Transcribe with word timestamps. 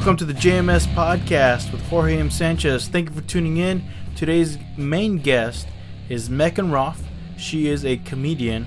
Welcome 0.00 0.16
to 0.16 0.24
the 0.24 0.32
JMS 0.32 0.86
podcast 0.94 1.70
with 1.70 1.82
Jorge 1.82 2.16
M. 2.16 2.30
Sanchez. 2.30 2.88
Thank 2.88 3.10
you 3.10 3.14
for 3.14 3.20
tuning 3.20 3.58
in. 3.58 3.84
Today's 4.16 4.56
main 4.78 5.18
guest 5.18 5.68
is 6.08 6.30
Megan 6.30 6.70
Roth. 6.70 7.04
She 7.36 7.68
is 7.68 7.84
a 7.84 7.98
comedian 7.98 8.66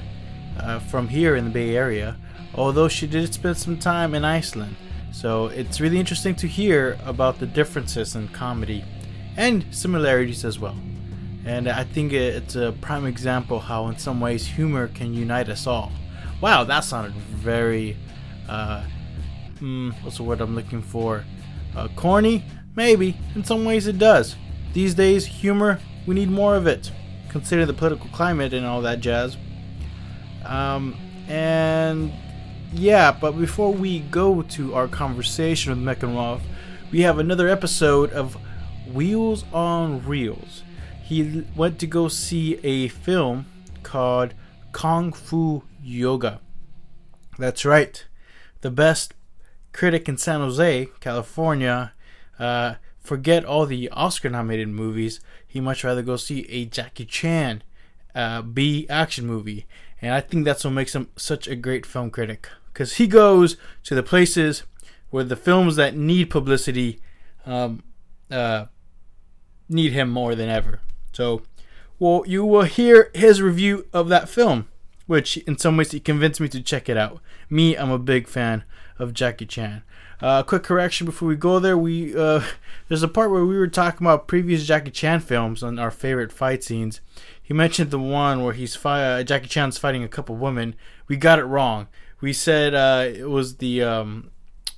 uh, 0.60 0.78
from 0.78 1.08
here 1.08 1.36
in 1.36 1.46
the 1.46 1.50
Bay 1.50 1.76
Area, 1.76 2.18
although 2.54 2.88
she 2.88 3.08
did 3.08 3.34
spend 3.34 3.58
some 3.58 3.80
time 3.80 4.14
in 4.14 4.24
Iceland. 4.24 4.76
So 5.12 5.48
it's 5.48 5.82
really 5.82 6.00
interesting 6.00 6.36
to 6.36 6.48
hear 6.48 7.00
about 7.04 7.40
the 7.40 7.48
differences 7.48 8.16
in 8.16 8.28
comedy 8.28 8.86
and 9.36 9.66
similarities 9.72 10.46
as 10.46 10.60
well. 10.60 10.78
And 11.46 11.68
I 11.68 11.84
think 11.84 12.14
it's 12.14 12.56
a 12.56 12.76
prime 12.80 13.08
example 13.08 13.60
how, 13.60 13.88
in 13.88 13.98
some 13.98 14.22
ways, 14.22 14.46
humor 14.46 14.88
can 14.88 15.16
unite 15.16 15.50
us 15.50 15.66
all. 15.66 15.92
Wow, 16.42 16.64
that 16.66 16.82
sounded 16.82 17.14
very. 17.14 17.98
Uh, 18.48 18.84
hmm, 19.64 19.92
what's 20.02 20.18
the 20.18 20.24
word 20.24 20.42
I'm 20.42 20.56
looking 20.56 20.82
for? 20.82 21.24
Uh, 21.74 21.88
corny? 21.96 22.44
Maybe. 22.76 23.16
In 23.34 23.46
some 23.46 23.64
ways, 23.64 23.88
it 23.88 23.98
does. 23.98 24.36
These 24.74 24.94
days, 24.94 25.26
humor, 25.26 25.80
we 26.06 26.16
need 26.16 26.30
more 26.30 26.58
of 26.58 26.68
it, 26.68 26.92
considering 27.30 27.68
the 27.68 27.74
political 27.74 28.10
climate 28.10 28.54
and 28.54 28.66
all 28.66 28.82
that 28.82 29.00
jazz. 29.00 29.38
Um, 30.44 30.98
and 31.30 32.12
yeah, 32.74 33.14
but 33.14 33.40
before 33.40 33.72
we 33.72 34.02
go 34.02 34.42
to 34.42 34.76
our 34.76 34.90
conversation 34.90 35.70
with 35.70 35.80
Megan 35.80 36.14
Roth, 36.14 36.42
we 36.92 37.00
have 37.04 37.18
another 37.18 37.48
episode 37.48 38.12
of 38.12 38.36
Wheels 38.92 39.46
on 39.54 40.06
Reels. 40.06 40.64
He 41.02 41.46
went 41.56 41.80
to 41.80 41.88
go 41.88 42.10
see 42.10 42.60
a 42.66 42.90
film 42.90 43.46
called 43.82 44.34
Kung 44.74 45.14
Fu 45.14 45.64
Yoga. 45.82 46.42
That's 47.40 47.64
right. 47.64 48.06
The 48.60 48.70
best 48.70 49.14
critic 49.74 50.08
in 50.08 50.18
San 50.18 50.40
Jose, 50.40 50.88
California, 51.00 51.94
uh, 52.40 52.76
forget 53.02 53.44
all 53.44 53.66
the 53.66 53.90
Oscar 53.90 54.30
nominated 54.30 54.70
movies. 54.70 55.20
He 55.46 55.60
much 55.60 55.84
rather 55.84 56.02
go 56.02 56.16
see 56.16 56.48
a 56.50 56.66
Jackie 56.66 57.06
Chan 57.06 57.64
uh, 58.16 58.42
B 58.42 58.88
action 58.90 59.26
movie. 59.26 59.66
And 60.02 60.14
I 60.14 60.22
think 60.22 60.46
that's 60.46 60.64
what 60.64 60.72
makes 60.72 60.96
him 60.96 61.10
such 61.16 61.48
a 61.48 61.56
great 61.56 61.86
film 61.86 62.12
critic. 62.12 62.48
Because 62.72 62.96
he 62.96 63.08
goes 63.08 63.58
to 63.84 63.96
the 63.96 64.04
places 64.04 64.64
where 65.10 65.24
the 65.24 65.36
films 65.36 65.76
that 65.76 65.96
need 65.96 66.30
publicity 66.30 67.00
um, 67.46 67.84
uh, 68.32 68.66
need 69.70 69.94
him 69.94 70.10
more 70.10 70.36
than 70.36 70.50
ever. 70.50 70.80
So, 71.12 71.44
well, 72.00 72.24
you 72.26 72.44
will 72.44 72.64
hear 72.64 73.12
his 73.14 73.42
review 73.42 73.86
of 73.94 74.10
that 74.10 74.28
film, 74.28 74.68
which 75.06 75.38
in 75.38 75.58
some 75.58 75.78
ways 75.78 75.92
he 75.92 76.00
convinced 76.00 76.42
me 76.42 76.48
to 76.50 76.62
check 76.62 76.90
it 76.90 76.98
out. 76.98 77.20
Me, 77.50 77.78
I'm 77.78 77.92
a 77.92 78.00
big 78.00 78.28
fan 78.28 78.64
of 79.00 79.14
Jackie 79.14 79.46
Chan. 79.46 79.84
Uh, 80.22 80.42
quick 80.44 80.64
correction 80.64 81.06
before 81.06 81.28
we 81.28 81.36
go 81.36 81.60
there. 81.60 81.78
We 81.78 82.16
uh, 82.16 82.44
there's 82.88 83.04
a 83.04 83.08
part 83.08 83.32
where 83.32 83.46
we 83.46 83.58
were 83.58 83.68
talking 83.68 84.06
about 84.06 84.28
previous 84.28 84.66
Jackie 84.66 84.92
Chan 84.92 85.22
films 85.22 85.62
and 85.64 85.80
our 85.80 85.92
favorite 85.92 86.32
fight 86.32 86.64
scenes. 86.64 87.02
He 87.42 87.54
mentioned 87.54 87.92
the 87.92 88.00
one 88.00 88.44
where 88.44 88.54
he's 88.54 88.76
fi- 88.76 89.04
uh, 89.04 89.24
Jackie 89.24 89.48
Chan's 89.48 89.78
fighting 89.78 90.04
a 90.04 90.08
couple 90.08 90.36
women. 90.36 90.76
We 91.08 91.18
got 91.18 91.40
it 91.40 91.44
wrong. 91.44 91.88
We 92.22 92.32
said 92.32 92.74
uh, 92.74 93.06
it 93.14 93.30
was 93.30 93.58
the 93.58 93.84
um, 93.84 94.32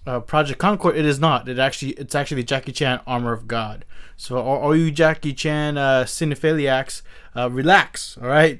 uh, 0.07 0.19
Project 0.21 0.59
Concord. 0.59 0.97
It 0.97 1.05
is 1.05 1.19
not. 1.19 1.47
It 1.47 1.59
actually 1.59 1.91
it's 1.91 2.15
actually 2.15 2.41
the 2.41 2.47
Jackie 2.47 2.71
Chan 2.71 3.01
Armor 3.05 3.33
of 3.33 3.47
God. 3.47 3.85
So 4.17 4.37
all, 4.37 4.57
all 4.59 4.75
you 4.75 4.89
Jackie 4.89 5.33
Chan 5.33 5.77
uh, 5.77 6.05
cinephiliacs, 6.05 7.03
relax. 7.35 8.17
All 8.19 8.27
right, 8.27 8.59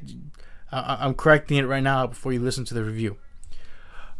I- 0.71 0.97
I'm 0.99 1.15
correcting 1.15 1.57
it 1.57 1.63
right 1.63 1.81
now 1.81 2.05
before 2.05 2.31
you 2.31 2.39
listen 2.41 2.63
to 2.65 2.73
the 2.75 2.83
review. 2.83 3.17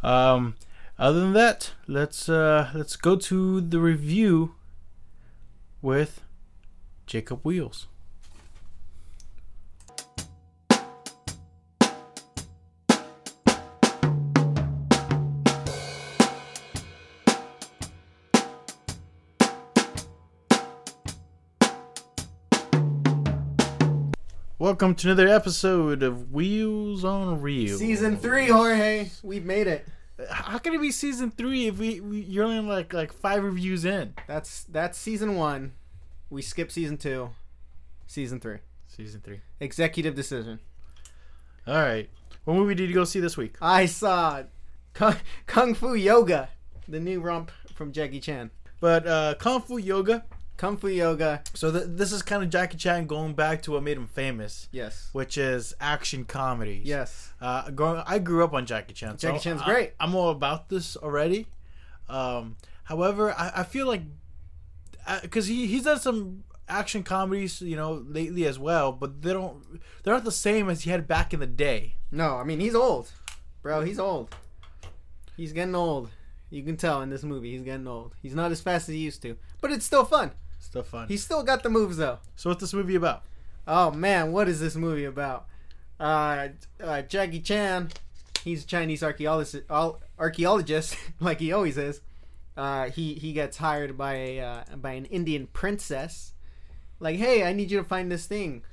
Um, 0.02 0.56
other 0.98 1.20
than 1.20 1.34
that, 1.34 1.74
let's 1.88 2.30
uh, 2.30 2.72
let's 2.74 2.96
go 2.96 3.16
to 3.16 3.60
the 3.62 3.80
review 3.80 4.56
with 5.82 6.22
Jacob 7.06 7.42
Wheels. 7.44 7.88
Welcome 24.58 24.96
to 24.96 25.12
another 25.12 25.28
episode 25.28 26.02
of 26.02 26.32
Wheels 26.32 27.06
on 27.06 27.40
Reels. 27.40 27.78
Season 27.78 28.18
three, 28.18 28.48
Jorge. 28.48 29.10
We've 29.22 29.46
made 29.46 29.68
it. 29.68 29.88
How 30.30 30.58
can 30.60 30.74
it 30.74 30.82
be 30.82 30.92
season 30.92 31.32
three 31.32 31.68
if 31.68 31.78
we, 31.78 32.00
we 32.00 32.22
you're 32.22 32.46
only 32.46 32.60
like 32.60 32.94
like 32.94 33.12
five 33.12 33.44
reviews 33.44 33.84
in? 33.84 34.14
That's 34.28 34.64
that's 34.64 34.98
season 34.98 35.36
one. 35.36 35.74
We 36.30 36.42
skip 36.42 36.72
season 36.72 36.98
two. 36.98 37.32
Season 38.08 38.40
three. 38.40 38.60
Season 38.88 39.22
three. 39.22 39.42
Executive 39.60 40.16
decision. 40.16 40.60
All 41.68 41.76
right. 41.76 42.10
What 42.46 42.54
movie 42.56 42.76
did 42.76 42.90
you 42.90 42.96
go 42.96 43.04
see 43.04 43.20
this 43.20 43.36
week? 43.36 43.56
I 43.62 43.88
saw 43.88 44.44
Kung, 44.94 45.16
Kung 45.48 45.74
Fu 45.74 45.96
Yoga, 45.96 46.50
the 46.88 47.00
new 47.00 47.20
romp 47.20 47.52
from 47.74 47.92
Jackie 47.92 48.20
Chan. 48.20 48.52
But 48.80 49.08
uh, 49.08 49.36
Kung 49.40 49.62
Fu 49.62 49.78
Yoga. 49.78 50.24
Kung 50.58 50.78
Fu 50.78 50.88
Yoga. 50.88 51.44
So 51.54 51.72
th- 51.72 51.84
this 51.90 52.12
is 52.12 52.22
kind 52.22 52.42
of 52.44 52.50
Jackie 52.50 52.78
Chan 52.78 53.08
going 53.08 53.34
back 53.34 53.62
to 53.64 53.72
what 53.72 53.84
made 53.84 53.98
him 53.98 54.08
famous, 54.08 54.70
Yes. 54.72 55.10
which 55.12 55.38
is 55.38 55.74
action 55.82 56.24
comedies. 56.26 56.86
Yes. 56.86 57.34
Uh, 57.42 57.70
growing, 57.72 58.02
I 58.06 58.20
grew 58.20 58.44
up 58.44 58.54
on 58.54 58.66
Jackie 58.66 58.94
Chan. 58.94 59.18
so 59.18 59.28
Jackie 59.30 59.44
Chan's 59.44 59.62
I- 59.62 59.66
great. 59.66 59.94
I'm 60.00 60.16
all 60.16 60.30
about 60.30 60.70
this 60.70 60.96
already. 60.96 61.48
Um, 62.08 62.56
however, 62.86 63.34
I, 63.34 63.52
I 63.58 63.64
feel 63.64 63.88
like 63.88 64.02
because 65.22 65.48
he 65.48 65.68
he's 65.68 65.84
done 65.84 66.00
some 66.00 66.44
action 66.68 67.04
comedies, 67.04 67.62
you 67.62 67.76
know, 67.76 68.04
lately 68.08 68.46
as 68.46 68.58
well, 68.58 68.92
but 68.92 69.22
they 69.22 69.34
don't 69.34 69.64
they're 70.04 70.14
not 70.14 70.24
the 70.24 70.32
same 70.32 70.70
as 70.70 70.82
he 70.84 70.90
had 70.90 71.08
back 71.08 71.34
in 71.34 71.40
the 71.40 71.48
day. 71.48 71.96
No, 72.12 72.38
I 72.38 72.44
mean 72.44 72.60
he's 72.60 72.76
old, 72.76 73.12
bro. 73.62 73.82
He's 73.82 74.00
old. 74.00 74.34
He's 75.36 75.52
getting 75.54 75.76
old. 75.76 76.10
You 76.50 76.64
can 76.64 76.78
tell 76.78 77.02
in 77.02 77.10
this 77.10 77.24
movie 77.24 77.52
he's 77.52 77.64
getting 77.64 77.88
old. 77.88 78.14
He's 78.22 78.34
not 78.36 78.52
as 78.52 78.62
fast 78.62 78.88
as 78.88 78.94
he 78.96 79.02
used 79.02 79.22
to, 79.24 79.36
but 79.62 79.72
it's 79.72 79.86
still 79.86 80.06
fun. 80.06 80.32
Still 80.66 80.84
fun. 80.84 81.08
He's 81.08 81.24
still 81.24 81.44
got 81.44 81.64
the 81.64 81.70
moves 81.70 81.98
though. 81.98 82.20
so 82.36 82.50
what's 82.50 82.62
this 82.62 82.74
movie 82.74 82.96
about? 82.96 83.24
Oh 83.68 83.92
man, 83.92 84.32
what 84.32 84.48
is 84.50 84.60
this 84.60 84.76
movie 84.76 85.06
about? 85.06 85.46
Uh, 86.00 86.50
uh, 86.84 87.02
Jackie 87.04 87.40
Chan, 87.40 87.90
he's 88.44 88.64
a 88.64 88.68
Chinese 88.68 89.02
archaeologist, 89.04 89.64
archaeologist 90.20 90.98
like 91.20 91.40
he 91.40 91.52
always 91.52 91.78
is. 91.78 92.02
Uh, 92.58 92.90
he 92.90 93.14
he 93.16 93.34
gets 93.34 93.58
hired 93.58 93.98
by 93.98 94.14
a 94.14 94.40
uh, 94.40 94.64
by 94.78 94.92
an 94.94 95.06
Indian 95.06 95.48
princess. 95.48 96.34
Like, 97.00 97.18
hey, 97.18 97.44
I 97.44 97.54
need 97.54 97.70
you 97.72 97.78
to 97.78 97.84
find 97.84 98.10
this 98.12 98.26
thing, 98.26 98.64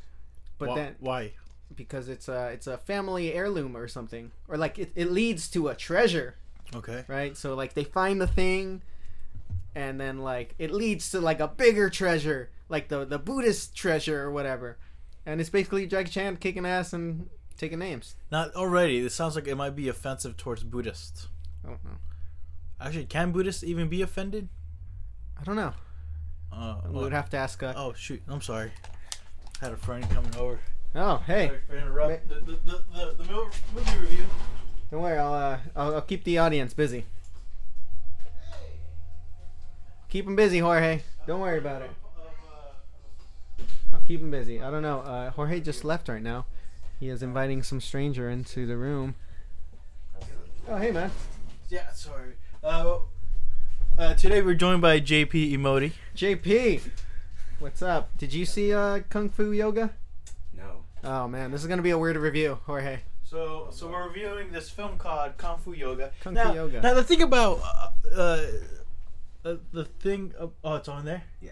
but 0.58 0.68
Wha- 0.70 0.74
then 0.76 0.96
why? 1.00 1.32
because 1.74 2.08
it's 2.08 2.28
a 2.28 2.48
it's 2.48 2.66
a 2.66 2.78
family 2.78 3.32
heirloom 3.32 3.76
or 3.76 3.88
something, 3.88 4.30
or 4.48 4.56
like 4.56 4.78
it, 4.78 4.92
it 4.94 5.10
leads 5.10 5.48
to 5.50 5.68
a 5.68 5.74
treasure, 5.74 6.36
Okay. 6.74 7.04
right? 7.08 7.36
So 7.36 7.54
like 7.54 7.74
they 7.74 7.82
find 7.84 8.20
the 8.20 8.26
thing, 8.26 8.82
and 9.74 10.00
then 10.00 10.18
like 10.18 10.54
it 10.58 10.70
leads 10.70 11.10
to 11.10 11.20
like 11.20 11.40
a 11.40 11.48
bigger 11.48 11.88
treasure, 11.90 12.50
like 12.68 12.88
the 12.88 13.04
the 13.04 13.18
Buddhist 13.18 13.74
treasure 13.76 14.22
or 14.22 14.30
whatever. 14.30 14.78
And 15.24 15.40
it's 15.40 15.50
basically 15.50 15.86
Jackie 15.86 16.10
Chan 16.10 16.36
kicking 16.38 16.66
ass 16.66 16.92
and 16.92 17.28
taking 17.56 17.78
names. 17.78 18.16
Not 18.30 18.54
already. 18.54 19.00
This 19.00 19.14
sounds 19.14 19.36
like 19.36 19.46
it 19.46 19.54
might 19.56 19.76
be 19.76 19.88
offensive 19.88 20.36
towards 20.36 20.64
Buddhists. 20.64 21.28
I 21.64 21.68
don't 21.68 21.84
know. 21.84 21.98
Actually, 22.80 23.04
can 23.06 23.30
Buddhists 23.30 23.62
even 23.62 23.88
be 23.88 24.02
offended? 24.02 24.48
I 25.40 25.44
don't 25.44 25.54
know. 25.56 25.72
Uh, 26.52 26.80
We 26.88 26.94
would 27.00 27.12
have 27.12 27.30
to 27.30 27.36
ask. 27.36 27.62
Uh, 27.62 27.72
oh 27.76 27.92
shoot! 27.92 28.20
I'm 28.28 28.40
sorry. 28.40 28.72
I 29.60 29.64
Had 29.66 29.72
a 29.72 29.76
friend 29.76 30.08
coming 30.10 30.34
over. 30.36 30.58
oh, 30.96 31.18
hey, 31.26 31.46
Sorry 31.46 31.60
for 31.68 31.76
interrupt 31.76 32.28
the, 32.28 32.34
the, 32.34 32.52
the, 32.64 32.84
the, 32.92 33.14
the 33.24 33.32
movie 33.32 33.50
movie 33.74 33.98
review. 33.98 34.24
don't 34.90 35.00
worry. 35.02 35.16
I'll, 35.18 35.32
uh, 35.32 35.58
I'll 35.76 35.94
I'll 35.94 36.00
keep 36.02 36.24
the 36.24 36.38
audience 36.38 36.74
busy. 36.74 37.06
Keep 40.12 40.26
him 40.26 40.36
busy, 40.36 40.58
Jorge. 40.58 41.00
Don't 41.26 41.40
worry 41.40 41.56
about 41.56 41.80
it. 41.80 41.90
I'll 43.94 44.02
keep 44.06 44.20
him 44.20 44.30
busy. 44.30 44.60
I 44.60 44.70
don't 44.70 44.82
know. 44.82 44.98
Uh, 44.98 45.30
Jorge 45.30 45.58
just 45.58 45.86
left 45.86 46.06
right 46.06 46.20
now. 46.20 46.44
He 47.00 47.08
is 47.08 47.22
inviting 47.22 47.62
some 47.62 47.80
stranger 47.80 48.28
into 48.28 48.66
the 48.66 48.76
room. 48.76 49.14
Oh, 50.68 50.76
hey, 50.76 50.90
man. 50.90 51.10
Yeah, 51.70 51.90
sorry. 51.92 52.34
Uh, 52.62 52.98
uh, 53.96 54.12
today 54.12 54.42
we're 54.42 54.52
joined 54.52 54.82
by 54.82 55.00
JP 55.00 55.54
Emoti. 55.54 55.92
JP, 56.14 56.82
what's 57.58 57.80
up? 57.80 58.10
Did 58.18 58.34
you 58.34 58.44
see 58.44 58.70
uh, 58.70 59.00
Kung 59.08 59.30
Fu 59.30 59.52
Yoga? 59.52 59.94
No. 60.54 60.84
Oh 61.02 61.26
man, 61.26 61.52
this 61.52 61.62
is 61.62 61.66
gonna 61.66 61.80
be 61.80 61.88
a 61.88 61.96
weird 61.96 62.18
review, 62.18 62.58
Jorge. 62.66 62.98
So, 63.24 63.68
so 63.70 63.88
we're 63.88 64.08
reviewing 64.08 64.52
this 64.52 64.68
film 64.68 64.98
called 64.98 65.38
Kung 65.38 65.56
Fu 65.56 65.72
Yoga. 65.72 66.10
Kung 66.20 66.34
now, 66.34 66.50
Fu 66.50 66.56
Yoga. 66.56 66.82
Now 66.82 66.92
the 66.92 67.02
thing 67.02 67.22
about 67.22 67.62
uh, 68.14 68.42
uh, 69.44 69.54
the 69.72 69.84
thing. 69.84 70.32
Of, 70.38 70.52
oh, 70.64 70.74
it's 70.76 70.88
on 70.88 71.04
there. 71.04 71.22
Yeah. 71.40 71.50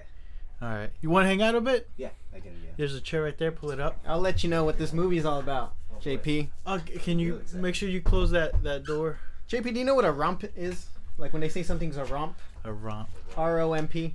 All 0.62 0.68
right. 0.68 0.90
You 1.00 1.10
want 1.10 1.24
to 1.24 1.28
hang 1.28 1.42
out 1.42 1.54
a 1.54 1.60
bit? 1.60 1.88
Yeah, 1.96 2.10
I 2.34 2.40
can. 2.40 2.52
Yeah. 2.64 2.70
There's 2.76 2.94
a 2.94 3.00
chair 3.00 3.22
right 3.22 3.36
there. 3.38 3.50
Pull 3.52 3.70
it 3.70 3.80
up. 3.80 3.98
I'll 4.06 4.20
let 4.20 4.42
you 4.44 4.50
know 4.50 4.64
what 4.64 4.78
this 4.78 4.92
movie 4.92 5.16
is 5.18 5.24
all 5.24 5.40
about. 5.40 5.74
JP, 6.02 6.48
Uh, 6.64 6.78
can 7.02 7.18
you 7.18 7.42
Really 7.52 7.62
make 7.62 7.74
sure 7.74 7.88
you 7.88 8.00
close 8.00 8.30
that 8.30 8.62
that 8.62 8.84
door? 8.84 9.18
JP, 9.50 9.74
do 9.74 9.78
you 9.78 9.84
know 9.84 9.94
what 9.94 10.04
a 10.06 10.12
romp 10.12 10.44
is? 10.56 10.86
Like 11.18 11.32
when 11.34 11.40
they 11.40 11.48
say 11.50 11.62
something's 11.62 11.96
a 11.98 12.04
romp, 12.06 12.36
A 12.64 12.72
romp. 12.72 13.08
R 13.36 13.60
O 13.60 13.74
M 13.74 13.86
P. 13.86 14.14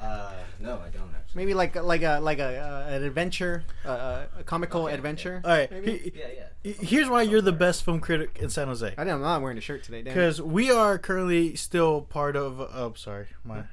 Uh, 0.00 0.32
no, 0.60 0.74
I 0.74 0.88
don't 0.90 1.12
actually. 1.14 1.34
Maybe 1.34 1.54
like 1.54 1.74
like 1.76 2.02
a 2.02 2.18
like 2.20 2.38
a 2.38 2.58
uh, 2.58 2.94
an 2.94 3.02
adventure, 3.02 3.64
uh, 3.84 4.24
a 4.38 4.44
comical 4.44 4.84
Okay, 4.86 4.94
adventure. 4.94 5.40
All 5.44 5.50
right. 5.50 5.70
Maybe? 5.70 5.98
he- 5.98 6.12
Yeah, 6.14 6.26
yeah. 6.64 6.72
here's 6.80 7.08
why 7.08 7.22
you're 7.22 7.40
the 7.42 7.52
best 7.52 7.84
film 7.84 8.00
critic 8.00 8.38
in 8.40 8.48
San 8.50 8.68
Jose. 8.68 8.86
I 8.86 8.94
don't 8.96 9.06
know. 9.06 9.14
I'm 9.14 9.20
not 9.22 9.42
wearing 9.42 9.58
a 9.58 9.60
shirt 9.60 9.82
today. 9.84 10.02
Damn. 10.02 10.14
Because 10.14 10.40
we 10.40 10.70
are 10.70 10.98
currently 10.98 11.54
still 11.56 12.02
part 12.02 12.36
of. 12.36 12.60
Oh, 12.60 12.92
sorry, 12.96 13.26
my. 13.44 13.64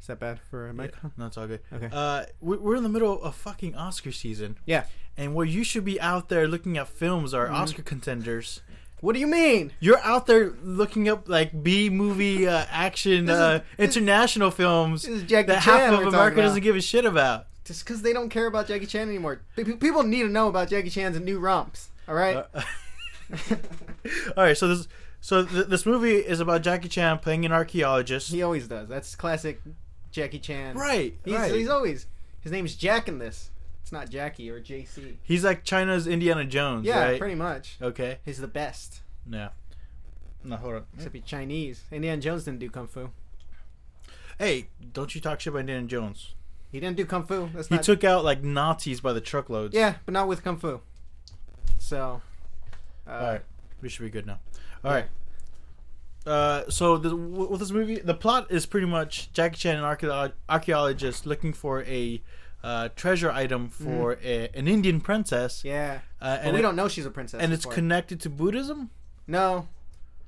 Is 0.00 0.08
that 0.08 0.20
bad 0.20 0.38
for 0.50 0.68
a 0.68 0.74
mic? 0.74 0.94
No, 1.16 1.26
it's 1.26 1.38
all 1.38 1.46
good. 1.46 1.60
Okay. 1.72 1.88
Uh, 1.90 2.24
we- 2.40 2.58
we're 2.58 2.76
in 2.76 2.82
the 2.82 2.90
middle 2.90 3.22
of 3.22 3.34
fucking 3.34 3.74
Oscar 3.74 4.12
season, 4.12 4.58
Yeah. 4.66 4.84
and 5.16 5.34
where 5.34 5.46
you 5.46 5.64
should 5.64 5.84
be 5.84 5.98
out 6.00 6.28
there 6.28 6.46
looking 6.46 6.76
at 6.76 6.88
films 6.88 7.32
are 7.32 7.48
Mhm. 7.48 7.52
Oscar 7.54 7.82
contenders. 7.82 8.60
What 9.00 9.12
do 9.14 9.20
you 9.20 9.26
mean? 9.26 9.72
You're 9.80 9.98
out 10.00 10.26
there 10.26 10.50
looking 10.62 11.08
up 11.08 11.28
like 11.28 11.62
B 11.62 11.90
movie 11.90 12.48
uh, 12.48 12.64
action 12.70 13.24
is- 13.28 13.30
uh, 13.30 13.60
international 13.78 14.50
films 14.50 15.02
This 15.02 15.10
is 15.10 15.22
Jackie 15.24 15.48
that 15.48 15.62
Chan 15.62 15.78
half 15.92 16.00
of 16.00 16.06
America 16.06 16.40
doesn't 16.40 16.62
give 16.62 16.74
a 16.76 16.80
shit 16.80 17.04
about. 17.04 17.46
Just 17.64 17.84
because 17.84 18.02
they 18.02 18.12
don't 18.12 18.28
care 18.28 18.46
about 18.46 18.66
Jackie 18.68 18.86
Chan 18.86 19.08
anymore. 19.08 19.40
Pe- 19.56 19.64
pe- 19.64 19.76
People 19.76 20.02
need 20.02 20.22
to 20.22 20.28
know 20.28 20.48
about 20.48 20.68
Jackie 20.68 20.90
Chan's 20.90 21.18
new 21.20 21.38
romps. 21.38 21.88
All 22.08 22.14
right. 22.14 22.36
Uh, 22.54 22.62
all 24.36 24.44
right, 24.44 24.56
so 24.56 24.68
this 24.68 24.88
so 25.20 25.44
th- 25.44 25.66
this 25.68 25.86
movie 25.86 26.16
is 26.16 26.40
about 26.40 26.62
Jackie 26.62 26.88
Chan 26.88 27.18
playing 27.20 27.44
an 27.46 27.52
archaeologist. 27.52 28.30
he 28.30 28.42
always 28.42 28.68
does. 28.68 28.88
That's 28.88 29.14
classic 29.16 29.60
Jackie 30.10 30.38
Chan. 30.38 30.76
right, 30.76 31.14
He's, 31.24 31.34
right. 31.34 31.52
he's 31.54 31.68
always. 31.68 32.06
His 32.40 32.52
name's 32.52 32.74
Jack 32.74 33.08
in 33.08 33.18
this. 33.18 33.50
It's 33.84 33.92
not 33.92 34.08
Jackie 34.08 34.48
or 34.48 34.62
JC. 34.62 35.16
He's 35.22 35.44
like 35.44 35.62
China's 35.62 36.06
Indiana 36.06 36.46
Jones, 36.46 36.86
Yeah, 36.86 37.04
right? 37.04 37.18
pretty 37.18 37.34
much. 37.34 37.76
Okay. 37.82 38.16
He's 38.24 38.38
the 38.38 38.48
best. 38.48 39.02
Yeah. 39.30 39.50
No, 40.42 40.56
hold 40.56 40.74
on. 40.76 40.84
Except 40.96 41.14
he's 41.14 41.24
Chinese. 41.24 41.84
Indiana 41.92 42.18
Jones 42.22 42.44
didn't 42.44 42.60
do 42.60 42.70
kung 42.70 42.86
fu. 42.86 43.10
Hey, 44.38 44.68
don't 44.94 45.14
you 45.14 45.20
talk 45.20 45.38
shit 45.40 45.50
about 45.50 45.60
Indiana 45.60 45.86
Jones. 45.86 46.32
He 46.72 46.80
didn't 46.80 46.96
do 46.96 47.04
kung 47.04 47.24
fu. 47.26 47.50
That's 47.54 47.68
He 47.68 47.74
not. 47.74 47.84
took 47.84 48.04
out 48.04 48.24
like 48.24 48.42
Nazis 48.42 49.02
by 49.02 49.12
the 49.12 49.20
truckloads. 49.20 49.74
yeah, 49.74 49.96
but 50.06 50.12
not 50.12 50.28
with 50.28 50.42
kung 50.42 50.56
fu. 50.56 50.80
So. 51.78 52.22
Uh, 53.06 53.10
All 53.10 53.22
right, 53.32 53.42
we 53.82 53.90
should 53.90 54.02
be 54.04 54.08
good 54.08 54.26
now. 54.26 54.38
All 54.82 54.92
right. 54.92 55.08
Uh, 56.26 56.62
so 56.70 56.96
the, 56.96 57.14
with 57.14 57.60
this 57.60 57.70
movie, 57.70 57.98
the 57.98 58.14
plot 58.14 58.46
is 58.50 58.64
pretty 58.64 58.86
much 58.86 59.30
Jackie 59.34 59.56
Chan, 59.56 59.76
an 59.76 60.32
archaeologist, 60.48 61.26
looking 61.26 61.52
for 61.52 61.82
a 61.82 62.22
uh, 62.64 62.88
treasure 62.96 63.30
item 63.30 63.68
for 63.68 64.18
a, 64.24 64.48
an 64.54 64.66
Indian 64.66 65.00
princess. 65.00 65.58
Mm-hmm. 65.58 65.68
Yeah. 65.68 65.98
Uh, 66.20 66.36
But 66.38 66.44
and 66.44 66.52
we 66.54 66.58
it- 66.58 66.62
don't 66.62 66.76
know 66.76 66.88
she's 66.88 67.06
a 67.06 67.10
princess. 67.10 67.40
and 67.42 67.52
it's 67.52 67.66
connected 67.66 68.20
to 68.22 68.30
Buddhism. 68.30 68.90
No. 69.26 69.68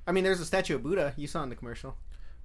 I 0.07 0.13
mean, 0.13 0.23
there's 0.23 0.41
a 0.41 0.45
statue 0.47 0.77
of 0.77 0.83
Buddha. 0.83 1.15
You 1.17 1.27
saw 1.27 1.43
in 1.43 1.49
the 1.49 1.57
commercial. 1.57 1.97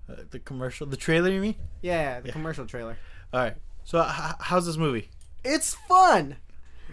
Uh, 0.10 0.16
the 0.32 0.40
commercial, 0.40 0.88
the 0.88 0.98
trailer, 0.98 1.30
you 1.30 1.42
mean? 1.42 1.56
Yeah, 1.82 2.20
the 2.22 2.28
Yeah. 2.28 2.34
commercial 2.34 2.66
trailer. 2.66 2.98
All 3.34 3.40
right. 3.42 3.56
So 3.84 4.00
h- 4.02 4.36
how's 4.40 4.66
this 4.66 4.78
movie? 4.78 5.10
It's 5.44 5.74
fun. 5.74 6.38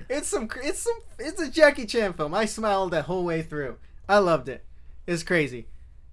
It's 0.09 0.29
some. 0.29 0.49
It's 0.63 0.81
some. 0.81 0.99
It's 1.19 1.41
a 1.41 1.51
Jackie 1.51 1.87
Chan 1.87 2.13
film. 2.15 2.35
I 2.35 2.45
smiled 2.47 2.91
the 2.93 3.03
whole 3.03 3.25
way 3.25 3.43
through. 3.43 3.79
I 4.09 4.19
loved 4.19 4.49
it. 4.49 4.65
It's 5.07 5.23
crazy. 5.23 5.67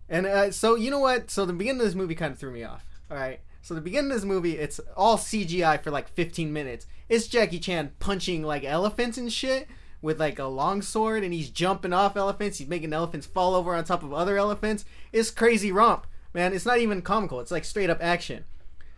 And 0.10 0.26
uh, 0.26 0.52
so 0.52 0.76
you 0.76 0.90
know 0.92 1.00
what? 1.00 1.30
So 1.32 1.46
the 1.46 1.54
beginning 1.54 1.82
of 1.82 1.88
this 1.88 1.96
movie 1.96 2.16
kind 2.16 2.32
of 2.32 2.40
threw 2.40 2.52
me 2.52 2.64
off. 2.64 2.84
All 3.12 3.18
right. 3.18 3.40
So 3.65 3.73
the 3.73 3.81
beginning 3.81 4.12
of 4.12 4.17
this 4.17 4.25
movie, 4.25 4.59
it's 4.59 4.79
all 4.95 5.17
CGI 5.17 5.81
for 5.81 5.89
like 5.89 6.07
15 6.07 6.53
minutes. 6.53 6.85
It's 7.09 7.25
Jackie 7.25 7.57
Chan 7.57 7.94
punching 7.97 8.44
like 8.44 8.63
elephants 8.63 9.17
and 9.17 9.33
shit 9.33 9.67
with 10.03 10.19
like 10.19 10.38
a 10.38 10.45
long 10.45 10.83
sword, 10.83 11.23
and 11.23 11.33
he's 11.33 11.50
jumping 11.50 11.91
off 11.91 12.15
elephants. 12.15 12.59
He's 12.59 12.67
making 12.67 12.94
elephants 12.94 13.25
fall 13.25 13.56
over 13.56 13.73
on 13.73 13.83
top 13.83 14.03
of 14.03 14.13
other 14.13 14.38
elephants. 14.38 14.85
It's 15.12 15.31
crazy 15.31 15.71
romp, 15.71 16.06
man. 16.31 16.53
It's 16.53 16.67
not 16.67 16.77
even 16.77 17.01
comical. 17.01 17.39
It's 17.39 17.50
like 17.50 17.65
straight 17.65 17.89
up 17.89 17.97
action. 18.03 18.45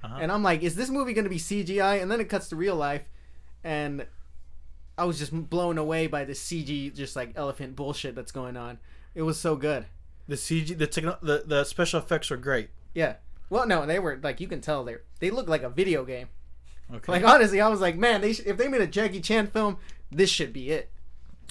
Uh-huh. 0.03 0.17
And 0.19 0.33
I'm 0.33 0.43
like, 0.43 0.63
is 0.63 0.75
this 0.75 0.89
movie 0.89 1.13
going 1.13 1.23
to 1.23 1.29
be 1.29 1.37
CGI? 1.37 2.01
And 2.01 2.11
then 2.11 2.19
it 2.19 2.27
cuts 2.27 2.49
to 2.49 2.57
real 2.57 2.75
life, 2.75 3.03
and 3.63 4.05
I 4.97 5.05
was 5.05 5.17
just 5.17 5.31
blown 5.49 5.77
away 5.77 6.07
by 6.07 6.25
the 6.25 6.33
CG, 6.33 6.93
just 6.93 7.15
like 7.15 7.31
elephant 7.37 7.77
bullshit 7.77 8.15
that's 8.15 8.33
going 8.33 8.57
on. 8.57 8.79
It 9.15 9.21
was 9.21 9.39
so 9.39 9.55
good. 9.55 9.85
The 10.27 10.35
CG, 10.35 10.77
the 10.77 10.87
techno- 10.87 11.19
the 11.21 11.43
the 11.45 11.63
special 11.63 12.01
effects 12.01 12.31
are 12.31 12.37
great. 12.37 12.69
Yeah. 12.93 13.13
Well, 13.49 13.65
no, 13.67 13.85
they 13.85 13.99
were 13.99 14.19
like 14.21 14.39
you 14.39 14.47
can 14.47 14.61
tell 14.61 14.83
they 14.83 14.97
they 15.19 15.29
look 15.31 15.47
like 15.47 15.63
a 15.63 15.69
video 15.69 16.03
game. 16.05 16.27
Okay. 16.93 17.11
Like 17.11 17.23
honestly, 17.23 17.59
I 17.61 17.67
was 17.67 17.81
like, 17.81 17.97
man, 17.97 18.21
they 18.21 18.33
sh- 18.33 18.41
if 18.45 18.57
they 18.57 18.67
made 18.67 18.81
a 18.81 18.87
Jackie 18.87 19.19
Chan 19.21 19.47
film, 19.47 19.77
this 20.11 20.29
should 20.29 20.53
be 20.53 20.69
it. 20.71 20.89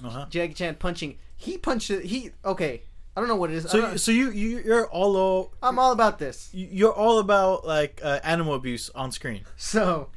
uh-huh. 0.04 0.26
Jackie 0.30 0.54
Chan 0.54 0.76
punching. 0.76 1.18
He 1.36 1.58
punched 1.58 1.90
it. 1.90 2.04
He 2.06 2.30
okay. 2.44 2.82
I 3.16 3.20
don't 3.20 3.28
know 3.28 3.36
what 3.36 3.50
it 3.50 3.56
is. 3.56 3.70
So 3.70 3.96
so 3.96 4.12
you 4.12 4.30
you 4.30 4.58
you're 4.64 4.86
all 4.88 5.16
o- 5.16 5.50
I'm 5.62 5.78
all 5.78 5.92
about 5.92 6.18
this. 6.18 6.50
you're 6.52 6.92
all 6.92 7.18
about 7.18 7.66
like 7.66 8.00
uh, 8.02 8.20
animal 8.22 8.54
abuse 8.54 8.90
on 8.94 9.10
screen. 9.12 9.42
So, 9.56 10.08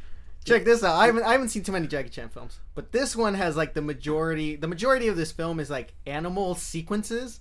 check 0.46 0.66
this 0.66 0.84
out. 0.84 0.96
I 0.96 1.06
haven't 1.06 1.24
I 1.24 1.32
haven't 1.32 1.48
seen 1.50 1.64
too 1.64 1.72
many 1.72 1.88
Jackie 1.88 2.10
Chan 2.10 2.30
films, 2.30 2.60
but 2.76 2.92
this 2.92 3.16
one 3.16 3.36
has 3.36 3.56
like 3.56 3.74
the 3.74 3.82
majority. 3.82 4.58
The 4.58 4.68
majority 4.68 5.08
of 5.08 5.16
this 5.16 5.32
film 5.32 5.60
is 5.62 5.70
like 5.70 5.94
animal 6.06 6.56
sequences. 6.56 7.40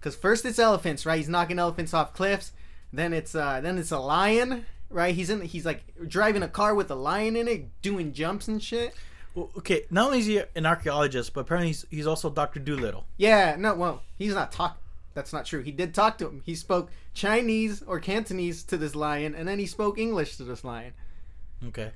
Because 0.00 0.16
first 0.16 0.44
it's 0.44 0.58
elephants, 0.58 1.06
right? 1.06 1.18
He's 1.18 1.28
knocking 1.28 1.60
elephants 1.60 1.94
off 1.94 2.12
cliffs. 2.12 2.50
Then 2.92 3.12
it's 3.12 3.34
uh 3.34 3.60
then 3.60 3.78
it's 3.78 3.92
a 3.92 3.98
lion, 3.98 4.66
right? 4.88 5.14
He's 5.14 5.30
in 5.30 5.42
he's 5.42 5.64
like 5.64 5.82
driving 6.06 6.42
a 6.42 6.48
car 6.48 6.74
with 6.74 6.90
a 6.90 6.94
lion 6.94 7.36
in 7.36 7.48
it, 7.48 7.82
doing 7.82 8.12
jumps 8.12 8.48
and 8.48 8.62
shit. 8.62 8.94
Well, 9.34 9.50
okay, 9.58 9.84
not 9.90 10.06
only 10.06 10.18
is 10.18 10.26
he 10.26 10.42
an 10.56 10.66
archaeologist, 10.66 11.32
but 11.34 11.42
apparently 11.42 11.68
he's, 11.68 11.86
he's 11.88 12.06
also 12.06 12.30
Doctor 12.30 12.58
Dolittle. 12.58 13.06
Yeah, 13.16 13.54
no, 13.56 13.74
well, 13.74 14.02
he's 14.18 14.34
not 14.34 14.50
talk. 14.50 14.80
That's 15.14 15.32
not 15.32 15.46
true. 15.46 15.60
He 15.62 15.70
did 15.70 15.94
talk 15.94 16.18
to 16.18 16.26
him. 16.26 16.42
He 16.44 16.54
spoke 16.56 16.90
Chinese 17.14 17.82
or 17.82 18.00
Cantonese 18.00 18.64
to 18.64 18.76
this 18.76 18.94
lion, 18.94 19.34
and 19.34 19.46
then 19.46 19.58
he 19.58 19.66
spoke 19.66 19.98
English 19.98 20.36
to 20.38 20.44
this 20.44 20.64
lion. 20.64 20.94
Okay, 21.68 21.92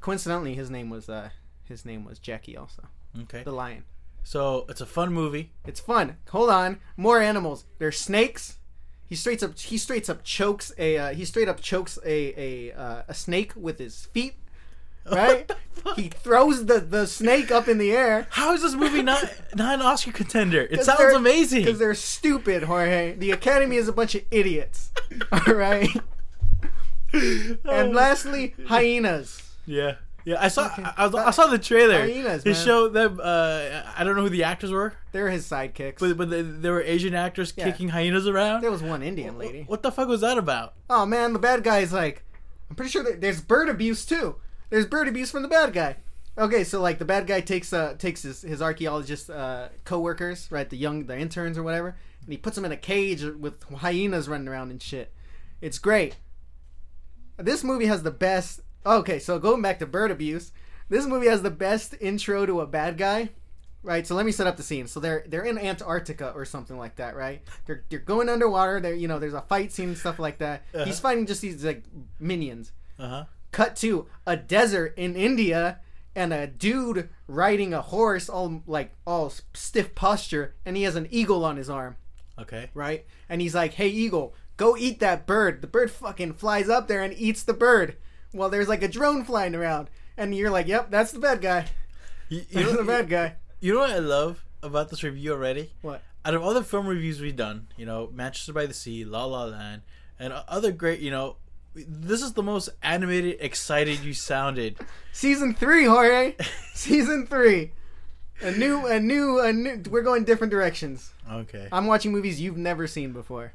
Coincidentally, 0.00 0.54
his 0.54 0.70
name 0.70 0.90
was 0.90 1.08
uh 1.08 1.30
his 1.64 1.84
name 1.84 2.04
was 2.04 2.18
Jackie, 2.18 2.56
also 2.56 2.84
okay. 3.22 3.42
the 3.42 3.52
lion. 3.52 3.84
So 4.22 4.66
it's 4.68 4.80
a 4.80 4.86
fun 4.86 5.12
movie. 5.12 5.52
It's 5.66 5.80
fun. 5.80 6.16
Hold 6.30 6.50
on, 6.50 6.80
more 6.96 7.20
animals. 7.20 7.64
There's 7.78 7.98
snakes. 7.98 8.58
He 9.08 9.14
straight 9.14 9.42
up 9.42 9.58
he 9.58 9.78
straight 9.78 10.08
up 10.10 10.24
chokes 10.24 10.72
a 10.78 10.98
uh, 10.98 11.14
he 11.14 11.24
straight 11.24 11.48
up 11.48 11.60
chokes 11.60 11.98
a 12.04 12.34
a 12.36 12.72
uh, 12.72 13.02
a 13.08 13.14
snake 13.14 13.52
with 13.56 13.78
his 13.78 14.06
feet. 14.06 14.34
Right? 15.08 15.48
What 15.48 15.48
the 15.48 15.80
fuck? 15.82 15.96
he 15.98 16.08
throws 16.08 16.66
the 16.66 16.80
the 16.80 17.06
snake 17.06 17.52
up 17.52 17.68
in 17.68 17.78
the 17.78 17.92
air. 17.92 18.26
How 18.30 18.54
is 18.54 18.62
this 18.62 18.74
movie 18.74 19.02
not 19.02 19.22
not 19.54 19.74
an 19.76 19.82
Oscar 19.82 20.10
contender? 20.10 20.62
It 20.68 20.82
sounds 20.82 21.14
amazing. 21.14 21.64
Because 21.64 21.78
they're 21.78 21.94
stupid, 21.94 22.64
Jorge. 22.64 23.14
The 23.14 23.30
Academy 23.30 23.76
is 23.76 23.86
a 23.86 23.92
bunch 23.92 24.16
of 24.16 24.22
idiots. 24.32 24.90
All 25.32 25.54
right. 25.54 25.88
Oh. 27.14 27.56
And 27.68 27.94
lastly, 27.94 28.54
hyenas. 28.66 29.40
yeah, 29.64 29.94
yeah. 30.26 30.36
I 30.38 30.48
saw 30.48 30.66
Okay. 30.66 30.82
I, 30.84 31.06
I, 31.06 31.26
I 31.28 31.30
saw 31.30 31.46
the 31.46 31.58
trailer. 31.58 32.00
Hyenas, 32.00 32.42
It 32.44 32.52
man. 32.52 32.64
showed 32.66 32.92
them. 32.92 33.18
Uh, 33.22 33.82
I 33.96 34.04
don't 34.04 34.14
know 34.16 34.22
who 34.22 34.28
the 34.28 34.44
actors 34.44 34.70
were, 34.70 34.92
They're 35.12 35.30
his 35.30 35.48
sidekicks. 35.48 35.98
but 36.00 36.18
but 36.18 36.28
they, 36.28 36.42
there 36.42 36.72
were 36.72 36.82
Asian 36.82 37.14
actors 37.14 37.54
Yeah. 37.56 37.64
kicking 37.64 37.88
hyenas 37.88 38.26
around. 38.28 38.60
there 38.60 38.70
was 38.70 38.82
one 38.82 39.02
Indian 39.02 39.38
lady. 39.38 39.62
What 39.66 39.82
the 39.82 39.90
fuck 39.90 40.08
was 40.08 40.20
that 40.20 40.36
about? 40.36 40.74
Oh 40.90 41.06
man, 41.06 41.32
the 41.32 41.38
bad 41.38 41.62
guy's 41.64 41.92
like, 41.94 42.22
I'm 42.68 42.76
pretty 42.76 42.90
sure 42.90 43.02
there's 43.16 43.40
bird 43.40 43.68
abuse 43.70 44.04
too. 44.04 44.36
There's 44.68 44.84
bird 44.86 45.08
abuse 45.08 45.30
from 45.30 45.42
the 45.42 45.48
bad 45.48 45.72
guy. 45.72 45.96
Okay, 46.38 46.64
so 46.64 46.82
like 46.82 46.98
the 46.98 47.04
bad 47.06 47.26
guy 47.26 47.40
takes 47.40 47.72
uh 47.72 47.94
takes 47.98 48.22
his 48.22 48.42
his 48.42 48.60
archaeologist 48.60 49.30
uh 49.30 49.68
coworkers, 49.84 50.48
right, 50.50 50.68
the 50.68 50.76
young 50.76 51.06
the 51.06 51.16
interns 51.16 51.56
or 51.56 51.62
whatever, 51.62 51.96
and 52.22 52.30
he 52.32 52.36
puts 52.36 52.56
them 52.56 52.64
in 52.66 52.72
a 52.72 52.76
cage 52.76 53.22
with 53.22 53.62
hyenas 53.76 54.28
running 54.28 54.48
around 54.48 54.70
and 54.70 54.82
shit. 54.82 55.12
It's 55.62 55.78
great. 55.78 56.16
This 57.38 57.62
movie 57.64 57.86
has 57.86 58.02
the 58.02 58.10
best. 58.10 58.60
Okay, 58.86 59.18
so 59.18 59.38
going 59.38 59.62
back 59.62 59.78
to 59.80 59.86
bird 59.86 60.10
abuse, 60.10 60.52
this 60.88 61.06
movie 61.06 61.26
has 61.26 61.42
the 61.42 61.50
best 61.50 61.94
intro 62.00 62.46
to 62.46 62.60
a 62.60 62.66
bad 62.66 62.96
guy. 62.96 63.30
Right, 63.82 64.06
so 64.06 64.14
let 64.16 64.26
me 64.26 64.32
set 64.32 64.46
up 64.48 64.56
the 64.56 64.62
scene. 64.64 64.86
So 64.88 64.98
they're 65.00 65.24
they're 65.28 65.44
in 65.44 65.58
Antarctica 65.58 66.32
or 66.34 66.44
something 66.44 66.76
like 66.76 66.96
that, 66.96 67.14
right? 67.14 67.42
They're 67.66 67.84
they're 67.88 67.98
going 68.00 68.28
underwater. 68.28 68.80
There, 68.80 68.94
you 68.94 69.06
know, 69.06 69.18
there's 69.20 69.34
a 69.34 69.42
fight 69.42 69.72
scene 69.72 69.88
and 69.90 69.98
stuff 69.98 70.18
like 70.18 70.38
that. 70.38 70.62
He's 70.72 70.80
Uh-huh. 70.82 70.92
fighting 70.94 71.26
just 71.26 71.40
these 71.40 71.64
like 71.64 71.84
minions. 72.18 72.72
Uh 72.98 73.08
huh. 73.08 73.24
Cut 73.52 73.76
to 73.76 74.06
a 74.26 74.36
desert 74.36 74.94
in 74.96 75.14
India 75.14 75.78
and 76.16 76.32
a 76.32 76.46
dude 76.48 77.08
riding 77.28 77.72
a 77.74 77.80
horse, 77.82 78.28
all 78.28 78.62
like 78.66 78.92
all 79.06 79.32
stiff 79.54 79.94
posture, 79.94 80.54
and 80.64 80.76
he 80.76 80.82
has 80.82 80.96
an 80.96 81.06
eagle 81.10 81.44
on 81.44 81.56
his 81.56 81.70
arm, 81.70 81.96
Okay. 82.40 82.70
right? 82.74 83.04
And 83.28 83.40
he's 83.40 83.54
like, 83.54 83.74
"Hey, 83.74 83.88
eagle, 83.88 84.34
go 84.56 84.76
eat 84.76 84.98
that 85.00 85.26
bird." 85.26 85.60
The 85.60 85.66
bird 85.68 85.90
fucking 85.92 86.32
flies 86.34 86.68
up 86.68 86.88
there 86.88 87.02
and 87.02 87.14
eats 87.14 87.44
the 87.44 87.52
bird. 87.54 87.96
Well, 88.32 88.48
there's 88.48 88.68
like 88.68 88.82
a 88.82 88.88
drone 88.88 89.24
flying 89.24 89.54
around, 89.54 89.88
and 90.16 90.34
you're 90.34 90.50
like, 90.50 90.66
"Yep, 90.66 90.90
that's 90.90 91.12
the 91.12 91.18
bad 91.18 91.40
guy. 91.40 91.66
You, 92.28 92.42
you 92.50 92.60
know, 92.64 92.76
the 92.76 92.84
bad 92.84 93.08
guy." 93.08 93.36
you 93.60 93.74
know 93.74 93.80
what 93.80 93.90
I 93.90 93.98
love 93.98 94.44
about 94.62 94.90
this 94.90 95.02
review 95.02 95.32
already? 95.32 95.72
What? 95.82 96.02
Out 96.24 96.34
of 96.34 96.42
all 96.42 96.54
the 96.54 96.64
film 96.64 96.86
reviews 96.86 97.20
we've 97.20 97.36
done, 97.36 97.68
you 97.76 97.86
know, 97.86 98.10
Manchester 98.12 98.52
by 98.52 98.66
the 98.66 98.74
Sea, 98.74 99.04
La 99.04 99.24
La 99.24 99.44
Land, 99.44 99.82
and 100.18 100.32
other 100.32 100.72
great, 100.72 101.00
you 101.00 101.10
know, 101.10 101.36
this 101.74 102.22
is 102.22 102.32
the 102.32 102.42
most 102.42 102.68
animated, 102.82 103.36
excited 103.40 104.00
you 104.00 104.12
sounded. 104.12 104.78
Season 105.12 105.54
three, 105.54 105.84
Jorge. 105.84 106.34
Season 106.74 107.26
three. 107.26 107.72
A 108.42 108.50
new, 108.50 108.86
a 108.86 109.00
new, 109.00 109.40
a 109.40 109.52
new. 109.52 109.82
We're 109.88 110.02
going 110.02 110.24
different 110.24 110.50
directions. 110.50 111.12
Okay. 111.30 111.68
I'm 111.72 111.86
watching 111.86 112.12
movies 112.12 112.40
you've 112.40 112.56
never 112.56 112.86
seen 112.86 113.12
before. 113.12 113.52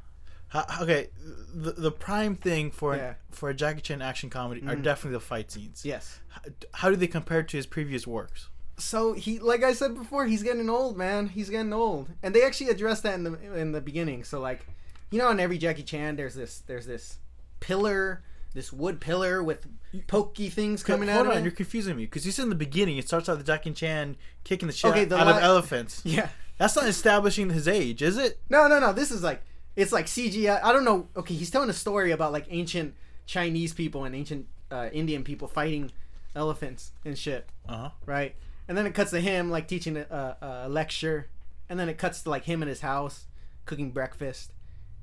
How, 0.52 0.66
okay, 0.82 1.08
the 1.54 1.72
the 1.72 1.90
prime 1.90 2.36
thing 2.36 2.70
for 2.70 2.94
Yeah. 2.94 3.14
for 3.30 3.48
a 3.48 3.54
Jackie 3.54 3.80
Chan 3.80 4.02
action 4.02 4.28
comedy 4.28 4.60
are 4.66 4.76
Mhm. 4.76 4.82
definitely 4.82 5.16
the 5.16 5.20
fight 5.24 5.50
scenes. 5.50 5.82
Yes. 5.82 6.20
How, 6.28 6.40
how 6.74 6.90
do 6.90 6.96
they 6.96 7.06
compare 7.06 7.42
to 7.42 7.56
his 7.56 7.64
previous 7.66 8.06
works? 8.06 8.48
So 8.76 9.14
he, 9.14 9.38
like 9.38 9.62
I 9.62 9.72
said 9.72 9.94
before, 9.94 10.26
he's 10.26 10.42
getting 10.42 10.68
old, 10.68 10.96
man. 10.98 11.28
He's 11.28 11.48
getting 11.48 11.72
old, 11.72 12.10
and 12.22 12.34
they 12.34 12.42
actually 12.44 12.68
addressed 12.68 13.02
that 13.04 13.14
in 13.14 13.24
the 13.24 13.54
in 13.54 13.72
the 13.72 13.80
beginning. 13.80 14.24
So 14.24 14.40
like, 14.40 14.66
you 15.10 15.18
know, 15.18 15.30
in 15.30 15.40
every 15.40 15.56
Jackie 15.56 15.84
Chan, 15.84 16.16
there's 16.16 16.34
this 16.34 16.58
there's 16.66 16.84
this 16.86 17.18
pillar, 17.60 18.22
this 18.52 18.72
wood 18.74 19.00
pillar 19.00 19.42
with 19.42 19.66
pokey 20.06 20.50
things 20.50 20.82
coming 20.82 21.08
out. 21.08 21.16
Hold 21.24 21.28
on, 21.28 21.36
of 21.38 21.44
you're 21.44 21.52
confusing 21.52 21.96
me 21.96 22.04
because 22.04 22.26
you 22.26 22.32
said 22.32 22.42
in 22.44 22.48
the 22.50 22.54
beginning 22.54 22.98
it 22.98 23.06
starts 23.06 23.28
out 23.28 23.38
with 23.38 23.46
Jackie 23.46 23.72
Chan 23.72 24.16
kicking 24.44 24.66
the 24.66 24.74
shit 24.74 24.90
Okay, 24.90 25.02
out, 25.02 25.08
the 25.08 25.16
out 25.18 25.26
la- 25.28 25.36
of 25.38 25.42
elephants. 25.42 26.02
Yeah. 26.04 26.28
That's 26.58 26.76
not 26.76 26.86
establishing 26.86 27.48
his 27.50 27.66
age, 27.66 28.02
is 28.02 28.18
it? 28.18 28.38
No, 28.50 28.68
no, 28.68 28.78
no. 28.78 28.92
This 28.92 29.10
is 29.10 29.22
like 29.22 29.42
it's 29.76 29.92
like 29.92 30.06
CGI. 30.06 30.62
I 30.62 30.72
don't 30.72 30.84
know. 30.84 31.08
Okay, 31.16 31.34
he's 31.34 31.50
telling 31.50 31.70
a 31.70 31.74
story 31.74 32.10
about 32.10 32.32
like 32.32 32.46
ancient 32.50 32.94
Chinese 33.26 33.72
people 33.72 34.04
and 34.04 34.14
ancient 34.14 34.46
uh, 34.70 34.88
Indian 34.92 35.24
people 35.24 35.48
fighting 35.48 35.90
elephants 36.34 36.92
and 37.04 37.16
shit. 37.18 37.48
Uh 37.68 37.76
huh. 37.76 37.90
right? 38.06 38.34
And 38.68 38.76
then 38.78 38.86
it 38.86 38.94
cuts 38.94 39.10
to 39.10 39.20
him 39.20 39.50
like 39.50 39.68
teaching 39.68 39.96
a, 39.96 40.36
a, 40.42 40.66
a 40.66 40.68
lecture, 40.68 41.28
and 41.68 41.78
then 41.78 41.88
it 41.88 41.98
cuts 41.98 42.22
to 42.22 42.30
like 42.30 42.44
him 42.44 42.62
in 42.62 42.68
his 42.68 42.80
house 42.80 43.26
cooking 43.64 43.90
breakfast, 43.90 44.52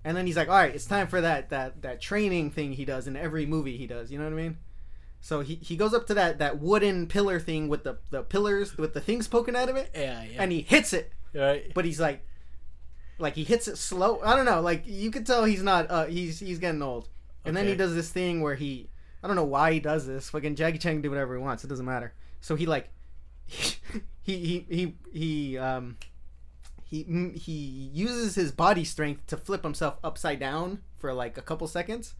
and 0.03 0.15
then 0.17 0.25
he's 0.25 0.37
like, 0.37 0.47
"All 0.49 0.55
right, 0.55 0.73
it's 0.73 0.85
time 0.85 1.07
for 1.07 1.21
that 1.21 1.49
that 1.49 1.81
that 1.81 2.01
training 2.01 2.51
thing 2.51 2.73
he 2.73 2.85
does 2.85 3.05
in 3.07 3.15
every 3.15 3.45
movie 3.45 3.77
he 3.77 3.85
does." 3.87 4.11
You 4.11 4.17
know 4.17 4.23
what 4.25 4.33
I 4.33 4.35
mean? 4.37 4.57
So 5.21 5.41
he, 5.41 5.55
he 5.55 5.75
goes 5.75 5.93
up 5.93 6.07
to 6.07 6.13
that 6.13 6.39
that 6.39 6.59
wooden 6.59 7.05
pillar 7.07 7.39
thing 7.39 7.67
with 7.67 7.83
the 7.83 7.97
the 8.09 8.23
pillars 8.23 8.77
with 8.77 8.93
the 8.93 9.01
things 9.01 9.27
poking 9.27 9.55
out 9.55 9.67
of 9.69 9.75
it, 9.75 9.91
Yeah, 9.93 10.23
yeah. 10.23 10.41
and 10.41 10.51
he 10.51 10.61
hits 10.61 10.93
it, 10.93 11.11
right. 11.35 11.71
but 11.75 11.83
he's 11.85 11.99
like, 11.99 12.25
like 13.19 13.35
he 13.35 13.43
hits 13.43 13.67
it 13.67 13.77
slow. 13.77 14.21
I 14.23 14.35
don't 14.35 14.45
know. 14.45 14.61
Like 14.61 14.83
you 14.85 15.11
could 15.11 15.25
tell 15.25 15.43
he's 15.45 15.63
not. 15.63 15.89
Uh, 15.91 16.05
he's 16.05 16.39
he's 16.39 16.59
getting 16.59 16.81
old. 16.81 17.09
And 17.45 17.55
then 17.55 17.65
he 17.67 17.75
does 17.75 17.95
this 17.95 18.09
thing 18.11 18.41
where 18.41 18.55
he, 18.55 18.89
I 19.23 19.27
don't 19.27 19.35
know 19.35 19.43
why 19.45 19.71
he 19.73 19.79
does 19.79 20.05
this. 20.05 20.29
Fucking 20.29 20.55
Jackie 20.55 20.77
Chan 20.77 20.93
can 20.95 21.01
do 21.01 21.09
whatever 21.09 21.35
he 21.35 21.41
wants. 21.41 21.63
It 21.63 21.67
doesn't 21.67 21.85
matter. 21.85 22.13
So 22.41 22.55
he 22.55 22.65
like, 22.65 22.89
he 23.47 23.75
he 24.21 24.65
he 24.69 24.95
he 25.11 25.57
um, 25.57 25.97
he 26.83 27.03
he 27.35 27.51
uses 27.93 28.35
his 28.35 28.51
body 28.51 28.83
strength 28.83 29.25
to 29.27 29.37
flip 29.37 29.63
himself 29.63 29.97
upside 30.03 30.39
down 30.39 30.81
for 30.97 31.13
like 31.13 31.37
a 31.37 31.41
couple 31.41 31.67
seconds, 31.67 32.15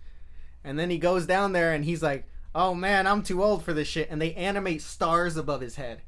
and 0.64 0.80
then 0.80 0.90
he 0.90 0.98
goes 0.98 1.26
down 1.26 1.52
there 1.52 1.74
and 1.74 1.86
he's 1.86 2.02
like, 2.02 2.26
"Oh 2.56 2.74
man, 2.74 3.06
I'm 3.06 3.22
too 3.24 3.44
old 3.44 3.64
for 3.64 3.74
this 3.74 3.88
shit." 3.88 4.10
And 4.10 4.22
they 4.22 4.34
animate 4.34 4.82
stars 4.82 5.38
above 5.38 5.62
his 5.62 5.76
head 5.76 6.02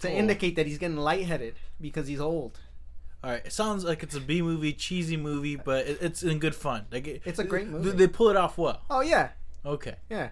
to 0.00 0.08
Cool. 0.08 0.16
indicate 0.16 0.56
that 0.56 0.66
he's 0.66 0.78
getting 0.78 0.96
lightheaded 0.96 1.54
because 1.80 2.06
he's 2.08 2.20
old. 2.20 2.58
All 3.22 3.30
right. 3.30 3.42
It 3.44 3.52
sounds 3.52 3.84
like 3.84 4.02
it's 4.02 4.14
a 4.16 4.20
B 4.20 4.40
movie, 4.42 4.72
cheesy 4.72 5.16
movie, 5.16 5.56
but 5.56 5.86
it, 5.86 5.98
it's 6.00 6.22
in 6.22 6.38
good 6.38 6.54
fun. 6.54 6.86
Like 6.90 7.06
it, 7.06 7.22
It's 7.24 7.38
a 7.38 7.44
great 7.44 7.68
movie. 7.68 7.90
They 7.90 8.06
pull 8.06 8.30
it 8.30 8.36
off 8.36 8.56
well. 8.58 8.82
Oh 8.88 9.00
yeah, 9.02 9.30
Okay. 9.64 9.96
yeah. 10.08 10.30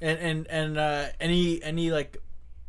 And 0.00 0.18
and 0.18 0.46
and 0.48 0.78
uh, 0.78 1.06
any 1.20 1.62
any 1.62 1.90
like 1.90 2.18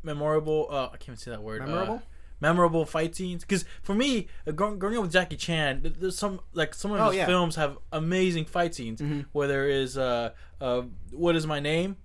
memorable? 0.04 0.68
Uh, 0.70 0.90
I 0.94 0.98
can't 0.98 1.20
say 1.20 1.32
that 1.32 1.42
word. 1.42 1.62
uh, 1.62 1.66
Memorable? 1.66 2.02
memorable 2.40 2.86
fight 2.86 3.16
scenes. 3.16 3.42
Because 3.44 3.64
for 3.82 3.96
me, 3.96 4.28
uh, 4.46 4.52
growing, 4.52 4.78
growing 4.78 4.98
up 4.98 5.04
with 5.04 5.14
Jackie 5.14 5.38
Chan, 5.38 5.96
there's 6.00 6.18
some 6.18 6.40
like 6.54 6.74
some 6.74 6.92
of 6.92 7.00
Oh, 7.00 7.08
his 7.08 7.16
yeah. 7.18 7.26
films 7.26 7.56
have 7.56 7.78
amazing 7.92 8.46
fight 8.46 8.76
scenes. 8.76 9.02
Mhm. 9.02 9.26
Where 9.32 9.48
there 9.48 9.68
is 9.70 9.98
uh, 9.98 10.32
uh, 10.62 10.84
what 11.12 11.36
is 11.36 11.48
my 11.48 11.60
name? 11.60 11.98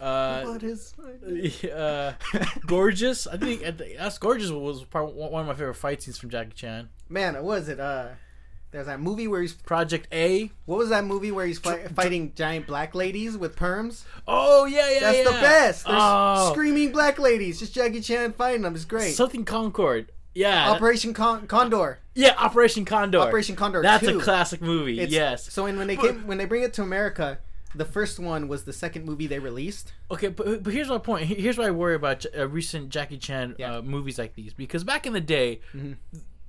Uh, 0.00 0.42
what 0.44 0.62
is? 0.62 0.94
uh, 1.64 2.12
gorgeous. 2.66 3.26
I 3.26 3.36
think 3.36 3.62
I 3.62 3.70
think 3.72 3.96
that's 3.96 4.18
gorgeous 4.18 4.50
was 4.50 4.84
probably 4.84 5.14
one 5.14 5.40
of 5.42 5.46
my 5.46 5.54
favorite 5.54 5.74
fight 5.74 6.02
scenes 6.02 6.18
from 6.18 6.30
Jackie 6.30 6.52
Chan. 6.54 6.88
Man, 7.08 7.34
what 7.34 7.44
was 7.44 7.68
it? 7.68 7.80
Uh, 7.80 8.08
there's 8.72 8.86
that 8.86 9.00
movie 9.00 9.26
where 9.28 9.40
he's. 9.40 9.54
Project 9.54 10.08
A. 10.12 10.50
What 10.66 10.78
was 10.78 10.90
that 10.90 11.04
movie 11.04 11.30
where 11.30 11.46
he's 11.46 11.58
fight, 11.58 11.90
fighting 11.92 12.32
giant 12.34 12.66
black 12.66 12.94
ladies 12.94 13.36
with 13.38 13.56
perms? 13.56 14.04
Oh 14.28 14.66
yeah, 14.66 14.90
yeah, 14.90 15.00
That's 15.00 15.24
the 15.24 15.30
best. 15.30 15.84
There's 15.86 15.98
Oh. 15.98 16.50
screaming 16.52 16.92
black 16.92 17.18
ladies. 17.18 17.58
Just 17.58 17.74
Jackie 17.74 18.00
Chan 18.00 18.32
fighting 18.32 18.62
them. 18.62 18.74
It's 18.74 18.84
great. 18.84 19.14
Something 19.14 19.44
Concord. 19.44 20.12
Yeah, 20.34 20.70
Operation 20.72 21.14
Con- 21.14 21.46
Condor. 21.46 21.98
yeah, 22.14 22.34
Operation 22.36 22.84
Condor. 22.84 23.20
Operation 23.20 23.56
Condor. 23.56 23.80
That's 23.80 24.04
2. 24.04 24.18
a 24.18 24.22
classic 24.22 24.60
movie. 24.60 25.00
It's- 25.00 25.10
yes. 25.10 25.50
So 25.50 25.62
when, 25.64 25.78
when 25.78 25.86
they 25.86 25.96
came 25.96 26.26
when 26.26 26.36
they 26.36 26.44
bring 26.44 26.62
it 26.62 26.74
to 26.74 26.82
America, 26.82 27.38
the 27.76 27.84
first 27.84 28.18
one 28.18 28.48
was 28.48 28.64
the 28.64 28.72
second 28.72 29.04
movie 29.04 29.26
they 29.26 29.38
released. 29.38 29.92
Okay, 30.10 30.28
but, 30.28 30.62
but 30.62 30.72
here's 30.72 30.88
my 30.88 30.98
point. 30.98 31.26
Here's 31.26 31.58
why 31.58 31.66
I 31.66 31.70
worry 31.70 31.94
about 31.94 32.24
uh, 32.36 32.48
recent 32.48 32.88
Jackie 32.90 33.18
Chan 33.18 33.56
Yeah. 33.58 33.76
uh, 33.76 33.82
movies 33.82 34.18
like 34.18 34.34
these 34.34 34.52
because 34.54 34.84
back 34.84 35.06
in 35.06 35.12
the 35.12 35.20
day, 35.20 35.60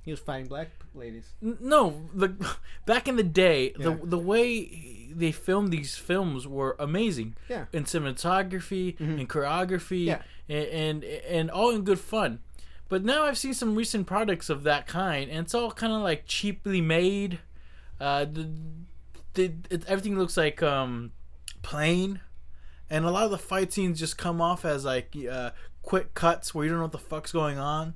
He 0.04 0.10
was 0.10 0.20
fighting 0.20 0.46
black 0.48 0.68
ladies. 0.94 1.26
n- 1.42 1.58
no, 1.60 2.02
the 2.14 2.28
back 2.86 3.08
in 3.08 3.16
the 3.16 3.22
day, 3.22 3.74
Yeah. 3.78 3.84
the 3.86 4.06
the 4.06 4.18
way 4.18 5.08
they 5.14 5.32
filmed 5.32 5.70
these 5.72 5.96
films 5.96 6.46
were 6.46 6.76
amazing. 6.78 7.36
Yeah. 7.48 7.66
in 7.72 7.84
cinematography, 7.84 8.96
Mhm. 8.98 9.20
in 9.20 9.26
choreography, 9.26 10.06
Yeah. 10.06 10.22
and, 10.48 10.66
and 10.66 11.04
and 11.04 11.50
all 11.50 11.70
in 11.70 11.82
good 11.82 12.00
fun. 12.00 12.40
But 12.88 13.04
now 13.04 13.24
I've 13.24 13.36
seen 13.36 13.52
some 13.52 13.74
recent 13.76 14.06
products 14.06 14.48
of 14.48 14.62
that 14.62 14.86
kind, 14.86 15.30
and 15.30 15.40
it's 15.44 15.54
all 15.54 15.72
kind 15.72 15.92
of 15.92 16.00
like 16.00 16.22
cheaply 16.26 16.80
made. 16.80 17.38
Uh, 18.00 18.24
the, 18.24 18.48
the 19.34 19.52
it, 19.68 19.84
everything 19.86 20.18
looks 20.18 20.36
like 20.38 20.62
um, 20.62 21.12
plain, 21.68 22.20
and 22.88 23.04
a 23.04 23.10
lot 23.10 23.24
of 23.24 23.30
the 23.30 23.38
fight 23.38 23.72
scenes 23.74 24.00
just 24.00 24.16
come 24.16 24.40
off 24.40 24.64
as 24.64 24.86
like 24.86 25.14
uh, 25.30 25.50
quick 25.82 26.14
cuts 26.14 26.54
where 26.54 26.64
you 26.64 26.70
don't 26.70 26.78
know 26.78 26.84
what 26.84 26.92
the 26.92 26.98
fuck's 26.98 27.30
going 27.30 27.58
on. 27.58 27.92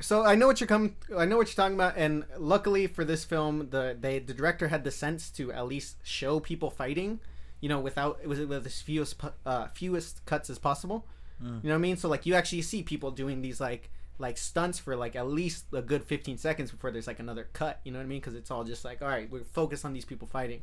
So 0.00 0.24
I 0.24 0.34
know 0.34 0.48
what 0.48 0.60
you're 0.60 0.66
coming. 0.66 0.96
I 1.16 1.24
know 1.24 1.36
what 1.36 1.46
you're 1.46 1.54
talking 1.54 1.76
about, 1.76 1.94
and 1.96 2.24
luckily 2.36 2.88
for 2.88 3.04
this 3.04 3.24
film, 3.24 3.68
the 3.70 3.96
they 3.98 4.18
the 4.18 4.34
director 4.34 4.66
had 4.68 4.82
the 4.82 4.90
sense 4.90 5.30
to 5.32 5.52
at 5.52 5.68
least 5.68 5.98
show 6.02 6.40
people 6.40 6.68
fighting, 6.68 7.20
you 7.60 7.68
know, 7.68 7.78
without 7.78 8.18
it 8.22 8.28
was 8.28 8.40
with 8.40 8.66
as 8.66 8.82
fewest 8.82 9.14
uh, 9.46 9.68
fewest 9.68 10.26
cuts 10.26 10.50
as 10.50 10.58
possible. 10.58 11.06
You 11.40 11.48
know 11.48 11.60
what 11.70 11.74
I 11.74 11.78
mean? 11.78 11.96
So 11.96 12.08
like 12.08 12.24
you 12.24 12.34
actually 12.34 12.62
see 12.62 12.82
people 12.84 13.10
doing 13.10 13.42
these 13.42 13.60
like 13.60 13.90
like 14.18 14.38
stunts 14.38 14.78
for 14.78 14.94
like 14.94 15.16
at 15.16 15.26
least 15.26 15.64
a 15.72 15.82
good 15.82 16.04
15 16.04 16.38
seconds 16.38 16.70
before 16.70 16.92
there's 16.92 17.08
like 17.08 17.18
another 17.18 17.48
cut. 17.52 17.80
You 17.82 17.90
know 17.90 17.98
what 17.98 18.04
I 18.04 18.06
mean? 18.06 18.20
Because 18.20 18.34
it's 18.34 18.50
all 18.50 18.62
just 18.62 18.84
like 18.84 19.02
all 19.02 19.08
right, 19.08 19.30
we're 19.30 19.42
focused 19.42 19.84
on 19.84 19.92
these 19.92 20.04
people 20.04 20.28
fighting. 20.28 20.62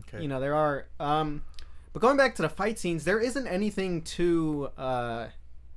Okay. 0.00 0.22
You 0.22 0.28
know 0.28 0.40
there 0.40 0.54
are. 0.54 0.86
um 1.00 1.42
But 1.96 2.02
going 2.02 2.18
back 2.18 2.34
to 2.34 2.42
the 2.42 2.50
fight 2.50 2.78
scenes, 2.78 3.04
there 3.04 3.18
isn't 3.18 3.46
anything 3.46 4.02
too 4.02 4.68
uh 4.76 5.28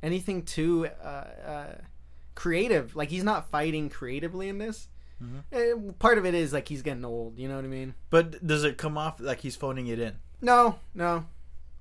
anything 0.03 0.43
too 0.43 0.89
uh, 1.01 1.07
uh 1.07 1.75
creative. 2.35 2.93
Like 2.93 3.07
he's 3.07 3.23
not 3.23 3.49
fighting 3.49 3.87
creatively 3.87 4.49
in 4.49 4.57
this. 4.57 4.89
Mhm. 5.23 5.43
Eh, 5.53 5.93
part 5.97 6.17
of 6.17 6.25
it 6.25 6.33
is 6.33 6.51
like 6.51 6.67
he's 6.67 6.81
getting 6.81 7.05
old. 7.05 7.39
You 7.39 7.47
know 7.47 7.55
what 7.55 7.63
I 7.63 7.69
mean? 7.69 7.93
But 8.09 8.45
does 8.45 8.65
it 8.65 8.77
come 8.77 8.97
off 8.97 9.21
like 9.21 9.39
he's 9.39 9.55
phoning 9.55 9.87
it 9.87 9.97
in? 9.97 10.15
No, 10.41 10.79
no. 10.93 11.25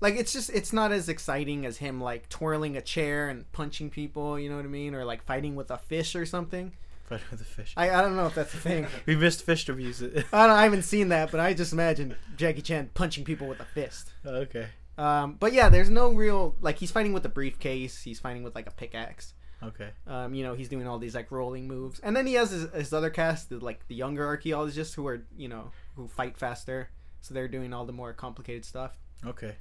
Like 0.01 0.15
it's 0.15 0.33
just 0.33 0.51
it's 0.51 0.73
not 0.73 0.93
as 0.93 1.09
exciting 1.09 1.67
as 1.67 1.79
him 1.79 2.01
like 2.01 2.29
twirling 2.29 2.77
a 2.77 2.81
chair 2.81 3.29
and 3.29 3.51
punching 3.51 3.91
people. 3.91 4.39
You 4.39 4.51
know 4.51 4.55
what 4.55 4.65
I 4.65 4.69
mean? 4.69 4.95
Or 4.95 5.05
like 5.05 5.25
fighting 5.25 5.57
with 5.57 5.73
a 5.73 5.79
fish 5.79 6.15
or 6.15 6.25
something. 6.25 6.75
Fighting 7.09 7.27
with 7.31 7.39
the 7.39 7.45
fish. 7.47 7.73
I 7.77 7.91
I 7.91 8.03
don't 8.03 8.17
know 8.17 8.27
if 8.27 8.35
that's 8.35 8.53
a 8.53 8.59
thing. 8.59 8.87
we 9.07 9.17
missed 9.17 9.43
fish 9.45 9.69
reviews. 9.69 10.03
I 10.03 10.07
don't. 10.07 10.33
I 10.33 10.65
haven't 10.65 10.83
seen 10.83 11.09
that, 11.09 11.31
but 11.31 11.41
I 11.41 11.55
just 11.55 11.73
imagine 11.73 12.15
Jackie 12.37 12.63
Chan 12.63 12.91
punching 12.95 13.25
people 13.25 13.49
with 13.49 13.61
a 13.61 13.65
fist. 13.65 14.13
okay. 14.27 14.67
Um, 14.99 15.37
but 15.39 15.53
yeah, 15.53 15.69
there's 15.69 15.89
no 15.89 16.13
real 16.13 16.57
like 16.61 16.79
he's 16.79 16.91
fighting 16.91 17.13
with 17.13 17.25
a 17.25 17.29
briefcase. 17.29 18.03
He's 18.03 18.19
fighting 18.19 18.43
with 18.43 18.55
like 18.55 18.67
a 18.67 18.73
pickaxe. 18.73 19.33
Okay. 19.63 19.91
Um, 20.07 20.35
you 20.35 20.45
know, 20.45 20.55
he's 20.55 20.69
doing 20.69 20.87
all 20.87 20.99
these 20.99 21.15
like 21.15 21.31
rolling 21.31 21.67
moves, 21.67 21.99
and 22.01 22.15
then 22.15 22.27
he 22.27 22.35
has 22.35 22.51
his, 22.51 22.71
his 22.73 22.93
other 22.93 23.11
cast, 23.11 23.49
the, 23.49 23.59
like 23.59 23.87
the 23.89 23.95
younger 23.95 24.27
archaeologists 24.27 24.95
who 24.95 25.07
are 25.07 25.25
you 25.37 25.49
know 25.49 25.71
who 25.97 26.09
fight 26.09 26.37
faster, 26.37 26.91
so 27.21 27.33
they're 27.33 27.49
doing 27.49 27.73
all 27.73 27.85
the 27.85 27.93
more 27.93 28.13
complicated 28.13 28.65
stuff. 28.65 28.99
Okay. 29.25 29.57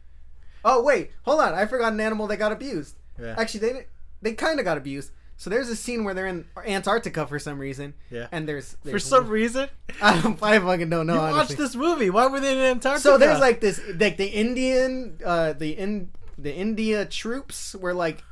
Oh 0.65 0.83
wait, 0.83 1.11
hold 1.23 1.39
on, 1.39 1.53
I 1.53 1.65
forgot 1.65 1.93
an 1.93 1.99
animal 1.99 2.27
that 2.27 2.37
got 2.37 2.51
abused. 2.51 2.97
Yeah. 3.19 3.35
Actually, 3.37 3.59
they 3.61 3.85
they 4.21 4.33
kind 4.33 4.59
of 4.59 4.65
got 4.65 4.77
abused. 4.77 5.11
So 5.39 5.49
there's 5.51 5.69
a 5.69 5.75
scene 5.75 6.03
where 6.03 6.15
they're 6.15 6.25
in 6.25 6.45
Antarctica 6.65 7.27
for 7.27 7.37
some 7.37 7.59
reason, 7.59 7.93
Yeah. 8.09 8.25
and 8.31 8.49
there's, 8.49 8.75
For 8.89 8.97
some 8.97 9.27
reason, 9.29 9.69
I, 10.01 10.19
don't, 10.19 10.41
I 10.41 10.57
fucking 10.57 10.89
don't 10.89 11.05
know. 11.05 11.13
you 11.13 11.19
honestly. 11.19 11.37
watched 11.37 11.57
this 11.57 11.75
movie. 11.75 12.09
Why 12.09 12.25
were 12.25 12.39
they 12.39 12.53
in 12.53 12.57
Antarctica? 12.57 13.01
So 13.01 13.17
there's 13.19 13.39
like 13.39 13.59
this, 13.61 13.79
like 13.99 14.17
the 14.17 14.25
Indian, 14.27 15.19
uh, 15.23 15.53
the 15.53 15.77
in 15.77 16.09
the 16.39 16.53
India 16.53 17.05
troops 17.05 17.75
were 17.75 17.93
like 17.93 18.23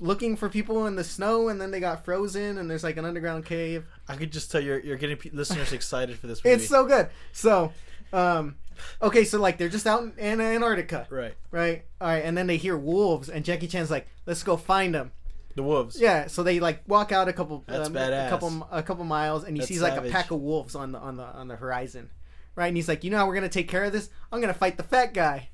looking 0.00 0.34
for 0.36 0.48
people 0.48 0.86
in 0.86 0.96
the 0.96 1.04
snow, 1.04 1.48
and 1.48 1.60
then 1.60 1.70
they 1.70 1.78
got 1.78 2.04
frozen, 2.04 2.58
and 2.58 2.68
there's 2.68 2.82
like 2.82 2.96
an 2.96 3.04
underground 3.04 3.44
cave. 3.46 3.84
I 4.08 4.16
could 4.16 4.32
just 4.32 4.50
tell 4.50 4.60
you're 4.60 4.80
you're 4.80 4.96
getting 4.96 5.18
pe- 5.18 5.30
listeners 5.30 5.72
excited 5.72 6.18
for 6.18 6.26
this 6.26 6.42
movie. 6.44 6.54
It's 6.56 6.68
so 6.68 6.84
good. 6.84 7.10
So, 7.32 7.72
um, 8.12 8.56
okay, 9.00 9.22
so 9.24 9.38
like 9.38 9.56
they're 9.56 9.68
just 9.68 9.86
out 9.86 10.02
in 10.18 10.40
Antarctica, 10.40 11.06
right. 11.10 11.34
right? 11.52 11.84
All 12.00 12.08
right, 12.08 12.24
and 12.24 12.36
then 12.36 12.48
they 12.48 12.56
hear 12.56 12.76
wolves, 12.76 13.28
and 13.28 13.44
Jackie 13.44 13.68
Chan's 13.68 13.90
like, 13.90 14.08
"Let's 14.26 14.42
go 14.42 14.56
find 14.56 14.92
them." 14.94 15.12
The 15.60 15.66
wolves. 15.66 16.00
Yeah, 16.00 16.26
so 16.26 16.42
they 16.42 16.58
like 16.58 16.82
walk 16.88 17.12
out 17.12 17.28
a 17.28 17.34
couple, 17.34 17.64
That's 17.66 17.88
um, 17.88 17.94
badass. 17.94 18.26
a 18.26 18.30
couple, 18.30 18.68
a 18.72 18.82
couple 18.82 19.04
miles, 19.04 19.44
and 19.44 19.54
he 19.54 19.60
That's 19.60 19.68
sees 19.68 19.82
like 19.82 19.92
savage. 19.94 20.10
a 20.10 20.12
pack 20.12 20.30
of 20.30 20.40
wolves 20.40 20.74
on 20.74 20.92
the 20.92 20.98
on 20.98 21.16
the 21.18 21.24
on 21.24 21.48
the 21.48 21.56
horizon, 21.56 22.10
right? 22.56 22.68
And 22.68 22.76
he's 22.76 22.88
like, 22.88 23.04
"You 23.04 23.10
know 23.10 23.18
how 23.18 23.26
we're 23.26 23.34
gonna 23.34 23.50
take 23.50 23.68
care 23.68 23.84
of 23.84 23.92
this? 23.92 24.08
I'm 24.32 24.40
gonna 24.40 24.54
fight 24.54 24.78
the 24.78 24.82
fat 24.82 25.12
guy." 25.12 25.50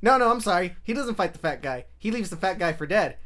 No, 0.00 0.16
no, 0.16 0.30
I'm 0.30 0.40
sorry. 0.40 0.76
He 0.82 0.94
doesn't 0.94 1.14
fight 1.16 1.32
the 1.34 1.38
fat 1.38 1.60
guy. 1.62 1.84
He 1.98 2.10
leaves 2.10 2.30
the 2.30 2.36
fat 2.36 2.58
guy 2.58 2.72
for 2.72 2.86
dead. 2.86 3.16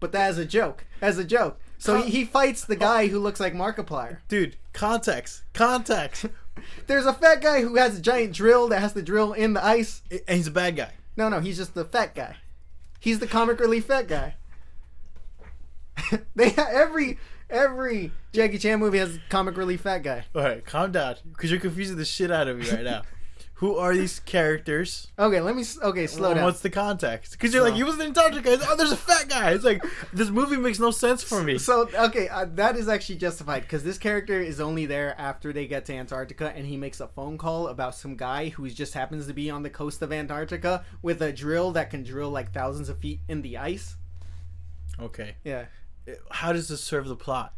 But 0.00 0.12
that 0.12 0.30
is 0.30 0.38
a 0.38 0.44
joke, 0.46 0.84
as 1.00 1.18
a 1.18 1.24
joke. 1.24 1.60
So 1.78 2.00
he, 2.02 2.10
he 2.10 2.24
fights 2.24 2.64
the 2.64 2.76
guy 2.76 3.06
who 3.08 3.18
looks 3.20 3.38
like 3.38 3.52
Markiplier. 3.54 4.18
Dude, 4.28 4.56
context, 4.72 5.42
context. 5.52 6.26
There's 6.86 7.06
a 7.06 7.12
fat 7.12 7.40
guy 7.40 7.60
who 7.62 7.76
has 7.76 7.98
a 7.98 8.00
giant 8.00 8.32
drill 8.34 8.68
that 8.68 8.80
has 8.80 8.94
to 8.94 9.02
drill 9.02 9.32
in 9.32 9.52
the 9.52 9.64
ice. 9.64 10.02
And 10.10 10.36
he's 10.38 10.46
a 10.46 10.50
bad 10.52 10.76
guy. 10.76 10.92
No, 11.16 11.28
no, 11.28 11.40
he's 11.40 11.56
just 11.58 11.74
the 11.74 11.84
fat 11.84 12.14
guy. 12.14 12.36
He's 12.98 13.18
the 13.18 13.26
comic 13.26 13.60
relief 13.60 13.86
fat 13.86 14.08
guy. 14.08 14.36
they 16.34 16.52
every 16.56 17.18
every 17.48 18.12
Jackie 18.32 18.58
Chan 18.58 18.78
movie 18.78 18.98
has 18.98 19.16
a 19.16 19.20
comic 19.28 19.56
relief 19.56 19.82
fat 19.82 20.02
guy. 20.02 20.24
All 20.34 20.42
right, 20.42 20.64
calm 20.64 20.92
down, 20.92 21.16
because 21.32 21.50
you're 21.50 21.60
confusing 21.60 21.96
the 21.96 22.04
shit 22.04 22.30
out 22.30 22.48
of 22.48 22.58
me 22.58 22.70
right 22.70 22.84
now. 22.84 23.02
Who 23.60 23.76
are 23.76 23.94
these 23.94 24.20
characters? 24.20 25.08
Okay, 25.18 25.38
let 25.42 25.54
me. 25.54 25.64
Okay, 25.82 26.06
slow 26.06 26.30
And 26.30 26.36
down. 26.36 26.44
What's 26.46 26.60
the 26.60 26.70
context? 26.70 27.32
Because 27.32 27.52
you're 27.52 27.62
like, 27.62 27.74
he 27.74 27.82
was 27.82 27.96
in 27.96 28.00
Antarctica. 28.00 28.58
Oh, 28.62 28.74
there's 28.74 28.90
a 28.90 28.96
fat 28.96 29.28
guy. 29.28 29.50
It's 29.50 29.64
like 29.64 29.84
this 30.14 30.30
movie 30.30 30.56
makes 30.56 30.78
no 30.78 30.90
sense 30.90 31.22
for 31.22 31.42
me. 31.42 31.58
So 31.58 31.86
okay, 31.94 32.26
uh, 32.28 32.46
that 32.54 32.76
is 32.76 32.88
actually 32.88 33.16
justified 33.16 33.60
because 33.60 33.84
this 33.84 33.98
character 33.98 34.40
is 34.40 34.60
only 34.60 34.86
there 34.86 35.14
after 35.20 35.52
they 35.52 35.66
get 35.66 35.84
to 35.86 35.92
Antarctica, 35.94 36.54
and 36.56 36.64
he 36.68 36.78
makes 36.78 37.00
a 37.00 37.08
phone 37.08 37.36
call 37.36 37.68
about 37.68 37.94
some 37.94 38.16
guy 38.16 38.48
who 38.48 38.66
just 38.70 38.94
happens 38.94 39.26
to 39.26 39.34
be 39.34 39.50
on 39.50 39.62
the 39.62 39.68
coast 39.68 40.00
of 40.00 40.10
Antarctica 40.10 40.82
with 41.02 41.20
a 41.20 41.30
drill 41.30 41.70
that 41.72 41.90
can 41.90 42.02
drill 42.02 42.30
like 42.30 42.52
thousands 42.52 42.88
of 42.88 42.98
feet 42.98 43.20
in 43.28 43.42
the 43.42 43.58
ice. 43.58 43.96
Okay, 44.98 45.34
Yeah. 45.44 45.66
How 46.30 46.52
does 46.52 46.68
this 46.68 46.82
serve 46.82 47.06
the 47.08 47.16
plot? 47.16 47.54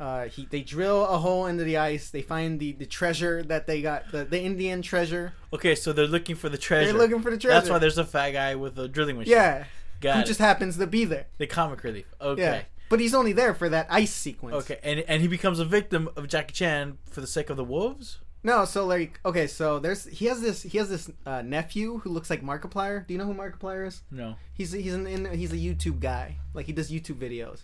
Uh, 0.00 0.24
he 0.24 0.46
they 0.46 0.62
drill 0.62 1.06
a 1.06 1.18
hole 1.18 1.46
into 1.46 1.62
the 1.62 1.76
ice. 1.76 2.10
They 2.10 2.22
find 2.22 2.58
the, 2.58 2.72
the 2.72 2.86
treasure 2.86 3.42
that 3.44 3.66
they 3.66 3.82
got 3.82 4.10
the, 4.10 4.24
the 4.24 4.40
Indian 4.40 4.82
treasure. 4.82 5.32
Okay, 5.52 5.74
so 5.74 5.92
they're 5.92 6.06
looking 6.06 6.34
for 6.34 6.48
the 6.48 6.58
treasure. 6.58 6.86
They're 6.92 7.00
looking 7.00 7.22
for 7.22 7.30
the 7.30 7.38
treasure. 7.38 7.54
That's 7.54 7.70
why 7.70 7.78
there's 7.78 7.98
a 7.98 8.04
fat 8.04 8.32
guy 8.32 8.56
with 8.56 8.78
a 8.78 8.88
drilling 8.88 9.18
machine. 9.18 9.32
yeah, 9.34 9.64
got 10.00 10.16
who 10.16 10.20
it. 10.22 10.26
just 10.26 10.40
happens 10.40 10.76
to 10.78 10.86
be 10.86 11.04
there. 11.04 11.26
the 11.38 11.46
comic 11.46 11.84
relief. 11.84 12.06
Okay. 12.20 12.42
Yeah, 12.42 12.62
but 12.88 12.98
he's 12.98 13.14
only 13.14 13.32
there 13.32 13.54
for 13.54 13.68
that 13.68 13.86
ice 13.90 14.12
sequence. 14.12 14.56
Okay, 14.56 14.78
and 14.82 15.00
and 15.00 15.22
he 15.22 15.28
becomes 15.28 15.60
a 15.60 15.64
victim 15.64 16.08
of 16.16 16.26
Jackie 16.26 16.54
Chan 16.54 16.98
for 17.08 17.20
the 17.20 17.26
sake 17.28 17.48
of 17.48 17.56
the 17.56 17.64
wolves. 17.64 18.18
No, 18.44 18.64
so 18.64 18.84
like 18.86 19.20
okay, 19.24 19.46
so 19.46 19.78
there's 19.78 20.06
he 20.06 20.26
has 20.26 20.40
this 20.40 20.62
he 20.64 20.78
has 20.78 20.88
this 20.88 21.10
uh, 21.24 21.42
nephew 21.42 21.98
who 21.98 22.10
looks 22.10 22.28
like 22.28 22.42
Markiplier. 22.42 23.06
Do 23.06 23.14
you 23.14 23.18
know 23.18 23.26
who 23.26 23.34
Markiplier 23.34 23.86
is? 23.86 24.02
No. 24.10 24.34
He's 24.52 24.72
he's 24.72 24.94
an 24.94 25.06
in, 25.06 25.26
he's 25.38 25.52
a 25.52 25.56
YouTube 25.56 26.00
guy. 26.00 26.38
Like 26.54 26.66
he 26.66 26.72
does 26.72 26.90
YouTube 26.90 27.18
videos, 27.18 27.60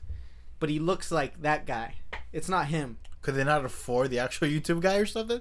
but 0.58 0.68
he 0.70 0.78
looks 0.78 1.10
like 1.10 1.40
that 1.42 1.66
guy. 1.66 1.94
It's 2.32 2.48
not 2.48 2.66
him. 2.66 2.98
Could 3.22 3.34
they 3.34 3.44
not 3.44 3.64
afford 3.64 4.10
the 4.10 4.18
actual 4.18 4.48
YouTube 4.54 4.80
guy 4.80 4.96
or 4.96 5.06
something? 5.06 5.40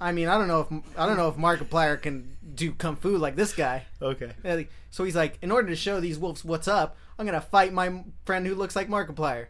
I 0.00 0.10
mean, 0.10 0.26
I 0.28 0.36
don't 0.36 0.48
know 0.48 0.60
if 0.68 0.98
I 0.98 1.06
don't 1.06 1.16
know 1.16 1.28
if 1.28 1.36
Markiplier 1.36 2.00
can 2.00 2.36
do 2.54 2.72
kung 2.72 2.96
fu 2.96 3.16
like 3.16 3.36
this 3.36 3.54
guy. 3.54 3.84
Okay. 4.00 4.32
So 4.90 5.04
he's 5.04 5.14
like, 5.14 5.38
in 5.42 5.52
order 5.52 5.68
to 5.68 5.76
show 5.76 6.00
these 6.00 6.18
wolves 6.18 6.44
what's 6.44 6.66
up, 6.66 6.96
I'm 7.18 7.24
gonna 7.26 7.40
fight 7.40 7.72
my 7.72 8.04
friend 8.24 8.44
who 8.46 8.54
looks 8.56 8.74
like 8.74 8.88
Markiplier, 8.88 9.46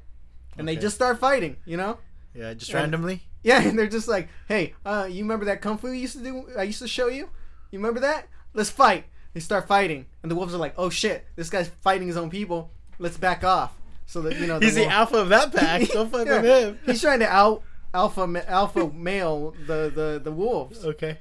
and 0.58 0.68
they 0.68 0.76
just 0.76 0.94
start 0.94 1.18
fighting. 1.18 1.56
You 1.64 1.78
know? 1.78 1.98
Yeah, 2.34 2.52
just 2.54 2.70
Yeah. 2.70 2.76
randomly. 2.80 3.22
Yeah, 3.42 3.62
and 3.66 3.78
they're 3.78 3.86
just 3.88 4.08
like, 4.08 4.28
hey, 4.46 4.74
uh, 4.84 5.08
you 5.10 5.22
remember 5.22 5.46
that 5.46 5.62
kung 5.62 5.78
fu 5.78 5.88
you 5.88 5.94
used 5.94 6.18
to 6.18 6.22
do? 6.22 6.46
I 6.56 6.64
used 6.64 6.82
to 6.82 6.88
show 6.88 7.08
you. 7.08 7.30
You 7.70 7.78
remember 7.78 8.00
that? 8.00 8.28
Let's 8.52 8.70
fight. 8.70 9.06
They 9.32 9.40
start 9.40 9.66
fighting, 9.66 10.04
and 10.22 10.30
the 10.30 10.34
wolves 10.36 10.54
are 10.54 10.58
like, 10.58 10.74
oh 10.76 10.90
shit, 10.90 11.26
this 11.34 11.48
guy's 11.48 11.68
fighting 11.80 12.06
his 12.08 12.18
own 12.18 12.28
people. 12.28 12.70
Let's 12.98 13.16
back 13.16 13.42
off. 13.42 13.72
So 14.12 14.20
that 14.22 14.38
you 14.38 14.46
know 14.46 14.58
He's 14.60 14.74
the 14.74 14.82
wolf- 14.82 14.92
alpha 14.92 15.16
of 15.16 15.28
that 15.30 15.52
pack. 15.54 15.88
Don't 15.92 16.10
fuck 16.10 16.26
Yeah. 16.26 16.42
with 16.42 16.64
him. 16.64 16.78
He's 16.84 17.00
trying 17.00 17.20
to 17.20 17.26
out 17.28 17.62
alpha 17.94 18.44
alpha 18.46 18.90
male 18.90 19.54
the 19.66 19.90
the 19.94 20.20
the 20.22 20.30
wolves. 20.32 20.84
Okay. 20.84 21.18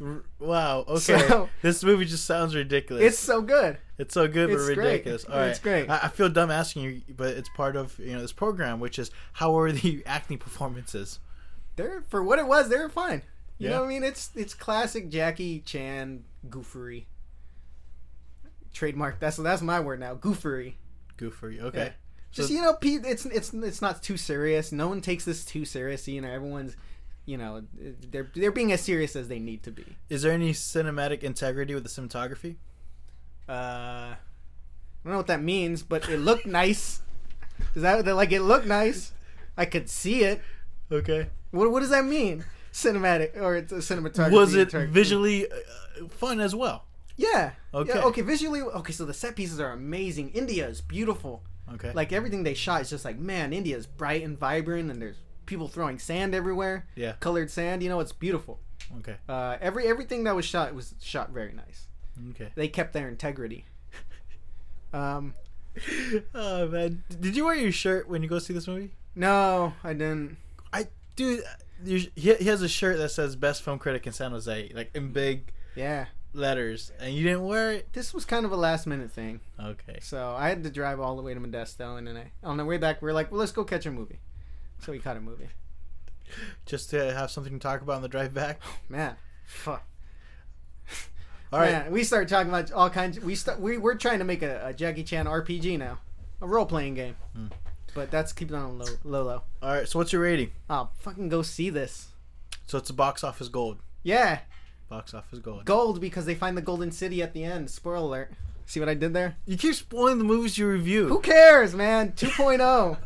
R- 0.00 0.24
Wow. 0.38 0.84
Okay. 0.88 1.18
So- 1.28 1.48
this 1.60 1.84
movie 1.84 2.06
just 2.06 2.24
sounds 2.24 2.54
ridiculous. 2.54 3.04
It's 3.04 3.18
so 3.18 3.42
good. 3.42 3.76
It's 3.98 4.14
so 4.14 4.26
good 4.28 4.48
It's 4.50 4.66
but 4.66 4.74
great. 4.74 4.86
ridiculous. 4.86 5.24
All 5.26 5.36
right. 5.36 5.48
It's 5.48 5.58
great. 5.58 5.90
I, 5.90 5.98
I 6.04 6.08
feel 6.08 6.30
dumb 6.30 6.50
asking 6.50 6.82
you, 6.84 7.02
but 7.14 7.36
it's 7.36 7.50
part 7.50 7.76
of 7.76 7.98
you 7.98 8.14
know 8.14 8.22
this 8.22 8.32
program, 8.32 8.80
which 8.80 8.98
is 8.98 9.10
how 9.34 9.58
are 9.58 9.70
the 9.70 10.02
acting 10.06 10.38
performances? 10.38 11.18
They're 11.76 12.02
for 12.08 12.22
what 12.22 12.38
it 12.38 12.46
was. 12.46 12.70
They 12.70 12.78
were 12.78 12.88
fine. 12.88 13.20
You 13.58 13.68
Yeah. 13.68 13.74
know 13.74 13.80
what 13.80 13.86
I 13.86 13.88
mean? 13.90 14.04
It's 14.04 14.30
it's 14.34 14.54
classic 14.54 15.10
Jackie 15.10 15.60
Chan 15.60 16.24
goofery. 16.48 17.04
Trademark. 18.72 19.20
That's 19.20 19.36
that's 19.36 19.60
my 19.62 19.80
word 19.80 20.00
now. 20.00 20.14
Goofery. 20.14 20.74
You. 21.28 21.60
Okay. 21.62 21.78
Yeah. 21.86 21.92
Just 22.32 22.48
So- 22.48 22.54
you 22.54 22.62
know, 22.62 22.74
Pete. 22.74 23.02
It's 23.04 23.26
it's 23.26 23.52
it's 23.52 23.82
not 23.82 24.02
too 24.02 24.16
serious. 24.16 24.72
No 24.72 24.88
one 24.88 25.00
takes 25.00 25.24
this 25.24 25.44
too 25.44 25.64
seriously. 25.64 26.14
You 26.14 26.20
know, 26.20 26.30
everyone's, 26.30 26.76
you 27.26 27.36
know, 27.36 27.62
they're 28.10 28.30
they're 28.34 28.52
being 28.52 28.72
as 28.72 28.80
serious 28.80 29.16
as 29.16 29.28
they 29.28 29.38
need 29.38 29.62
to 29.64 29.70
be. 29.70 29.84
Is 30.08 30.22
there 30.22 30.32
any 30.32 30.52
cinematic 30.52 31.22
integrity 31.22 31.74
with 31.74 31.82
the 31.82 31.88
cinematography? 31.90 32.56
Uh, 33.48 33.52
I 34.14 34.16
don't 35.04 35.12
know 35.12 35.16
what 35.18 35.26
that 35.26 35.42
means, 35.42 35.82
but 35.82 36.08
it 36.08 36.18
looked 36.18 36.46
nice. 36.46 37.00
Is 37.74 37.82
that 37.82 38.06
like 38.06 38.32
it 38.32 38.42
looked 38.42 38.66
nice? 38.66 39.12
I 39.56 39.64
could 39.64 39.90
see 39.90 40.22
it. 40.24 40.40
Okay. 40.90 41.28
What 41.50 41.70
what 41.72 41.80
does 41.80 41.90
that 41.90 42.04
mean? 42.04 42.44
Cinematic 42.72 43.36
or 43.40 43.56
it's 43.56 43.72
a 43.72 43.76
cinematography? 43.76 44.30
Was 44.30 44.54
it 44.54 44.70
visually 44.70 45.50
uh, 45.50 46.06
fun 46.08 46.38
as 46.40 46.54
well? 46.54 46.84
Yeah. 47.16 47.52
Okay. 47.74 47.92
Yeah, 47.94 48.04
okay. 48.04 48.22
Visually, 48.22 48.60
okay. 48.60 48.92
So 48.92 49.04
the 49.04 49.14
set 49.14 49.36
pieces 49.36 49.60
are 49.60 49.72
amazing. 49.72 50.30
India 50.30 50.66
is 50.68 50.80
beautiful. 50.80 51.42
Okay. 51.74 51.92
Like 51.92 52.12
everything 52.12 52.42
they 52.42 52.54
shot 52.54 52.80
is 52.80 52.90
just 52.90 53.04
like, 53.04 53.18
man, 53.18 53.52
India 53.52 53.76
is 53.76 53.86
bright 53.86 54.22
and 54.24 54.38
vibrant, 54.38 54.90
and 54.90 55.00
there's 55.00 55.16
people 55.46 55.68
throwing 55.68 55.98
sand 55.98 56.34
everywhere. 56.34 56.86
Yeah. 56.96 57.12
Colored 57.20 57.50
sand. 57.50 57.82
You 57.82 57.88
know, 57.88 58.00
it's 58.00 58.12
beautiful. 58.12 58.60
Okay. 58.98 59.16
Uh, 59.28 59.56
every 59.60 59.86
everything 59.86 60.24
that 60.24 60.34
was 60.34 60.44
shot 60.44 60.74
was 60.74 60.94
shot 61.00 61.30
very 61.30 61.52
nice. 61.52 61.86
Okay. 62.30 62.50
They 62.54 62.68
kept 62.68 62.92
their 62.92 63.08
integrity. 63.08 63.66
Um, 64.92 65.34
oh 66.34 66.66
man, 66.66 67.04
did 67.20 67.36
you 67.36 67.44
wear 67.44 67.54
your 67.54 67.70
shirt 67.70 68.08
when 68.08 68.24
you 68.24 68.28
go 68.28 68.40
see 68.40 68.52
this 68.52 68.66
movie? 68.66 68.90
no, 69.14 69.72
I 69.84 69.92
didn't. 69.92 70.36
I 70.72 70.88
dude, 71.14 71.44
he, 71.84 72.08
he 72.16 72.44
has 72.46 72.60
a 72.62 72.68
shirt 72.68 72.98
that 72.98 73.10
says 73.10 73.36
"Best 73.36 73.62
Film 73.62 73.78
Critic 73.78 74.04
in 74.06 74.12
San 74.12 74.32
Jose," 74.32 74.72
like 74.74 74.90
in 74.94 75.12
big 75.12 75.52
Yeah, 75.76 76.06
letters, 76.32 76.92
and 77.00 77.14
you 77.14 77.24
didn't 77.24 77.44
wear 77.44 77.72
it. 77.72 77.92
this 77.92 78.14
was 78.14 78.24
kind 78.24 78.44
of 78.44 78.52
a 78.52 78.56
last 78.56 78.86
minute 78.86 79.10
thing. 79.10 79.40
Okay. 79.62 79.98
So 80.00 80.34
I 80.36 80.48
had 80.48 80.62
to 80.64 80.70
drive 80.70 81.00
all 81.00 81.16
the 81.16 81.22
way 81.22 81.34
to 81.34 81.40
Modesto, 81.40 81.98
and 81.98 82.06
then 82.06 82.16
I, 82.16 82.30
on 82.44 82.56
the 82.56 82.64
way 82.64 82.78
back, 82.78 83.02
we 83.02 83.10
are 83.10 83.12
like, 83.12 83.30
well, 83.30 83.40
let's 83.40 83.52
go 83.52 83.64
catch 83.64 83.86
a 83.86 83.90
movie. 83.90 84.20
So 84.80 84.92
we 84.92 84.98
caught 84.98 85.16
a 85.16 85.20
movie. 85.20 85.48
Just 86.64 86.90
to 86.90 87.12
have 87.12 87.30
something 87.30 87.52
to 87.52 87.58
talk 87.58 87.82
about 87.82 87.96
on 87.96 88.02
the 88.02 88.08
drive 88.08 88.32
back. 88.34 88.60
Oh, 88.66 88.76
Man, 88.88 89.16
fuck. 89.44 89.84
All 91.52 91.58
right. 91.58 91.72
Man, 91.72 91.90
we 91.90 92.04
started 92.04 92.28
talking 92.28 92.48
about 92.48 92.70
all 92.70 92.88
kinds. 92.90 93.18
We 93.18 93.34
start. 93.34 93.58
We 93.60 93.76
we're 93.76 93.96
trying 93.96 94.20
to 94.20 94.24
make 94.24 94.42
a, 94.42 94.68
a 94.68 94.72
Jackie 94.72 95.02
Chan 95.02 95.26
RPG 95.26 95.78
now, 95.78 95.98
a 96.40 96.46
role 96.46 96.66
playing 96.66 96.94
game. 96.94 97.16
Hmm. 97.34 97.46
But 97.92 98.12
that's 98.12 98.32
keeping 98.32 98.54
on 98.54 98.78
low, 98.78 98.86
low, 99.02 99.24
low. 99.24 99.42
All 99.60 99.74
right. 99.74 99.88
So 99.88 99.98
what's 99.98 100.12
your 100.12 100.22
rating? 100.22 100.52
Oh, 100.68 100.90
fucking 101.00 101.28
go 101.28 101.42
see 101.42 101.68
this. 101.70 102.10
So 102.66 102.78
it's 102.78 102.88
a 102.88 102.94
box 102.94 103.24
office 103.24 103.48
gold. 103.48 103.78
Yeah, 104.04 104.38
Box 104.90 105.14
office 105.14 105.38
gold. 105.38 105.64
gold 105.64 106.00
because 106.00 106.26
they 106.26 106.34
find 106.34 106.56
the 106.56 106.62
golden 106.62 106.90
city 106.92 107.22
at 107.22 107.32
the 107.32 107.44
end. 107.44 107.70
Spoiler 107.70 107.96
alert. 107.96 108.32
See 108.66 108.78
what 108.80 108.88
I 108.90 108.94
did 108.94 109.14
there? 109.14 109.36
You 109.46 109.56
keep 109.56 109.74
spoiling 109.74 110.18
the 110.18 110.24
movies 110.24 110.58
you 110.58 110.68
review. 110.68 111.08
Who 111.08 111.20
cares, 111.20 111.74
man? 111.74 112.12
2.0. 112.16 112.98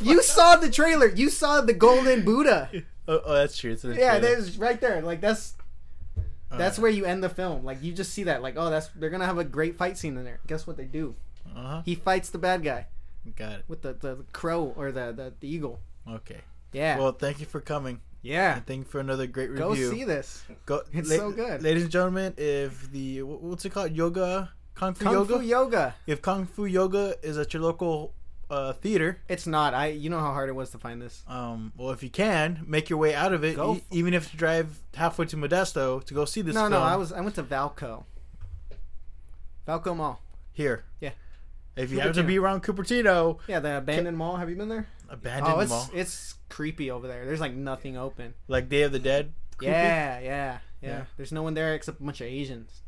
you 0.00 0.22
saw 0.22 0.56
the 0.56 0.70
trailer. 0.70 1.06
You 1.08 1.28
saw 1.30 1.60
the 1.62 1.72
golden 1.74 2.24
Buddha. 2.24 2.70
Oh, 3.08 3.20
oh, 3.24 3.34
that's 3.34 3.56
true. 3.58 3.72
It's 3.72 3.82
in 3.82 3.90
the 3.90 3.96
Yeah, 3.96 4.20
there's 4.20 4.56
right 4.58 4.80
there. 4.80 5.02
Like 5.02 5.20
that's 5.20 5.54
All 6.52 6.56
that's 6.56 6.78
right. 6.78 6.82
where 6.84 6.90
you 6.92 7.04
end 7.04 7.20
the 7.24 7.28
film. 7.28 7.64
Like 7.64 7.82
you 7.82 7.92
just 7.92 8.12
see 8.12 8.22
that. 8.22 8.42
Like 8.42 8.54
oh, 8.56 8.70
that's 8.70 8.86
they're 8.94 9.10
gonna 9.10 9.26
have 9.26 9.38
a 9.38 9.44
great 9.44 9.74
fight 9.74 9.98
scene 9.98 10.16
in 10.16 10.22
there. 10.24 10.38
Guess 10.46 10.68
what 10.68 10.76
they 10.76 10.84
do? 10.84 11.16
Uh-huh. 11.52 11.82
He 11.84 11.96
fights 11.96 12.30
the 12.30 12.38
bad 12.38 12.62
guy 12.62 12.86
Got 13.34 13.52
it. 13.54 13.64
with 13.66 13.82
the 13.82 13.94
the 13.94 14.24
crow 14.32 14.72
or 14.76 14.92
the 14.92 15.10
the, 15.12 15.32
the 15.40 15.48
eagle. 15.48 15.80
Okay. 16.08 16.42
Yeah, 16.72 16.96
Well, 16.96 17.10
thank 17.10 17.40
you 17.40 17.46
for 17.46 17.60
coming. 17.60 18.00
Yeah. 18.22 18.56
And 18.56 18.66
thank 18.66 18.78
you 18.86 18.90
for 18.90 19.00
another 19.00 19.26
great 19.26 19.50
review. 19.50 19.64
Go 19.64 19.74
see 19.96 20.04
this. 20.04 20.44
Go, 20.66 20.82
It's 20.92 21.08
so 21.08 21.32
good. 21.32 21.62
ladies 21.62 21.82
and 21.82 21.92
gentlemen. 21.92 22.34
If 22.36 22.90
the 22.92 23.22
what's 23.22 23.64
it 23.64 23.70
called, 23.70 23.92
yoga, 23.92 24.52
kung 24.74 24.94
fu 24.94 25.04
yoga. 25.04 25.14
Kung 25.14 25.18
yoga. 25.24 25.38
Fu 25.38 25.44
Yoga. 25.44 25.94
if 26.06 26.22
kung 26.22 26.46
fu 26.46 26.64
yoga 26.64 27.16
is 27.22 27.36
at 27.36 27.52
your 27.52 27.62
local 27.62 28.14
uh, 28.48 28.72
theater, 28.74 29.18
It's 29.28 29.46
not. 29.46 29.74
I. 29.74 29.86
You 29.88 30.08
know 30.10 30.20
how 30.20 30.32
hard 30.32 30.48
it 30.48 30.52
was 30.54 30.70
to 30.70 30.78
find 30.78 31.00
this. 31.02 31.22
um, 31.26 31.72
well, 31.76 31.90
if 31.90 32.02
you 32.02 32.10
can 32.10 32.64
make 32.66 32.90
your 32.90 32.98
way 32.98 33.14
out 33.14 33.32
of 33.32 33.42
it, 33.44 33.58
e- 33.58 33.82
even 33.90 34.14
if 34.14 34.32
you 34.32 34.38
drive 34.38 34.78
halfway 34.94 35.26
to 35.26 35.36
Modesto 35.36 36.04
to 36.04 36.14
go 36.14 36.24
see 36.24 36.42
this 36.42 36.54
no, 36.54 36.62
film. 36.62 36.72
no. 36.72 36.80
I 36.80 36.96
was. 36.96 37.12
I 37.12 37.20
went 37.22 37.34
to 37.36 37.42
Vallco. 37.42 38.04
Vallco 39.66 39.96
Mall. 39.96 40.20
here. 40.52 40.84
Yeah. 41.00 41.10
If 41.76 41.90
you 41.90 41.98
happen 41.98 42.14
to 42.14 42.22
be 42.22 42.38
around 42.38 42.62
Cupertino, 42.62 43.38
Yeah, 43.48 43.60
the 43.60 43.78
abandoned 43.78 44.16
mall. 44.16 44.36
Have 44.36 44.50
you 44.50 44.56
been 44.56 44.68
there? 44.68 44.86
abandoned 45.08 45.54
oh, 45.56 45.60
it's 45.60 45.70
mall, 45.70 45.90
it's 45.94 46.34
creepy 46.48 46.90
over 46.90 47.06
there. 47.08 47.24
There's 47.26 47.40
like 47.40 47.54
nothing 47.54 47.96
open. 47.96 48.34
like 48.48 48.68
Day 48.68 48.82
of 48.82 48.92
the 48.92 48.98
Dead. 48.98 49.32
creepy? 49.56 49.72
Yeah, 49.72 50.18
yeah, 50.20 50.22
yeah, 50.22 50.58
Yeah. 50.88 51.04
There's 51.16 51.32
no 51.32 51.42
one 51.42 51.54
there 51.54 51.74
except 51.74 52.00
a 52.00 52.02
bunch 52.02 52.20
of 52.20 52.26
Asians. 52.26 52.82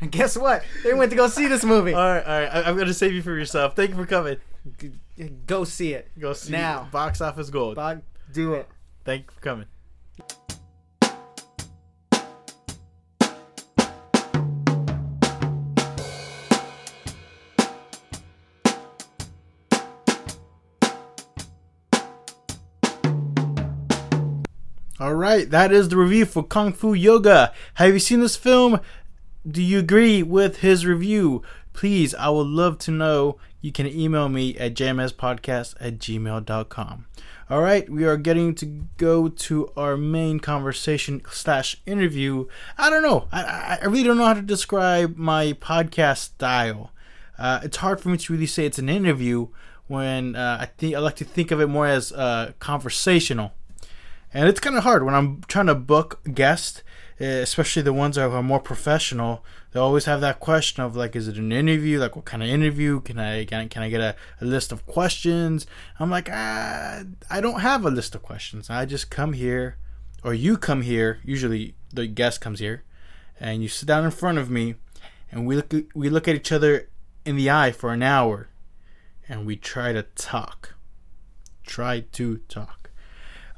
And 0.00 0.10
guess 0.10 0.36
what? 0.36 0.64
They 0.82 0.92
went 0.92 1.10
to 1.10 1.16
go 1.16 1.28
see 1.28 1.46
this 1.46 1.64
movie. 1.64 1.92
All 1.94 2.00
right, 2.00 2.24
all 2.26 2.40
right. 2.40 2.48
I- 2.52 2.62
I'm 2.68 2.76
gonna 2.76 2.92
save 2.92 3.12
you 3.12 3.22
for 3.22 3.30
yourself. 3.36 3.76
Thank 3.76 3.90
you 3.90 3.96
for 3.96 4.06
coming. 4.06 4.36
Go 5.46 5.62
see 5.64 5.92
it. 5.94 6.10
Go 6.18 6.32
see 6.32 6.50
Now. 6.52 6.88
Box 6.90 7.20
Office 7.20 7.48
Gold. 7.50 7.76
Bog, 7.76 8.02
do 8.32 8.54
it. 8.54 8.68
Thank 9.04 9.26
you 9.26 9.30
for 9.34 9.40
coming. 9.40 9.66
All 25.04 25.14
right, 25.14 25.50
that 25.50 25.70
is 25.70 25.90
the 25.90 25.98
review 25.98 26.24
for 26.24 26.42
Kung 26.42 26.72
Fu 26.72 26.94
Yoga. 26.94 27.52
Have 27.74 27.92
you 27.92 27.98
seen 27.98 28.20
this 28.20 28.36
film? 28.36 28.80
Do 29.46 29.62
you 29.62 29.78
agree 29.78 30.22
with 30.22 30.60
his 30.60 30.86
review? 30.86 31.42
Please, 31.74 32.14
I 32.14 32.30
would 32.30 32.46
love 32.46 32.78
to 32.78 32.90
know. 32.90 33.36
You 33.60 33.70
can 33.70 33.86
email 33.86 34.30
me 34.30 34.56
at 34.56 34.72
jmspodcast 34.72 35.74
at 35.78 35.98
gmail.com. 35.98 37.04
All 37.50 37.60
right, 37.60 37.86
we 37.90 38.06
are 38.06 38.16
getting 38.16 38.54
to 38.54 38.64
go 38.96 39.28
to 39.28 39.70
our 39.76 39.98
main 39.98 40.40
conversation 40.40 41.20
slash 41.30 41.76
interview. 41.84 42.46
I 42.78 42.88
don't 42.88 43.02
know. 43.02 43.28
I, 43.30 43.80
I 43.82 43.84
really 43.84 44.04
don't 44.04 44.16
know 44.16 44.24
how 44.24 44.32
to 44.32 44.40
describe 44.40 45.18
my 45.18 45.52
podcast 45.52 46.20
style. 46.20 46.92
Uh, 47.38 47.60
it's 47.62 47.76
hard 47.76 48.00
for 48.00 48.08
me 48.08 48.16
to 48.16 48.32
really 48.32 48.46
say 48.46 48.64
it's 48.64 48.78
an 48.78 48.88
interview 48.88 49.48
when 49.86 50.34
uh, 50.34 50.56
I 50.62 50.64
think 50.64 50.94
I 50.94 51.00
like 51.00 51.16
to 51.16 51.26
think 51.26 51.50
of 51.50 51.60
it 51.60 51.66
more 51.66 51.86
as 51.86 52.10
uh, 52.10 52.52
conversational. 52.58 53.52
And 54.34 54.48
it's 54.48 54.58
kind 54.58 54.76
of 54.76 54.82
hard 54.82 55.04
when 55.04 55.14
I'm 55.14 55.42
trying 55.46 55.66
to 55.66 55.76
book 55.76 56.20
guests, 56.34 56.82
especially 57.20 57.82
the 57.82 57.92
ones 57.92 58.16
that 58.16 58.28
are 58.28 58.42
more 58.42 58.58
professional. 58.58 59.44
They 59.70 59.78
always 59.78 60.06
have 60.06 60.20
that 60.22 60.40
question 60.40 60.82
of 60.82 60.96
like, 60.96 61.14
is 61.14 61.28
it 61.28 61.36
an 61.36 61.52
interview? 61.52 62.00
Like, 62.00 62.16
what 62.16 62.24
kind 62.24 62.42
of 62.42 62.48
interview? 62.48 63.00
Can 63.00 63.20
I 63.20 63.44
can, 63.44 63.68
can 63.68 63.84
I 63.84 63.88
get 63.88 64.00
a, 64.00 64.16
a 64.40 64.44
list 64.44 64.72
of 64.72 64.86
questions? 64.86 65.68
I'm 66.00 66.10
like, 66.10 66.28
ah, 66.32 67.04
I 67.30 67.40
don't 67.40 67.60
have 67.60 67.84
a 67.84 67.90
list 67.90 68.16
of 68.16 68.24
questions. 68.24 68.68
I 68.68 68.86
just 68.86 69.08
come 69.08 69.34
here, 69.34 69.78
or 70.24 70.34
you 70.34 70.58
come 70.58 70.82
here. 70.82 71.20
Usually, 71.22 71.76
the 71.92 72.08
guest 72.08 72.40
comes 72.40 72.58
here, 72.58 72.82
and 73.38 73.62
you 73.62 73.68
sit 73.68 73.86
down 73.86 74.04
in 74.04 74.10
front 74.10 74.38
of 74.38 74.50
me, 74.50 74.74
and 75.30 75.46
we 75.46 75.54
look 75.54 75.72
we 75.94 76.10
look 76.10 76.26
at 76.26 76.34
each 76.34 76.50
other 76.50 76.88
in 77.24 77.36
the 77.36 77.50
eye 77.50 77.70
for 77.70 77.92
an 77.92 78.02
hour, 78.02 78.48
and 79.28 79.46
we 79.46 79.54
try 79.54 79.92
to 79.92 80.02
talk. 80.02 80.74
Try 81.64 82.00
to 82.00 82.38
talk. 82.48 82.83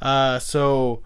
Uh, 0.01 0.39
so 0.39 1.03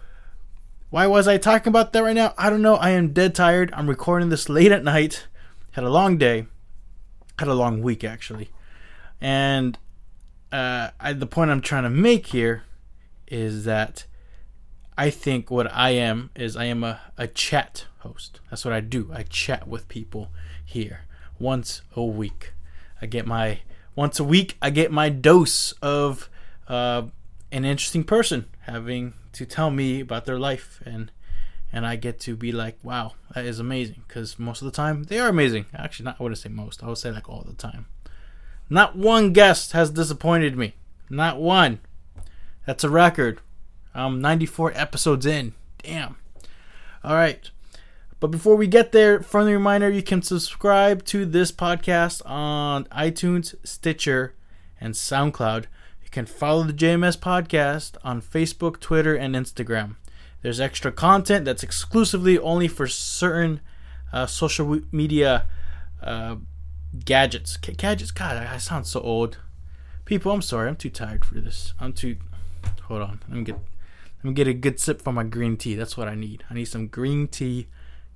why 0.89 1.07
was 1.07 1.27
I 1.27 1.37
talking 1.37 1.69
about 1.69 1.93
that 1.93 2.03
right 2.03 2.15
now? 2.15 2.33
I 2.37 2.49
don't 2.49 2.61
know. 2.61 2.75
I 2.75 2.91
am 2.91 3.13
dead 3.13 3.33
tired. 3.33 3.71
I'm 3.73 3.87
recording 3.87 4.29
this 4.29 4.49
late 4.49 4.71
at 4.71 4.83
night. 4.83 5.27
Had 5.71 5.85
a 5.85 5.89
long 5.89 6.17
day. 6.17 6.47
Had 7.39 7.47
a 7.47 7.53
long 7.53 7.81
week 7.81 8.03
actually. 8.03 8.49
And 9.21 9.77
uh, 10.51 10.89
I, 10.99 11.13
the 11.13 11.25
point 11.25 11.49
I'm 11.49 11.61
trying 11.61 11.83
to 11.83 11.89
make 11.89 12.27
here 12.27 12.63
is 13.27 13.63
that 13.63 14.05
I 14.97 15.09
think 15.09 15.49
what 15.49 15.71
I 15.73 15.91
am 15.91 16.29
is 16.35 16.57
I 16.57 16.65
am 16.65 16.83
a, 16.83 16.99
a 17.17 17.27
chat 17.27 17.85
host. 17.99 18.41
That's 18.49 18.65
what 18.65 18.73
I 18.73 18.81
do. 18.81 19.11
I 19.13 19.23
chat 19.23 19.67
with 19.67 19.87
people 19.87 20.29
here 20.65 21.05
once 21.39 21.81
a 21.95 22.03
week. 22.03 22.51
I 23.01 23.05
get 23.05 23.25
my 23.25 23.61
once 23.95 24.19
a 24.19 24.25
week. 24.25 24.57
I 24.61 24.69
get 24.71 24.91
my 24.91 25.07
dose 25.07 25.71
of 25.81 26.29
uh, 26.67 27.03
an 27.51 27.63
interesting 27.63 28.03
person 28.03 28.50
having 28.61 29.13
to 29.33 29.45
tell 29.45 29.71
me 29.71 29.99
about 29.99 30.25
their 30.25 30.39
life 30.39 30.81
and 30.85 31.11
and 31.73 31.85
I 31.85 31.95
get 31.95 32.19
to 32.21 32.35
be 32.35 32.51
like, 32.51 32.77
wow, 32.83 33.13
that 33.33 33.45
is 33.45 33.59
amazing. 33.59 34.03
Because 34.07 34.37
most 34.37 34.61
of 34.61 34.65
the 34.65 34.71
time, 34.71 35.03
they 35.03 35.19
are 35.19 35.29
amazing. 35.29 35.67
Actually, 35.73 36.05
not 36.05 36.17
I 36.19 36.23
wouldn't 36.23 36.39
say 36.39 36.49
most. 36.49 36.83
I 36.83 36.87
would 36.87 36.97
say 36.97 37.11
like 37.11 37.29
all 37.29 37.43
the 37.47 37.53
time. 37.53 37.85
Not 38.69 38.95
one 38.95 39.31
guest 39.31 39.71
has 39.71 39.89
disappointed 39.89 40.57
me. 40.57 40.75
Not 41.09 41.39
one. 41.39 41.79
That's 42.65 42.83
a 42.83 42.89
record. 42.89 43.39
I'm 43.93 44.21
94 44.21 44.73
episodes 44.75 45.25
in. 45.25 45.53
Damn. 45.83 46.17
All 47.03 47.15
right. 47.15 47.49
But 48.19 48.27
before 48.27 48.55
we 48.55 48.67
get 48.67 48.91
there, 48.91 49.21
friendly 49.21 49.53
reminder 49.53 49.89
you 49.89 50.03
can 50.03 50.21
subscribe 50.21 51.03
to 51.05 51.25
this 51.25 51.51
podcast 51.51 52.21
on 52.25 52.85
iTunes, 52.85 53.55
Stitcher, 53.63 54.35
and 54.79 54.93
SoundCloud 54.93 55.65
can 56.11 56.25
follow 56.25 56.63
the 56.63 56.73
JMS 56.73 57.17
podcast 57.17 57.95
on 58.03 58.21
Facebook, 58.21 58.79
Twitter, 58.79 59.15
and 59.15 59.33
Instagram. 59.33 59.95
There's 60.41 60.59
extra 60.59 60.91
content 60.91 61.45
that's 61.45 61.63
exclusively 61.63 62.37
only 62.37 62.67
for 62.67 62.87
certain 62.87 63.61
uh, 64.11 64.25
social 64.25 64.81
media 64.91 65.47
uh, 66.01 66.37
gadgets. 67.05 67.57
G- 67.57 67.73
gadgets? 67.73 68.11
God, 68.11 68.37
I, 68.37 68.55
I 68.55 68.57
sound 68.57 68.87
so 68.87 68.99
old. 68.99 69.37
People, 70.05 70.31
I'm 70.31 70.41
sorry. 70.41 70.67
I'm 70.67 70.75
too 70.75 70.89
tired 70.89 71.23
for 71.23 71.35
this. 71.35 71.73
I'm 71.79 71.93
too. 71.93 72.17
Hold 72.83 73.01
on. 73.03 73.21
Let 73.29 73.37
me 73.37 73.43
get. 73.43 73.55
Let 74.23 74.29
me 74.29 74.33
get 74.33 74.47
a 74.47 74.53
good 74.53 74.79
sip 74.79 75.01
from 75.01 75.15
my 75.15 75.23
green 75.23 75.57
tea. 75.57 75.73
That's 75.73 75.97
what 75.97 76.07
I 76.07 76.13
need. 76.13 76.43
I 76.49 76.53
need 76.53 76.65
some 76.65 76.87
green 76.87 77.27
tea 77.27 77.67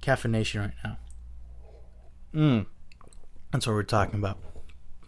caffeination 0.04 0.62
right 0.62 0.74
now. 0.84 0.98
Mmm. 2.34 2.66
That's 3.52 3.66
what 3.66 3.74
we're 3.74 3.84
talking 3.84 4.20
about. 4.20 4.38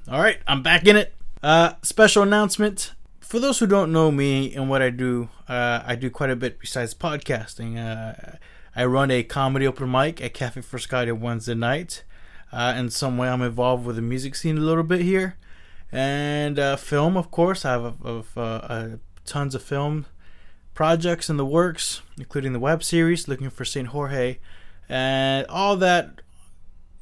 All 0.07 0.19
right, 0.19 0.39
I'm 0.47 0.63
back 0.63 0.87
in 0.87 0.95
it. 0.95 1.13
Uh, 1.43 1.73
special 1.83 2.23
announcement. 2.23 2.93
For 3.19 3.39
those 3.39 3.59
who 3.59 3.67
don't 3.67 3.91
know 3.91 4.11
me 4.11 4.53
and 4.55 4.69
what 4.69 4.81
I 4.81 4.89
do, 4.89 5.29
uh, 5.47 5.83
I 5.85 5.95
do 5.95 6.09
quite 6.09 6.29
a 6.29 6.35
bit 6.35 6.59
besides 6.59 6.93
podcasting. 6.93 7.77
Uh, 7.77 8.37
I 8.75 8.85
run 8.85 9.11
a 9.11 9.23
comedy 9.23 9.67
open 9.67 9.91
mic 9.91 10.21
at 10.21 10.33
Cafe 10.33 10.61
Frascati 10.61 11.17
Wednesday 11.17 11.53
night. 11.53 12.03
Uh, 12.51 12.73
in 12.77 12.89
some 12.89 13.17
way, 13.17 13.27
I'm 13.27 13.41
involved 13.41 13.85
with 13.85 13.97
the 13.97 14.01
music 14.01 14.35
scene 14.35 14.57
a 14.57 14.61
little 14.61 14.83
bit 14.83 15.01
here. 15.01 15.37
And 15.91 16.57
uh, 16.57 16.75
film, 16.75 17.17
of 17.17 17.29
course. 17.29 17.65
I 17.65 17.73
have 17.73 18.99
tons 19.25 19.55
of 19.55 19.61
film 19.61 20.05
projects 20.73 21.29
in 21.29 21.37
the 21.37 21.45
works, 21.45 22.01
including 22.17 22.53
the 22.53 22.59
web 22.59 22.83
series 22.83 23.27
Looking 23.27 23.49
for 23.49 23.65
St. 23.65 23.89
Jorge. 23.89 24.37
And 24.87 25.45
all 25.47 25.75
that 25.77 26.21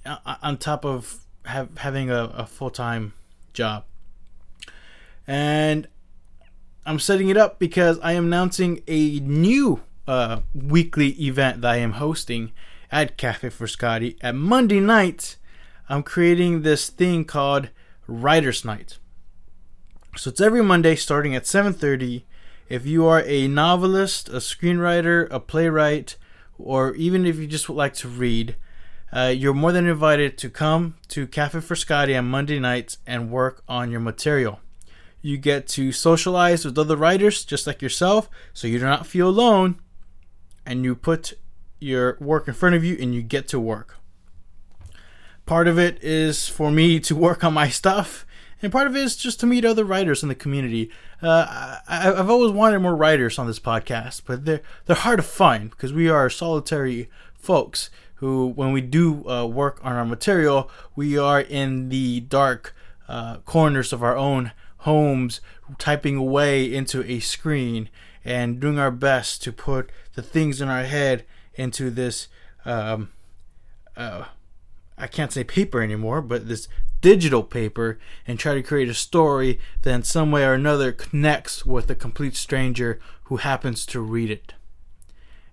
uh, 0.05 0.35
on 0.41 0.57
top 0.57 0.85
of 0.85 1.25
have, 1.45 1.77
having 1.77 2.09
a, 2.09 2.23
a 2.35 2.45
full 2.45 2.71
time 2.71 3.13
job. 3.53 3.85
And 5.27 5.87
I'm 6.85 6.99
setting 6.99 7.29
it 7.29 7.37
up 7.37 7.57
because 7.57 7.99
I 7.99 8.13
am 8.13 8.25
announcing 8.25 8.81
a 8.87 9.19
new 9.19 9.81
uh, 10.07 10.41
weekly 10.53 11.09
event 11.21 11.61
that 11.61 11.71
I 11.71 11.77
am 11.77 11.93
hosting 11.93 12.51
at 12.91 13.17
Cafe 13.17 13.49
Frascati. 13.49 14.17
At 14.21 14.35
Monday 14.35 14.79
night, 14.79 15.37
I'm 15.89 16.03
creating 16.03 16.61
this 16.61 16.89
thing 16.89 17.25
called 17.25 17.69
Writers 18.07 18.63
Night. 18.63 18.99
So 20.15 20.29
it's 20.29 20.41
every 20.41 20.63
Monday 20.63 20.95
starting 20.95 21.35
at 21.35 21.45
7:30. 21.45 22.23
If 22.69 22.85
you 22.85 23.05
are 23.05 23.21
a 23.25 23.47
novelist, 23.47 24.29
a 24.29 24.37
screenwriter, 24.37 25.27
a 25.29 25.39
playwright, 25.39 26.15
or 26.57 26.95
even 26.95 27.25
if 27.25 27.37
you 27.37 27.47
just 27.47 27.67
would 27.67 27.75
like 27.75 27.93
to 27.95 28.07
read, 28.07 28.55
uh, 29.11 29.33
you're 29.35 29.53
more 29.53 29.71
than 29.71 29.87
invited 29.87 30.37
to 30.37 30.49
come 30.49 30.95
to 31.09 31.27
Cafe 31.27 31.59
Frascati 31.59 32.17
on 32.17 32.25
Monday 32.25 32.59
nights 32.59 32.97
and 33.05 33.31
work 33.31 33.63
on 33.67 33.91
your 33.91 33.99
material. 33.99 34.59
You 35.25 35.37
get 35.39 35.65
to 35.69 35.91
socialize 35.91 36.65
with 36.65 36.77
other 36.77 36.95
writers 36.95 37.43
just 37.45 37.65
like 37.65 37.81
yourself, 37.81 38.29
so 38.53 38.67
you 38.67 38.77
do 38.77 38.85
not 38.85 39.07
feel 39.07 39.27
alone. 39.27 39.79
And 40.67 40.83
you 40.83 40.95
put 40.95 41.33
your 41.79 42.15
work 42.21 42.47
in 42.47 42.53
front 42.53 42.75
of 42.75 42.83
you 42.83 42.95
and 43.01 43.15
you 43.15 43.23
get 43.23 43.47
to 43.47 43.59
work. 43.59 43.97
Part 45.47 45.67
of 45.67 45.79
it 45.79 45.97
is 46.03 46.47
for 46.47 46.69
me 46.69 46.99
to 46.99 47.15
work 47.15 47.43
on 47.43 47.55
my 47.55 47.69
stuff, 47.69 48.23
and 48.61 48.71
part 48.71 48.85
of 48.85 48.95
it 48.95 48.99
is 48.99 49.15
just 49.15 49.39
to 49.39 49.47
meet 49.47 49.65
other 49.65 49.83
writers 49.83 50.21
in 50.21 50.29
the 50.29 50.35
community. 50.35 50.91
Uh, 51.23 51.79
I, 51.87 52.01
have 52.03 52.29
always 52.29 52.51
wanted 52.51 52.77
more 52.77 52.95
writers 52.95 53.39
on 53.39 53.47
this 53.47 53.59
podcast, 53.59 54.21
but 54.27 54.45
they're 54.45 54.61
they're 54.85 54.95
hard 54.95 55.17
to 55.17 55.23
find 55.23 55.71
because 55.71 55.91
we 55.91 56.07
are 56.07 56.29
solitary 56.29 57.09
folks 57.33 57.89
who, 58.17 58.49
when 58.49 58.71
we 58.71 58.81
do 58.81 59.27
uh, 59.27 59.47
work 59.47 59.79
on 59.83 59.93
our 59.93 60.05
material, 60.05 60.69
we 60.95 61.17
are 61.17 61.41
in 61.41 61.89
the 61.89 62.19
dark 62.19 62.75
uh, 63.07 63.37
corners 63.37 63.91
of 63.91 64.03
our 64.03 64.15
own 64.15 64.51
homes 64.85 65.41
typing 65.77 66.15
away 66.15 66.73
into 66.73 67.03
a 67.03 67.19
screen 67.19 67.89
and 68.23 68.59
doing 68.59 68.79
our 68.79 68.91
best 68.91 69.43
to 69.43 69.51
put 69.51 69.89
the 70.13 70.21
things 70.21 70.61
in 70.61 70.67
our 70.67 70.83
head 70.83 71.25
into 71.55 71.89
this 71.89 72.27
um, 72.65 73.09
uh, 73.97 74.25
I 74.97 75.07
can't 75.07 75.31
say 75.31 75.43
paper 75.43 75.81
anymore, 75.81 76.21
but 76.21 76.47
this 76.47 76.67
digital 77.01 77.43
paper 77.43 77.99
and 78.27 78.39
try 78.39 78.53
to 78.53 78.63
create 78.63 78.89
a 78.89 78.93
story 78.93 79.59
that 79.81 79.93
in 79.93 80.03
some 80.03 80.31
way 80.31 80.45
or 80.45 80.53
another 80.53 80.91
connects 80.91 81.65
with 81.65 81.89
a 81.89 81.95
complete 81.95 82.35
stranger 82.35 82.99
who 83.25 83.37
happens 83.37 83.85
to 83.87 83.99
read 83.99 84.31
it. 84.31 84.53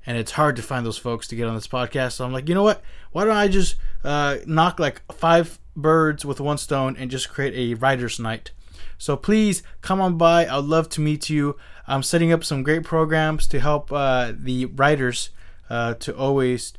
And 0.06 0.16
it's 0.16 0.32
hard 0.32 0.56
to 0.56 0.62
find 0.62 0.84
those 0.84 0.98
folks 0.98 1.28
to 1.28 1.36
get 1.36 1.46
on 1.46 1.54
this 1.54 1.68
podcast. 1.68 2.12
So 2.12 2.24
I'm 2.24 2.32
like, 2.32 2.48
you 2.48 2.54
know 2.54 2.62
what? 2.62 2.82
Why 3.12 3.24
don't 3.24 3.36
I 3.36 3.48
just 3.48 3.76
uh, 4.02 4.38
knock 4.46 4.80
like 4.80 5.02
five 5.12 5.58
birds 5.76 6.24
with 6.24 6.40
one 6.40 6.58
stone 6.58 6.96
and 6.96 7.10
just 7.10 7.30
create 7.30 7.54
a 7.54 7.78
writer's 7.78 8.18
night 8.18 8.50
so 8.98 9.16
please 9.16 9.62
come 9.80 10.00
on 10.00 10.16
by. 10.16 10.46
I'd 10.46 10.64
love 10.64 10.88
to 10.90 11.00
meet 11.00 11.30
you. 11.30 11.56
I'm 11.86 12.02
setting 12.02 12.32
up 12.32 12.44
some 12.44 12.62
great 12.62 12.84
programs 12.84 13.46
to 13.48 13.60
help 13.60 13.92
uh, 13.92 14.32
the 14.34 14.66
writers 14.66 15.30
uh, 15.68 15.94
to 15.94 16.16
always 16.16 16.74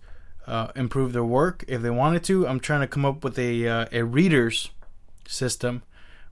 uh, 0.48 0.68
improve 0.76 1.13
their 1.13 1.24
work 1.24 1.63
if 1.68 1.82
they 1.82 1.89
wanted 1.89 2.24
to. 2.26 2.48
I'm 2.48 2.60
trying 2.60 2.82
to 2.82 2.88
come 2.88 3.06
up 3.06 3.24
with 3.24 3.38
a 3.39 3.68
uh, 3.68 3.86
a 3.92 4.04
readers 4.04 4.72
system 5.28 5.84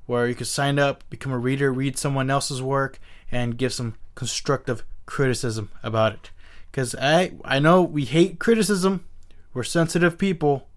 where 0.06 0.28
you 0.28 0.36
could 0.36 0.48
sign 0.48 0.78
up, 0.80 1.04
become 1.10 1.32
a 1.32 1.38
reader, 1.38 1.72
read 1.72 1.98
someone 1.98 2.30
else's 2.30 2.62
work, 2.62 3.00
and 3.32 3.58
give 3.58 3.74
some 3.74 3.96
constructive 4.16 4.84
criticism 5.06 5.70
about 5.84 6.14
it. 6.14 6.32
Because 6.70 6.96
I 6.96 7.34
I 7.44 7.60
know 7.60 7.82
we 7.82 8.06
hate 8.06 8.40
criticism. 8.40 9.06
We're 9.54 9.64
sensitive 9.64 10.18
people, 10.18 10.68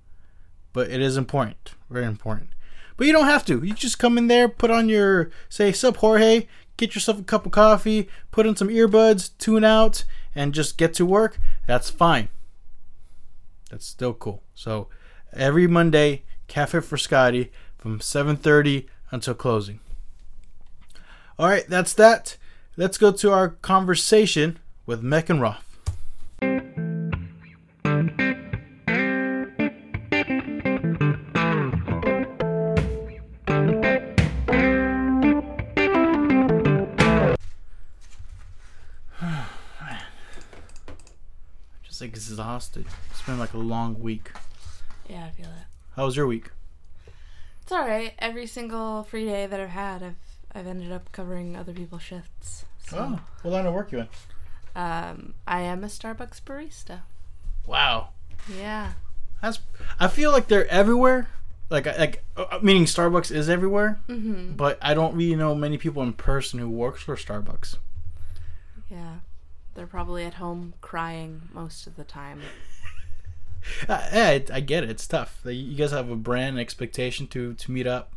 but 0.72 0.90
it 0.90 1.00
is 1.00 1.16
important, 1.16 1.74
very 1.88 2.06
important. 2.06 2.53
But 2.96 3.06
you 3.06 3.12
don't 3.12 3.26
have 3.26 3.44
to. 3.46 3.62
You 3.64 3.74
just 3.74 3.98
come 3.98 4.16
in 4.18 4.28
there, 4.28 4.48
put 4.48 4.70
on 4.70 4.88
your 4.88 5.30
say 5.48 5.72
sup 5.72 5.96
Jorge, 5.96 6.46
get 6.76 6.94
yourself 6.94 7.20
a 7.20 7.24
cup 7.24 7.46
of 7.46 7.52
coffee, 7.52 8.08
put 8.30 8.46
in 8.46 8.56
some 8.56 8.68
earbuds, 8.68 9.30
tune 9.38 9.64
out, 9.64 10.04
and 10.34 10.54
just 10.54 10.76
get 10.76 10.94
to 10.94 11.06
work, 11.06 11.38
that's 11.66 11.90
fine. 11.90 12.28
That's 13.70 13.86
still 13.86 14.14
cool. 14.14 14.42
So 14.54 14.88
every 15.32 15.66
Monday, 15.66 16.24
Cafe 16.48 16.80
Scotty 16.96 17.50
from 17.78 18.00
7:30 18.00 18.86
until 19.10 19.34
closing. 19.34 19.80
All 21.38 21.48
right, 21.48 21.66
that's 21.68 21.94
that. 21.94 22.36
Let's 22.76 22.98
go 22.98 23.12
to 23.12 23.32
our 23.32 23.50
conversation 23.50 24.58
with 24.86 25.02
Megan 25.02 25.40
Roth. 25.40 25.73
Exhausted. 42.38 42.84
It's 43.12 43.22
been 43.22 43.38
like 43.38 43.54
a 43.54 43.58
long 43.58 44.00
week. 44.00 44.32
Yeah, 45.08 45.26
I 45.26 45.30
feel 45.30 45.46
it. 45.46 45.66
How 45.94 46.06
was 46.06 46.16
your 46.16 46.26
week? 46.26 46.50
It's 47.62 47.70
all 47.70 47.86
right. 47.86 48.12
Every 48.18 48.48
single 48.48 49.04
free 49.04 49.24
day 49.24 49.46
that 49.46 49.60
I've 49.60 49.68
had, 49.68 50.02
I've 50.02 50.16
I've 50.52 50.66
ended 50.66 50.90
up 50.90 51.12
covering 51.12 51.56
other 51.56 51.72
people's 51.72 52.02
shifts. 52.02 52.64
So, 52.88 52.98
Oh, 52.98 53.20
what 53.42 53.52
line 53.52 53.66
of 53.66 53.72
work 53.74 53.92
you 53.92 54.00
in? 54.00 54.08
um, 54.74 55.34
I 55.46 55.60
am 55.60 55.84
a 55.84 55.86
Starbucks 55.86 56.40
barista. 56.42 57.00
Wow. 57.68 58.08
Yeah. 58.52 58.94
That's. 59.40 59.60
I 60.00 60.08
feel 60.08 60.32
like 60.32 60.48
they're 60.48 60.66
everywhere. 60.68 61.28
Like, 61.70 61.86
like 61.86 62.24
uh, 62.36 62.58
meaning 62.62 62.84
Starbucks 62.86 63.30
is 63.30 63.48
everywhere, 63.48 64.00
Mm-hmm. 64.08 64.54
but 64.56 64.76
I 64.82 64.92
don't 64.94 65.14
really 65.14 65.36
know 65.36 65.54
many 65.54 65.78
people 65.78 66.02
in 66.02 66.12
person 66.14 66.58
who 66.58 66.68
works 66.68 67.02
for 67.02 67.14
Starbucks. 67.16 67.76
Yeah. 68.90 69.18
They're 69.74 69.86
probably 69.86 70.24
at 70.24 70.34
home 70.34 70.74
crying 70.80 71.42
most 71.52 71.86
of 71.86 71.96
the 71.96 72.04
time. 72.04 72.40
Uh, 73.88 74.06
yeah, 74.12 74.28
I, 74.28 74.44
I 74.52 74.60
get 74.60 74.84
it. 74.84 74.90
It's 74.90 75.06
tough. 75.06 75.40
You 75.42 75.74
guys 75.74 75.90
have 75.90 76.10
a 76.10 76.16
brand 76.16 76.58
expectation 76.58 77.26
to 77.28 77.54
to 77.54 77.72
meet 77.72 77.86
up, 77.86 78.12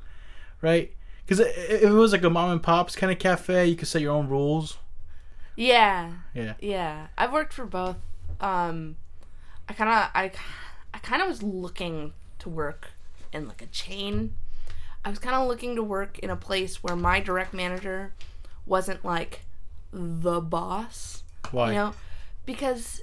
right? 0.61 0.91
Because 1.25 1.39
if 1.39 1.83
it 1.83 1.89
was 1.89 2.11
like 2.11 2.23
a 2.23 2.29
mom 2.29 2.51
and 2.51 2.61
pops 2.61 2.97
kind 2.97 3.13
of 3.13 3.19
cafe, 3.19 3.65
you 3.67 3.77
could 3.77 3.87
set 3.87 4.01
your 4.01 4.13
own 4.13 4.27
rules. 4.27 4.77
Yeah. 5.55 6.11
Yeah. 6.33 6.53
Yeah. 6.59 7.07
I've 7.17 7.33
worked 7.33 7.53
for 7.53 7.65
both. 7.65 7.97
Um, 8.39 8.97
I 9.67 9.73
kind 9.73 9.89
of 9.89 10.09
I, 10.13 10.31
I 10.93 10.99
kind 10.99 11.21
of 11.21 11.27
was 11.27 11.43
looking 11.43 12.13
to 12.39 12.49
work 12.49 12.91
in 13.33 13.47
like 13.47 13.61
a 13.61 13.67
chain. 13.67 14.35
I 15.03 15.09
was 15.09 15.19
kind 15.19 15.35
of 15.35 15.47
looking 15.47 15.75
to 15.75 15.83
work 15.83 16.19
in 16.19 16.29
a 16.29 16.35
place 16.35 16.83
where 16.83 16.95
my 16.95 17.19
direct 17.19 17.53
manager 17.53 18.13
wasn't 18.65 19.03
like 19.03 19.45
the 19.91 20.39
boss. 20.41 21.23
Why? 21.51 21.69
You 21.69 21.75
know, 21.75 21.93
because 22.45 23.01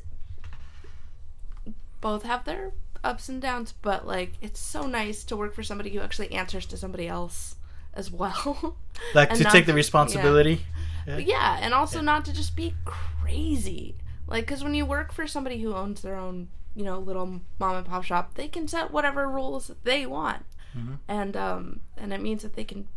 both 2.01 2.23
have 2.25 2.45
their 2.45 2.73
ups 3.03 3.29
and 3.29 3.41
downs, 3.41 3.73
but 3.83 4.07
like 4.07 4.33
it's 4.41 4.61
so 4.61 4.87
nice 4.87 5.25
to 5.25 5.37
work 5.37 5.55
for 5.55 5.63
somebody 5.63 5.91
who 5.91 6.01
actually 6.01 6.33
answers 6.33 6.67
to 6.67 6.77
somebody 6.77 7.07
else 7.09 7.57
as 7.95 8.11
well. 8.11 8.77
like 9.15 9.33
to 9.35 9.45
take 9.45 9.67
the 9.67 9.75
responsibility. 9.75 10.61
But 11.07 11.27
yeah, 11.27 11.59
and 11.61 11.75
also 11.75 12.01
not 12.01 12.25
to 12.27 12.33
just 12.33 12.57
be 12.57 12.75
crazy. 12.85 13.97
Like, 14.27 14.47
because 14.47 14.65
when 14.65 14.73
you 14.75 14.87
work 14.87 15.13
for 15.13 15.27
somebody 15.27 15.61
who 15.61 15.75
owns 15.75 16.01
their 16.01 16.17
own, 16.17 16.49
you 16.75 16.83
know, 16.83 16.99
little 16.99 17.27
mom 17.59 17.77
and 17.77 17.85
pop 17.87 18.05
shop, 18.05 18.35
they 18.35 18.49
can 18.49 18.67
set 18.67 18.91
whatever 18.91 19.29
rules 19.29 19.67
that 19.67 19.85
they 19.85 20.07
want, 20.07 20.47
Mhm. 20.75 20.99
and 21.07 21.37
um, 21.37 21.81
and 21.99 22.13
it 22.13 22.23
means 22.23 22.43
that 22.43 22.55
they 22.55 22.65
can 22.65 22.89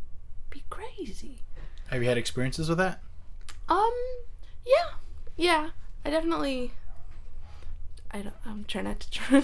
be 0.49 0.63
crazy. 0.69 1.41
Have 1.87 2.01
you 2.01 2.07
had 2.07 2.17
experiences 2.17 2.69
with 2.69 2.77
that? 2.77 3.01
Um, 3.67 3.93
yeah, 4.65 4.91
yeah, 5.37 5.69
I 6.03 6.09
definitely. 6.09 6.73
I 8.11 8.21
don't. 8.21 8.35
I'm 8.45 8.65
trying 8.67 8.85
not 8.85 8.99
to 9.01 9.11
turn. 9.11 9.43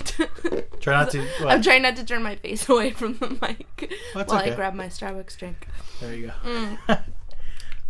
Try 0.80 0.94
not 0.94 1.12
to. 1.12 1.22
What? 1.40 1.52
I'm 1.52 1.62
trying 1.62 1.82
not 1.82 1.96
to 1.98 2.06
turn 2.06 2.24
my 2.24 2.36
face 2.36 2.68
away 2.70 2.92
from 2.92 3.18
the 3.18 3.30
mic 3.30 3.94
That's 4.14 4.32
while 4.32 4.42
okay. 4.42 4.52
I 4.52 4.56
grab 4.56 4.74
my 4.74 4.88
Starbucks 4.88 5.38
drink. 5.38 5.68
There 6.00 6.14
you 6.14 6.28
go. 6.28 6.34
Mm. 6.50 7.04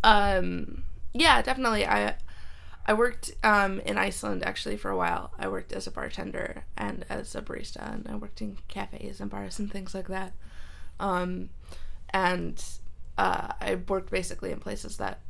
Um, 0.06 0.84
yeah, 1.14 1.42
definitely. 1.42 1.88
I 1.88 2.16
I 2.86 2.94
worked 2.94 3.32
um, 3.42 3.80
in 3.82 3.98
Iceland 3.98 4.44
actually 4.44 4.76
for 4.76 4.92
a 4.92 4.98
while. 4.98 5.32
I 5.40 5.48
worked 5.48 5.72
as 5.72 5.88
a 5.88 5.92
bartender 5.92 6.66
and 6.76 7.06
as 7.10 7.36
a 7.36 7.42
barista, 7.42 7.94
and 7.94 8.06
I 8.10 8.16
worked 8.16 8.42
in 8.42 8.58
cafes 8.68 9.22
and 9.22 9.32
bars 9.32 9.60
and 9.60 9.72
things 9.72 9.94
like 9.94 10.10
that. 10.10 10.34
Um, 11.00 11.52
and 12.10 12.62
uh, 13.18 13.54
I 13.62 13.76
worked 13.88 14.12
basically 14.12 14.52
in 14.52 14.60
places 14.60 14.98
that 14.98 15.22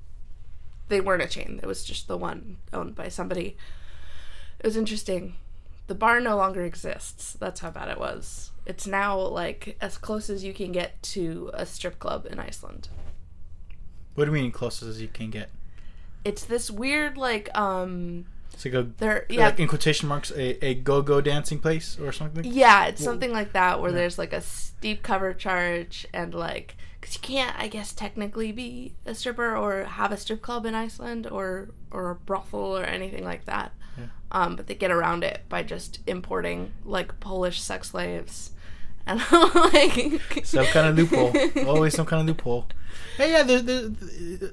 they 0.93 1.01
weren't 1.01 1.23
a 1.23 1.27
chain. 1.27 1.59
It 1.63 1.65
was 1.65 1.83
just 1.83 2.07
the 2.07 2.17
one 2.17 2.57
owned 2.71 2.93
by 2.95 3.09
somebody. 3.09 3.57
It 4.59 4.65
was 4.65 4.77
interesting. 4.77 5.35
The 5.87 5.95
bar 5.95 6.19
no 6.19 6.37
longer 6.37 6.63
exists. 6.63 7.33
That's 7.33 7.59
how 7.61 7.71
bad 7.71 7.89
it 7.89 7.99
was. 7.99 8.51
It's 8.65 8.85
now 8.87 9.19
like 9.19 9.75
as 9.81 9.97
close 9.97 10.29
as 10.29 10.43
you 10.43 10.53
can 10.53 10.71
get 10.71 11.01
to 11.13 11.49
a 11.53 11.65
strip 11.65 11.99
club 11.99 12.25
in 12.29 12.39
Iceland. 12.39 12.87
What 14.15 14.25
do 14.25 14.31
you 14.31 14.41
mean 14.41 14.51
closest 14.51 14.83
as 14.89 15.01
you 15.01 15.07
can 15.07 15.29
get? 15.31 15.49
It's 16.23 16.45
this 16.45 16.69
weird 16.71 17.17
like 17.17 17.49
um 17.57 18.25
It's 18.53 18.63
like 18.63 18.75
a 18.75 18.83
there 18.83 19.25
yeah 19.29 19.47
like 19.47 19.59
in 19.59 19.67
quotation 19.67 20.07
marks 20.07 20.31
a, 20.31 20.63
a 20.65 20.75
go 20.75 21.01
go 21.01 21.19
dancing 21.19 21.59
place 21.59 21.97
or 21.99 22.11
something. 22.13 22.45
yeah 22.45 22.85
it's 22.85 23.03
something 23.03 23.31
like 23.33 23.51
that 23.53 23.81
where 23.81 23.89
Yeah. 23.91 23.97
there's 23.97 24.17
like 24.17 24.31
a 24.31 24.41
steep 24.41 25.01
cover 25.03 25.33
charge 25.33 26.07
and 26.13 26.33
like 26.33 26.77
because 27.03 27.15
you 27.15 27.21
can't 27.21 27.53
I 27.59 27.67
guess 27.67 27.91
technically 27.91 28.53
be 28.53 28.93
a 29.05 29.13
stripper 29.13 29.57
or 29.57 29.83
have 29.83 30.13
a 30.13 30.17
strip 30.17 30.41
club 30.41 30.65
in 30.65 30.73
Iceland 30.73 31.27
or 31.27 31.69
or 31.91 32.11
a 32.11 32.15
brothel 32.15 32.77
or 32.77 32.83
anything 32.83 33.25
like 33.25 33.43
that. 33.43 33.73
Yeah. 33.97 34.05
Um, 34.31 34.55
but 34.55 34.67
they 34.67 34.75
get 34.75 34.89
around 34.89 35.25
it 35.25 35.41
by 35.49 35.63
just 35.63 35.99
importing 36.07 36.71
like 36.85 37.19
Polish 37.19 37.61
sex 37.61 37.89
slaves 37.89 38.51
and 39.05 39.19
like 39.29 40.21
Some 40.45 40.65
kind 40.67 40.87
of 40.87 40.97
loophole. 40.97 41.67
Always 41.67 41.93
some 41.93 42.05
kind 42.05 42.21
of 42.21 42.37
loophole. 42.37 42.67
Hey, 43.17 43.31
yeah. 43.31 43.43
There, 43.43 43.59
there, 43.59 43.89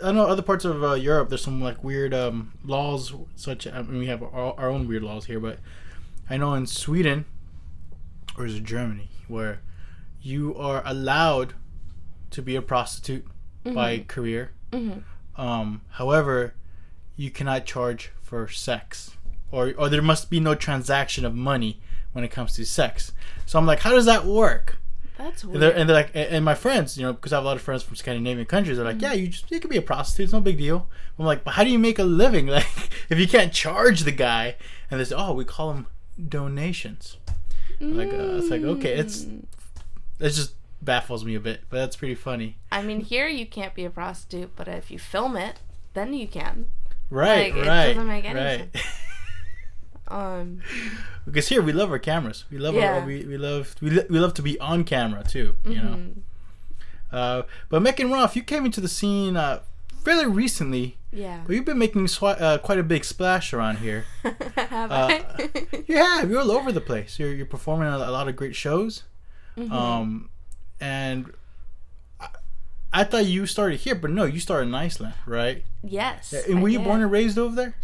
I 0.03 0.11
know 0.11 0.27
other 0.27 0.43
parts 0.43 0.65
of 0.65 0.83
uh, 0.83 0.95
Europe. 0.95 1.29
There's 1.29 1.45
some 1.45 1.63
like 1.63 1.85
weird 1.85 2.13
um, 2.13 2.53
laws. 2.65 3.15
Such 3.37 3.69
I 3.69 3.83
mean, 3.83 4.01
we 4.01 4.07
have 4.07 4.25
our, 4.25 4.55
our 4.59 4.69
own 4.69 4.89
weird 4.89 5.05
laws 5.05 5.27
here, 5.27 5.39
but 5.39 5.61
I 6.29 6.37
know 6.37 6.55
in 6.55 6.67
Sweden 6.67 7.27
or 8.37 8.45
is 8.45 8.57
it 8.57 8.65
Germany 8.65 9.09
where 9.29 9.61
you 10.21 10.57
are 10.57 10.83
allowed 10.85 11.55
to 12.31 12.43
be 12.43 12.57
a 12.57 12.63
prostitute 12.63 13.27
by 13.65 13.99
career. 14.09 14.51
Mhm. 14.73 15.03
Um, 15.37 15.83
however, 15.93 16.55
you 17.17 17.31
cannot 17.31 17.67
charge 17.67 18.11
for 18.23 18.49
sex, 18.49 19.13
or 19.51 19.75
or 19.77 19.89
there 19.89 20.03
must 20.03 20.31
be 20.31 20.41
no 20.41 20.55
transaction 20.55 21.25
of 21.25 21.35
money 21.35 21.81
when 22.13 22.25
it 22.25 22.29
comes 22.31 22.55
to 22.55 22.65
sex. 22.65 23.13
So 23.47 23.59
I'm 23.59 23.67
like, 23.67 23.81
how 23.81 23.93
does 23.93 24.07
that 24.07 24.25
work? 24.25 24.77
That's 25.19 25.43
And 25.43 25.53
weird. 25.53 25.63
they're, 25.63 25.77
and 25.77 25.89
they're 25.89 25.97
like, 25.97 26.11
and 26.15 26.29
and 26.37 26.45
my 26.45 26.55
friends, 26.55 26.97
you 26.97 27.05
know, 27.05 27.13
because 27.13 27.33
I 27.33 27.37
have 27.37 27.45
a 27.45 27.47
lot 27.47 27.57
of 27.57 27.63
friends 27.63 27.83
from 27.83 27.95
Scandinavian 27.97 28.47
countries, 28.47 28.77
they're 28.79 28.87
like, 28.87 29.03
yeah, 29.03 29.13
you 29.13 29.29
just 29.29 29.51
you 29.51 29.61
could 29.61 29.71
be 29.71 29.77
a 29.77 29.83
prostitute, 29.83 30.25
it's 30.25 30.33
no 30.33 30.41
big 30.41 30.57
deal. 30.59 30.89
I'm 31.19 31.27
like, 31.27 31.45
but 31.45 31.53
how 31.55 31.65
do 31.65 31.71
you 31.71 31.79
make 31.79 31.99
a 31.99 32.05
living? 32.05 32.47
Like, 32.57 32.67
if 33.11 33.19
you 33.19 33.29
can't 33.29 33.53
charge 33.53 34.03
the 34.05 34.13
guy, 34.13 34.57
and 34.91 34.99
they 34.99 35.05
say, 35.05 35.15
oh, 35.19 35.33
we 35.35 35.45
call 35.45 35.73
them 35.73 35.87
donations. 36.29 37.17
Like, 37.81 38.09
uh, 38.13 38.39
it's 38.39 38.51
like 38.51 38.63
okay, 38.63 38.95
it's 38.95 39.25
Mm. 39.25 39.45
it 40.19 40.31
just 40.31 40.55
baffles 40.83 41.25
me 41.25 41.35
a 41.35 41.41
bit, 41.41 41.63
but 41.69 41.79
that's 41.79 41.97
pretty 41.97 42.15
funny. 42.15 42.57
I 42.73 42.83
mean, 42.83 43.01
here 43.01 43.27
you 43.29 43.47
can't 43.47 43.75
be 43.75 43.85
a 43.85 43.91
prostitute, 43.91 44.55
but 44.57 44.69
if 44.69 44.91
you 44.91 44.99
film 44.99 45.37
it, 45.37 45.61
then 45.95 46.15
you 46.15 46.27
can. 46.29 46.67
Right, 47.11 47.53
Like, 47.55 47.65
it 47.65 47.69
right, 47.69 47.87
doesn't 47.89 48.07
make 48.09 48.25
any 48.25 48.39
right. 48.41 48.69
Um, 50.09 50.61
because 51.25 51.47
here 51.49 51.63
we 51.63 51.73
love 51.73 51.91
our 51.93 51.99
cameras. 52.01 52.45
We 52.51 52.59
love 52.59 52.75
our, 52.75 52.81
Yeah. 52.81 53.05
we, 53.07 53.25
we 53.25 53.37
love 53.39 53.77
we, 53.81 53.91
lo- 53.91 54.07
we 54.11 54.19
love 54.19 54.35
to 54.35 54.43
be 54.43 54.59
on 54.59 54.83
camera 54.83 55.23
too. 55.23 55.55
You 55.65 55.77
know. 55.77 55.83
mhm. 55.97 56.15
Uh, 57.13 57.43
but 57.69 57.81
Megan 57.83 58.11
Roth, 58.11 58.35
you 58.35 58.43
came 58.43 58.65
into 58.65 58.81
the 58.81 58.89
scene 58.89 59.37
uh, 59.37 59.61
fairly 60.05 60.27
recently, 60.27 60.97
yeah. 61.13 61.43
but 61.47 61.55
you've 61.55 61.65
been 61.65 61.79
making 61.79 62.07
swa- 62.07 62.41
uh, 62.41 62.59
quite 62.59 62.79
a 62.79 62.83
big 62.83 63.05
splash 63.05 63.53
around 63.53 63.79
here. 63.79 64.05
Have 64.57 64.91
Uh, 64.91 65.09
I? 65.39 65.49
You 65.87 65.97
have. 65.97 66.29
You're 66.31 66.41
all 66.41 66.51
over 66.53 66.73
the 66.73 66.81
place. 66.81 67.19
You're 67.21 67.33
you're 67.33 67.47
performing 67.47 67.87
a, 67.89 67.97
a 67.97 68.11
lot 68.11 68.27
of 68.27 68.35
great 68.35 68.57
shows. 68.57 69.05
Mhm. 69.57 69.71
Um, 69.71 70.31
and 70.81 71.33
I, 72.21 72.29
I 72.93 73.05
thought 73.05 73.27
you 73.27 73.47
started 73.47 73.81
here, 73.81 73.95
but 73.95 74.11
no, 74.11 74.25
you 74.25 74.41
started 74.41 74.69
in 74.69 74.75
Iceland, 74.75 75.15
right? 75.27 75.65
yes. 75.83 76.33
and 76.33 76.59
I 76.59 76.63
were 76.63 76.69
you 76.69 76.79
did. 76.79 76.85
born 76.87 77.03
and 77.03 77.11
raised 77.11 77.39
over 77.39 77.55
there? 77.55 77.75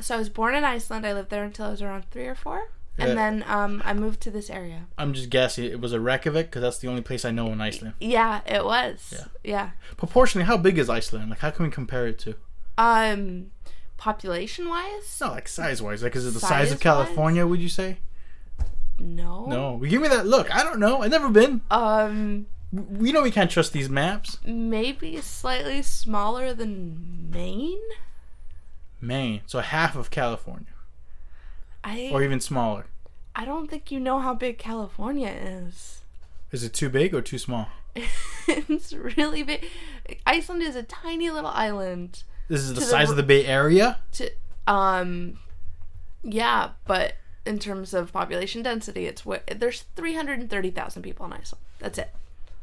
So 0.00 0.14
I 0.16 0.18
was 0.18 0.28
born 0.28 0.54
in 0.54 0.64
Iceland. 0.64 1.06
I 1.06 1.12
lived 1.12 1.30
there 1.30 1.44
until 1.44 1.66
I 1.66 1.70
was 1.70 1.82
around 1.82 2.04
three 2.10 2.26
or 2.26 2.34
four, 2.34 2.68
Yeah. 2.98 3.06
and 3.06 3.18
then 3.18 3.44
um, 3.46 3.80
I 3.84 3.92
moved 3.94 4.20
to 4.22 4.30
this 4.30 4.50
area. 4.50 4.86
I'm 4.98 5.12
just 5.12 5.30
guessing 5.30 5.64
it 5.66 5.80
was 5.80 5.92
a 5.92 6.00
Reykjavik 6.00 6.46
because 6.46 6.62
that's 6.62 6.78
the 6.78 6.88
only 6.88 7.02
place 7.02 7.24
I 7.24 7.30
know 7.30 7.52
in 7.52 7.60
Iceland. 7.60 7.94
Yeah, 8.00 8.40
it 8.46 8.64
was. 8.64 9.12
Yeah. 9.12 9.24
Yeah. 9.44 9.70
Proportionally, 9.96 10.46
how 10.46 10.56
big 10.56 10.78
is 10.78 10.88
Iceland? 10.90 11.30
Like, 11.30 11.38
how 11.40 11.50
can 11.50 11.64
we 11.66 11.70
compare 11.70 12.06
it 12.08 12.18
to? 12.20 12.34
Um, 12.76 13.52
population 13.96 14.68
wise, 14.68 15.18
No, 15.20 15.28
like 15.30 15.46
size 15.46 15.80
wise. 15.80 16.02
Like, 16.02 16.16
is 16.16 16.26
it 16.26 16.34
the 16.34 16.40
size 16.40 16.72
of 16.72 16.78
Size-wise? 16.78 16.82
California? 17.06 17.46
Would 17.46 17.60
you 17.60 17.68
say? 17.68 17.98
No. 18.98 19.46
No. 19.46 19.78
Give 19.78 20.00
me 20.02 20.08
that 20.08 20.26
look. 20.26 20.54
I 20.54 20.62
don't 20.62 20.78
know. 20.78 21.02
I've 21.02 21.10
never 21.10 21.28
been. 21.30 21.60
Um, 21.70 22.46
We 22.72 23.12
know 23.12 23.22
we 23.22 23.30
can't 23.30 23.50
trust 23.50 23.72
these 23.72 23.88
maps. 23.88 24.38
maybe 24.44 25.20
slightly 25.20 25.82
smaller 25.82 26.52
than 26.54 27.30
Maine. 27.30 27.80
Maine, 29.00 29.42
so 29.46 29.60
half 29.60 29.96
of 29.96 30.10
California, 30.10 30.72
I 31.84 32.08
or 32.12 32.22
even 32.22 32.40
smaller. 32.40 32.86
I 33.36 33.44
don't 33.44 33.68
think 33.68 33.90
you 33.90 34.00
know 34.00 34.18
how 34.20 34.32
big 34.34 34.56
California 34.58 35.28
is. 35.28 36.00
Is 36.52 36.62
it 36.64 36.72
too 36.72 36.88
big 36.88 37.14
or 37.14 37.20
too 37.20 37.36
small? 37.38 37.66
it's 38.48 38.92
really 38.92 39.42
big. 39.42 39.66
Iceland 40.26 40.62
is 40.62 40.74
a 40.74 40.82
tiny 40.82 41.28
little 41.30 41.50
island. 41.50 42.22
This 42.48 42.60
is 42.60 42.68
the 42.70 42.74
To 42.76 42.80
the 42.80 42.86
size 42.86 43.10
of 43.10 43.16
the 43.16 43.22
Bay 43.22 43.44
Area. 43.44 43.98
To 44.12 44.30
um, 44.66 45.38
yeah, 46.22 46.70
but 46.86 47.14
in 47.46 47.58
terms 47.58 47.94
of 47.94 48.12
population 48.12 48.62
density, 48.62 49.06
it's 49.06 49.24
what 49.24 49.46
there's 49.46 49.82
three 49.96 50.14
hundred 50.14 50.40
and 50.40 50.50
thirty 50.50 50.70
thousand 50.70 51.02
people 51.02 51.26
in 51.26 51.32
Iceland. 51.32 51.64
That's 51.78 51.98
it. 51.98 52.10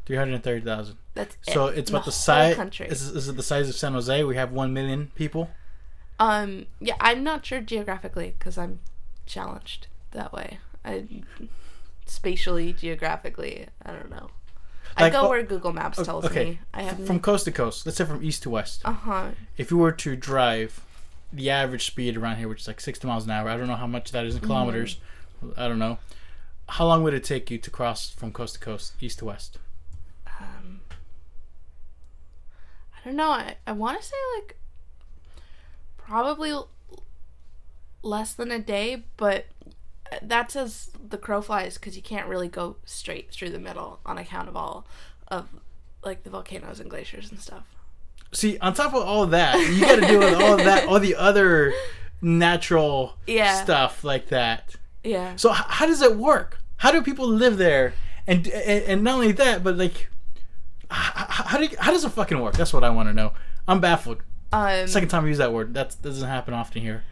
Three 0.05 0.17
hundred 0.17 0.43
thirty 0.43 0.65
thousand. 0.65 0.97
That's 1.13 1.37
So 1.43 1.67
it. 1.67 1.77
it's 1.79 1.89
about 1.89 1.99
the 2.05 2.11
whole 2.11 2.11
size. 2.11 2.55
country. 2.55 2.87
Is, 2.87 3.01
is 3.03 3.27
it 3.27 3.35
the 3.35 3.43
size 3.43 3.69
of 3.69 3.75
San 3.75 3.93
Jose? 3.93 4.23
We 4.23 4.35
have 4.35 4.51
one 4.51 4.73
million 4.73 5.11
people. 5.15 5.49
Um, 6.19 6.67
yeah, 6.79 6.95
I'm 6.99 7.23
not 7.23 7.45
sure 7.45 7.61
geographically 7.61 8.35
because 8.37 8.57
I'm 8.57 8.79
challenged 9.25 9.87
that 10.11 10.31
way. 10.33 10.59
I 10.83 11.05
spatially, 12.05 12.73
geographically, 12.73 13.67
I 13.85 13.91
don't 13.91 14.09
know. 14.09 14.29
I 14.97 15.09
go 15.09 15.21
oh, 15.21 15.29
where 15.29 15.41
Google 15.43 15.71
Maps 15.73 16.01
tells 16.03 16.25
okay. 16.25 16.43
me. 16.45 16.59
I 16.73 16.81
have 16.83 17.05
From 17.07 17.19
coast 17.19 17.45
to 17.45 17.51
coast, 17.51 17.85
let's 17.85 17.97
say 17.97 18.05
from 18.05 18.23
east 18.23 18.43
to 18.43 18.49
west. 18.49 18.81
uh 18.83 18.91
huh. 18.91 19.29
If 19.57 19.71
you 19.71 19.77
were 19.77 19.93
to 19.93 20.15
drive 20.15 20.81
the 21.33 21.49
average 21.49 21.85
speed 21.85 22.17
around 22.17 22.37
here, 22.37 22.47
which 22.47 22.61
is 22.61 22.67
like 22.67 22.81
sixty 22.81 23.07
miles 23.07 23.25
an 23.25 23.31
hour, 23.31 23.49
I 23.49 23.57
don't 23.57 23.67
know 23.67 23.75
how 23.75 23.87
much 23.87 24.11
that 24.11 24.25
is 24.25 24.35
in 24.35 24.41
kilometers. 24.41 24.97
I 25.57 25.67
don't 25.67 25.79
know. 25.79 25.97
How 26.69 26.85
long 26.85 27.03
would 27.03 27.13
it 27.13 27.23
take 27.23 27.51
you 27.51 27.57
to 27.57 27.69
cross 27.69 28.09
from 28.09 28.31
coast 28.31 28.55
to 28.55 28.59
coast, 28.59 28.93
east 29.01 29.19
to 29.19 29.25
west? 29.25 29.57
Um, 30.39 30.81
I 32.95 33.05
don't 33.05 33.15
know. 33.15 33.29
I, 33.29 33.55
I 33.67 33.71
want 33.71 33.99
to 33.99 34.05
say 34.05 34.15
like 34.37 34.57
probably 35.97 36.51
l- 36.51 36.69
less 38.03 38.33
than 38.33 38.51
a 38.51 38.59
day, 38.59 39.03
but 39.17 39.45
that's 40.21 40.55
as 40.55 40.91
the 41.09 41.17
crow 41.17 41.41
flies 41.41 41.77
because 41.77 41.95
you 41.95 42.01
can't 42.01 42.27
really 42.27 42.49
go 42.49 42.75
straight 42.85 43.31
through 43.31 43.49
the 43.49 43.59
middle 43.59 43.99
on 44.05 44.17
account 44.17 44.49
of 44.49 44.55
all 44.55 44.85
of 45.27 45.49
like 46.03 46.23
the 46.23 46.29
volcanoes 46.29 46.79
and 46.79 46.89
glaciers 46.89 47.31
and 47.31 47.39
stuff. 47.39 47.63
See, 48.33 48.57
on 48.59 48.73
top 48.73 48.93
of 48.93 49.03
all 49.03 49.25
that, 49.27 49.59
you 49.73 49.81
got 49.81 49.95
to 49.95 50.01
deal 50.07 50.19
with 50.19 50.33
all 50.35 50.53
of 50.53 50.59
that, 50.65 50.87
all 50.87 50.99
the 50.99 51.15
other 51.15 51.73
natural 52.21 53.17
Yeah. 53.27 53.61
stuff 53.63 54.03
like 54.03 54.27
that. 54.29 54.75
Yeah. 55.03 55.35
So 55.35 55.51
h- 55.51 55.57
how 55.67 55.85
does 55.85 56.01
it 56.01 56.15
work? 56.15 56.59
How 56.77 56.91
do 56.91 57.01
people 57.01 57.27
live 57.27 57.57
there? 57.57 57.93
And 58.27 58.47
and, 58.47 58.83
and 58.85 59.03
not 59.03 59.15
only 59.15 59.31
that, 59.33 59.63
but 59.63 59.77
like, 59.77 60.09
h- 60.89 60.89
how 60.91 61.57
do 61.57 61.67
how 61.79 61.91
does 61.91 62.05
it 62.05 62.09
fucking 62.09 62.39
work? 62.39 62.55
That's 62.55 62.71
what 62.73 62.83
I 62.83 62.89
want 62.89 63.09
to 63.09 63.13
know. 63.13 63.33
I'm 63.67 63.79
baffled. 63.81 64.21
Um, 64.53 64.87
Second 64.87 65.09
time 65.09 65.25
I 65.25 65.27
use 65.29 65.37
that 65.39 65.51
word. 65.53 65.73
That 65.73 65.95
doesn't 66.01 66.27
happen 66.27 66.53
often 66.53 66.81
here. 66.81 67.03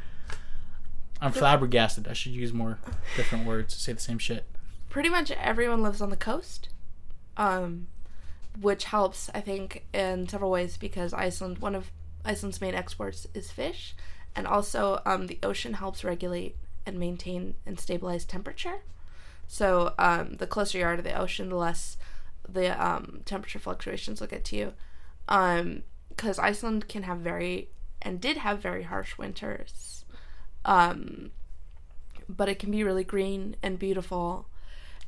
I'm 1.22 1.32
flabbergasted. 1.32 2.08
I 2.08 2.14
should 2.14 2.32
use 2.32 2.54
more 2.54 2.78
different 3.18 3.46
words 3.46 3.74
to 3.74 3.80
say 3.80 3.92
the 3.92 4.00
same 4.00 4.20
shit. 4.20 4.46
pretty 4.90 5.10
much 5.10 5.32
everyone 5.32 5.82
lives 5.84 6.02
on 6.02 6.10
the 6.12 6.16
coast, 6.18 6.70
um, 7.38 7.88
which 8.60 8.86
helps 8.86 9.30
I 9.34 9.42
think 9.42 9.86
in 9.94 10.28
several 10.28 10.52
ways 10.52 10.78
because 10.78 11.14
Iceland 11.14 11.60
one 11.60 11.76
of 11.76 11.92
Iceland's 12.26 12.62
main 12.62 12.76
exports 12.76 13.28
is 13.34 13.52
fish, 13.52 13.96
and 14.36 14.46
also 14.48 15.02
um, 15.06 15.28
the 15.28 15.40
ocean 15.44 15.74
helps 15.74 16.04
regulate 16.04 16.56
and 16.86 17.00
maintain 17.00 17.56
and 17.66 17.80
stabilize 17.80 18.26
temperature. 18.26 18.82
So 19.48 19.94
um, 19.98 20.36
the 20.38 20.48
closer 20.48 20.78
you 20.78 20.86
are 20.86 20.96
to 20.96 21.02
the 21.02 21.20
ocean, 21.20 21.50
the 21.50 21.56
less 21.56 21.98
the 22.48 22.84
um, 22.84 23.22
temperature 23.26 23.60
fluctuations 23.60 24.20
will 24.20 24.28
get 24.28 24.44
to 24.46 24.56
you. 24.56 24.74
Because 25.28 26.40
Iceland 26.40 26.88
can 26.88 27.04
have 27.04 27.20
very 27.20 27.70
and 28.02 28.20
did 28.22 28.38
have 28.38 28.60
very 28.60 28.84
harsh 28.84 29.18
winters. 29.18 30.06
Um, 30.66 31.32
but 32.28 32.50
it 32.50 32.60
can 32.60 32.72
be 32.72 32.84
really 32.84 33.04
green 33.04 33.56
and 33.64 33.80
beautiful 33.80 34.48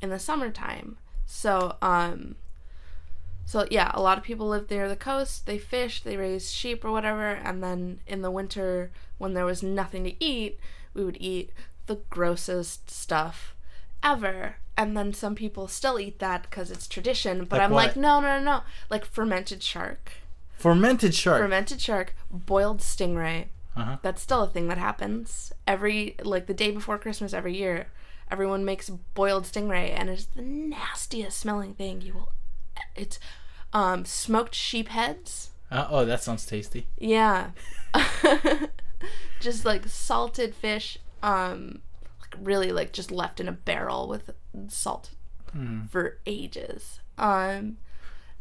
in 0.01 0.10
the 0.10 0.19
summertime. 0.19 0.97
So, 1.25 1.77
um, 1.82 2.36
so 3.45 3.65
yeah, 3.69 3.91
a 3.93 4.01
lot 4.01 4.17
of 4.17 4.23
people 4.23 4.47
live 4.47 4.69
near 4.69 4.88
the 4.88 4.95
coast. 4.95 5.45
They 5.45 5.58
fish, 5.58 6.01
they 6.04 6.17
raise 6.17 6.51
sheep 6.51 6.86
or 6.86 6.91
whatever, 6.91 7.27
and 7.32 7.63
then 7.63 7.99
in 8.08 8.21
the 8.21 8.32
winter, 8.32 8.91
when 9.17 9.34
there 9.34 9.45
was 9.45 9.62
nothing 9.63 10.04
to 10.06 10.23
eat, 10.23 10.60
we 10.93 11.04
would 11.04 11.17
eat 11.19 11.51
the 11.88 11.99
grossest 12.10 12.89
stuff 12.89 13.56
ever. 14.04 14.56
And 14.77 14.95
then 14.97 15.13
some 15.13 15.36
people 15.36 15.67
still 15.67 15.99
eat 15.99 16.19
that 16.19 16.43
because 16.43 16.71
it's 16.71 16.88
tradition. 16.88 17.45
But 17.45 17.58
Like 17.58 17.62
I'm 17.62 17.71
what? 17.71 17.88
like, 17.88 17.95
no, 17.97 18.19
no, 18.21 18.39
no, 18.39 18.43
no. 18.43 18.62
Like 18.89 19.06
fermented 19.06 19.62
shark, 19.62 20.12
Fermented 20.54 21.13
shark. 21.13 21.41
fermented 21.41 21.82
shark, 21.82 22.15
boiled 22.32 22.80
stingray. 22.80 23.47
Uh-huh. 23.75 23.97
That's 24.01 24.21
still 24.21 24.43
a 24.43 24.47
thing 24.49 24.67
that 24.69 24.77
happens 24.77 25.54
every 25.67 26.15
like 26.23 26.47
the 26.47 26.54
day 26.54 26.71
before 26.71 26.97
Christmas 26.97 27.34
every 27.34 27.56
year. 27.56 27.88
Everyone 28.30 28.63
makes 28.65 28.89
boiled 28.89 29.43
stingray, 29.43 29.91
and 29.97 30.10
it's 30.10 30.25
the 30.25 30.41
nastiest 30.41 31.38
smelling 31.38 31.73
thing 31.73 32.01
you 32.01 32.13
will. 32.13 32.32
It's 32.95 33.19
um, 33.73 34.06
smoked 34.06 34.56
sheep 34.56 34.89
heads. 34.89 35.51
Uh, 35.69 35.88
oh, 35.89 36.06
that 36.06 36.21
sounds 36.23 36.45
tasty. 36.45 36.88
Yeah, 36.97 37.51
just 39.39 39.65
like 39.65 39.88
salted 39.88 40.54
fish. 40.56 40.97
Um, 41.23 41.82
like 42.19 42.36
really 42.41 42.71
like 42.71 42.91
just 42.93 43.12
left 43.12 43.39
in 43.39 43.47
a 43.47 43.51
barrel 43.54 44.08
with 44.08 44.32
salt 44.67 45.12
Mm. 45.56 45.89
for 45.89 46.17
ages. 46.25 47.01
Um, 47.17 47.75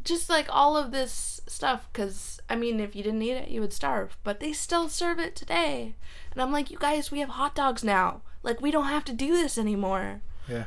just 0.01 0.29
like 0.29 0.47
all 0.49 0.77
of 0.77 0.91
this 0.91 1.41
stuff, 1.45 1.89
because 1.91 2.39
I 2.49 2.55
mean, 2.55 2.79
if 2.79 2.95
you 2.95 3.03
didn't 3.03 3.21
eat 3.21 3.33
it, 3.33 3.49
you 3.49 3.59
would 3.59 3.73
starve. 3.73 4.17
But 4.23 4.39
they 4.39 4.53
still 4.53 4.87
serve 4.87 5.19
it 5.19 5.35
today, 5.35 5.95
and 6.31 6.41
I'm 6.41 6.53
like, 6.53 6.71
you 6.71 6.77
guys, 6.79 7.11
we 7.11 7.19
have 7.19 7.29
hot 7.31 7.53
dogs 7.53 7.83
now. 7.83 8.21
Like 8.43 8.61
we 8.61 8.71
don't 8.71 8.85
have 8.85 9.03
to 9.05 9.13
do 9.13 9.33
this 9.35 9.57
anymore. 9.57 10.21
Yeah. 10.47 10.65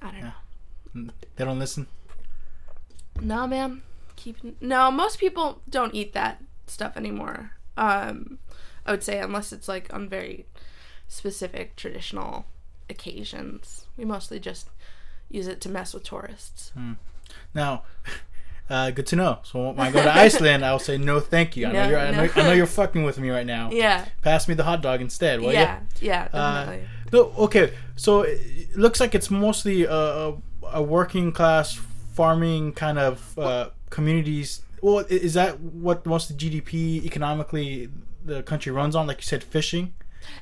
I 0.00 0.10
don't 0.12 0.20
know. 0.20 0.32
Mm, 0.94 1.10
They 1.34 1.44
don't 1.44 1.58
listen. 1.58 1.88
No, 3.22 3.46
man. 3.46 3.82
Keep 4.16 4.60
no. 4.60 4.90
Most 4.90 5.18
people 5.18 5.60
don't 5.68 5.94
eat 5.94 6.12
that 6.12 6.42
stuff 6.66 6.96
anymore. 6.96 7.52
Um, 7.76 8.38
I 8.84 8.90
would 8.90 9.02
say 9.02 9.18
unless 9.18 9.52
it's 9.52 9.68
like 9.68 9.92
on 9.92 10.08
very 10.08 10.46
specific 11.08 11.76
traditional 11.76 12.46
occasions. 12.88 13.86
We 13.96 14.04
mostly 14.04 14.40
just 14.40 14.68
use 15.28 15.46
it 15.46 15.60
to 15.62 15.68
mess 15.68 15.94
with 15.94 16.04
tourists. 16.04 16.72
Now, 17.54 17.82
uh, 18.70 18.90
good 18.90 19.06
to 19.08 19.16
know. 19.16 19.38
So 19.42 19.70
when 19.70 19.80
I 19.80 19.90
go 19.90 20.02
to 20.02 20.14
Iceland, 20.14 20.64
I'll 20.64 20.78
say 20.78 20.98
no, 20.98 21.20
thank 21.20 21.56
you. 21.56 21.66
I 21.66 21.72
know 21.72 21.88
you're. 21.88 21.98
I 21.98 22.10
know. 22.10 22.28
I 22.34 22.42
know 22.42 22.52
you're 22.52 22.66
fucking 22.80 23.02
with 23.02 23.18
me 23.18 23.30
right 23.30 23.46
now. 23.46 23.70
Yeah, 23.72 24.04
Pass 24.22 24.48
me 24.48 24.54
the 24.54 24.64
hot 24.64 24.82
dog 24.82 25.00
instead. 25.00 25.40
Will 25.40 25.52
yeah, 25.52 25.80
yeah, 26.00 26.28
Uh. 26.32 26.76
No, 27.12 27.32
okay. 27.38 27.74
So 27.96 28.22
it 28.22 28.74
looks 28.74 28.98
like 28.98 29.14
it's 29.14 29.30
mostly 29.30 29.84
a, 29.84 29.92
a, 29.92 30.34
a 30.72 30.82
working 30.82 31.30
class 31.30 31.78
farming 32.12 32.72
kind 32.72 32.98
of 32.98 33.38
uh, 33.38 33.70
communities. 33.90 34.62
Well, 34.80 34.98
is 35.08 35.34
that 35.34 35.60
what 35.60 36.04
most 36.06 36.30
of 36.30 36.38
the 36.38 36.50
GDP 36.50 37.04
economically 37.04 37.88
the 38.24 38.42
country 38.42 38.72
runs 38.72 38.94
on? 38.96 39.06
Like 39.06 39.18
you 39.18 39.24
said, 39.24 39.42
fishing. 39.44 39.94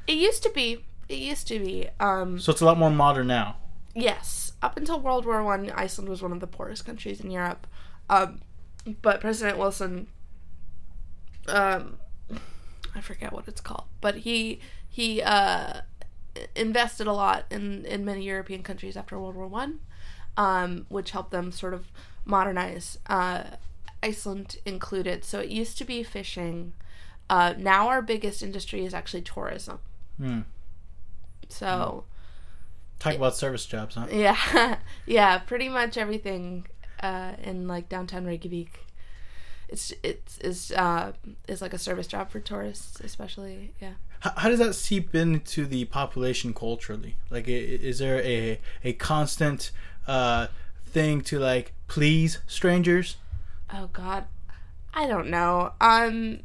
It 0.06 0.14
used 0.14 0.42
to 0.42 0.50
be. 0.50 0.84
It 1.08 1.18
used 1.18 1.46
to 1.48 1.58
be. 1.58 1.88
Um, 1.98 2.38
So 2.38 2.52
it's 2.52 2.60
a 2.60 2.64
lot 2.64 2.78
more 2.78 2.90
modern 2.90 3.26
now. 3.26 3.56
yes, 3.94 4.52
up 4.62 4.76
until 4.76 5.00
World 5.00 5.24
War 5.26 5.42
One, 5.42 5.70
Iceland 5.70 6.08
was 6.08 6.22
one 6.22 6.32
of 6.32 6.40
the 6.40 6.46
poorest 6.46 6.84
countries 6.86 7.20
in 7.20 7.30
Europe. 7.30 7.66
Um, 8.08 8.40
but 9.02 9.20
President 9.20 9.58
Wilson, 9.58 10.06
um, 11.48 11.98
I 12.94 13.00
forget 13.00 13.32
what 13.32 13.48
it's 13.48 13.60
called, 13.60 13.84
but 14.00 14.16
he 14.18 14.60
he 14.88 15.22
uh, 15.22 15.80
invested 16.54 17.06
a 17.06 17.12
lot 17.12 17.44
in 17.50 17.84
in 17.84 18.04
many 18.04 18.22
European 18.24 18.62
countries 18.62 18.96
after 18.96 19.18
World 19.18 19.36
War 19.36 19.46
One, 19.48 19.80
um, 20.36 20.86
which 20.88 21.10
helped 21.10 21.30
them 21.30 21.52
sort 21.52 21.74
of 21.74 21.90
modernize. 22.24 22.98
Uh, 23.06 23.44
Iceland 24.02 24.58
included. 24.64 25.24
So 25.24 25.40
it 25.40 25.50
used 25.50 25.78
to 25.78 25.84
be 25.84 26.02
fishing. 26.02 26.72
Uh, 27.28 27.54
now 27.56 27.88
our 27.88 28.02
biggest 28.02 28.42
industry 28.42 28.84
is 28.84 28.94
actually 28.94 29.22
tourism. 29.22 29.78
Hmm. 30.18 30.40
So. 31.48 32.04
Talk 32.98 33.14
about 33.14 33.34
service 33.34 33.64
jobs, 33.64 33.94
huh? 33.94 34.06
Yeah, 34.12 34.76
yeah, 35.06 35.38
pretty 35.38 35.70
much 35.70 35.96
everything 35.96 36.66
uh, 37.02 37.32
in 37.42 37.66
like 37.66 37.88
downtown 37.88 38.26
Reykjavik. 38.26 38.86
It's 39.68 39.92
it's 40.02 40.36
is 40.38 40.72
uh, 40.72 41.12
is 41.48 41.62
like 41.62 41.72
a 41.72 41.78
service 41.78 42.06
job 42.06 42.30
for 42.30 42.40
tourists, 42.40 43.00
especially. 43.00 43.72
Yeah. 43.80 43.94
How, 44.18 44.32
how 44.36 44.48
does 44.50 44.58
that 44.58 44.74
seep 44.74 45.14
into 45.14 45.64
the 45.64 45.86
population 45.86 46.52
culturally? 46.52 47.16
Like, 47.30 47.48
is 47.48 48.00
there 48.00 48.20
a 48.20 48.60
a 48.84 48.92
constant 48.94 49.70
uh, 50.06 50.48
thing 50.86 51.20
to 51.22 51.38
like 51.38 51.72
please 51.88 52.38
strangers? 52.46 53.16
Oh 53.72 53.88
God, 53.92 54.24
I 54.94 55.06
don't 55.06 55.28
know. 55.30 55.72
Um, 55.80 56.40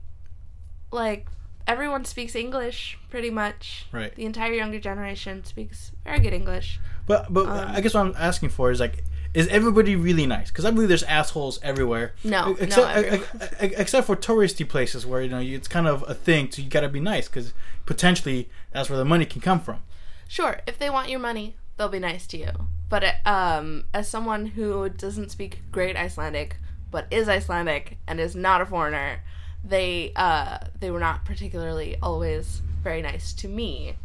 like 0.92 1.28
everyone 1.68 2.06
speaks 2.06 2.36
English 2.36 2.98
pretty 3.10 3.30
much. 3.30 3.88
Right. 3.92 4.14
The 4.16 4.26
entire 4.26 4.54
younger 4.54 4.80
generation 4.80 5.44
speaks 5.44 5.92
very 6.04 6.20
good 6.20 6.34
English. 6.34 6.80
But 7.08 7.32
but 7.34 7.48
Um, 7.48 7.70
I 7.76 7.82
guess 7.82 7.94
what 7.94 8.02
I'm 8.06 8.16
asking 8.18 8.50
for 8.50 8.72
is 8.72 8.80
like, 8.80 9.04
is 9.34 9.48
everybody 9.50 9.96
really 9.96 10.26
nice? 10.26 10.50
Because 10.50 10.66
I 10.66 10.72
believe 10.72 10.88
there's 10.90 11.04
assholes 11.04 11.60
everywhere. 11.62 12.14
No, 12.24 12.54
no, 12.54 12.56
except 12.60 13.62
e- 13.64 13.74
except 13.78 14.08
for 14.08 14.16
touristy 14.16 14.68
places 14.68 15.06
where 15.06 15.22
you 15.22 15.30
know 15.30 15.40
it's 15.40 15.68
kind 15.68 15.88
of 15.88 16.04
a 16.08 16.14
thing. 16.14 16.50
So 16.52 16.62
you 16.62 16.70
got 16.70 16.82
to 16.82 16.90
be 16.90 17.00
nice 17.00 17.28
because 17.28 17.54
potentially 17.86 18.50
that's 18.72 18.90
where 18.90 18.98
the 18.98 19.06
money 19.06 19.26
can 19.26 19.42
come 19.42 19.60
from. 19.60 19.82
Sure, 20.28 20.62
if 20.66 20.80
they 20.80 20.90
want 20.90 21.10
your 21.10 21.20
money, 21.20 21.56
they'll 21.78 21.90
be 21.90 22.00
nice 22.00 22.26
to 22.28 22.38
you. 22.38 22.52
But 22.90 23.16
um, 23.26 23.86
as 23.94 24.08
someone 24.08 24.46
who 24.48 24.88
doesn't 24.90 25.32
speak 25.32 25.62
great 25.72 25.96
Icelandic, 25.96 26.58
but 26.92 27.08
is 27.12 27.28
Icelandic 27.28 27.98
and 28.08 28.20
is 28.20 28.36
not 28.36 28.62
a 28.62 28.66
foreigner, 28.66 29.22
they 29.64 30.12
uh, 30.16 30.60
they 30.80 30.92
were 30.92 31.00
not 31.00 31.26
particularly 31.26 31.98
always 32.02 32.62
very 32.84 33.02
nice 33.02 33.34
to 33.34 33.48
me. 33.48 33.96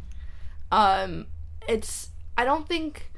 Um, 0.73 1.27
it's 1.69 2.11
I 2.37 2.45
don't 2.45 2.67
think 2.67 3.11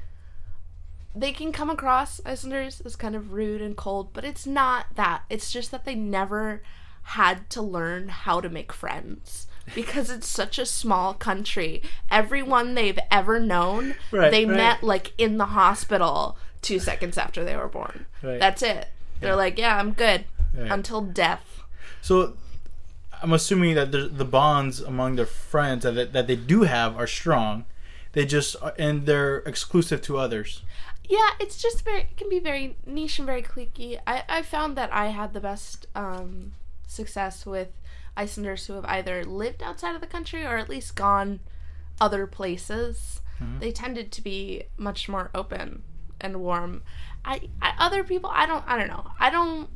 they 1.15 1.31
can 1.31 1.51
come 1.51 1.69
across 1.69 2.19
Icelanders 2.25 2.81
as 2.81 2.95
kind 2.95 3.15
of 3.15 3.33
rude 3.33 3.61
and 3.61 3.77
cold, 3.77 4.13
but 4.13 4.25
it's 4.25 4.45
not 4.45 4.87
that. 4.95 5.23
It's 5.29 5.51
just 5.51 5.71
that 5.71 5.85
they 5.85 5.95
never 5.95 6.61
had 7.03 7.49
to 7.51 7.61
learn 7.61 8.09
how 8.09 8.41
to 8.41 8.49
make 8.49 8.73
friends 8.73 9.47
because 9.75 10.09
it's 10.09 10.27
such 10.27 10.59
a 10.59 10.65
small 10.65 11.13
country. 11.13 11.81
Everyone 12.11 12.73
they've 12.75 12.99
ever 13.11 13.39
known, 13.39 13.95
Right, 14.11 14.31
they 14.31 14.45
right. 14.45 14.55
met 14.57 14.83
like 14.83 15.13
in 15.17 15.37
the 15.37 15.47
hospital 15.47 16.37
2 16.61 16.79
seconds 16.79 17.17
after 17.17 17.43
they 17.43 17.55
were 17.55 17.67
born. 17.67 18.05
Right. 18.21 18.39
That's 18.39 18.61
it. 18.61 18.87
They're 19.19 19.35
like, 19.35 19.57
"Yeah, 19.57 19.77
I'm 19.77 19.93
good." 19.93 20.25
Until 20.55 21.01
death. 21.01 21.61
So 22.01 22.35
I'm 23.21 23.33
assuming 23.33 23.73
that 23.75 23.91
the, 23.91 24.07
the 24.07 24.25
bonds 24.25 24.81
among 24.81 25.15
their 25.15 25.25
friends 25.25 25.83
that, 25.83 26.13
that 26.13 26.27
they 26.27 26.35
do 26.35 26.63
have 26.63 26.95
are 26.97 27.07
strong. 27.07 27.65
They 28.11 28.25
just 28.25 28.55
and 28.77 29.05
they're 29.07 29.37
exclusive 29.39 30.01
to 30.03 30.17
others. 30.17 30.61
Yeah, 31.09 31.29
it's 31.39 31.61
just 31.61 31.83
very 31.83 32.01
it 32.01 32.17
can 32.17 32.29
be 32.29 32.39
very 32.39 32.75
niche 32.85 33.17
and 33.17 33.25
very 33.25 33.41
cliquey. 33.41 33.99
I, 34.05 34.23
I 34.29 34.41
found 34.41 34.75
that 34.77 34.93
I 34.93 35.07
had 35.07 35.33
the 35.33 35.39
best 35.39 35.87
um, 35.95 36.53
success 36.93 37.45
with 37.45 37.69
Icelanders 38.15 38.67
who 38.67 38.73
have 38.73 38.85
either 38.85 39.23
lived 39.23 39.63
outside 39.63 39.95
of 39.95 40.01
the 40.01 40.07
country 40.07 40.45
or 40.45 40.57
at 40.57 40.69
least 40.69 40.95
gone 40.95 41.39
other 41.99 42.27
places. 42.27 43.21
Mm-hmm. 43.41 43.59
They 43.59 43.71
tended 43.71 44.11
to 44.11 44.21
be 44.21 44.63
much 44.77 45.09
more 45.09 45.31
open 45.33 45.83
and 46.21 46.41
warm. 46.41 46.83
I, 47.25 47.49
I 47.61 47.73
other 47.79 48.03
people 48.03 48.29
I 48.33 48.45
don't 48.45 48.63
I 48.67 48.77
don't 48.77 48.87
know. 48.87 49.11
I 49.19 49.29
don't 49.29 49.69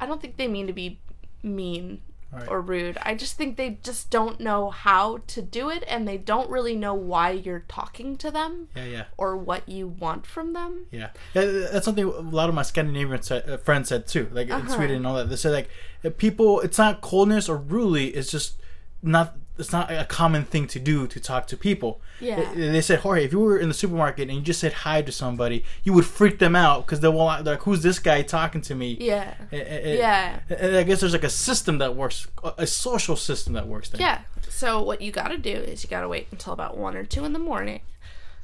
I 0.00 0.06
don't 0.06 0.20
think 0.20 0.36
they 0.36 0.48
mean 0.48 0.66
to 0.66 0.72
be 0.72 1.00
mean 1.42 2.00
Right. 2.34 2.48
or 2.48 2.60
rude. 2.60 2.98
I 3.02 3.14
just 3.14 3.36
think 3.36 3.56
they 3.56 3.78
just 3.82 4.10
don't 4.10 4.40
know 4.40 4.70
how 4.70 5.18
to 5.28 5.40
do 5.42 5.70
it 5.70 5.84
and 5.86 6.06
they 6.08 6.16
don't 6.18 6.50
really 6.50 6.74
know 6.74 6.94
why 6.94 7.30
you're 7.30 7.64
talking 7.68 8.16
to 8.18 8.30
them 8.30 8.68
Yeah, 8.74 8.84
yeah, 8.86 9.04
or 9.16 9.36
what 9.36 9.68
you 9.68 9.86
want 9.88 10.26
from 10.26 10.52
them. 10.52 10.86
yeah. 10.90 11.10
that's 11.32 11.84
something 11.84 12.04
a 12.04 12.08
lot 12.20 12.48
of 12.48 12.54
my 12.54 12.62
Scandinavian 12.62 13.20
uh, 13.30 13.56
friends 13.58 13.88
said 13.88 14.06
too. 14.06 14.28
Like 14.32 14.48
in 14.48 14.52
Uh-huh. 14.54 14.74
Sweden 14.74 14.96
and 14.96 15.06
all 15.06 15.14
that. 15.14 15.28
They 15.30 15.36
said 15.36 15.52
like 15.52 15.70
uh, 16.04 16.10
people. 16.16 16.60
It's 16.60 16.78
not 16.78 17.00
coldness 17.00 17.48
or 17.48 17.56
rudely. 17.56 18.06
It's 18.08 18.30
just 18.30 18.60
not. 19.02 19.36
It's 19.56 19.70
not 19.72 19.90
a 19.90 20.04
common 20.04 20.44
thing 20.44 20.66
to 20.68 20.80
do 20.80 21.06
to 21.06 21.20
talk 21.20 21.46
to 21.46 21.56
people. 21.56 22.00
Yeah. 22.20 22.52
They- 22.54 22.80
said, 22.80 23.00
Jorge, 23.00 23.24
if 23.24 23.32
you 23.32 23.38
were 23.38 23.56
in 23.56 23.68
the 23.68 23.74
supermarket 23.74 24.28
and 24.28 24.36
you 24.38 24.42
just 24.42 24.58
said 24.58 24.72
hi 24.72 25.00
to 25.02 25.12
somebody, 25.12 25.64
you 25.84 25.92
would 25.92 26.06
freak 26.06 26.40
them 26.40 26.56
out 26.56 26.84
because 26.86 26.98
they 27.00 27.08
will 27.08 27.24
like, 27.26 27.62
who's 27.62 27.82
this 27.82 28.00
guy 28.00 28.22
talking 28.22 28.60
to 28.62 28.74
me? 28.74 28.96
Yeah. 29.00 29.34
Eh, 29.52 29.56
eh, 29.58 29.94
Yeah. 29.96 30.40
And 30.50 30.76
I 30.76 30.82
guess 30.82 31.00
there's 31.00 31.12
like 31.12 31.22
a 31.22 31.30
system 31.30 31.78
that 31.78 31.94
works, 31.94 32.26
a- 32.58 32.66
social 32.66 33.14
system 33.14 33.52
that 33.52 33.68
works 33.68 33.88
there. 33.90 34.00
Yeah. 34.00 34.22
So 34.48 34.82
what 34.82 35.00
you 35.00 35.12
got 35.12 35.28
to 35.28 35.38
do 35.38 35.50
is 35.52 35.84
you 35.84 35.90
got 35.90 36.00
to 36.00 36.08
wait 36.08 36.26
until 36.32 36.52
about 36.52 36.76
1 36.76 36.96
or 36.96 37.04
2 37.04 37.24
in 37.24 37.32
the 37.32 37.38
morning. 37.38 37.80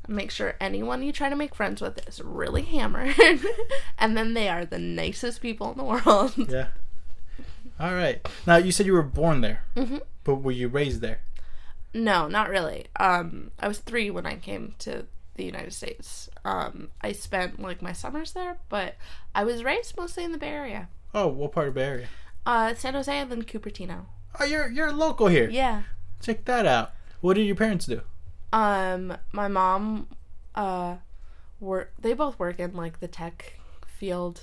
Make 0.09 0.31
sure 0.31 0.55
anyone 0.61 1.03
you 1.03 1.13
try 1.13 1.29
to 1.29 1.37
make 1.37 1.55
friends 1.55 1.81
with 1.81 2.07
is 2.09 2.21
really 2.23 2.63
hammered 2.63 3.15
and 3.99 4.17
then 4.17 4.35
they 4.35 4.49
are 4.49 4.65
the 4.65 4.79
nicest 4.79 5.41
people 5.41 5.71
in 5.73 5.77
the 5.79 5.85
world. 6.07 6.35
Yeah. 6.37 6.69
All 7.79 7.95
right. 7.95 8.27
Now 8.47 8.57
you 8.57 8.73
said 8.73 8.87
you 8.87 8.93
were 8.93 9.03
born 9.03 9.41
there, 9.41 9.63
Mhm. 9.77 10.01
But 10.25 10.37
were 10.37 10.53
you 10.53 10.69
raised 10.69 11.01
there? 11.01 11.21
No, 11.93 12.29
not 12.29 12.49
really. 12.49 12.87
Um, 12.99 13.51
I 13.59 13.69
was 13.69 13.79
three 13.79 14.11
when 14.11 14.27
I 14.27 14.37
came 14.37 14.75
to 14.81 15.07
the 15.35 15.45
United 15.45 15.73
States. 15.73 16.29
Um, 16.45 16.91
I 17.01 17.13
spent 17.13 17.61
like 17.61 17.83
my 17.83 17.93
summers 17.93 18.33
there, 18.33 18.59
but 18.69 18.95
I 19.35 19.45
was 19.45 19.65
raised 19.65 19.97
mostly 19.97 20.25
in 20.25 20.33
the 20.33 20.39
Bay 20.39 20.49
Area. 20.51 20.89
Oh, 21.15 21.27
what 21.27 21.53
part 21.53 21.69
of 21.69 21.75
Bay 21.75 21.85
Area? 21.85 22.07
Uh, 22.47 22.75
San 22.75 22.95
Jose 22.95 23.13
and 23.13 23.31
then 23.31 23.43
Cupertino. 23.43 24.07
Oh, 24.39 24.45
you're 24.45 24.71
you're 24.71 24.93
local 24.93 25.27
here. 25.27 25.51
Yeah. 25.51 25.83
Check 26.23 26.45
that 26.45 26.67
out. 26.67 26.93
What 27.21 27.35
did 27.35 27.47
your 27.47 27.57
parents 27.57 27.87
do? 27.87 28.03
Um, 28.53 29.17
my 29.33 29.49
mom, 29.49 30.09
uh, 30.55 30.97
work. 31.59 31.93
They 31.99 32.15
both 32.15 32.39
work 32.39 32.59
in 32.59 32.75
like 32.75 33.01
the 33.01 33.09
tech 33.09 33.55
field. 33.87 34.43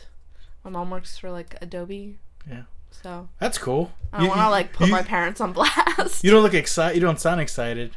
My 0.64 0.70
mom 0.72 0.90
works 0.90 1.18
for 1.18 1.32
like 1.32 1.56
Adobe. 1.62 2.20
Yeah. 2.50 2.64
So 3.04 3.30
That's 3.40 3.58
cool. 3.58 3.92
I 4.12 4.20
don't 4.20 4.30
want 4.30 4.42
to 4.42 4.50
like 4.50 4.74
put 4.74 4.88
you- 4.88 4.92
my 4.94 5.04
parents 5.04 5.40
on 5.42 5.54
blast. 5.54 6.24
You 6.24 6.32
don't 6.32 6.44
look 6.44 6.54
excited. 6.54 6.96
You 6.96 7.02
don't 7.02 7.20
sound 7.20 7.42
excited. 7.42 7.92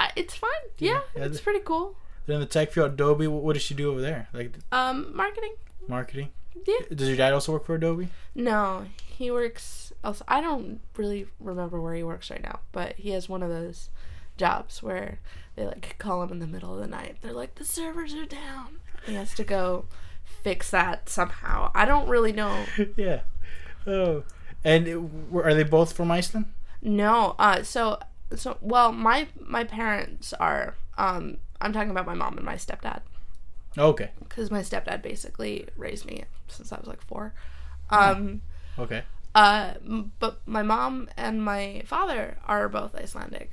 I- 0.00 0.12
it's 0.16 0.34
fine. 0.34 0.50
Yeah, 0.78 1.00
Yeah, 1.16 1.24
it's 1.24 1.40
pretty 1.40 1.60
cool. 1.60 1.96
Then 2.26 2.34
in 2.36 2.40
the 2.40 2.46
tech 2.46 2.72
field, 2.72 2.92
Adobe. 2.92 3.26
What, 3.26 3.42
what 3.42 3.52
does 3.54 3.62
she 3.62 3.74
do 3.74 3.90
over 3.90 4.00
there? 4.00 4.28
Like 4.32 4.52
Um, 4.72 5.14
marketing. 5.16 5.54
marketing. 5.88 6.28
Yeah. 6.66 6.80
Does 6.94 7.08
your 7.08 7.16
dad 7.16 7.32
also 7.32 7.52
work 7.52 7.64
for 7.66 7.74
Adobe? 7.76 8.08
No, 8.34 8.86
he 9.06 9.30
works. 9.30 9.92
Also, 10.04 10.24
I 10.28 10.40
don't 10.40 10.80
really 10.96 11.26
remember 11.40 11.80
where 11.80 11.94
he 11.94 12.02
works 12.02 12.30
right 12.30 12.42
now, 12.42 12.60
but 12.72 12.94
he 12.96 13.10
has 13.10 13.28
one 13.28 13.42
of 13.42 13.48
those 13.48 13.90
jobs 14.36 14.82
where 14.82 15.18
they 15.56 15.66
like 15.66 15.96
call 15.98 16.22
him 16.22 16.30
in 16.32 16.38
the 16.38 16.46
middle 16.46 16.74
of 16.74 16.80
the 16.80 16.86
night. 16.86 17.16
They're 17.20 17.32
like, 17.32 17.54
the 17.56 17.64
servers 17.64 18.14
are 18.14 18.26
down. 18.26 18.78
He 19.06 19.14
has 19.14 19.34
to 19.34 19.44
go 19.44 19.86
fix 20.42 20.70
that 20.70 21.08
somehow. 21.08 21.70
I 21.74 21.84
don't 21.84 22.08
really 22.08 22.32
know. 22.32 22.64
yeah. 22.96 23.20
Oh. 23.86 24.24
And 24.64 24.88
it, 24.88 24.98
are 25.34 25.54
they 25.54 25.62
both 25.62 25.92
from 25.92 26.10
Iceland? 26.10 26.46
No. 26.82 27.34
Uh. 27.38 27.62
So. 27.62 27.98
So. 28.34 28.58
Well, 28.60 28.92
my 28.92 29.28
my 29.40 29.64
parents 29.64 30.32
are. 30.34 30.74
Um. 30.96 31.38
I'm 31.60 31.72
talking 31.72 31.90
about 31.90 32.06
my 32.06 32.14
mom 32.14 32.36
and 32.36 32.46
my 32.46 32.54
stepdad 32.54 33.00
Okay. 33.76 34.10
because 34.20 34.48
my 34.48 34.60
stepdad 34.60 35.02
basically 35.02 35.66
raised 35.76 36.06
me 36.06 36.22
since 36.46 36.72
I 36.72 36.78
was 36.78 36.86
like 36.86 37.02
four. 37.02 37.34
Um. 37.90 38.42
Okay. 38.78 39.02
Uh, 39.34 39.74
but 40.18 40.40
my 40.46 40.62
mom 40.62 41.08
and 41.16 41.44
my 41.44 41.82
father 41.84 42.38
are 42.46 42.68
both 42.68 42.94
Icelandic, 42.94 43.52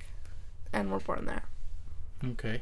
and 0.74 0.92
were 0.92 1.00
born 1.00 1.26
there. 1.26 1.44
Okay. 2.24 2.62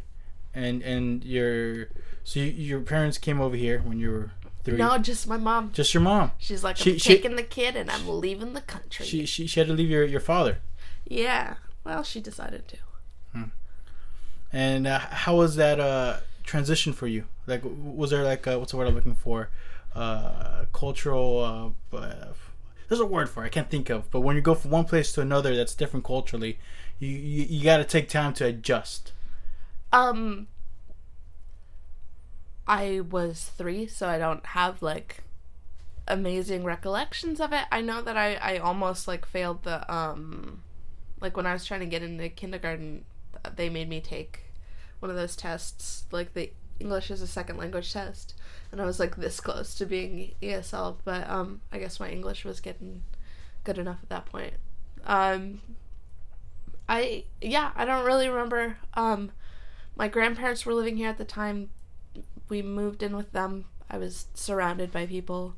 And 0.53 0.81
and 0.81 1.23
your 1.23 1.87
so 2.23 2.39
you, 2.39 2.45
your 2.47 2.81
parents 2.81 3.17
came 3.17 3.39
over 3.41 3.55
here 3.55 3.79
when 3.79 3.99
you 3.99 4.11
were 4.11 4.31
No, 4.65 4.97
just 4.97 5.27
my 5.27 5.37
mom. 5.37 5.71
Just 5.73 5.93
your 5.93 6.01
mom. 6.01 6.31
She's 6.37 6.63
like, 6.63 6.77
I'm 6.79 6.83
She- 6.83 6.97
she- 6.99 7.15
taking 7.15 7.35
the 7.35 7.43
kid 7.43 7.75
and 7.75 7.89
I'm 7.91 8.07
leaving 8.07 8.53
the 8.53 8.61
country. 8.61 9.05
She, 9.05 9.25
she 9.25 9.45
she 9.47 9.59
had 9.59 9.67
to 9.67 9.73
leave 9.73 9.89
your 9.89 10.05
your 10.05 10.19
father. 10.21 10.59
yeah. 11.05 11.55
Well, 11.83 12.03
she 12.03 12.21
decided 12.21 12.67
to. 12.69 12.77
And 14.55 14.85
uh, 14.85 14.99
how 14.99 15.37
was 15.37 15.55
that 15.55 15.79
uh, 15.79 16.17
transition 16.43 16.93
for 16.93 17.07
you? 17.07 17.25
Like, 17.47 17.63
was 17.65 18.11
there 18.11 18.23
like 18.23 18.45
uh 18.47 18.57
what's 18.59 18.71
the 18.71 18.77
word 18.77 18.87
I'm 18.87 18.95
looking 18.95 19.15
for? 19.15 19.49
Uh, 19.95 20.65
cultural. 20.73 21.73
Uh, 21.91 21.97
uh, 21.97 22.33
there's 22.87 23.01
a 23.01 23.05
word 23.05 23.29
for 23.29 23.43
it, 23.43 23.47
I 23.47 23.49
can't 23.49 23.69
think 23.69 23.89
of. 23.89 24.11
But 24.11 24.21
when 24.21 24.35
you 24.35 24.41
go 24.43 24.53
from 24.53 24.69
one 24.71 24.85
place 24.85 25.11
to 25.13 25.21
another 25.21 25.55
that's 25.55 25.73
different 25.73 26.05
culturally, 26.05 26.59
you 26.99 27.09
you, 27.09 27.43
you 27.49 27.63
got 27.63 27.77
to 27.77 27.83
take 27.83 28.07
time 28.09 28.33
to 28.35 28.45
adjust. 28.45 29.11
Um, 29.91 30.47
I 32.67 33.01
was 33.01 33.51
three, 33.57 33.87
so 33.87 34.07
I 34.07 34.17
don't 34.17 34.45
have 34.47 34.81
like 34.81 35.23
amazing 36.07 36.63
recollections 36.63 37.39
of 37.39 37.53
it. 37.53 37.65
I 37.71 37.81
know 37.81 38.01
that 38.01 38.17
I 38.17 38.35
I 38.35 38.57
almost 38.57 39.07
like 39.07 39.25
failed 39.25 39.63
the 39.63 39.91
um, 39.93 40.61
like 41.19 41.35
when 41.37 41.45
I 41.45 41.53
was 41.53 41.65
trying 41.65 41.81
to 41.81 41.85
get 41.85 42.03
into 42.03 42.29
kindergarten, 42.29 43.05
they 43.55 43.69
made 43.69 43.89
me 43.89 44.01
take 44.01 44.41
one 44.99 45.09
of 45.09 45.17
those 45.17 45.35
tests, 45.35 46.05
like 46.11 46.33
the 46.33 46.51
English 46.79 47.11
as 47.11 47.21
a 47.21 47.27
second 47.27 47.57
language 47.57 47.91
test, 47.91 48.33
and 48.71 48.81
I 48.81 48.85
was 48.85 48.99
like 48.99 49.17
this 49.17 49.39
close 49.39 49.75
to 49.75 49.85
being 49.85 50.33
ESL, 50.41 50.97
but 51.03 51.29
um, 51.29 51.61
I 51.71 51.79
guess 51.79 51.99
my 51.99 52.09
English 52.09 52.45
was 52.45 52.59
getting 52.59 53.03
good 53.63 53.77
enough 53.77 53.99
at 54.03 54.09
that 54.09 54.25
point. 54.25 54.53
Um, 55.05 55.61
I 56.87 57.25
yeah, 57.41 57.71
I 57.75 57.85
don't 57.85 58.05
really 58.05 58.27
remember. 58.29 58.77
Um, 58.93 59.31
my 59.95 60.07
grandparents 60.07 60.65
were 60.65 60.73
living 60.73 60.97
here 60.97 61.09
at 61.09 61.17
the 61.17 61.25
time. 61.25 61.69
We 62.53 62.61
moved 62.61 63.01
in 63.01 63.15
with 63.17 63.31
them. 63.31 63.65
I 63.89 63.97
was 63.97 64.27
surrounded 64.35 64.91
by 64.91 65.07
people 65.07 65.55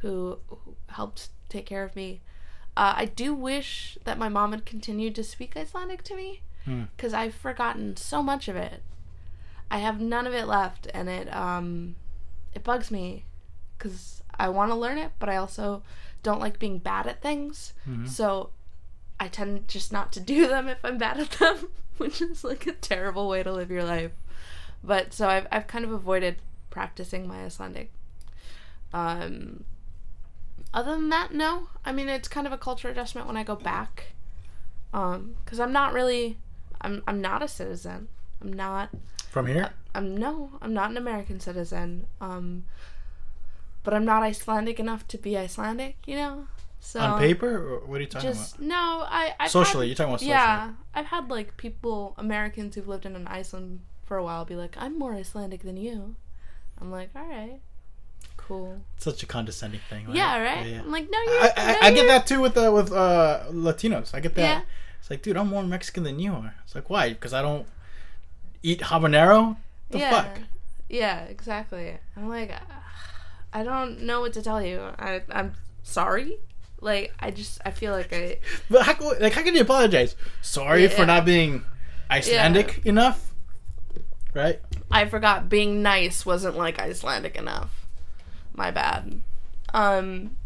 who, 0.00 0.38
who 0.48 0.76
helped 0.88 1.28
take 1.50 1.66
care 1.66 1.84
of 1.84 1.94
me. 1.94 2.22
Uh, 2.74 2.94
I 2.96 3.04
do 3.04 3.34
wish 3.34 3.98
that 4.04 4.16
my 4.18 4.30
mom 4.30 4.52
had 4.52 4.64
continued 4.64 5.14
to 5.16 5.24
speak 5.24 5.56
Icelandic 5.56 6.02
to 6.04 6.16
me 6.16 6.40
Hmm. 6.64 6.84
because 6.96 7.12
I've 7.12 7.34
forgotten 7.34 7.96
so 7.98 8.22
much 8.22 8.48
of 8.48 8.56
it. 8.56 8.82
I 9.70 9.78
have 9.78 10.00
none 10.00 10.26
of 10.26 10.32
it 10.32 10.46
left, 10.46 10.88
and 10.94 11.08
it 11.10 11.28
um, 11.34 11.96
it 12.54 12.64
bugs 12.64 12.90
me 12.90 13.24
because 13.76 14.22
I 14.38 14.48
want 14.48 14.70
to 14.70 14.74
learn 14.74 14.96
it, 14.96 15.12
but 15.18 15.28
I 15.28 15.36
also 15.36 15.82
don't 16.22 16.40
like 16.40 16.58
being 16.58 16.78
bad 16.78 17.06
at 17.06 17.20
things. 17.20 17.74
Mhm. 17.86 18.08
So 18.08 18.50
I 19.20 19.28
tend 19.28 19.68
just 19.68 19.92
not 19.92 20.12
to 20.12 20.20
do 20.20 20.46
them 20.48 20.66
if 20.68 20.82
I'm 20.84 20.96
bad 20.98 21.20
at 21.20 21.30
them, 21.32 21.68
which 21.98 22.22
is 22.22 22.42
like 22.42 22.66
a 22.66 22.72
terrible 22.72 23.28
way 23.28 23.42
to 23.42 23.52
live 23.52 23.70
your 23.70 23.84
life. 23.84 24.12
But 24.82 25.12
so 25.12 25.28
I've 25.28 25.46
I've 25.50 25.66
kind 25.66 25.84
of 25.84 25.92
avoided 25.92 26.36
practicing 26.70 27.26
my 27.26 27.44
Icelandic. 27.44 27.90
Um, 28.92 29.64
other 30.72 30.92
than 30.92 31.08
that, 31.10 31.32
no. 31.32 31.68
I 31.84 31.92
mean, 31.92 32.08
it's 32.08 32.28
kind 32.28 32.46
of 32.46 32.52
a 32.52 32.58
culture 32.58 32.88
adjustment 32.88 33.26
when 33.26 33.36
I 33.36 33.42
go 33.42 33.54
back, 33.56 34.12
um, 34.92 35.34
because 35.44 35.60
I'm 35.60 35.72
not 35.72 35.92
really, 35.92 36.38
I'm 36.80 37.02
I'm 37.06 37.20
not 37.20 37.42
a 37.42 37.48
citizen. 37.48 38.08
I'm 38.40 38.52
not. 38.52 38.90
From 39.30 39.46
here? 39.46 39.70
I'm 39.94 40.16
no. 40.16 40.50
I'm 40.62 40.72
not 40.72 40.90
an 40.90 40.96
American 40.96 41.40
citizen. 41.40 42.06
Um, 42.20 42.64
but 43.82 43.94
I'm 43.94 44.04
not 44.04 44.22
Icelandic 44.22 44.78
enough 44.78 45.06
to 45.08 45.18
be 45.18 45.36
Icelandic. 45.36 45.96
You 46.06 46.16
know. 46.16 46.46
So 46.80 47.00
On 47.00 47.18
paper? 47.18 47.80
What 47.84 47.98
are 47.98 48.00
you 48.02 48.06
talking 48.06 48.28
about? 48.28 48.38
just 48.38 48.60
no. 48.60 48.76
I 49.08 49.34
I've 49.40 49.50
Socially, 49.50 49.86
had- 49.86 49.88
you're 49.88 49.96
talking 49.96 50.10
about 50.12 50.20
socially. 50.20 50.30
Yeah, 50.30 50.72
I've 50.94 51.06
had 51.06 51.28
like 51.28 51.56
people, 51.56 52.14
Americans 52.16 52.74
who've 52.76 52.86
lived 52.86 53.04
in 53.06 53.16
an 53.16 53.26
Iceland 53.26 53.80
for 54.08 54.16
a 54.16 54.24
while, 54.24 54.44
be 54.44 54.56
like, 54.56 54.74
"I'm 54.78 54.98
more 54.98 55.14
Icelandic 55.14 55.62
than 55.62 55.76
you." 55.76 56.16
I'm 56.80 56.90
like, 56.90 57.10
"All 57.14 57.26
right, 57.28 57.60
cool." 58.36 58.80
Such 58.96 59.22
a 59.22 59.26
condescending 59.26 59.80
thing. 59.90 60.06
Right? 60.06 60.16
Yeah, 60.16 60.40
right. 60.40 60.66
Yeah, 60.66 60.72
yeah. 60.74 60.80
I'm 60.80 60.90
like, 60.90 61.08
"No, 61.10 61.18
you're." 61.22 61.42
I, 61.42 61.52
I, 61.56 61.72
no, 61.72 61.78
I 61.82 61.90
get 61.90 61.96
you're- 61.96 62.08
that 62.08 62.26
too 62.26 62.40
with 62.40 62.56
uh, 62.56 62.72
with 62.74 62.90
uh, 62.92 63.44
Latinos. 63.50 64.14
I 64.14 64.20
get 64.20 64.34
that. 64.36 64.42
Yeah. 64.42 64.62
It's 65.00 65.10
like, 65.10 65.22
dude, 65.22 65.36
I'm 65.36 65.48
more 65.48 65.62
Mexican 65.62 66.02
than 66.02 66.18
you 66.18 66.32
are. 66.32 66.54
It's 66.64 66.74
like, 66.74 66.90
why? 66.90 67.10
Because 67.10 67.32
I 67.32 67.40
don't 67.42 67.66
eat 68.62 68.80
habanero. 68.80 69.56
The 69.90 69.98
yeah, 69.98 70.10
fuck? 70.10 70.40
yeah, 70.88 71.20
exactly. 71.24 71.96
I'm 72.16 72.28
like, 72.28 72.50
"Ugh, 72.50 72.82
I 73.52 73.62
don't 73.62 74.02
know 74.02 74.20
what 74.20 74.32
to 74.34 74.42
tell 74.42 74.60
you. 74.62 74.80
I, 74.98 75.22
I'm 75.30 75.54
sorry. 75.82 76.38
Like, 76.80 77.12
I 77.20 77.30
just, 77.32 77.60
I 77.66 77.70
feel 77.72 77.92
like 77.92 78.12
I, 78.12 78.38
But 78.70 78.82
how, 78.86 78.94
like, 79.20 79.32
how 79.32 79.42
can 79.42 79.54
you 79.54 79.62
apologize? 79.62 80.14
Sorry 80.42 80.86
for 80.88 81.00
Yeah. 81.02 81.06
not 81.06 81.24
being 81.24 81.64
Icelandic 82.10 82.84
enough, 82.86 83.32
right? 84.38 84.60
I 84.90 85.04
forgot 85.06 85.48
being 85.48 85.82
nice 85.82 86.24
wasn't 86.24 86.56
like 86.56 86.78
Icelandic 86.80 87.36
enough. 87.36 87.86
My 88.54 88.70
bad. 88.70 89.20
Um 89.74 90.36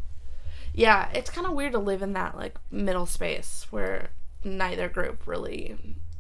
yeah, 0.75 1.11
it's 1.15 1.31
kind 1.31 1.47
of 1.47 1.53
weird 1.53 1.73
to 1.73 1.79
live 1.79 2.03
in 2.03 2.15
that 2.15 2.37
like 2.37 2.57
middle 2.71 3.07
space 3.07 3.67
where 3.71 4.11
neither 4.43 4.89
group 4.89 5.27
really 5.27 5.77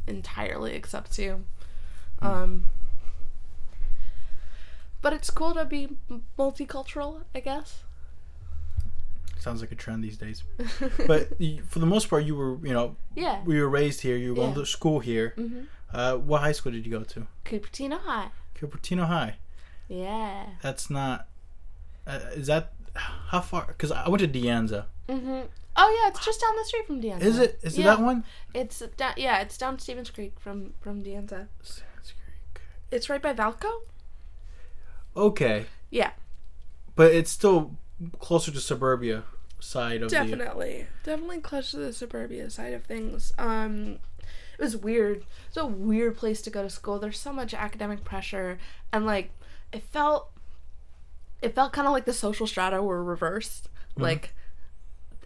entirely 0.06 0.74
accepts 0.74 1.18
you. 1.18 1.44
Um 2.20 2.66
but 5.00 5.12
it's 5.12 5.30
cool 5.30 5.52
to 5.54 5.64
be 5.64 5.96
multicultural, 6.38 7.22
I 7.34 7.40
guess. 7.40 7.82
Sounds 9.38 9.60
like 9.60 9.72
a 9.72 9.74
trend 9.74 10.04
these 10.04 10.16
days. 10.16 10.44
But 11.08 11.40
you, 11.40 11.62
for 11.68 11.80
the 11.80 11.86
most 11.86 12.08
part, 12.08 12.22
you 12.24 12.36
were, 12.36 12.64
you 12.64 12.72
know, 12.72 12.94
yeah. 13.16 13.42
we 13.44 13.60
were 13.60 13.68
raised 13.68 14.00
here. 14.02 14.16
You 14.16 14.28
were 14.30 14.36
going 14.36 14.50
Yeah. 14.50 14.54
to 14.62 14.66
school 14.66 15.00
here. 15.00 15.34
Mhm. 15.36 15.66
Uh, 15.92 16.16
what 16.16 16.40
high 16.40 16.52
school 16.52 16.72
did 16.72 16.86
you 16.86 16.92
go 16.92 17.02
to? 17.04 17.26
Cupertino 17.44 17.98
High. 18.00 18.28
Cupertino 18.58 19.06
High. 19.06 19.36
Yeah. 19.88 20.46
That's 20.62 20.88
not. 20.90 21.28
Uh, 22.06 22.20
is 22.34 22.46
that 22.46 22.72
how 22.94 23.40
far? 23.40 23.66
Because 23.68 23.92
I 23.92 24.08
went 24.08 24.20
to 24.20 24.26
De 24.26 24.42
Anza. 24.44 24.86
Mhm. 25.08 25.46
Oh 25.76 26.00
yeah, 26.02 26.08
it's 26.08 26.24
just 26.24 26.40
down 26.40 26.54
the 26.56 26.64
street 26.64 26.86
from 26.86 27.00
De 27.00 27.08
Anza. 27.08 27.22
Is 27.22 27.38
it? 27.38 27.58
Is 27.62 27.78
it 27.78 27.84
that 27.84 28.00
one? 28.00 28.24
It's 28.54 28.80
down, 28.96 29.14
yeah, 29.16 29.40
it's 29.40 29.56
down 29.56 29.78
Stevens 29.78 30.10
Creek 30.10 30.38
from 30.38 30.74
from 30.80 31.02
De 31.02 31.10
Anza. 31.10 31.48
Stevens 31.62 32.12
Creek. 32.24 32.62
It's 32.90 33.08
right 33.08 33.22
by 33.22 33.32
Vallco. 33.32 33.82
Okay, 35.14 35.66
Yeah, 35.90 36.12
but 36.96 37.12
it's 37.12 37.30
still 37.30 37.76
closer 38.18 38.50
to 38.50 38.60
suburbia 38.60 39.24
side 39.60 40.02
of 40.02 40.08
the. 40.10 40.16
definitely, 40.16 40.86
definitely 41.04 41.40
close 41.40 41.70
to 41.72 41.76
the 41.76 41.92
suburbia 41.92 42.48
side 42.48 42.72
of 42.72 42.84
things. 42.84 43.32
Um, 43.36 43.98
was 44.62 44.76
weird. 44.76 45.24
It's 45.48 45.56
a 45.56 45.66
weird 45.66 46.16
place 46.16 46.40
to 46.42 46.50
go 46.50 46.62
to 46.62 46.70
school. 46.70 46.98
There's 46.98 47.18
so 47.18 47.32
much 47.32 47.52
academic 47.52 48.04
pressure, 48.04 48.58
and 48.92 49.04
like 49.04 49.30
it 49.72 49.82
felt, 49.82 50.30
it 51.42 51.54
felt 51.54 51.72
kind 51.72 51.86
of 51.86 51.92
like 51.92 52.04
the 52.04 52.12
social 52.12 52.46
strata 52.46 52.82
were 52.82 53.02
reversed. 53.02 53.68
Mm-hmm. 53.90 54.02
Like 54.02 54.34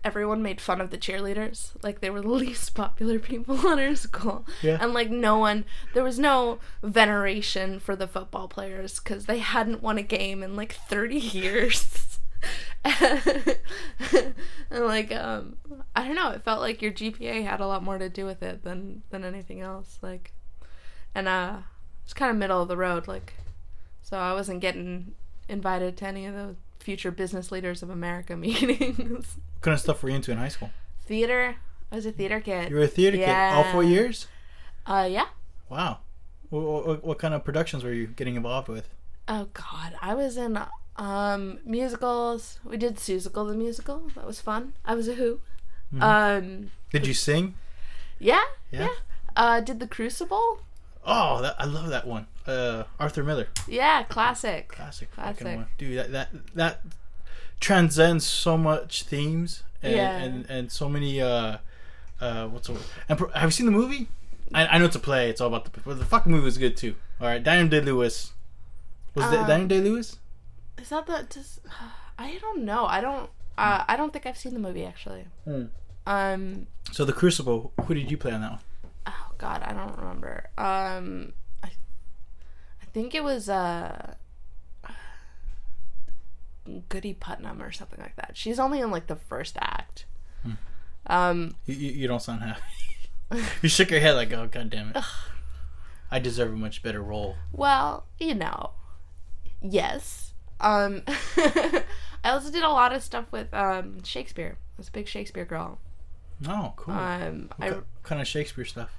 everyone 0.07 0.41
made 0.41 0.61
fun 0.61 0.81
of 0.81 0.91
the 0.91 0.97
cheerleaders. 0.99 1.73
Like 1.83 2.01
they 2.01 2.11
were 2.11 2.21
the 2.23 2.29
least 2.47 2.75
popular 2.75 3.19
people 3.19 3.67
in 3.73 3.79
our 3.79 3.97
school. 3.97 4.47
Yeah. 4.63 4.79
And 4.81 4.95
like 4.95 5.11
no 5.11 5.37
one, 5.39 5.65
there 5.95 6.05
was 6.05 6.19
no 6.19 6.59
veneration 6.83 7.81
for 7.81 7.97
the 7.97 8.07
football 8.07 8.49
players 8.49 9.01
because 9.01 9.27
they 9.27 9.39
hadn't 9.39 9.83
won 9.83 9.99
a 9.99 10.03
game 10.03 10.43
in 10.43 10.57
like 10.57 10.75
30 10.75 11.17
years. 11.19 12.16
and 14.71 14.85
like 14.85 15.13
um 15.13 15.57
I 15.95 16.07
don't 16.07 16.15
know, 16.15 16.31
it 16.31 16.45
felt 16.45 16.61
like 16.61 16.83
your 16.83 16.93
GPA 16.93 17.45
had 17.45 17.61
a 17.61 17.67
lot 17.67 17.83
more 17.83 17.99
to 17.99 18.09
do 18.09 18.25
with 18.25 18.43
it 18.43 18.63
than 18.63 19.03
than 19.11 19.25
anything 19.25 19.61
else. 19.61 19.99
Like 20.03 20.33
and 21.15 21.29
uh 21.29 21.59
it's 22.05 22.15
kind 22.15 22.31
of 22.31 22.37
middle 22.37 22.63
of 22.63 22.69
the 22.69 22.77
road 22.77 23.09
like 23.09 23.35
so 24.03 24.19
I 24.19 24.33
wasn't 24.33 24.61
getting 24.61 25.15
invited 25.49 25.97
to 25.99 26.07
any 26.07 26.27
of 26.27 26.35
the 26.35 26.57
future 26.79 27.11
business 27.11 27.51
leaders 27.51 27.83
of 27.83 27.91
America 27.91 28.37
meetings. 28.37 29.37
What 29.55 29.63
kind 29.63 29.75
of 29.75 29.81
stuff 29.81 30.03
were 30.03 30.11
you 30.11 30.17
into 30.17 30.33
in 30.33 30.39
high 30.39 30.49
school? 30.49 30.71
theater. 31.01 31.57
I 31.91 31.95
was 31.95 32.07
a 32.07 32.13
theater 32.13 32.41
kid. 32.41 32.71
You 32.71 32.77
were 32.77 32.83
a 32.83 32.89
theater 32.89 33.17
kid 33.17 33.29
all 33.29 33.65
four 33.73 33.83
years. 33.83 34.29
Uh 34.87 35.09
yeah. 35.11 35.27
Wow. 35.69 36.01
What, 36.51 36.87
what, 36.87 37.05
what 37.05 37.19
kind 37.19 37.35
of 37.35 37.45
productions 37.45 37.83
were 37.83 37.93
you 37.93 38.07
getting 38.07 38.37
involved 38.37 38.69
with? 38.69 38.89
Oh 39.29 39.49
God, 39.53 39.95
I 40.01 40.15
was 40.15 40.37
in 40.37 40.53
um 40.99 41.59
musicals. 41.65 42.59
We 42.65 42.77
did 42.77 42.97
Seussical 42.97 43.49
the 43.49 43.55
musical. 43.55 44.11
That 44.15 44.27
was 44.27 44.41
fun. 44.41 44.73
I 44.85 44.95
was 44.95 45.09
a 45.09 45.15
Who. 45.15 45.41
Mm-hmm. 45.95 46.03
Um, 46.03 46.71
Did 46.91 47.07
you 47.07 47.15
sing? 47.15 47.55
yeah, 48.19 48.43
Yeah. 48.73 48.81
yeah. 48.81 48.89
Uh, 49.37 49.61
did 49.61 49.79
the 49.81 49.87
Crucible? 49.87 50.61
Oh, 51.05 51.41
that, 51.43 51.55
I 51.59 51.67
love 51.67 51.89
that 51.91 52.07
one. 52.07 52.27
Uh, 52.47 52.85
Arthur 52.99 53.23
Miller, 53.23 53.47
Yeah, 53.69 54.03
classic. 54.05 54.69
classic, 54.69 55.13
Classic. 55.13 55.45
one, 55.47 55.67
dude. 55.79 55.99
That 55.99 56.11
that 56.13 56.29
that 56.55 56.81
transcends 57.61 58.25
so 58.27 58.57
much 58.57 59.03
themes 59.05 59.63
and 59.83 59.95
Yeah. 59.95 60.17
and, 60.17 60.47
and 60.51 60.73
so 60.73 60.89
many. 60.89 61.21
Uh, 61.21 61.59
uh, 62.21 62.47
what's 62.49 62.67
the 62.69 62.73
word? 62.75 62.83
And 63.09 63.19
pro- 63.19 63.31
have 63.31 63.45
you 63.45 63.51
seen 63.53 63.67
the 63.67 63.73
movie? 63.73 64.09
I, 64.55 64.67
I 64.67 64.79
know 64.79 64.87
it's 64.87 64.97
a 64.97 65.01
play. 65.01 65.29
It's 65.31 65.41
all 65.41 65.49
about 65.49 65.65
the 65.67 65.81
but 65.81 65.99
the 65.99 66.05
fucking 66.05 66.33
movie 66.33 66.45
was 66.45 66.57
good 66.59 66.77
too. 66.77 66.95
All 67.21 67.27
right, 67.29 67.43
Daniel 67.43 67.69
Day 67.69 67.81
Lewis. 67.81 68.33
Was 69.15 69.27
Um, 69.27 69.47
Daniel 69.47 69.69
Day 69.69 69.81
Lewis? 69.81 70.19
Is 70.81 70.89
that 70.91 71.07
the? 71.07 71.27
Does, 71.29 71.61
I 72.19 72.39
don't 72.41 72.65
know. 72.65 72.87
I 72.87 73.01
don't. 73.01 73.31
Uh, 73.59 73.85
I 73.89 73.97
don't 73.97 74.13
think 74.13 74.27
I've 74.27 74.37
seen 74.37 74.53
the 74.53 74.61
movie 74.61 74.85
actually. 74.85 75.25
Hmm. 75.45 75.65
Um. 76.07 76.67
So 76.93 77.05
the 77.05 77.13
Crucible. 77.13 77.73
Who 77.87 77.95
did 77.95 78.11
you 78.11 78.17
play 78.17 78.33
on 78.33 78.41
that 78.43 78.51
one? 78.53 78.61
Oh 79.07 79.31
God, 79.39 79.63
I 79.63 79.73
don't 79.73 79.97
remember. 79.99 80.51
Um. 80.59 81.33
I, 81.63 81.69
I 81.69 82.85
think 82.93 83.15
it 83.15 83.25
was 83.25 83.49
uh. 83.49 84.15
Goody 86.89 87.15
Putnam 87.15 87.63
or 87.63 87.71
something 87.71 88.01
like 88.01 88.17
that. 88.17 88.33
She's 88.35 88.59
only 88.59 88.81
in 88.81 88.91
like 88.91 89.07
the 89.07 89.17
first 89.17 89.57
act. 89.61 90.05
Hmm. 90.43 90.53
Um. 91.07 91.55
You, 91.65 91.75
you, 91.75 91.93
you 91.93 92.09
don't 92.09 92.23
sound 92.23 92.43
happy. 92.43 92.61
you 93.63 93.69
shook 93.69 93.91
your 93.91 94.01
head 94.01 94.13
like, 94.13 94.33
oh 94.33 94.49
god 94.51 94.71
damn 94.71 94.91
it. 94.91 94.99
I 96.11 96.19
deserve 96.19 96.53
a 96.53 96.57
much 96.57 96.83
better 96.83 97.03
role. 97.03 97.37
Well, 97.53 98.05
you 98.19 98.35
know, 98.35 98.71
yes. 99.61 100.35
Um, 100.61 101.03
I 101.07 101.83
also 102.31 102.51
did 102.51 102.63
a 102.63 102.69
lot 102.69 102.93
of 102.93 103.03
stuff 103.03 103.27
with 103.31 103.53
um, 103.55 104.03
Shakespeare. 104.03 104.57
I 104.59 104.75
was 104.79 104.89
a 104.89 104.93
big 104.93 105.09
Shakespeare 105.09 105.45
girl. 105.45 105.79
Oh, 106.47 106.73
cool. 106.77 106.95
Um, 106.95 107.51
what 107.57 107.73
I 107.73 107.77
kind 108.03 108.21
of 108.21 108.29
Shakespeare 108.29 108.65
stuff? 108.65 108.91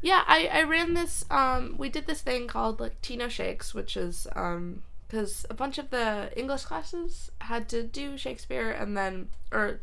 yeah, 0.00 0.22
I 0.26 0.46
I 0.46 0.62
ran 0.62 0.94
this. 0.94 1.24
Um, 1.30 1.74
we 1.76 1.88
did 1.88 2.06
this 2.06 2.22
thing 2.22 2.46
called 2.46 2.80
like 2.80 3.00
Tino 3.02 3.28
Shakes, 3.28 3.74
which 3.74 3.96
is 3.96 4.26
um 4.36 4.82
because 5.06 5.46
a 5.48 5.54
bunch 5.54 5.78
of 5.78 5.90
the 5.90 6.30
English 6.36 6.64
classes 6.64 7.30
had 7.40 7.68
to 7.70 7.82
do 7.82 8.16
Shakespeare 8.16 8.70
and 8.70 8.96
then 8.96 9.28
or 9.50 9.80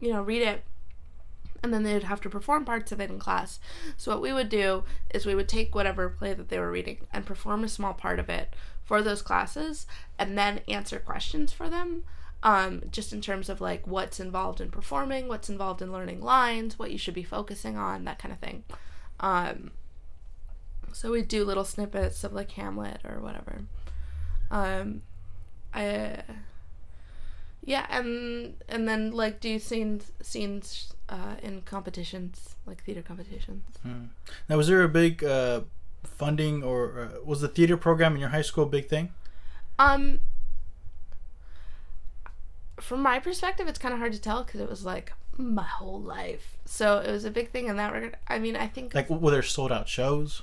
you 0.00 0.12
know 0.12 0.22
read 0.22 0.42
it 0.42 0.64
and 1.62 1.74
then 1.74 1.82
they'd 1.82 2.04
have 2.04 2.20
to 2.20 2.30
perform 2.30 2.64
parts 2.64 2.92
of 2.92 3.00
it 3.00 3.10
in 3.10 3.18
class. 3.18 3.58
So 3.96 4.12
what 4.12 4.22
we 4.22 4.32
would 4.32 4.48
do 4.48 4.84
is 5.12 5.26
we 5.26 5.34
would 5.34 5.48
take 5.48 5.74
whatever 5.74 6.08
play 6.08 6.34
that 6.34 6.48
they 6.48 6.58
were 6.58 6.70
reading 6.70 6.98
and 7.12 7.26
perform 7.26 7.64
a 7.64 7.68
small 7.68 7.94
part 7.94 8.18
of 8.18 8.28
it 8.28 8.54
for 8.88 9.02
those 9.02 9.20
classes 9.20 9.86
and 10.18 10.36
then 10.36 10.62
answer 10.66 10.98
questions 10.98 11.52
for 11.52 11.68
them. 11.68 12.04
Um, 12.42 12.84
just 12.90 13.12
in 13.12 13.20
terms 13.20 13.48
of 13.48 13.60
like 13.60 13.86
what's 13.86 14.18
involved 14.18 14.60
in 14.60 14.70
performing, 14.70 15.28
what's 15.28 15.50
involved 15.50 15.82
in 15.82 15.92
learning 15.92 16.22
lines, 16.22 16.78
what 16.78 16.90
you 16.90 16.96
should 16.96 17.14
be 17.14 17.22
focusing 17.22 17.76
on, 17.76 18.04
that 18.04 18.18
kind 18.18 18.32
of 18.32 18.38
thing. 18.38 18.64
Um, 19.20 19.72
so 20.92 21.10
we 21.10 21.22
do 21.22 21.44
little 21.44 21.64
snippets 21.64 22.24
of 22.24 22.32
like 22.32 22.50
Hamlet 22.52 23.00
or 23.04 23.20
whatever. 23.20 23.62
Um, 24.50 25.02
I 25.74 26.22
yeah, 27.64 27.86
and 27.90 28.54
and 28.68 28.88
then 28.88 29.10
like 29.10 29.40
do 29.40 29.58
scenes 29.58 30.12
scenes 30.22 30.94
uh, 31.10 31.34
in 31.42 31.60
competitions, 31.62 32.54
like 32.64 32.82
theater 32.84 33.02
competitions. 33.02 33.64
Now, 34.48 34.56
was 34.56 34.68
there 34.68 34.82
a 34.82 34.88
big 34.88 35.22
uh, 35.22 35.62
funding 36.04 36.62
or 36.62 37.00
uh, 37.00 37.24
was 37.24 37.40
the 37.40 37.48
theater 37.48 37.76
program 37.76 38.14
in 38.14 38.20
your 38.20 38.30
high 38.30 38.42
school 38.42 38.64
a 38.64 38.68
big 38.68 38.88
thing? 38.88 39.12
Um, 39.78 40.20
from 42.80 43.02
my 43.02 43.18
perspective, 43.18 43.68
it's 43.68 43.78
kind 43.78 43.92
of 43.92 44.00
hard 44.00 44.12
to 44.12 44.20
tell 44.20 44.44
because 44.44 44.60
it 44.60 44.68
was 44.68 44.84
like 44.84 45.12
my 45.36 45.62
whole 45.62 46.00
life. 46.00 46.58
So 46.64 46.98
it 46.98 47.10
was 47.10 47.24
a 47.24 47.30
big 47.30 47.50
thing 47.50 47.68
in 47.68 47.76
that 47.76 47.92
regard. 47.92 48.16
I 48.26 48.38
mean, 48.38 48.56
I 48.56 48.66
think 48.66 48.94
Like, 48.94 49.08
were 49.08 49.30
there 49.30 49.42
sold 49.42 49.72
out 49.72 49.88
shows? 49.88 50.42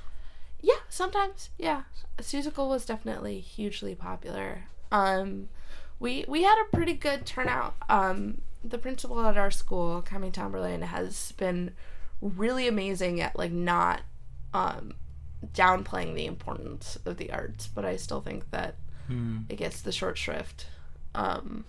Yeah, 0.61 0.79
sometimes. 0.89 1.49
Yeah, 1.57 1.83
Seussical 2.17 2.69
was 2.69 2.85
definitely 2.85 3.39
hugely 3.39 3.93
popular. 3.93 4.63
Um, 4.91 5.49
we 5.99 6.25
we 6.27 6.43
had 6.43 6.57
a 6.59 6.75
pretty 6.75 6.93
good 6.93 7.25
turnout. 7.25 7.75
Um, 7.89 8.41
the 8.63 8.77
principal 8.77 9.23
at 9.25 9.37
our 9.37 9.51
school, 9.51 10.01
Kami 10.01 10.31
Tamberlane, 10.31 10.83
has 10.83 11.33
been 11.33 11.71
really 12.21 12.67
amazing 12.67 13.21
at 13.21 13.37
like 13.37 13.51
not 13.51 14.01
um, 14.53 14.93
downplaying 15.53 16.15
the 16.15 16.25
importance 16.25 16.97
of 17.05 17.17
the 17.17 17.31
arts, 17.31 17.67
but 17.67 17.85
I 17.85 17.95
still 17.97 18.21
think 18.21 18.49
that 18.51 18.75
Hmm. 19.07 19.41
it 19.49 19.57
gets 19.57 19.81
the 19.81 19.91
short 19.91 20.17
shrift 20.17 20.65
um, 21.13 21.63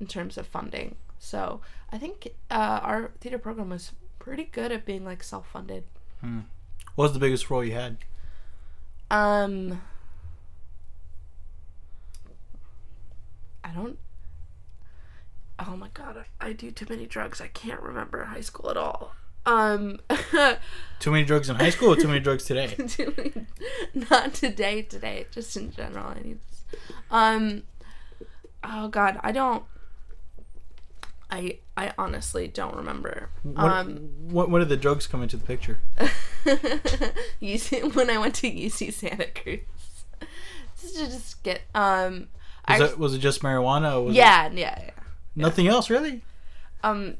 in 0.00 0.06
terms 0.06 0.38
of 0.38 0.46
funding. 0.46 0.96
So 1.18 1.60
I 1.92 1.98
think 1.98 2.28
uh, 2.50 2.80
our 2.82 3.10
theater 3.20 3.38
program 3.38 3.68
was 3.68 3.92
pretty 4.18 4.44
good 4.44 4.72
at 4.72 4.86
being 4.86 5.04
like 5.04 5.22
self 5.22 5.46
funded. 5.50 5.84
What 6.22 7.04
was 7.04 7.12
the 7.12 7.18
biggest 7.18 7.50
role 7.50 7.62
you 7.64 7.72
had? 7.72 7.98
Um, 9.10 9.82
I 13.64 13.70
don't. 13.72 13.98
Oh 15.58 15.76
my 15.76 15.88
god, 15.94 16.24
I 16.40 16.52
do 16.52 16.70
too 16.70 16.86
many 16.88 17.06
drugs. 17.06 17.40
I 17.40 17.46
can't 17.48 17.80
remember 17.80 18.24
high 18.24 18.40
school 18.40 18.70
at 18.70 18.76
all. 18.76 19.12
Um, 19.46 20.00
Too 21.02 21.10
many 21.10 21.24
drugs 21.24 21.48
in 21.50 21.56
high 21.56 21.70
school 21.70 21.92
or 21.92 21.96
too 21.96 22.06
many 22.06 22.20
drugs 22.20 22.44
today? 22.44 22.76
many, 23.16 23.32
not 24.08 24.34
today. 24.34 24.82
Today, 24.82 25.26
just 25.32 25.56
in 25.56 25.72
general. 25.72 26.06
I 26.06 26.22
need. 26.22 26.38
This. 26.48 26.80
Um, 27.10 27.64
oh 28.62 28.86
god, 28.86 29.18
I 29.24 29.32
don't. 29.32 29.64
I 31.28 31.58
I 31.76 31.92
honestly 31.98 32.46
don't 32.46 32.76
remember. 32.76 33.30
What, 33.42 33.64
Um, 33.64 33.96
what, 34.28 34.48
when 34.48 34.60
did 34.60 34.68
the 34.68 34.76
drugs 34.76 35.08
come 35.08 35.24
into 35.24 35.36
the 35.36 35.44
picture? 35.44 35.80
UC 37.42 37.96
when 37.96 38.08
I 38.08 38.18
went 38.18 38.36
to 38.36 38.48
UC 38.48 38.92
Santa 38.92 39.26
Cruz. 39.26 39.58
Just 40.80 40.96
to 40.98 41.06
just 41.06 41.42
get 41.42 41.62
um. 41.74 42.28
Was, 42.68 42.80
I, 42.80 42.84
it, 42.84 42.98
was 42.98 43.14
it 43.14 43.18
just 43.18 43.42
marijuana? 43.42 43.96
Or 43.96 44.04
was 44.04 44.14
yeah, 44.14 44.48
yeah, 44.52 44.78
yeah. 44.78 44.78
It 44.86 44.94
nothing 45.34 45.66
else, 45.66 45.90
really? 45.90 46.22
Um, 46.84 47.16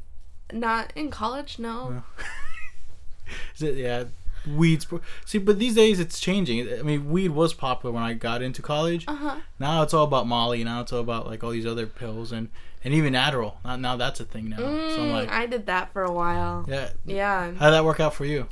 not 0.53 0.93
in 0.95 1.09
college, 1.11 1.59
no. 1.59 2.03
Is 3.55 3.61
it, 3.63 3.75
yeah. 3.75 4.05
Weeds. 4.47 4.85
See, 5.25 5.37
but 5.37 5.57
these 5.57 5.73
days 5.75 5.99
it's 6.01 6.19
changing. 6.19 6.67
I 6.77 6.81
mean, 6.81 7.09
weed 7.09 7.29
was 7.31 7.53
popular 7.53 7.93
when 7.93 8.03
I 8.03 8.13
got 8.13 8.41
into 8.41 8.61
college. 8.61 9.05
Uh 9.07 9.15
huh. 9.15 9.35
Now 9.57 9.83
it's 9.83 9.93
all 9.93 10.03
about 10.03 10.27
Molly. 10.27 10.63
Now 10.65 10.81
it's 10.81 10.91
all 10.91 10.99
about 10.99 11.25
like 11.27 11.43
all 11.43 11.51
these 11.51 11.65
other 11.65 11.87
pills 11.87 12.31
and 12.33 12.49
and 12.83 12.93
even 12.93 13.13
Adderall. 13.13 13.53
Now, 13.63 13.77
now 13.77 13.95
that's 13.95 14.19
a 14.19 14.25
thing 14.25 14.49
now. 14.49 14.57
so 14.57 14.65
I'm 15.01 15.11
like, 15.11 15.29
Mm, 15.29 15.31
I 15.33 15.45
did 15.45 15.65
that 15.67 15.93
for 15.93 16.03
a 16.03 16.11
while. 16.11 16.65
yeah. 16.67 16.89
Yeah, 17.05 17.51
How 17.53 17.67
did 17.67 17.73
that 17.75 17.85
work 17.85 18.01
out 18.01 18.13
for 18.13 18.25
you? 18.25 18.47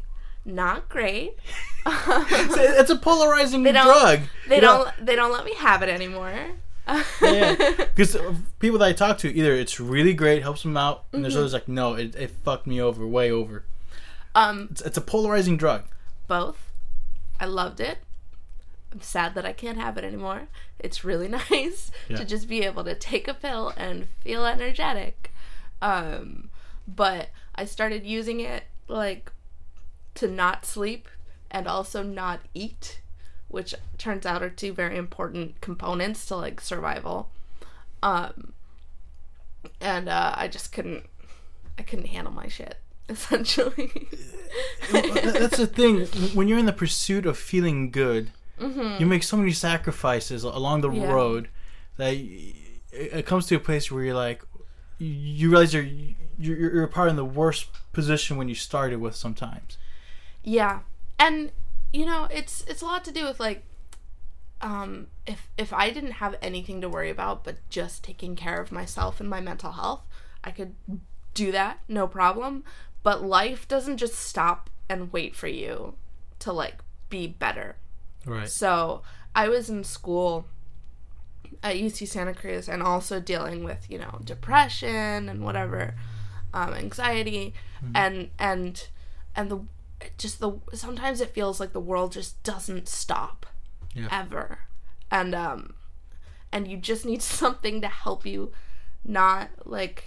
not 0.45 0.87
great. 0.89 1.37
It's 1.85 2.57
a, 2.57 2.79
it's 2.79 2.89
a 2.89 2.95
polarizing 2.95 3.63
They 3.63 3.71
drug. 3.73 4.21
they 4.47 4.55
You 4.55 4.61
don't. 4.61 4.89
They 5.05 5.15
don't 5.17 5.31
let 5.33 5.43
me 5.45 5.53
have 5.55 5.81
it 5.83 5.89
anymore. 5.89 6.33
Yeah, 7.21 7.55
because 7.77 8.17
people 8.59 8.79
that 8.79 8.85
I 8.89 8.93
talk 8.93 9.17
to, 9.19 9.33
either 9.33 9.53
it's 9.53 9.79
really 9.79 10.13
great, 10.13 10.41
helps 10.41 10.63
them 10.63 10.75
out, 10.77 11.05
and 11.11 11.17
Mm-hmm. 11.17 11.21
there's 11.23 11.35
others 11.37 11.53
like, 11.53 11.67
no, 11.67 11.93
it, 11.93 12.15
it 12.15 12.29
fucked 12.31 12.67
me 12.67 12.81
over, 12.81 13.05
way 13.07 13.31
over. 13.31 13.63
um, 14.35 14.67
It's, 14.71 14.81
it's 14.81 14.97
a 14.97 15.01
polarizing 15.01 15.57
drug. 15.57 15.83
both. 16.27 16.71
I 17.39 17.45
loved 17.45 17.79
it. 17.79 17.97
I'm 18.91 19.01
sad 19.01 19.33
that 19.35 19.45
I 19.45 19.53
can't 19.53 19.77
have 19.79 19.97
it 19.97 20.03
anymore. 20.03 20.43
It's 20.79 21.03
really 21.03 21.27
nice 21.51 21.91
Yeah. 22.09 22.17
to 22.17 22.25
just 22.25 22.47
be 22.47 22.61
able 22.63 22.83
to 22.83 22.93
take 22.93 23.27
a 23.27 23.33
pill 23.33 23.73
and 23.77 24.07
feel 24.21 24.45
energetic. 24.45 25.31
Um, 25.81 26.49
but 26.87 27.29
I 27.55 27.65
started 27.65 28.05
using 28.05 28.39
it 28.41 28.63
like 28.87 29.31
to 30.15 30.27
not 30.27 30.65
sleep 30.65 31.07
and 31.49 31.67
also 31.67 32.03
not 32.03 32.41
eat, 32.53 33.01
which 33.51 33.75
turns 33.97 34.25
out 34.25 34.41
are 34.41 34.49
two 34.49 34.73
very 34.73 34.97
important 34.97 35.61
components 35.61 36.25
to 36.27 36.35
like 36.35 36.61
survival. 36.61 37.29
Um, 38.01 38.53
and 39.79 40.09
uh, 40.09 40.33
I 40.35 40.47
just 40.47 40.71
couldn't, 40.71 41.05
I 41.77 41.83
couldn't 41.83 42.07
handle 42.07 42.33
my 42.33 42.47
shit 42.47 42.77
essentially. 43.09 43.91
That's 44.91 45.57
the 45.57 45.67
thing. 45.67 46.05
When 46.35 46.47
you're 46.47 46.57
in 46.59 46.65
the 46.65 46.73
pursuit 46.73 47.25
of 47.25 47.37
feeling 47.37 47.91
good, 47.91 48.31
Mm-hmm. 48.59 48.99
you 48.99 49.07
make 49.07 49.23
so 49.23 49.37
many 49.37 49.53
sacrifices 49.53 50.43
along 50.43 50.81
the 50.81 50.91
Yeah. 50.91 51.11
road 51.11 51.47
that 51.97 52.11
it 52.91 53.25
comes 53.25 53.47
to 53.47 53.55
a 53.55 53.59
place 53.59 53.91
where 53.91 54.03
you're 54.03 54.13
like, 54.13 54.43
you 54.99 55.49
realize 55.49 55.73
you're 55.73 55.87
you're, 56.37 56.57
you're 56.75 56.87
part 56.87 57.09
in 57.09 57.15
the 57.15 57.25
worst 57.25 57.69
position 57.91 58.37
when 58.37 58.47
you 58.47 58.53
started 58.53 58.99
with 58.99 59.15
sometimes. 59.15 59.79
Yeah. 60.43 60.81
And 61.17 61.51
you 61.93 62.05
know, 62.05 62.27
it's 62.31 62.63
it's 62.67 62.81
a 62.81 62.85
lot 62.85 63.03
to 63.05 63.11
do 63.11 63.25
with 63.25 63.39
like 63.39 63.63
um 64.61 65.07
if 65.25 65.49
if 65.57 65.73
I 65.73 65.89
didn't 65.89 66.11
have 66.13 66.35
anything 66.41 66.81
to 66.81 66.89
worry 66.89 67.09
about 67.09 67.43
but 67.43 67.57
just 67.69 68.03
taking 68.03 68.35
care 68.35 68.61
of 68.61 68.71
myself 68.71 69.19
and 69.19 69.29
my 69.29 69.41
mental 69.41 69.71
health, 69.73 70.03
I 70.43 70.51
could 70.51 70.75
do 71.33 71.51
that, 71.51 71.79
no 71.87 72.07
problem. 72.07 72.63
But 73.03 73.23
life 73.23 73.67
doesn't 73.67 73.97
just 73.97 74.15
stop 74.15 74.69
and 74.89 75.11
wait 75.11 75.35
for 75.35 75.47
you 75.47 75.95
to 76.39 76.51
like 76.51 76.81
be 77.09 77.27
better. 77.27 77.77
Right. 78.25 78.49
So, 78.49 79.01
I 79.33 79.49
was 79.49 79.69
in 79.69 79.83
school 79.83 80.45
at 81.63 81.75
UC 81.75 82.07
Santa 82.07 82.33
Cruz 82.33 82.67
and 82.69 82.83
also 82.83 83.19
dealing 83.19 83.63
with, 83.63 83.89
you 83.89 83.97
know, 83.97 84.19
depression 84.23 85.29
and 85.29 85.43
whatever, 85.43 85.95
um, 86.53 86.73
anxiety 86.73 87.53
and 87.95 88.29
and 88.37 88.87
and 89.35 89.49
the 89.49 89.61
just 90.17 90.39
the 90.39 90.53
sometimes 90.73 91.21
it 91.21 91.29
feels 91.29 91.59
like 91.59 91.73
the 91.73 91.79
world 91.79 92.11
just 92.13 92.41
doesn't 92.43 92.87
stop 92.87 93.45
Yeah. 93.93 94.07
ever. 94.11 94.59
And 95.09 95.33
um 95.35 95.73
and 96.51 96.67
you 96.67 96.77
just 96.77 97.05
need 97.05 97.21
something 97.39 97.81
to 97.81 97.87
help 97.87 98.25
you 98.25 98.51
not 99.03 99.49
like 99.65 100.05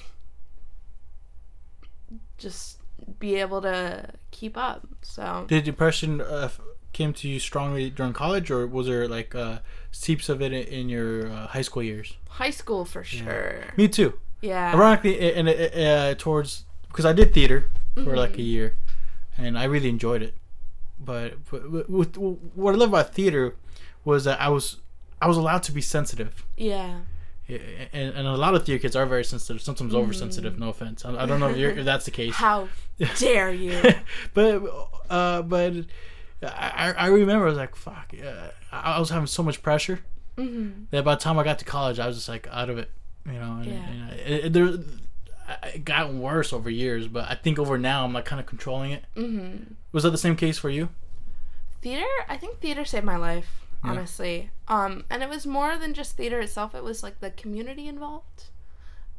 just 2.38 2.78
be 3.18 3.36
able 3.36 3.61
to 3.62 4.11
keep 4.30 4.57
up. 4.57 4.86
So 5.03 5.45
Did 5.49 5.64
depression 5.64 6.20
uh, 6.20 6.49
came 6.92 7.12
to 7.14 7.28
you 7.28 7.38
strongly 7.40 7.90
during 7.90 8.12
college, 8.12 8.51
or 8.51 8.66
was 8.66 8.86
there 8.86 9.09
like 9.09 9.34
uh, 9.34 9.59
seeps 9.90 10.28
of 10.28 10.40
it 10.42 10.53
in, 10.53 10.62
in 10.64 10.88
your 10.88 11.28
uh, 11.28 11.47
high 11.49 11.62
school 11.62 11.82
years? 11.82 12.14
high 12.28 12.51
school 12.51 12.84
for 12.84 13.05
sure. 13.05 13.62
Me 13.76 13.86
too. 13.86 14.14
Yeah. 14.40 14.72
Ironically, 14.74 15.32
and 15.34 15.49
uh, 15.49 16.14
towards 16.18 16.64
because 16.88 17.05
I 17.05 17.12
did 17.12 17.32
theater 17.32 17.70
for 18.03 18.16
like 18.16 18.30
a 18.30 18.32
Mm-hmm. 18.34 18.40
year, 18.42 18.74
and 19.37 19.59
I 19.59 19.64
really 19.64 19.89
enjoyed 19.89 20.22
it. 20.22 20.35
But, 20.99 21.45
but 21.51 21.91
with, 21.91 22.16
what 22.16 22.74
I 22.74 22.78
love 22.78 22.91
about 22.91 23.14
theater 23.14 23.57
was 24.05 24.24
that 24.24 24.41
I 24.41 24.49
was 24.49 24.78
I 25.20 25.26
was 25.26 25.37
allowed 25.37 25.62
to 25.64 25.72
be 25.72 25.80
sensitive, 25.80 26.45
Yeah. 26.57 27.01
and, 27.49 28.14
and 28.14 28.26
a 28.26 28.37
lot 28.37 28.55
of 28.55 28.64
theater 28.64 28.80
kids 28.82 28.95
are 28.97 29.07
very 29.07 29.24
sensitive, 29.24 29.62
sometimes 29.62 29.95
oversensitive. 29.95 30.59
No 30.59 30.68
offense, 30.68 31.05
I, 31.05 31.22
I 31.22 31.26
don't 31.26 31.41
know 31.41 31.49
if, 31.49 31.57
you're, 31.57 31.70
if 31.70 31.85
that's 31.85 32.05
the 32.05 32.11
case. 32.11 32.35
How 32.35 32.68
dare 33.18 33.51
you? 33.53 33.80
but 34.35 34.62
uh, 35.11 35.43
but 35.43 35.72
I, 36.43 36.95
I 36.97 37.07
remember 37.09 37.47
I 37.47 37.49
was 37.49 37.57
like, 37.59 37.74
fuck, 37.74 38.12
uh, 38.22 38.49
I 38.72 38.93
I 38.97 38.99
was 39.01 39.11
having 39.11 39.26
so 39.26 39.43
much 39.43 39.62
pressure 39.62 40.01
hmm 40.37 40.70
that 40.91 41.05
by 41.05 41.14
the 41.14 41.20
time 41.20 41.39
I 41.39 41.45
got 41.45 41.59
to 41.61 41.64
college, 41.64 41.99
I 41.99 42.07
was 42.07 42.16
just 42.16 42.28
like 42.28 42.47
out 42.51 42.68
of 42.70 42.76
it, 42.78 42.91
you 43.26 43.32
know. 43.32 43.59
And, 43.62 43.66
Yeah. 43.66 43.89
and 43.89 44.11
it, 44.20 44.45
it, 44.47 44.53
there, 44.53 44.68
it 45.64 45.84
got 45.84 46.12
worse 46.12 46.53
over 46.53 46.70
years, 46.70 47.07
but 47.09 47.30
I 47.30 47.34
think 47.34 47.59
over 47.59 47.76
now 47.78 48.05
I'm 48.05 48.12
like 48.12 48.24
kind 48.24 48.40
of 48.40 48.47
controlling 48.47 48.92
it. 48.92 49.05
hmm 49.14 49.57
Was 49.92 50.03
that 50.05 50.11
the 50.11 50.18
same 50.18 50.36
case 50.36 50.59
for 50.59 50.70
you? 50.70 50.88
Theater, 51.82 52.07
I 52.28 52.36
think 52.36 52.61
theater 52.61 52.84
saved 52.84 53.05
my 53.05 53.16
life, 53.16 53.61
Yeah. 53.84 53.90
honestly. 53.90 54.51
Um, 54.68 55.05
and 55.11 55.22
it 55.22 55.28
was 55.28 55.47
more 55.47 55.76
than 55.76 55.92
just 55.92 56.16
theater 56.16 56.40
itself. 56.40 56.74
It 56.74 56.82
was 56.82 57.03
like 57.03 57.20
the 57.20 57.30
community 57.30 57.86
involved. 57.88 58.45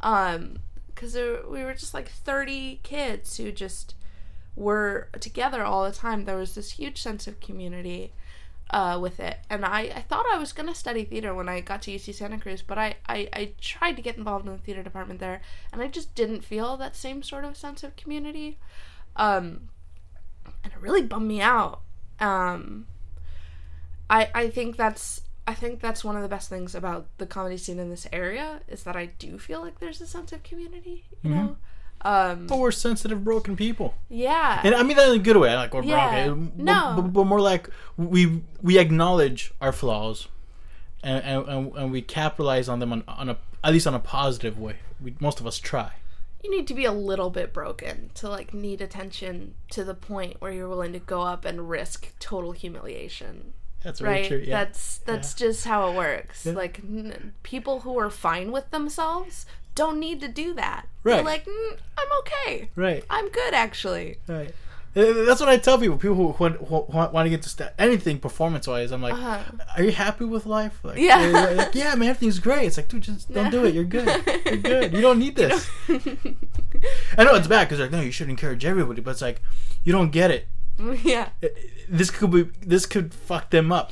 Um, 0.01 0.57
because 0.87 1.13
we 1.15 1.63
were 1.63 1.73
just 1.73 1.93
like 1.93 2.09
30 2.09 2.79
kids 2.81 3.37
who 3.37 3.51
just 3.51 3.95
were 4.55 5.09
together 5.19 5.63
all 5.63 5.83
the 5.83 5.91
time. 5.91 6.23
There 6.25 6.37
was 6.37 6.55
this 6.55 6.71
huge 6.71 7.01
sense 7.01 7.27
of 7.27 7.39
community 7.41 8.13
uh, 8.71 8.97
with 9.01 9.19
it. 9.19 9.37
And 9.49 9.65
I, 9.65 9.81
I 9.81 10.01
thought 10.01 10.25
I 10.31 10.37
was 10.37 10.53
going 10.53 10.67
to 10.67 10.75
study 10.75 11.03
theater 11.03 11.33
when 11.33 11.47
I 11.47 11.61
got 11.61 11.81
to 11.83 11.91
UC 11.91 12.15
Santa 12.15 12.39
Cruz, 12.39 12.61
but 12.61 12.77
I, 12.77 12.95
I, 13.07 13.29
I 13.33 13.51
tried 13.59 13.95
to 13.97 14.01
get 14.01 14.17
involved 14.17 14.45
in 14.45 14.51
the 14.51 14.57
theater 14.57 14.83
department 14.83 15.19
there, 15.19 15.41
and 15.71 15.81
I 15.81 15.87
just 15.87 16.15
didn't 16.15 16.43
feel 16.43 16.77
that 16.77 16.95
same 16.95 17.23
sort 17.23 17.45
of 17.45 17.57
sense 17.57 17.83
of 17.83 17.95
community. 17.95 18.57
Um, 19.15 19.69
and 20.63 20.73
it 20.73 20.81
really 20.81 21.01
bummed 21.01 21.27
me 21.27 21.41
out. 21.41 21.81
Um, 22.19 22.87
I 24.09 24.29
I 24.33 24.49
think 24.49 24.77
that's 24.77 25.21
I 25.47 25.53
think 25.53 25.79
that's 25.79 26.03
one 26.03 26.15
of 26.15 26.21
the 26.21 26.29
best 26.29 26.49
things 26.49 26.73
about 26.75 27.07
the 27.17 27.25
comedy 27.25 27.57
scene 27.57 27.79
in 27.79 27.89
this 27.89 28.07
area 28.11 28.61
is 28.67 28.83
that 28.83 28.95
I 28.95 29.07
do 29.07 29.37
feel 29.37 29.61
like 29.61 29.79
there's 29.79 30.01
a 30.01 30.07
sense 30.07 30.31
of 30.31 30.43
community. 30.43 31.05
You 31.23 31.29
know, 31.29 31.57
um, 32.05 32.47
But 32.47 32.59
we're 32.59 32.71
sensitive, 32.71 33.23
broken 33.23 33.55
people, 33.55 33.95
yeah, 34.09 34.61
and 34.63 34.73
I 34.75 34.83
mean 34.83 34.95
that 34.97 35.09
in 35.09 35.15
a 35.19 35.23
good 35.23 35.37
way. 35.37 35.53
Like 35.55 35.73
we're 35.73 35.83
Yeah. 35.83 36.25
broken, 36.27 36.45
but- 36.55 36.63
No. 36.63 36.93
but, 36.97 37.01
but 37.13 37.23
more 37.25 37.41
like 37.41 37.69
we 37.97 38.41
we 38.61 38.77
acknowledge 38.79 39.51
our 39.59 39.71
flaws, 39.71 40.27
and 41.03 41.23
and, 41.23 41.73
and, 41.75 41.91
we 41.91 42.01
capitalize 42.01 42.69
on 42.69 42.79
them 42.79 42.91
on, 42.93 43.03
on 43.07 43.29
a 43.29 43.37
at 43.63 43.73
least 43.73 43.87
on 43.87 43.93
a 43.95 43.99
positive 43.99 44.59
way. 44.59 44.75
We, 45.01 45.15
most 45.19 45.39
of 45.39 45.47
us 45.47 45.57
try. 45.59 45.91
you 46.43 46.51
need 46.51 46.67
to 46.67 46.73
be 46.75 46.85
a 46.85 46.91
little 46.91 47.31
bit 47.31 47.51
broken 47.53 48.11
to 48.15 48.29
like 48.29 48.53
need 48.53 48.79
attention 48.81 49.55
to 49.71 49.83
the 49.83 49.95
point 49.95 50.39
where 50.39 50.51
you're 50.51 50.69
willing 50.69 50.93
to 50.93 50.99
go 50.99 51.21
up 51.23 51.43
and 51.43 51.67
risk 51.69 52.13
total 52.19 52.51
humiliation 52.51 53.53
That's 53.83 53.99
right 54.01 54.27
true. 54.27 54.43
Yeah. 54.45 54.63
that's 54.65 54.99
that's 54.99 55.33
just 55.33 55.65
how 55.65 55.89
it 55.89 55.95
works 55.95 56.45
Yeah. 56.45 56.53
like 56.53 56.79
n- 56.79 57.33
people 57.41 57.79
who 57.81 57.97
are 57.97 58.11
fine 58.11 58.51
with 58.51 58.69
themselves 58.69 59.45
don't 59.75 59.99
need 59.99 60.19
to 60.21 60.27
do 60.27 60.53
that 60.53 60.87
They're 61.03 61.15
Right. 61.17 61.25
like 61.25 61.45
mm, 61.45 61.77
i'm 61.97 62.07
okay 62.19 62.69
right. 62.75 63.03
i'm 63.09 63.29
good 63.29 63.53
actually 63.53 64.17
Right. 64.27 64.53
Uh, 64.97 65.25
That's 65.25 65.41
what 65.41 65.49
I 65.49 65.57
tell 65.57 65.77
people. 65.77 65.97
People 65.97 66.15
who, 66.15 66.31
who, 66.31 66.47
who 66.65 66.75
want 66.93 67.25
to 67.25 67.29
get 67.29 67.41
to 67.41 67.49
st- 67.49 67.71
anything 67.77 68.17
performance 68.17 68.65
wise, 68.65 68.91
I'm 68.93 69.01
like, 69.01 69.13
Uh-huh. 69.13 69.43
"Are 69.75 69.83
you 69.83 69.91
happy 69.91 70.23
with 70.23 70.45
life?" 70.45 70.79
Like, 70.83 70.97
Yeah. 70.97 71.19
they're 71.19 71.53
like, 71.55 71.75
yeah, 71.75 71.93
man, 71.95 72.07
everything's 72.07 72.39
great. 72.39 72.67
It's 72.67 72.77
like, 72.77 72.87
dude, 72.87 73.01
just 73.01 73.29
don't 73.33 73.51
do 73.51 73.65
it. 73.65 73.73
You're 73.73 73.83
good. 73.83 74.07
You're 74.45 74.55
good. 74.55 74.93
You 74.93 75.01
don't 75.01 75.19
need 75.19 75.35
this. 75.35 75.69
I 77.17 77.25
know 77.25 77.35
it's 77.35 77.47
bad 77.47 77.65
because 77.67 77.81
like, 77.81 77.91
no, 77.91 77.99
you 77.99 78.11
should 78.11 78.29
encourage 78.29 78.63
everybody, 78.63 79.01
but 79.01 79.11
it's 79.11 79.21
like, 79.21 79.41
you 79.83 79.91
don't 79.91 80.11
get 80.11 80.31
it. 80.31 80.47
yeah 81.03 81.27
Uh, 81.43 81.47
This 81.89 82.09
could 82.09 82.31
be. 82.31 82.43
This 82.65 82.85
could 82.85 83.13
fuck 83.13 83.49
them 83.49 83.73
up 83.73 83.91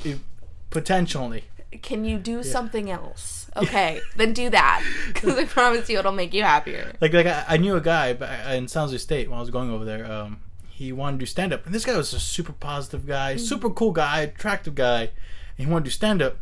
potentially. 0.70 1.44
can 1.82 2.04
you 2.06 2.18
do 2.18 2.42
something 2.42 2.90
else 2.90 3.43
okay 3.56 4.00
then 4.16 4.32
do 4.32 4.50
that 4.50 4.82
because 5.08 5.36
i 5.38 5.44
promise 5.44 5.88
you 5.88 5.98
it'll 5.98 6.10
make 6.12 6.34
you 6.34 6.42
happier 6.42 6.92
Like, 7.00 7.12
like 7.12 7.26
I, 7.26 7.44
I 7.48 7.56
knew 7.56 7.76
a 7.76 7.80
guy 7.80 8.08
in 8.54 8.66
San 8.68 8.82
Jose 8.82 8.98
State 8.98 9.28
when 9.30 9.38
I 9.38 9.40
was 9.40 9.50
going 9.50 9.70
over 9.70 9.84
there. 9.84 10.10
Um, 10.10 10.40
he 10.68 10.90
wanted 10.92 11.18
to 11.18 11.20
do 11.20 11.26
stand 11.26 11.52
up, 11.52 11.64
and 11.66 11.74
this 11.74 11.84
guy 11.84 11.96
was 11.96 12.12
a 12.12 12.18
super 12.18 12.52
positive 12.52 13.06
guy, 13.06 13.36
super 13.36 13.70
cool 13.70 13.92
guy, 13.92 14.22
attractive 14.22 14.74
guy, 14.74 15.02
and 15.02 15.10
he 15.56 15.66
wanted 15.66 15.84
to 15.84 15.90
do 15.90 15.94
stand 15.94 16.20
up. 16.20 16.38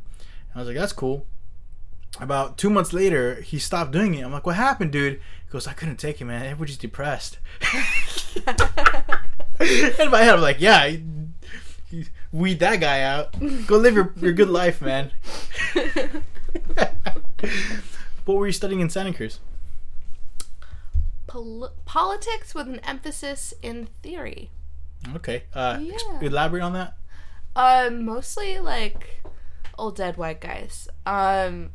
I 0.55 0.61
was 0.61 0.69
like, 0.69 0.77
that's 0.77 0.95
cool. 0.95 1.27
About 2.21 2.57
two 2.57 2.71
months 2.71 2.93
later, 2.95 3.41
he 3.43 3.59
stopped 3.59 3.91
doing 3.91 4.15
it. 4.15 4.23
I'm 4.25 4.33
like, 4.33 4.47
what 4.47 4.57
happened, 4.57 4.91
dude? 4.93 5.15
He 5.15 5.51
goes, 5.51 5.67
I 5.67 5.75
couldn't 5.75 5.97
take 5.97 6.21
it, 6.21 6.25
man. 6.25 6.45
Everybody's 6.47 6.79
depressed. 6.79 7.39
in 9.61 10.11
my 10.11 10.23
head, 10.23 10.35
I'm 10.35 10.41
like, 10.41 10.61
yeah, 10.61 10.87
you- 10.87 11.05
you 11.91 12.07
weed 12.33 12.59
that 12.61 12.81
guy 12.81 13.03
out. 13.03 13.35
Go 13.67 13.77
live 13.77 13.95
your, 13.95 14.15
your 14.19 14.33
good 14.33 14.49
life, 14.49 14.81
man. 14.81 15.11
what 18.25 18.37
were 18.37 18.47
you 18.47 18.53
studying 18.53 18.81
in 18.81 18.91
Santa 18.91 19.13
Cruz? 19.13 19.41
Pol- 21.27 21.73
politics 21.85 22.55
with 22.55 22.69
an 22.69 22.81
emphasis 22.81 23.55
in 23.63 23.89
theory 24.03 24.51
Okay. 25.17 25.43
Uh, 25.53 25.79
Yeah. 25.81 26.21
elaborate 26.21 26.63
on 26.63 26.75
that. 26.75 26.95
Um, 27.57 28.05
mostly 28.05 28.61
like 28.61 29.23
old 29.77 29.97
dead 29.97 30.17
white 30.17 30.41
guys. 30.41 30.89
Um, 31.05 31.71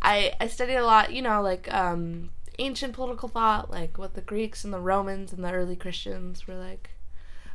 I 0.00 0.32
I 0.40 0.46
studied 0.46 0.76
a 0.76 0.84
lot, 0.84 1.12
you 1.12 1.20
know, 1.22 1.42
like 1.42 1.72
um 1.74 2.30
ancient 2.58 2.92
political 2.94 3.28
thought, 3.28 3.70
like 3.70 3.98
what 3.98 4.14
the 4.14 4.20
Greeks 4.20 4.62
and 4.64 4.72
the 4.72 4.78
Romans 4.80 5.32
and 5.32 5.42
the 5.44 5.50
early 5.52 5.74
Christians 5.76 6.46
were 6.46 6.54
like 6.56 6.90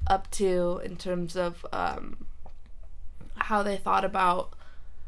up 0.08 0.30
to 0.32 0.82
in 0.84 0.98
terms 0.98 1.36
of 1.38 1.66
um 1.72 2.26
how 3.38 3.64
they 3.64 3.78
thought 3.78 4.04
about 4.06 4.54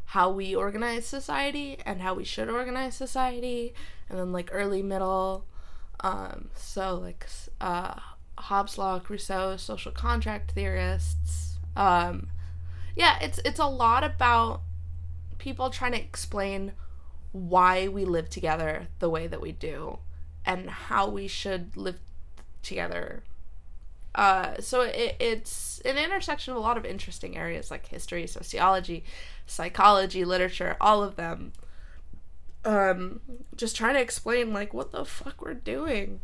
how 0.06 0.30
we 0.30 0.54
organize 0.54 1.06
society 1.06 1.78
and 1.84 2.00
how 2.00 2.14
we 2.14 2.24
should 2.24 2.48
organize 2.48 2.94
society, 2.94 3.74
and 4.08 4.18
then 4.18 4.32
like 4.32 4.48
early 4.52 4.82
middle, 4.82 5.44
um, 6.00 6.48
so 6.54 6.94
like 6.94 7.26
uh, 7.60 7.94
Hobbes, 8.38 8.78
Locke, 8.78 9.10
Rousseau, 9.10 9.56
social 9.56 9.92
contract 9.92 10.52
theorists. 10.52 11.58
Um, 11.74 12.28
yeah, 12.94 13.18
it's 13.20 13.40
it's 13.44 13.58
a 13.58 13.66
lot 13.66 14.04
about 14.04 14.62
people 15.38 15.70
trying 15.70 15.92
to 15.92 16.00
explain 16.00 16.72
why 17.32 17.88
we 17.88 18.04
live 18.04 18.30
together 18.30 18.88
the 18.98 19.10
way 19.10 19.26
that 19.26 19.40
we 19.40 19.52
do 19.52 19.98
and 20.44 20.70
how 20.70 21.08
we 21.08 21.26
should 21.28 21.76
live 21.76 21.98
together. 22.62 23.24
Uh, 24.16 24.58
so 24.60 24.80
it, 24.80 25.14
it's 25.20 25.80
an 25.84 25.98
intersection 25.98 26.52
of 26.52 26.56
a 26.56 26.60
lot 26.60 26.78
of 26.78 26.86
interesting 26.86 27.36
areas 27.36 27.70
like 27.70 27.86
history, 27.86 28.26
sociology, 28.26 29.04
psychology, 29.46 30.24
literature, 30.24 30.76
all 30.80 31.02
of 31.02 31.16
them. 31.16 31.52
Um, 32.64 33.20
just 33.54 33.76
trying 33.76 33.94
to 33.94 34.00
explain 34.00 34.54
like 34.54 34.72
what 34.72 34.90
the 34.90 35.04
fuck 35.04 35.42
we're 35.42 35.54
doing. 35.54 36.20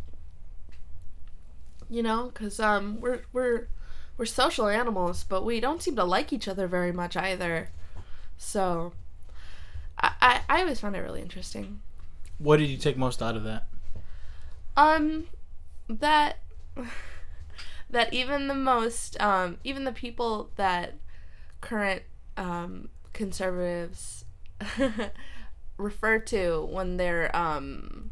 You 1.90 2.02
know, 2.02 2.30
because 2.32 2.58
um, 2.58 2.98
we're 2.98 3.20
we're 3.34 3.68
we're 4.16 4.24
social 4.24 4.68
animals, 4.68 5.24
but 5.28 5.44
we 5.44 5.60
don't 5.60 5.82
seem 5.82 5.94
to 5.96 6.04
like 6.04 6.32
each 6.32 6.48
other 6.48 6.66
very 6.66 6.92
much 6.92 7.14
either. 7.14 7.68
So, 8.38 8.94
I 9.98 10.12
I, 10.22 10.40
I 10.48 10.60
always 10.62 10.80
found 10.80 10.96
it 10.96 11.00
really 11.00 11.20
interesting. 11.20 11.82
What 12.38 12.56
did 12.56 12.70
you 12.70 12.78
take 12.78 12.96
most 12.96 13.22
out 13.22 13.36
of 13.36 13.44
that? 13.44 13.66
Um, 14.78 15.26
that 15.88 16.38
that 17.92 18.12
even 18.12 18.48
the 18.48 18.54
most 18.54 19.20
um 19.20 19.58
even 19.62 19.84
the 19.84 19.92
people 19.92 20.50
that 20.56 20.94
current 21.60 22.02
um 22.36 22.88
conservatives 23.12 24.24
refer 25.76 26.18
to 26.18 26.66
when 26.70 26.96
they're 26.96 27.34
um 27.36 28.10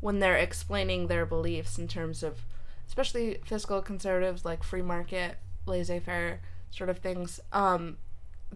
when 0.00 0.20
they're 0.20 0.36
explaining 0.36 1.06
their 1.06 1.26
beliefs 1.26 1.78
in 1.78 1.88
terms 1.88 2.22
of 2.22 2.40
especially 2.86 3.38
fiscal 3.44 3.82
conservatives 3.82 4.44
like 4.44 4.62
free 4.62 4.82
market 4.82 5.36
laissez-faire 5.66 6.40
sort 6.70 6.88
of 6.88 6.98
things 6.98 7.40
um 7.52 7.96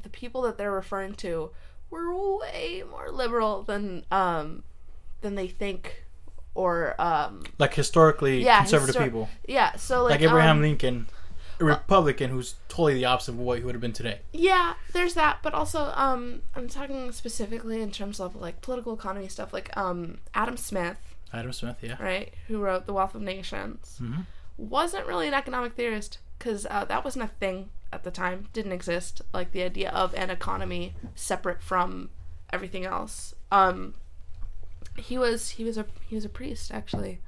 the 0.01 0.09
people 0.09 0.43
that 0.43 0.59
they're 0.59 0.73
referring 0.73 1.15
to 1.15 1.51
were 1.91 2.37
way 2.39 2.83
more 2.91 3.11
liberal 3.11 3.63
than 3.63 4.05
um 4.11 4.63
than 5.21 5.35
they 5.35 5.49
think 5.49 6.04
or 6.55 6.95
um 7.01 7.43
Like 7.59 7.75
historically 7.75 8.43
yeah 8.45 8.59
conservative 8.61 8.95
histor- 8.97 9.05
people, 9.05 9.29
yeah 9.47 9.77
so 9.77 10.03
like, 10.05 10.13
like 10.13 10.23
Abraham 10.23 10.57
um, 10.57 10.63
Lincoln, 10.63 11.07
a 11.61 11.65
Republican 11.65 12.31
who's 12.31 12.55
totally 12.69 12.95
the 12.95 13.05
opposite 13.05 13.33
of 13.33 13.39
what 13.39 13.59
he 13.59 13.65
would 13.65 13.75
have 13.75 13.81
been 13.83 13.93
today. 13.93 14.21
Yeah, 14.33 14.75
there's 14.93 15.15
that, 15.15 15.39
but 15.43 15.55
also 15.55 15.93
um 15.95 16.43
I'm 16.55 16.69
talking 16.69 17.13
specifically 17.13 17.81
in 17.81 17.91
terms 17.91 18.21
of 18.21 18.35
like 18.37 18.61
political 18.61 18.95
economy 18.95 19.29
stuff 19.29 19.53
like 19.53 19.75
um 19.77 20.19
Adam 20.35 20.57
Smith, 20.57 20.99
Adam 21.33 21.53
Smith, 21.53 21.77
yeah. 21.83 21.97
right, 22.03 22.33
who 22.49 22.59
wrote 22.59 22.87
The 22.87 22.93
Wealth 22.93 23.15
of 23.15 23.23
Nations. 23.23 23.99
Mhm. 24.03 24.27
Wasn't 24.57 25.07
really 25.07 25.27
an 25.29 25.35
economic 25.35 25.75
theorist 25.75 26.19
cuz 26.39 26.67
uh, 26.71 26.85
that 26.87 27.05
wasn't 27.05 27.25
a 27.25 27.29
thing 27.29 27.71
at 27.93 28.03
the 28.03 28.11
time, 28.11 28.49
didn't 28.53 28.73
exist 28.73 29.23
like 29.33 29.53
the 29.53 29.63
idea 29.63 29.91
of 29.91 30.15
an 30.15 30.31
economy 30.31 30.95
separate 31.15 31.63
from 31.63 32.11
everything 32.53 32.85
else. 32.85 33.35
Um 33.53 33.95
he 34.97 35.19
was 35.19 35.51
he 35.51 35.65
was 35.65 35.77
a 35.79 35.87
he 36.07 36.15
was 36.15 36.25
a 36.25 36.29
priest 36.29 36.73
actually. 36.73 37.21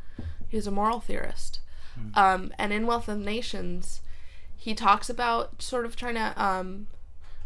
He 0.48 0.56
was 0.56 0.66
a 0.66 0.70
moral 0.70 1.00
theorist. 1.00 1.60
Um 2.14 2.52
and 2.58 2.72
in 2.72 2.86
Wealth 2.86 3.08
of 3.08 3.18
Nations 3.18 4.00
he 4.56 4.74
talks 4.74 5.08
about 5.08 5.62
sort 5.62 5.84
of 5.86 5.96
trying 5.96 6.14
to 6.14 6.32
um 6.42 6.86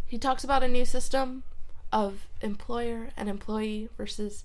he 0.06 0.18
talks 0.18 0.42
about 0.42 0.62
a 0.62 0.68
new 0.68 0.84
system 0.84 1.42
of 1.92 2.26
employer 2.40 3.10
and 3.16 3.28
employee 3.28 3.88
versus 3.96 4.44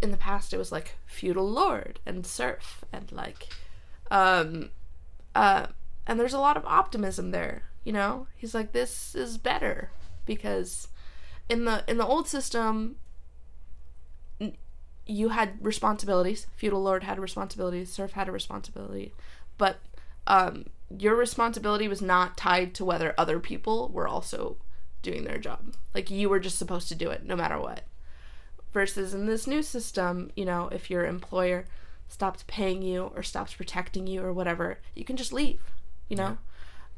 in 0.00 0.10
the 0.10 0.16
past 0.16 0.52
it 0.52 0.56
was 0.56 0.72
like 0.72 0.96
feudal 1.04 1.48
lord 1.48 2.00
and 2.06 2.26
serf 2.26 2.84
and 2.92 3.12
like 3.12 3.48
um 4.10 4.70
uh 5.34 5.66
and 6.06 6.18
there's 6.18 6.32
a 6.32 6.38
lot 6.38 6.56
of 6.56 6.64
optimism 6.64 7.32
there 7.32 7.64
you 7.84 7.92
know 7.92 8.26
he's 8.36 8.54
like 8.54 8.72
this 8.72 9.14
is 9.14 9.36
better 9.36 9.90
because 10.24 10.88
in 11.48 11.64
the 11.64 11.84
in 11.86 11.98
the 11.98 12.06
old 12.06 12.26
system 12.26 12.96
you 15.10 15.30
had 15.30 15.64
responsibilities. 15.64 16.46
Feudal 16.56 16.82
lord 16.82 17.02
had 17.02 17.18
responsibilities 17.18 17.92
serf 17.92 18.12
had 18.12 18.28
a 18.28 18.32
responsibility. 18.32 19.12
But 19.58 19.80
um 20.26 20.66
your 20.96 21.16
responsibility 21.16 21.88
was 21.88 22.02
not 22.02 22.36
tied 22.36 22.74
to 22.74 22.84
whether 22.84 23.14
other 23.16 23.38
people 23.40 23.88
were 23.88 24.08
also 24.08 24.56
doing 25.02 25.24
their 25.24 25.38
job. 25.38 25.74
Like 25.94 26.10
you 26.10 26.28
were 26.28 26.40
just 26.40 26.58
supposed 26.58 26.88
to 26.88 26.94
do 26.94 27.10
it 27.10 27.24
no 27.24 27.36
matter 27.36 27.58
what. 27.58 27.84
Versus 28.72 29.12
in 29.12 29.26
this 29.26 29.46
new 29.46 29.62
system 29.62 30.30
you 30.36 30.44
know 30.44 30.68
if 30.68 30.90
your 30.90 31.04
employer 31.04 31.64
stops 32.08 32.44
paying 32.46 32.82
you 32.82 33.10
or 33.14 33.22
stops 33.22 33.54
protecting 33.54 34.06
you 34.06 34.22
or 34.22 34.32
whatever 34.32 34.78
you 34.94 35.04
can 35.04 35.16
just 35.16 35.32
leave 35.32 35.60
you 36.08 36.16
know? 36.16 36.38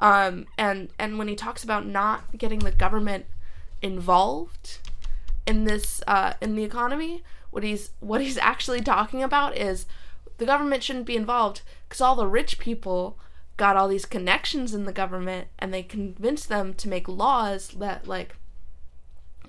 Um 0.01 0.47
and 0.59 0.91
and 0.99 1.19
when 1.19 1.29
he 1.29 1.35
talks 1.35 1.65
about 1.65 1.87
not 1.87 2.37
getting 2.37 2.59
the 2.59 2.73
government 2.73 3.25
involved 3.81 4.79
in 5.47 5.65
this 5.65 6.03
uh 6.07 6.35
in 6.41 6.55
the 6.55 6.65
economy 6.65 7.23
what 7.51 7.63
he's 7.63 7.91
what 8.01 8.21
he's 8.21 8.39
actually 8.39 8.81
talking 8.81 9.23
about 9.23 9.57
is 9.57 9.87
the 10.39 10.47
government 10.47 10.83
shouldn't 10.83 11.07
be 11.07 11.17
involved 11.17 11.63
because 11.89 12.01
all 12.01 12.17
the 12.17 12.27
rich 12.27 12.59
people 12.59 13.19
got 13.57 13.77
all 13.77 13.89
these 13.89 14.07
connections 14.07 14.75
in 14.75 14.85
the 14.85 14.93
government 14.93 15.49
and 15.59 15.73
they 15.73 15.83
convinced 15.83 16.49
them 16.49 16.75
to 16.75 16.89
make 16.89 17.09
laws 17.09 17.69
that 17.69 18.09
like 18.09 18.37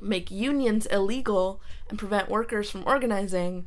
make 0.02 0.30
unions 0.30 0.86
illegal 0.88 1.62
and 1.90 1.98
prevent 1.98 2.30
workers 2.30 2.70
from 2.70 2.84
organizing 2.86 3.66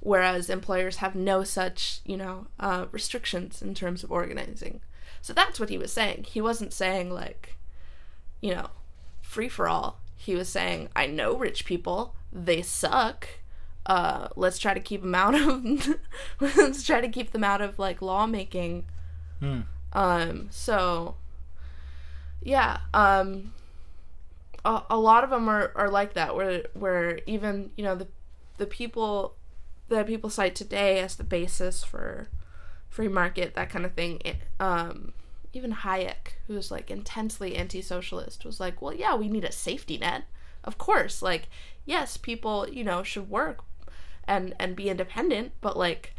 whereas 0.00 0.48
employers 0.48 0.96
have 0.96 1.14
no 1.14 1.42
such 1.44 2.00
you 2.04 2.16
know 2.16 2.46
uh, 2.60 2.86
restrictions 2.92 3.60
in 3.60 3.74
terms 3.74 4.04
of 4.04 4.12
organizing. 4.12 4.80
So 5.20 5.32
that's 5.32 5.58
what 5.58 5.70
he 5.70 5.78
was 5.78 5.92
saying. 5.92 6.26
He 6.28 6.40
wasn't 6.40 6.72
saying 6.72 7.10
like 7.10 7.56
you 8.40 8.54
know 8.54 8.70
free 9.20 9.48
for 9.48 9.68
all 9.68 10.00
he 10.24 10.34
was 10.34 10.48
saying 10.48 10.88
i 10.96 11.06
know 11.06 11.36
rich 11.36 11.64
people 11.64 12.14
they 12.32 12.60
suck 12.62 13.28
uh, 13.86 14.28
let's 14.34 14.58
try 14.58 14.72
to 14.72 14.80
keep 14.80 15.02
them 15.02 15.14
out 15.14 15.34
of 15.34 15.94
let's 16.40 16.82
try 16.82 17.02
to 17.02 17.08
keep 17.08 17.32
them 17.32 17.44
out 17.44 17.60
of 17.60 17.78
like 17.78 18.00
lawmaking. 18.00 18.86
Hmm. 19.40 19.60
Um, 19.92 20.46
so 20.50 21.16
yeah, 22.42 22.78
um, 22.94 23.52
a, 24.64 24.82
a 24.88 24.96
lot 24.98 25.22
of 25.22 25.28
them 25.28 25.50
are, 25.50 25.70
are 25.74 25.90
like 25.90 26.14
that, 26.14 26.34
where 26.34 26.62
where 26.72 27.20
even 27.26 27.72
you 27.76 27.84
know 27.84 27.94
the 27.94 28.08
the 28.56 28.64
people 28.66 29.34
that 29.90 30.06
people 30.06 30.30
cite 30.30 30.54
today 30.54 31.00
as 31.00 31.16
the 31.16 31.24
basis 31.24 31.84
for 31.84 32.28
free 32.88 33.08
market, 33.08 33.52
that 33.54 33.68
kind 33.68 33.84
of 33.84 33.92
thing. 33.92 34.18
it- 34.24 34.38
um, 34.58 35.12
even 35.54 35.72
Hayek, 35.72 36.34
who's 36.46 36.70
like 36.70 36.90
intensely 36.90 37.56
anti-socialist, 37.56 38.44
was 38.44 38.60
like, 38.60 38.82
"Well, 38.82 38.94
yeah, 38.94 39.14
we 39.14 39.28
need 39.28 39.44
a 39.44 39.52
safety 39.52 39.98
net, 39.98 40.24
of 40.64 40.78
course. 40.78 41.22
Like, 41.22 41.48
yes, 41.84 42.16
people, 42.16 42.68
you 42.68 42.84
know, 42.84 43.02
should 43.02 43.30
work 43.30 43.64
and 44.26 44.54
and 44.58 44.74
be 44.74 44.88
independent, 44.88 45.52
but 45.60 45.76
like, 45.76 46.14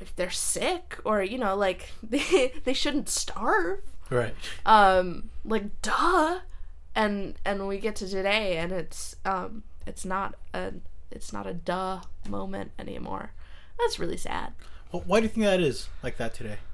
if 0.00 0.14
they're 0.14 0.30
sick 0.30 0.98
or 1.04 1.22
you 1.22 1.38
know, 1.38 1.56
like 1.56 1.90
they 2.02 2.52
they 2.64 2.72
shouldn't 2.72 3.08
starve. 3.08 3.80
Right. 4.10 4.34
Um, 4.66 5.30
like, 5.44 5.80
duh. 5.82 6.40
And 6.94 7.36
and 7.44 7.66
we 7.66 7.78
get 7.78 7.96
to 7.96 8.08
today, 8.08 8.58
and 8.58 8.70
it's 8.70 9.16
um, 9.24 9.62
it's 9.86 10.04
not 10.04 10.34
a 10.52 10.74
it's 11.10 11.32
not 11.32 11.46
a 11.46 11.54
duh 11.54 12.02
moment 12.28 12.72
anymore. 12.78 13.32
That's 13.78 13.98
really 13.98 14.18
sad. 14.18 14.52
Well, 14.92 15.02
why 15.06 15.20
do 15.20 15.24
you 15.24 15.30
think 15.30 15.46
that 15.46 15.60
is 15.60 15.88
like 16.02 16.18
that 16.18 16.34
today? 16.34 16.58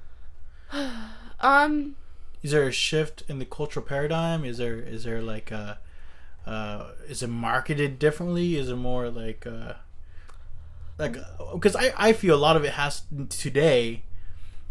Um, 1.41 1.95
Is 2.43 2.51
there 2.51 2.67
a 2.67 2.71
shift 2.71 3.23
in 3.27 3.39
the 3.39 3.45
cultural 3.45 3.85
paradigm? 3.85 4.43
Is 4.45 4.57
there 4.57 4.75
is 4.79 5.03
there 5.03 5.21
like 5.21 5.51
a 5.51 5.79
uh, 6.45 6.91
is 7.07 7.21
it 7.21 7.27
marketed 7.27 7.99
differently? 7.99 8.55
Is 8.55 8.69
it 8.69 8.75
more 8.75 9.09
like 9.09 9.45
uh, 9.45 9.73
like 10.97 11.17
because 11.53 11.75
I 11.75 11.93
I 11.97 12.13
feel 12.13 12.35
a 12.35 12.37
lot 12.37 12.55
of 12.55 12.63
it 12.63 12.73
has 12.73 13.03
today 13.29 14.03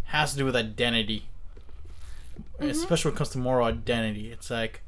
has 0.05 0.33
to 0.33 0.39
do 0.39 0.45
with 0.45 0.57
identity, 0.57 1.29
especially 2.59 3.11
when 3.11 3.17
it 3.17 3.19
comes 3.19 3.31
to 3.31 3.39
moral 3.39 3.67
identity. 3.67 4.31
It's 4.33 4.51
like 4.51 4.83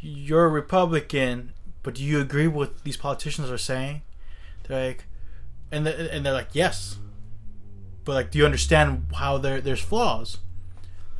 you're 0.00 0.44
a 0.46 0.48
Republican, 0.48 1.52
but 1.82 1.94
do 1.94 2.04
you 2.04 2.20
agree 2.20 2.46
with 2.46 2.56
what 2.70 2.84
these 2.84 2.96
politicians 2.96 3.50
are 3.50 3.58
saying? 3.58 4.02
They're 4.64 4.88
like, 4.88 5.04
and 5.70 5.86
they 5.86 6.10
and 6.10 6.24
they're 6.24 6.32
like 6.32 6.50
yes, 6.52 6.98
but 8.04 8.12
like, 8.12 8.30
do 8.30 8.38
you 8.38 8.44
understand 8.44 9.06
how 9.16 9.38
there 9.38 9.60
there's 9.60 9.80
flaws? 9.80 10.38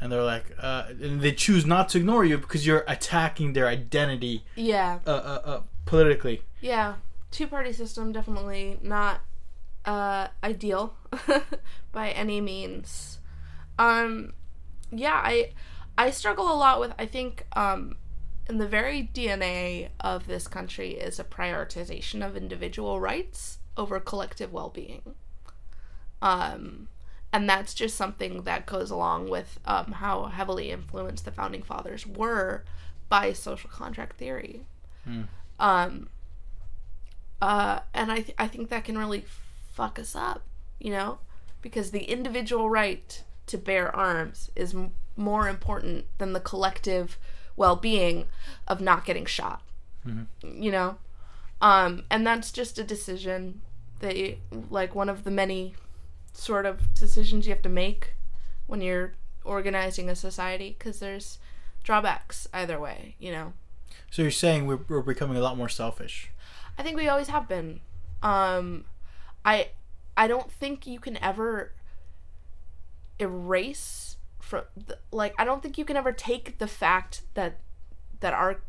And 0.01 0.11
they're 0.12 0.22
like, 0.22 0.44
uh, 0.59 0.84
and 0.88 1.20
they 1.20 1.32
choose 1.32 1.64
not 1.66 1.88
to 1.90 1.99
ignore 1.99 2.24
you 2.24 2.38
because 2.38 2.66
you're 2.66 2.84
attacking 2.86 3.53
their 3.53 3.66
identity 3.66 4.44
yeah, 4.55 4.99
uh, 5.07 5.11
uh, 5.11 5.40
uh, 5.44 5.61
politically. 5.84 6.42
yeah. 6.61 6.94
Two 7.32 7.49
party 7.49 7.72
system 7.72 8.12
definitely 8.12 8.78
not 8.82 9.20
uh 9.84 10.28
ideal 10.42 10.94
by 11.92 12.11
any 12.11 12.40
means. 12.40 13.18
Um, 13.78 14.32
yeah, 14.90 15.20
I 15.22 15.53
I 15.99 16.11
struggle 16.11 16.51
a 16.51 16.55
lot 16.57 16.80
with. 16.80 16.92
I 16.99 17.07
think 17.07 17.47
um, 17.55 17.97
in 18.49 18.59
the 18.59 18.66
very 18.68 19.11
DNA 19.12 19.88
of 20.01 20.26
this 20.26 20.47
country 20.47 20.92
is 20.92 21.18
a 21.18 21.24
prioritization 21.24 22.24
of 22.26 22.36
individual 22.36 23.01
rights 23.01 23.59
over 23.76 23.99
collective 24.01 24.53
well 24.53 24.70
being. 24.70 25.14
Um, 26.22 26.88
and 27.32 27.48
that's 27.48 27.74
just 27.74 27.96
something 27.96 28.42
that 28.42 28.66
goes 28.66 28.90
along 28.90 29.28
with 29.28 29.58
um, 29.66 29.92
how 29.92 30.24
heavily 30.26 30.70
influenced 30.70 31.24
the 31.24 31.30
founding 31.30 31.62
fathers 31.62 32.06
were 32.06 32.64
by 33.08 33.32
social 33.32 33.70
contract 33.70 34.16
theory. 34.18 34.62
Um, 35.58 36.08
uh, 37.40 37.80
and 37.94 38.10
I, 38.10 38.16
th- 38.16 38.34
I 38.38 38.46
think 38.48 38.68
that 38.70 38.84
can 38.84 38.96
really 38.98 39.24
fuck 39.72 39.98
us 39.98 40.16
up, 40.16 40.42
you 40.80 40.90
know, 40.90 41.18
because 41.62 41.90
the 41.90 42.04
individual 42.04 42.70
right 42.70 43.22
to 43.46 43.58
bear 43.58 43.94
arms 43.94 44.50
is 44.56 44.74
m- 44.74 44.92
more 45.16 45.48
important 45.48 46.06
than 46.18 46.32
the 46.32 46.40
collective 46.40 47.18
well-being 47.56 48.26
of 48.66 48.80
not 48.80 49.04
getting 49.04 49.24
shot. 49.26 49.62
You 50.42 50.70
know, 50.70 50.96
um, 51.60 52.04
and 52.10 52.26
that's 52.26 52.52
just 52.52 52.78
a 52.78 52.84
decision 52.84 53.60
that, 54.00 54.16
you, 54.16 54.36
like, 54.70 54.94
one 54.94 55.08
of 55.08 55.24
the 55.24 55.30
many 55.30 55.74
sort 56.37 56.66
of 56.66 56.95
decisions 56.95 57.47
you 57.47 57.53
have 57.53 57.62
to 57.62 57.68
make 57.68 58.14
when 58.66 58.80
you're 58.80 59.14
organizing 59.45 60.09
a 60.09 60.16
society, 60.16 60.76
because 60.78 61.01
there's 61.01 61.39
drawbacks 61.82 62.49
either 62.53 62.78
way. 62.78 63.16
You 63.18 63.32
know. 63.32 63.53
So 64.11 64.22
you're 64.22 64.30
saying 64.30 64.66
we're, 64.66 64.80
we're 64.89 65.03
becoming 65.03 65.37
a 65.37 65.41
lot 65.41 65.57
more 65.57 65.68
selfish. 65.68 66.30
I 66.78 66.82
think 66.82 66.97
we 66.97 67.09
always 67.09 67.28
have 67.28 67.49
been. 67.49 67.80
Um, 68.22 68.84
I 69.45 69.70
I 70.16 70.26
don't 70.26 70.51
think 70.51 70.87
you 70.87 70.99
can 70.99 71.16
ever 71.22 71.72
erase 73.18 74.16
from 74.41 74.64
the, 74.76 74.99
like 75.11 75.34
I 75.39 75.45
don't 75.45 75.62
think 75.62 75.78
you 75.78 75.84
can 75.84 75.97
ever 75.97 76.12
take 76.12 76.59
the 76.59 76.66
fact 76.66 77.22
that 77.34 77.61
that 78.20 78.34
our 78.34 78.61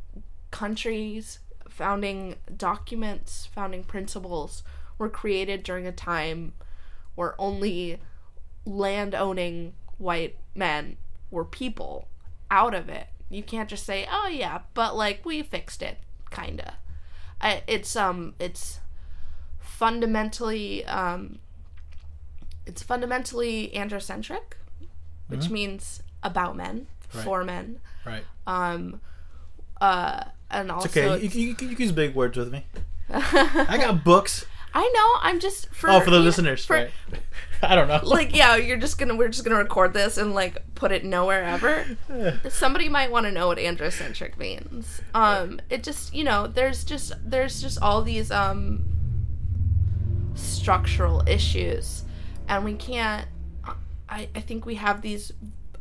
country's 0.51 1.39
founding 1.69 2.35
documents, 2.55 3.47
founding 3.53 3.83
principles 3.83 4.63
were 4.97 5.09
created 5.09 5.63
during 5.63 5.85
a 5.85 5.91
time 5.91 6.53
where 7.17 7.33
only 7.41 7.99
land 8.65 9.13
owning 9.15 9.73
white 9.97 10.37
men 10.55 10.95
were 11.31 11.43
people 11.43 12.07
out 12.51 12.73
of 12.73 12.87
it. 12.89 13.07
You 13.29 13.43
can't 13.43 13.67
just 13.69 13.85
say, 13.85 14.07
"Oh 14.09 14.27
yeah, 14.27 14.59
but 14.73 14.95
like 14.95 15.25
we 15.25 15.41
fixed 15.43 15.81
it." 15.81 15.97
Kinda. 16.31 16.75
I, 17.41 17.63
it's 17.67 17.95
um 17.95 18.35
it's 18.39 18.79
fundamentally 19.59 20.85
um 20.85 21.39
it's 22.65 22.83
fundamentally 22.83 23.71
androcentric, 23.75 24.53
which 25.27 25.49
means 25.49 26.01
about 26.23 26.55
men, 26.55 26.87
Right. 27.13 27.23
for 27.23 27.43
men. 27.43 27.79
Right. 28.05 28.23
Um 28.45 29.01
uh 29.79 30.23
and 30.49 30.71
also 30.71 30.85
It's 30.87 30.97
okay. 30.97 31.07
You, 31.07 31.13
it's- 31.15 31.35
you, 31.35 31.41
you, 31.41 31.47
you 31.49 31.75
can 31.75 31.81
use 31.85 31.91
big 31.91 32.15
words 32.15 32.37
with 32.37 32.51
me. 32.51 32.65
I 33.09 33.77
got 33.79 34.03
books. 34.03 34.45
I 34.79 34.87
know, 34.93 35.27
I'm 35.27 35.39
just 35.39 35.73
for 35.73 35.89
Oh, 35.89 35.99
for 36.01 36.11
the 36.11 36.19
listeners, 36.19 36.63
for- 36.63 36.75
right? 36.75 36.91
I 37.63 37.73
don't 37.73 37.87
know. 37.87 37.99
Like 38.03 38.35
yeah, 38.35 38.55
you're 38.57 38.77
just 38.77 38.99
gonna 38.99 39.15
we're 39.15 39.29
just 39.29 39.43
gonna 39.43 39.57
record 39.57 39.91
this 39.91 40.17
and 40.17 40.35
like 40.35 40.61
put 40.75 40.91
it 40.91 41.03
nowhere 41.03 41.43
ever. 41.43 41.97
Somebody 42.49 42.87
might 42.87 43.09
want 43.11 43.25
to 43.25 43.31
know 43.31 43.47
what 43.47 43.57
androcentric 43.57 44.37
means. 44.37 45.01
Um, 45.15 45.59
it 45.71 45.81
just 45.81 46.13
you 46.13 46.23
know 46.23 46.45
there's 46.45 46.83
just 46.83 47.13
there's 47.25 47.59
just 47.59 47.81
all 47.81 48.03
these 48.03 48.29
um 48.29 48.83
structural 50.35 51.23
issues, 51.27 52.03
and 52.47 52.63
we 52.63 52.75
can't. 52.75 53.27
I 54.07 54.29
I 54.35 54.41
think 54.41 54.63
we 54.67 54.75
have 54.75 55.01
these 55.01 55.31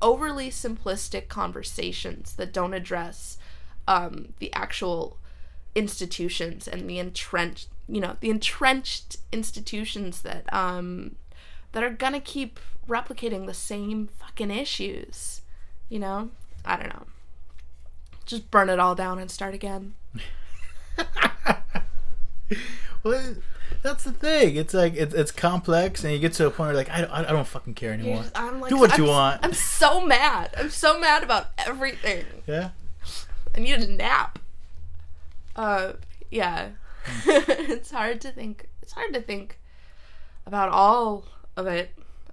overly 0.00 0.48
simplistic 0.50 1.28
conversations 1.28 2.34
that 2.36 2.52
don't 2.52 2.72
address 2.74 3.36
um 3.86 4.32
the 4.38 4.50
actual 4.54 5.18
institutions 5.74 6.66
and 6.66 6.88
the 6.88 6.98
entrenched 6.98 7.68
you 7.88 8.00
know 8.00 8.16
the 8.20 8.30
entrenched 8.30 9.16
institutions 9.32 10.22
that 10.22 10.52
um 10.52 11.16
that 11.72 11.82
are 11.84 11.90
gonna 11.90 12.20
keep 12.20 12.58
replicating 12.88 13.46
the 13.46 13.54
same 13.54 14.08
fucking 14.18 14.50
issues 14.50 15.42
you 15.88 15.98
know 15.98 16.30
i 16.64 16.76
don't 16.76 16.88
know 16.88 17.04
just 18.24 18.50
burn 18.50 18.68
it 18.68 18.80
all 18.80 18.94
down 18.94 19.18
and 19.18 19.30
start 19.30 19.54
again 19.54 19.94
well, 23.02 23.34
that's 23.82 24.04
the 24.04 24.12
thing. 24.12 24.56
It's 24.56 24.72
like 24.74 24.94
it's, 24.94 25.14
it's 25.14 25.30
complex, 25.32 26.02
and 26.04 26.12
you 26.12 26.18
get 26.18 26.32
to 26.34 26.46
a 26.46 26.50
point 26.50 26.68
where 26.68 26.76
like 26.76 26.90
I, 26.90 27.00
don't- 27.02 27.10
I 27.12 27.22
don't 27.24 27.46
fucking 27.46 27.74
care 27.74 27.92
anymore. 27.92 28.22
just- 28.22 28.38
I'm 28.38 28.60
like, 28.60 28.70
Do 28.70 28.78
what 28.78 28.92
I'm, 28.94 29.02
you 29.04 29.08
want. 29.10 29.44
i'm 29.44 29.52
so 29.52 30.00
mad 30.04 30.50
i'm 30.56 30.70
so 30.70 30.98
mad 30.98 31.22
about 31.22 31.48
everything 31.58 32.24
Yeah. 32.46 32.70
i 33.54 33.60
need 33.60 33.74
a 33.74 33.86
nap 33.86 34.38
uh 35.54 35.92
yeah 36.30 36.70
it's 37.26 37.90
hard 37.90 38.20
to 38.20 38.30
think 38.30 38.68
it's 38.82 38.92
hard 38.92 39.12
to 39.14 39.20
think 39.20 39.58
about 40.46 40.68
all 40.68 41.24
of 41.56 41.66
it 41.66 41.90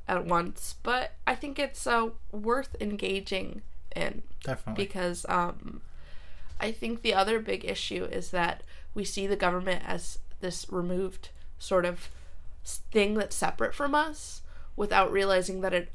at 0.07 0.25
once 0.25 0.75
but 0.83 1.13
i 1.25 1.33
think 1.33 1.57
it's 1.57 1.87
uh, 1.87 2.09
worth 2.31 2.75
engaging 2.81 3.61
in 3.95 4.23
Definitely. 4.43 4.83
because 4.83 5.25
um, 5.29 5.81
I 6.59 6.71
think 6.71 7.01
the 7.01 7.13
other 7.13 7.39
big 7.39 7.65
issue 7.65 8.05
is 8.05 8.31
that 8.31 8.63
we 8.93 9.03
see 9.03 9.27
the 9.27 9.35
government 9.35 9.83
as 9.85 10.19
this 10.39 10.65
removed 10.69 11.29
sort 11.59 11.85
of 11.85 12.09
thing 12.63 13.15
that's 13.15 13.35
separate 13.35 13.73
from 13.73 13.95
us 13.95 14.41
without 14.75 15.11
realizing 15.11 15.61
that 15.61 15.73
it 15.73 15.91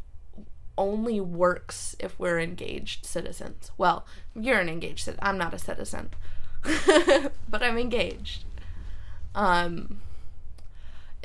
only 0.77 1.21
works 1.21 1.97
if 1.99 2.19
we're 2.19 2.39
engaged 2.39 3.05
citizens. 3.05 3.71
Well, 3.77 4.07
you're 4.35 4.61
an 4.61 4.69
engaged 4.69 5.05
citizen. 5.05 5.25
I'm 5.25 5.39
not 5.39 5.55
a 5.55 5.59
citizen, 5.59 6.11
but 7.49 7.63
I'm 7.63 7.79
engaged. 7.79 8.45
Um, 9.39 10.01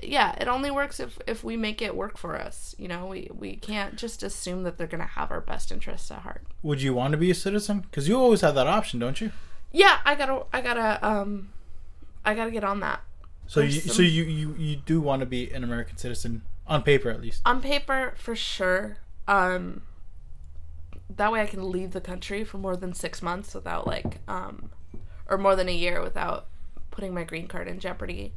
yeah, 0.01 0.35
it 0.39 0.47
only 0.47 0.69
works 0.69 0.99
if 0.99 1.17
if 1.27 1.43
we 1.43 1.57
make 1.57 1.81
it 1.81 1.95
work 1.95 2.17
for 2.17 2.35
us. 2.35 2.75
You 2.77 2.87
know, 2.87 3.07
we 3.07 3.29
we 3.33 3.55
can't 3.55 3.95
just 3.95 4.21
assume 4.21 4.63
that 4.63 4.77
they're 4.77 4.87
gonna 4.87 5.05
have 5.05 5.31
our 5.31 5.41
best 5.41 5.71
interests 5.71 6.11
at 6.11 6.19
heart. 6.19 6.43
Would 6.61 6.81
you 6.81 6.93
want 6.93 7.11
to 7.13 7.17
be 7.17 7.31
a 7.31 7.35
citizen? 7.35 7.79
Because 7.79 8.07
you 8.07 8.17
always 8.17 8.41
have 8.41 8.55
that 8.55 8.67
option, 8.67 8.99
don't 8.99 9.19
you? 9.19 9.31
Yeah, 9.71 9.97
I 10.05 10.13
gotta, 10.15 10.43
I 10.53 10.61
gotta, 10.61 10.99
um, 11.05 11.49
I 12.23 12.35
gotta 12.35 12.51
get 12.51 12.63
on 12.63 12.79
that. 12.81 13.01
So 13.47 13.61
you, 13.61 13.81
There's 13.81 13.95
so 13.95 14.01
you, 14.03 14.23
you 14.23 14.55
you 14.57 14.75
do 14.75 15.01
want 15.01 15.21
to 15.21 15.25
be 15.25 15.51
an 15.51 15.63
American 15.63 15.97
citizen 15.97 16.43
on 16.67 16.83
paper 16.83 17.09
at 17.09 17.19
least. 17.21 17.41
on 17.45 17.61
paper 17.61 18.13
for 18.15 18.35
sure 18.35 18.97
um 19.27 19.81
that 21.09 21.29
way 21.31 21.41
i 21.41 21.45
can 21.45 21.69
leave 21.69 21.91
the 21.91 21.99
country 21.99 22.43
for 22.45 22.57
more 22.57 22.77
than 22.77 22.93
six 22.93 23.21
months 23.21 23.53
without 23.53 23.85
like 23.85 24.19
um 24.29 24.69
or 25.27 25.37
more 25.37 25.55
than 25.57 25.67
a 25.67 25.73
year 25.73 26.01
without 26.01 26.47
putting 26.93 27.13
my 27.13 27.23
green 27.23 27.47
card 27.47 27.67
in 27.67 27.79
jeopardy 27.79 28.31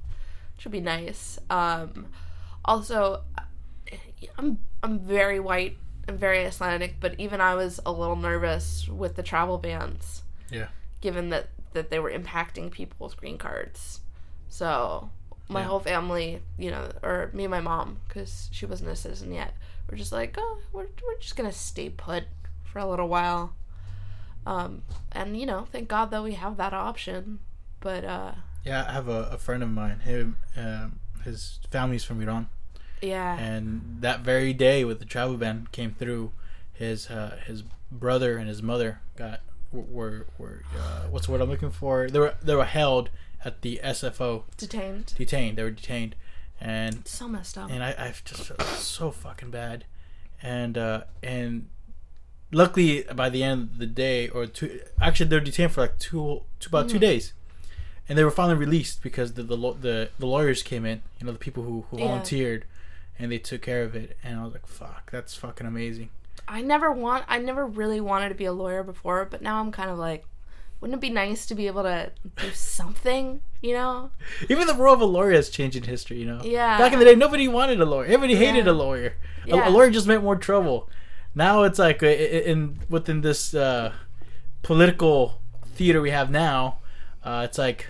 which 0.57 0.65
would 0.65 0.73
be 0.73 0.81
nice 0.81 1.39
um 1.51 2.07
also 2.65 3.23
i'm 4.39 4.59
i'm 4.83 4.99
very 4.99 5.39
white 5.39 5.77
and 6.09 6.19
very 6.19 6.45
icelandic 6.45 6.97
but 7.01 7.15
even 7.19 7.41
i 7.41 7.55
was 7.55 7.79
a 7.87 7.93
little 7.93 8.17
nervous 8.17 8.89
with 8.89 9.15
the 9.17 9.23
travel 9.23 9.59
bans 9.59 10.23
Yeah. 10.51 10.69
given 11.01 11.29
that 11.31 11.49
that 11.75 11.91
they 11.91 11.99
were 11.99 12.11
impacting 12.11 12.71
people's 12.71 13.15
green 13.15 13.37
cards 13.39 14.01
so 14.49 15.11
my 15.49 15.61
Yeah. 15.61 15.67
whole 15.67 15.81
family 15.81 16.41
you 16.59 16.71
know 16.71 16.91
or 17.03 17.31
me 17.35 17.45
and 17.45 17.51
my 17.51 17.61
mom 17.61 17.99
because 18.09 18.49
she 18.53 18.65
wasn't 18.67 18.89
a 18.91 18.97
citizen 18.97 19.33
yet 19.33 19.53
we're 19.91 19.99
just 19.99 20.13
like 20.13 20.35
oh 20.39 20.59
we're, 20.73 20.87
we're 21.07 21.19
just 21.21 21.37
gonna 21.37 21.53
stay 21.53 21.91
put 21.91 22.25
for 22.65 22.79
a 22.81 22.87
little 22.87 23.09
while 23.09 23.55
um 24.47 24.83
and 25.13 25.39
you 25.39 25.45
know 25.47 25.67
thank 25.71 25.89
god 25.89 26.11
that 26.11 26.23
we 26.25 26.33
have 26.33 26.57
that 26.57 26.73
option 26.73 27.39
but 27.81 28.05
uh 28.05 28.33
Yeah, 28.65 28.85
I 28.89 28.93
have 28.93 29.09
a, 29.09 29.29
a 29.33 29.39
friend 29.39 29.63
of 29.63 29.71
mine. 29.71 30.01
Him, 30.01 30.37
um, 30.57 30.99
his 31.25 31.61
family's 31.71 32.05
from 32.05 32.21
Iran, 32.21 32.49
yeah 33.03 33.37
and 33.39 33.99
that 34.01 34.21
very 34.21 34.53
day, 34.53 34.85
with 34.85 34.99
the 34.99 35.05
travel 35.05 35.37
ban 35.37 35.69
came 35.73 35.95
through, 35.95 36.33
his 36.73 37.09
uh, 37.11 37.39
his 37.47 37.63
brother 37.91 38.37
and 38.39 38.49
his 38.49 38.63
mother 38.63 39.01
got 39.17 39.41
were 39.73 40.27
were 40.39 40.63
uh, 40.77 41.03
what's 41.11 41.27
the 41.27 41.33
word 41.33 41.41
I'm 41.43 41.51
looking 41.51 41.71
for? 41.71 42.09
They 42.09 42.19
were 42.19 42.35
they 42.43 42.55
were 42.55 42.65
held 42.65 43.11
at 43.45 43.63
the 43.63 43.81
SFO, 43.85 44.45
detained 44.57 45.15
detained. 45.17 45.57
They 45.59 45.63
were 45.63 45.71
detained, 45.71 46.15
and 46.61 47.07
so 47.07 47.29
messed 47.29 47.57
up 47.59 47.71
and 47.71 47.83
I 47.85 47.91
I 47.91 48.15
just 48.25 48.45
felt 48.47 48.63
so 48.63 49.11
fucking 49.11 49.51
bad, 49.51 49.85
and 50.43 50.77
uh, 50.79 51.05
and 51.23 51.69
luckily 52.53 53.05
by 53.15 53.29
the 53.29 53.43
end 53.43 53.71
of 53.73 53.79
the 53.79 53.87
day 53.87 54.29
or 54.29 54.47
two, 54.47 54.81
actually 55.01 55.29
they're 55.29 55.41
detained 55.41 55.73
for 55.73 55.83
like 55.83 55.99
two, 55.99 56.43
two 56.61 56.69
about 56.69 56.89
two 56.89 56.97
Mhm. 56.99 57.01
days, 57.01 57.33
and 58.09 58.17
they 58.19 58.25
were 58.25 58.31
finally 58.31 58.57
released 58.57 59.03
because 59.03 59.35
the 59.35 59.43
the 59.43 59.57
the, 59.57 60.09
the 60.19 60.27
lawyers 60.27 60.63
came 60.63 60.85
in, 60.87 61.03
you 61.21 61.27
know 61.27 61.33
the 61.33 61.39
people 61.39 61.63
who, 61.65 61.85
who 61.91 61.99
Yeah. 61.99 62.07
volunteered, 62.07 62.65
and 63.19 63.31
they 63.33 63.39
took 63.39 63.63
care 63.63 63.83
of 63.83 63.95
it, 63.95 64.17
and 64.23 64.39
I 64.39 64.45
was 64.45 64.53
like 64.53 64.67
fuck 64.67 65.11
that's 65.11 65.35
fucking 65.35 65.67
amazing. 65.67 66.09
i 66.49 66.61
never 66.63 66.93
want 66.93 67.25
i 67.29 67.39
never 67.39 67.67
really 67.67 68.01
wanted 68.01 68.29
to 68.29 68.35
be 68.37 68.45
a 68.45 68.53
lawyer 68.53 68.83
before 68.85 69.25
but 69.25 69.43
now 69.43 69.59
i'm 69.61 69.73
kind 69.73 69.91
of 69.91 69.99
like 69.99 70.25
wouldn't 70.81 70.97
it 70.99 71.01
be 71.01 71.11
nice 71.11 71.45
to 71.47 71.55
be 71.57 71.67
able 71.67 71.83
to 71.83 72.13
do 72.37 72.51
something 72.53 73.41
you 73.63 73.73
know 73.73 74.11
Even 74.51 74.67
the 74.69 74.75
role 74.75 74.95
of 74.95 75.01
a 75.01 75.05
lawyer 75.07 75.33
has 75.33 75.49
changed 75.49 75.77
in 75.77 75.83
history, 75.85 76.19
you 76.19 76.27
know. 76.27 76.41
Yeah. 76.45 76.77
Back 76.79 76.93
in 76.93 76.99
the 77.01 77.05
day, 77.07 77.15
nobody 77.17 77.49
wanted 77.49 77.81
a 77.81 77.85
lawyer. 77.87 78.05
Everybody 78.05 78.37
hated 78.37 78.67
Yeah. 78.67 78.73
a 78.73 78.75
lawyer. 78.85 79.15
A- 79.47 79.49
Yeah. 79.57 79.69
A, 79.69 79.71
lawyer 79.71 79.91
just 79.91 80.07
meant 80.07 80.23
more 80.23 80.37
trouble. 80.37 80.89
Now 81.35 81.63
it's 81.65 81.79
like 81.79 82.03
uh, 82.03 82.07
in 82.53 82.79
within 82.91 83.23
this 83.23 83.55
uh, 83.55 83.93
political 84.63 85.41
theater 85.65 86.01
we 86.01 86.11
have 86.11 86.31
now, 86.31 86.79
uh, 87.25 87.43
it's 87.49 87.59
like 87.59 87.87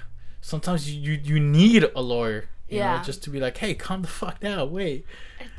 sometimes 0.47 0.89
you, 0.89 1.13
you 1.13 1.21
you 1.25 1.41
need 1.41 1.85
a 1.95 2.01
lawyer. 2.01 2.49
You 2.69 2.79
Yeah. 2.79 2.97
Know, 2.97 3.03
just 3.03 3.23
to 3.25 3.31
be 3.31 3.41
like, 3.41 3.57
hey, 3.59 3.75
calm 3.75 4.03
the 4.03 4.09
fuck 4.09 4.41
down. 4.41 4.71
Wait. 4.71 5.05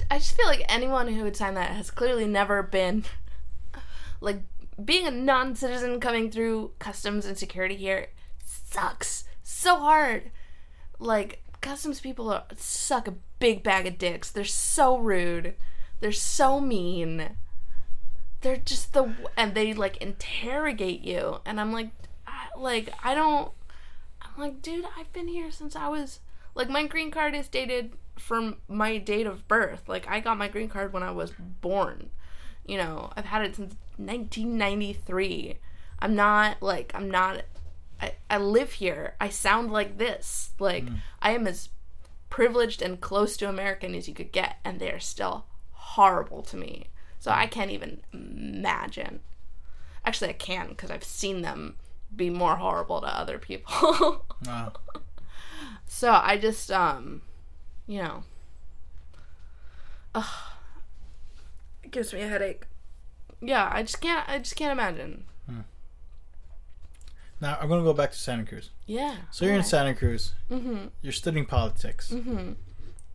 I 0.10 0.18
just 0.18 0.36
feel 0.36 0.48
like 0.48 0.64
anyone 0.70 1.10
who 1.10 1.24
would 1.24 1.36
sign 1.36 1.56
that 1.56 1.72
has 1.72 1.92
clearly 1.92 2.26
never 2.26 2.64
been 2.64 3.04
like 4.22 4.42
being 4.84 5.06
a 5.06 5.12
non-citizen 5.12 6.00
coming 6.00 6.32
through 6.32 6.72
customs 6.80 7.26
and 7.26 7.38
security 7.38 7.76
here 7.76 8.08
sucks 8.46 9.26
so 9.44 9.78
hard. 9.80 10.32
Like 11.00 11.44
customs 11.60 12.00
people 12.00 12.30
are, 12.32 12.46
suck 12.56 13.08
a 13.10 13.16
big 13.40 13.64
bag 13.64 13.88
of 13.88 13.98
dicks. 13.98 14.32
They're 14.32 14.46
so 14.46 14.98
rude. 14.98 15.56
They're 16.00 16.12
so 16.14 16.62
mean. 16.62 17.38
They're 18.42 18.56
just 18.56 18.94
the 18.94 19.14
and 19.36 19.54
they 19.54 19.74
like 19.74 19.98
interrogate 19.98 21.02
you 21.02 21.40
and 21.46 21.60
I'm 21.60 21.74
like 21.74 21.90
I, 22.26 22.48
like 22.58 22.90
I 23.04 23.14
don't 23.16 23.52
I'm 24.38 24.44
like 24.44 24.62
dude, 24.62 24.86
I've 24.98 25.12
been 25.14 25.28
here 25.28 25.52
since 25.52 25.76
I 25.76 25.88
was 25.88 26.20
like 26.54 26.70
my 26.70 26.86
green 26.86 27.12
card 27.12 27.34
is 27.36 27.48
dated 27.48 27.94
from 28.18 28.58
my 28.68 28.98
date 28.98 29.28
of 29.28 29.48
birth. 29.48 29.90
Like 29.90 30.08
I 30.08 30.20
got 30.20 30.38
my 30.38 30.48
green 30.48 30.70
card 30.70 30.94
when 30.94 31.04
I 31.04 31.12
was 31.12 31.34
born. 31.62 32.12
You 32.66 32.78
know, 32.78 33.12
I've 33.16 33.26
had 33.26 33.44
it 33.44 33.56
since 33.56 33.76
1993. 33.98 35.58
I'm 36.00 36.16
not 36.16 36.62
like 36.62 36.92
I'm 36.94 37.10
not 37.10 37.44
I, 38.00 38.14
I 38.30 38.38
live 38.38 38.74
here. 38.74 39.16
I 39.20 39.30
sound 39.30 39.72
like 39.72 39.98
this. 39.98 40.52
Like 40.60 40.86
mm. 40.86 40.98
I 41.22 41.32
am 41.32 41.48
as 41.48 41.70
privileged 42.30 42.82
and 42.82 43.02
close 43.02 43.38
to 43.38 43.50
American 43.50 43.96
as 43.96 44.08
you 44.08 44.14
could 44.14 44.32
get 44.32 44.58
and 44.64 44.80
they're 44.80 45.00
still 45.00 45.46
horrible 45.72 46.44
to 46.44 46.58
me. 46.58 46.88
So 47.20 47.32
I 47.32 47.48
can't 47.48 47.72
even 47.72 48.02
imagine. 48.14 49.22
Actually, 50.06 50.30
I 50.30 50.34
can 50.34 50.70
because 50.70 50.92
I've 50.92 51.04
seen 51.04 51.42
them 51.42 51.78
be 52.16 52.30
more 52.30 52.56
horrible 52.58 53.02
to 53.02 53.08
other 53.08 53.38
people. 53.38 54.24
Wow. 54.46 54.74
So 55.88 56.12
I 56.12 56.38
just, 56.38 56.70
um, 56.72 57.22
you 57.88 58.04
know, 58.04 58.24
ugh, 60.14 60.26
it 61.84 61.90
gives 61.92 62.14
me 62.14 62.22
a 62.22 62.28
headache. 62.28 62.66
Yeah, 63.42 63.68
I 63.74 63.82
just 63.82 64.00
can't. 64.00 64.28
I 64.30 64.38
just 64.38 64.56
can't 64.56 64.72
imagine. 64.72 65.24
Now 67.40 67.58
I'm 67.62 67.68
gonna 67.70 67.84
go 67.84 67.94
back 67.94 68.12
to 68.12 68.18
Santa 68.18 68.44
Cruz. 68.46 68.72
Yeah. 68.86 69.16
So 69.32 69.46
you're 69.46 69.56
in 69.56 69.64
Santa 69.64 69.94
Cruz. 69.94 70.34
Mm-hmm. 70.52 70.88
You're 71.02 71.14
studying 71.14 71.46
politics. 71.46 72.10
Mm-hmm. 72.12 72.54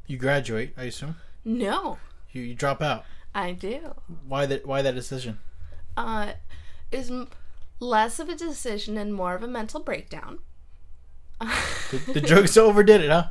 You 0.07 0.17
graduate, 0.17 0.75
I 0.77 0.85
assume. 0.85 1.17
No, 1.45 1.99
You, 2.33 2.43
you 2.43 2.55
drop 2.55 2.81
out. 2.83 3.05
I 3.35 3.53
do. 3.53 3.95
Why 4.27 4.47
that? 4.47 4.65
Why 4.67 4.81
that 4.83 4.95
decision? 4.95 5.39
Uh, 5.97 6.33
is 6.93 7.11
m- 7.11 7.29
less 7.83 8.19
of 8.19 8.29
a 8.29 8.37
decision 8.37 8.97
and 8.97 9.13
more 9.13 9.35
of 9.35 9.43
a 9.43 9.49
mental 9.49 9.81
breakdown. 9.81 10.39
The, 11.41 12.13
the 12.15 12.21
drugs 12.21 12.57
overdid 12.57 13.01
it, 13.03 13.11
huh? 13.11 13.31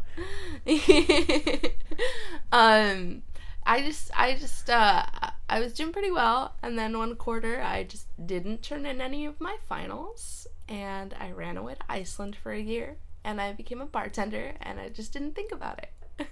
um 2.51 3.23
i 3.65 3.81
just 3.81 4.11
i 4.15 4.33
just 4.35 4.69
uh 4.69 5.05
i 5.49 5.59
was 5.59 5.73
doing 5.73 5.91
pretty 5.91 6.11
well 6.11 6.53
and 6.61 6.77
then 6.77 6.95
one 6.97 7.15
quarter 7.15 7.61
i 7.61 7.83
just 7.83 8.07
didn't 8.23 8.61
turn 8.61 8.85
in 8.85 9.01
any 9.01 9.25
of 9.25 9.39
my 9.41 9.55
finals 9.67 10.45
and 10.69 11.15
i 11.19 11.31
ran 11.31 11.57
away 11.57 11.73
to 11.73 11.81
iceland 11.89 12.35
for 12.35 12.51
a 12.51 12.59
year 12.61 12.97
and 13.23 13.41
i 13.41 13.51
became 13.53 13.81
a 13.81 13.85
bartender 13.85 14.53
and 14.61 14.79
i 14.79 14.87
just 14.89 15.13
didn't 15.13 15.33
think 15.33 15.51
about 15.51 15.79
it 15.83 16.27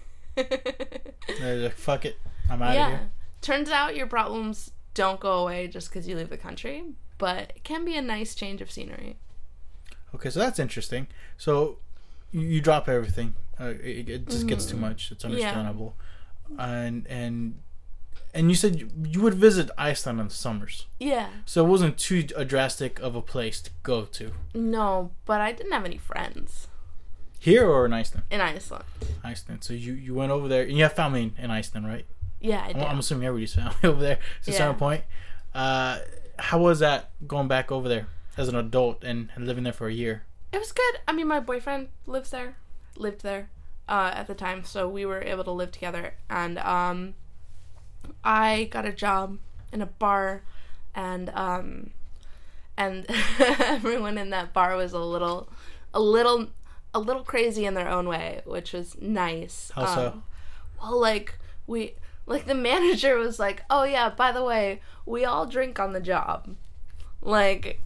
like, 1.42 1.74
fuck 1.74 2.06
it, 2.06 2.20
I'm 2.50 2.62
out 2.62 2.70
of 2.70 2.76
yeah 2.76 2.90
here. 2.90 3.10
turns 3.42 3.70
out 3.72 3.96
your 3.96 4.08
problems 4.08 4.72
don't 4.94 5.20
go 5.20 5.40
away 5.40 5.68
just 5.68 5.90
because 5.90 6.08
you 6.08 6.16
leave 6.16 6.30
the 6.30 6.38
country 6.38 6.84
but 7.20 7.54
it 7.56 7.64
can 7.64 7.86
be 7.86 7.96
a 7.96 8.02
nice 8.02 8.34
change 8.34 8.60
of 8.62 8.72
scenery 8.72 9.18
Okay, 10.16 10.32
so 10.32 10.40
that's 10.40 10.58
interesting. 10.58 11.06
So 11.38 11.78
you, 12.32 12.42
you 12.42 12.62
drop 12.62 12.90
everything. 12.90 13.36
Uh, 13.60 13.74
it, 13.84 14.10
it 14.10 14.28
just 14.28 14.48
gets 14.48 14.66
too 14.66 14.76
much. 14.78 15.12
It's 15.12 15.24
understandable. 15.24 15.96
And 16.58 17.06
and 17.08 17.60
and 18.34 18.50
you 18.50 18.56
said 18.56 18.80
you, 18.80 18.90
you 19.06 19.22
would 19.22 19.36
visit 19.36 19.70
Iceland 19.78 20.20
in 20.20 20.28
the 20.30 20.34
summers, 20.34 20.88
yeah 21.00 21.30
so 21.46 21.64
it 21.64 21.70
wasn't 21.70 21.98
too 22.00 22.26
uh, 22.36 22.44
drastic 22.44 23.00
of 23.00 23.14
a 23.16 23.22
place 23.22 23.62
to 23.62 23.70
go 23.84 24.06
to. 24.06 24.32
no 24.56 25.12
but 25.26 25.42
i 25.42 25.52
didn't 25.52 25.72
have 25.74 25.86
any 25.86 25.98
friends 25.98 26.68
Here 27.40 27.66
or 27.68 27.86
in 27.86 27.94
Iceland? 27.94 28.24
in 28.32 28.42
iceland 28.42 28.86
Iceland. 29.24 29.64
So 29.64 29.74
you 29.74 29.94
you 29.94 30.14
went 30.16 30.32
over 30.32 30.48
there, 30.48 30.64
and 30.64 30.76
you 30.78 30.84
have 30.84 30.94
family 30.94 31.22
in, 31.24 31.32
in 31.44 31.52
Iceland, 31.52 31.86
right? 31.88 32.06
yeah 32.42 32.62
i 32.64 32.70
I'm, 32.70 32.74
did 32.74 32.84
I'm 32.84 33.00
assuming 33.00 33.28
everybody's 33.28 33.54
family 33.54 33.76
over 33.84 34.02
there 34.02 34.20
to 34.44 34.50
a 34.50 34.54
Yeah. 34.54 34.58
certain 34.58 34.76
point. 34.76 35.04
Uh, 35.54 36.00
how 36.40 36.60
was 36.60 36.80
that 36.80 37.12
going 37.28 37.48
back 37.48 37.72
over 37.72 37.88
there 37.88 38.08
as 38.38 38.48
an 38.48 38.56
adult 38.56 39.04
and, 39.04 39.30
and 39.36 39.46
living 39.46 39.64
there 39.64 39.74
for 39.74 39.88
a 39.88 39.94
year? 39.94 40.24
It 40.52 40.58
was 40.58 40.72
good. 40.72 41.00
I 41.08 41.14
mean, 41.14 41.28
my 41.28 41.40
boyfriend 41.40 41.90
lives 42.08 42.32
there, 42.32 42.56
lived 42.96 43.22
there 43.22 43.50
uh, 43.88 44.12
at 44.14 44.28
the 44.28 44.34
time, 44.34 44.64
so 44.64 44.88
we 44.90 45.06
were 45.06 45.22
able 45.22 45.44
to 45.44 45.52
live 45.52 45.72
together. 45.72 46.16
And 46.30 46.58
um, 46.60 47.14
I 48.24 48.70
got 48.72 48.86
a 48.86 48.92
job 48.92 49.38
in 49.72 49.82
a 49.82 49.86
bar, 49.86 50.44
and 50.96 51.30
um, 51.32 51.92
and 52.78 53.06
everyone 53.40 54.18
in 54.18 54.32
that 54.32 54.54
bar 54.54 54.76
was 54.76 54.94
a 54.94 55.00
little, 55.00 55.50
a 55.94 56.00
little, 56.00 56.48
a 56.94 57.00
little 57.00 57.24
crazy 57.24 57.66
in 57.66 57.74
their 57.74 57.90
own 57.90 58.08
way, 58.08 58.42
which 58.46 58.74
was 58.74 58.96
nice. 59.00 59.72
How 59.76 59.86
so? 59.86 60.08
Um, 60.08 60.24
well, 60.82 61.00
like 61.00 61.38
we, 61.68 61.94
like 62.30 62.46
the 62.46 62.56
manager 62.70 63.18
was 63.18 63.38
like, 63.40 63.64
"Oh 63.70 63.84
yeah, 63.84 64.10
by 64.10 64.32
the 64.32 64.44
way, 64.44 64.80
we 65.06 65.26
all 65.26 65.46
drink 65.46 65.80
on 65.80 65.92
the 65.92 66.00
job." 66.00 66.56
Like 67.22 67.82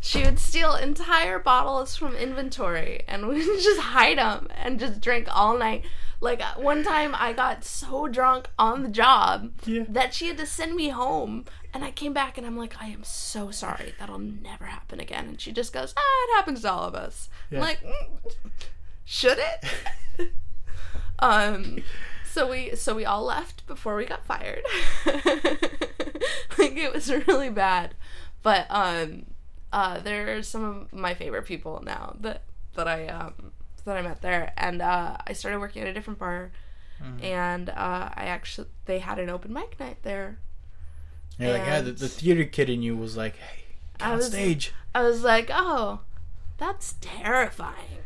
she 0.00 0.24
would 0.24 0.38
steal 0.38 0.74
entire 0.74 1.38
bottles 1.38 1.94
from 1.94 2.14
inventory 2.16 3.02
and 3.06 3.28
we 3.28 3.46
would 3.46 3.60
just 3.60 3.80
hide 3.80 4.16
them 4.16 4.48
and 4.56 4.80
just 4.80 5.00
drink 5.02 5.28
all 5.30 5.58
night. 5.58 5.84
Like 6.22 6.40
uh, 6.42 6.54
one 6.60 6.82
time 6.82 7.14
I 7.14 7.32
got 7.34 7.64
so 7.64 8.06
drunk 8.08 8.48
on 8.58 8.82
the 8.82 8.88
job 8.88 9.52
Yeah. 9.66 9.84
that 9.88 10.14
she 10.14 10.28
had 10.28 10.38
to 10.38 10.46
send 10.46 10.74
me 10.74 10.88
home 10.88 11.44
and 11.74 11.84
I 11.84 11.90
came 11.90 12.12
back 12.14 12.38
and 12.38 12.46
I'm 12.46 12.56
like 12.56 12.74
I 12.80 12.86
am 12.86 13.04
so 13.04 13.50
sorry. 13.50 13.94
That'll 13.98 14.18
never 14.18 14.64
happen 14.66 15.00
again. 15.00 15.28
And 15.28 15.40
she 15.40 15.52
just 15.52 15.72
goes, 15.72 15.92
"Ah, 15.96 16.24
it 16.28 16.36
happens 16.36 16.62
to 16.62 16.70
all 16.72 16.84
of 16.84 16.94
us." 16.94 17.28
Yeah. 17.50 17.60
like 17.60 17.80
mm. 17.82 18.32
Should 19.04 19.38
it? 19.38 20.32
um 21.18 21.82
so 22.30 22.48
we 22.48 22.74
so 22.76 22.94
we 22.94 23.04
all 23.04 23.24
left 23.24 23.66
before 23.66 23.96
we 23.96 24.04
got 24.06 24.24
fired. 24.24 24.62
like 25.06 26.76
it 26.76 26.92
was 26.92 27.10
really 27.26 27.50
bad. 27.50 27.94
But 28.42 28.66
um 28.70 29.26
uh 29.72 30.00
there's 30.00 30.48
some 30.48 30.64
of 30.64 30.92
my 30.92 31.14
favorite 31.14 31.44
people 31.46 31.82
now 31.84 32.16
that 32.20 32.42
that 32.74 32.88
I 32.88 33.06
um 33.08 33.52
that 33.84 33.96
I 33.96 34.02
met 34.02 34.20
there 34.22 34.52
and 34.56 34.80
uh 34.82 35.16
I 35.26 35.32
started 35.32 35.58
working 35.58 35.82
at 35.82 35.88
a 35.88 35.92
different 35.92 36.18
bar 36.18 36.50
and 37.22 37.70
uh 37.70 38.10
I 38.14 38.24
actually 38.26 38.68
they 38.84 38.98
had 38.98 39.18
an 39.18 39.30
open 39.30 39.52
mic 39.52 39.80
night 39.80 39.98
there. 40.02 40.38
You're 41.38 41.52
like, 41.52 41.62
yeah, 41.66 41.80
the, 41.80 41.92
the 41.92 42.08
theater 42.08 42.44
kid 42.44 42.68
in 42.68 42.82
you 42.82 42.94
was 42.94 43.16
like, 43.16 43.36
hey, 43.36 43.62
get 43.98 44.08
I 44.08 44.16
was- 44.16 44.26
stage. 44.26 44.74
I 44.94 45.02
was 45.04 45.22
like, 45.22 45.48
"Oh, 45.52 46.00
that's 46.58 46.96
terrifying. 47.00 48.02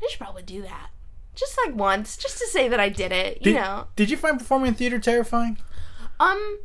I 0.00 0.06
should 0.08 0.20
probably 0.20 0.44
do 0.44 0.62
that." 0.62 0.90
Just 1.34 1.58
like 1.64 1.74
once, 1.74 2.16
just 2.16 2.38
to 2.38 2.46
say 2.46 2.68
that 2.68 2.78
I 2.80 2.88
did 2.90 3.10
it, 3.12 3.38
you 3.38 3.52
Did, 3.52 3.54
know. 3.54 3.86
did 3.96 4.10
you 4.10 4.16
find 4.16 4.38
performing 4.38 4.68
in 4.68 4.74
theater 4.74 4.98
terrifying? 4.98 5.58
Um 6.20 6.58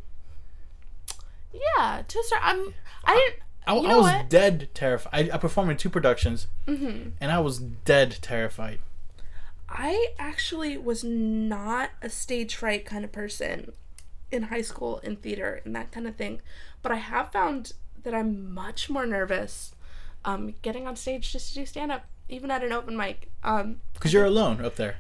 yeah, 1.53 2.03
to 2.07 2.23
start 2.23 2.41
I'm 2.43 2.73
I 3.05 3.15
didn't 3.15 3.43
I, 3.67 3.75
You 3.81 3.89
I 3.89 3.95
was 3.95 4.03
what? 4.05 4.29
dead 4.29 4.69
terrified. 4.73 5.29
I, 5.29 5.35
I 5.35 5.37
performed 5.37 5.71
in 5.71 5.77
two 5.77 5.89
productions, 5.89 6.47
mhm. 6.65 7.11
and 7.19 7.31
I 7.31 7.39
was 7.39 7.59
dead 7.59 8.17
terrified. 8.21 8.79
I 9.67 10.13
actually 10.17 10.77
was 10.77 11.03
not 11.03 11.89
a 12.01 12.09
stage 12.09 12.55
fright 12.55 12.85
kind 12.85 13.03
of 13.03 13.11
person 13.11 13.73
in 14.31 14.43
high 14.43 14.61
school, 14.61 14.99
in 14.99 15.17
theater, 15.17 15.61
and 15.65 15.75
that 15.75 15.91
kind 15.91 16.07
of 16.07 16.15
thing. 16.15 16.41
But 16.81 16.93
I 16.93 16.95
have 16.95 17.31
found 17.33 17.73
that 18.03 18.13
I'm 18.13 18.53
much 18.53 18.89
more 18.89 19.05
nervous 19.05 19.75
um, 20.23 20.53
getting 20.61 20.87
on 20.87 20.95
stage 20.95 21.33
just 21.33 21.49
to 21.49 21.55
do 21.55 21.65
stand 21.65 21.91
up, 21.91 22.05
even 22.29 22.51
at 22.51 22.63
an 22.63 22.71
open 22.71 22.95
mic. 22.97 23.29
Um, 23.43 23.81
Because 23.93 24.13
you're 24.13 24.25
alone 24.25 24.63
up 24.63 24.75
there. 24.75 24.95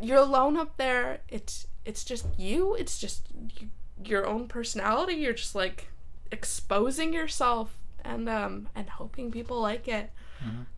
you're 0.00 0.18
alone 0.18 0.56
up 0.56 0.76
there. 0.76 1.20
It's 1.28 1.66
it's 1.84 2.04
just 2.04 2.26
you. 2.38 2.74
It's 2.74 2.98
just 2.98 3.28
you, 3.60 3.68
your 4.04 4.26
own 4.26 4.48
personality. 4.48 5.14
You're 5.14 5.34
just 5.34 5.54
like 5.54 5.88
exposing 6.32 7.12
yourself 7.12 7.76
and 8.04 8.28
um 8.28 8.68
and 8.74 8.88
hoping 8.90 9.30
people 9.30 9.60
like 9.60 9.86
it. 9.88 10.10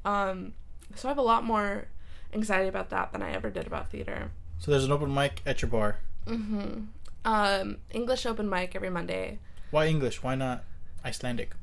Um, 0.04 0.52
so 0.94 1.08
I 1.08 1.10
have 1.10 1.18
a 1.18 1.22
lot 1.22 1.42
more 1.42 1.88
anxiety 2.32 2.68
about 2.68 2.90
that 2.90 3.10
than 3.12 3.20
I 3.22 3.32
ever 3.32 3.50
did 3.50 3.66
about 3.66 3.90
theater. 3.90 4.30
So 4.58 4.70
there's 4.70 4.84
an 4.84 4.92
open 4.92 5.12
mic 5.12 5.42
at 5.44 5.60
your 5.60 5.68
bar. 5.70 5.98
Mm-hmm. 6.26 6.82
Um, 7.24 7.78
English 7.90 8.26
open 8.26 8.48
mic 8.48 8.76
every 8.76 8.90
Monday. 8.90 9.40
Why 9.72 9.86
English? 9.86 10.22
Why 10.22 10.36
not 10.36 10.62
Icelandic? 11.04 11.54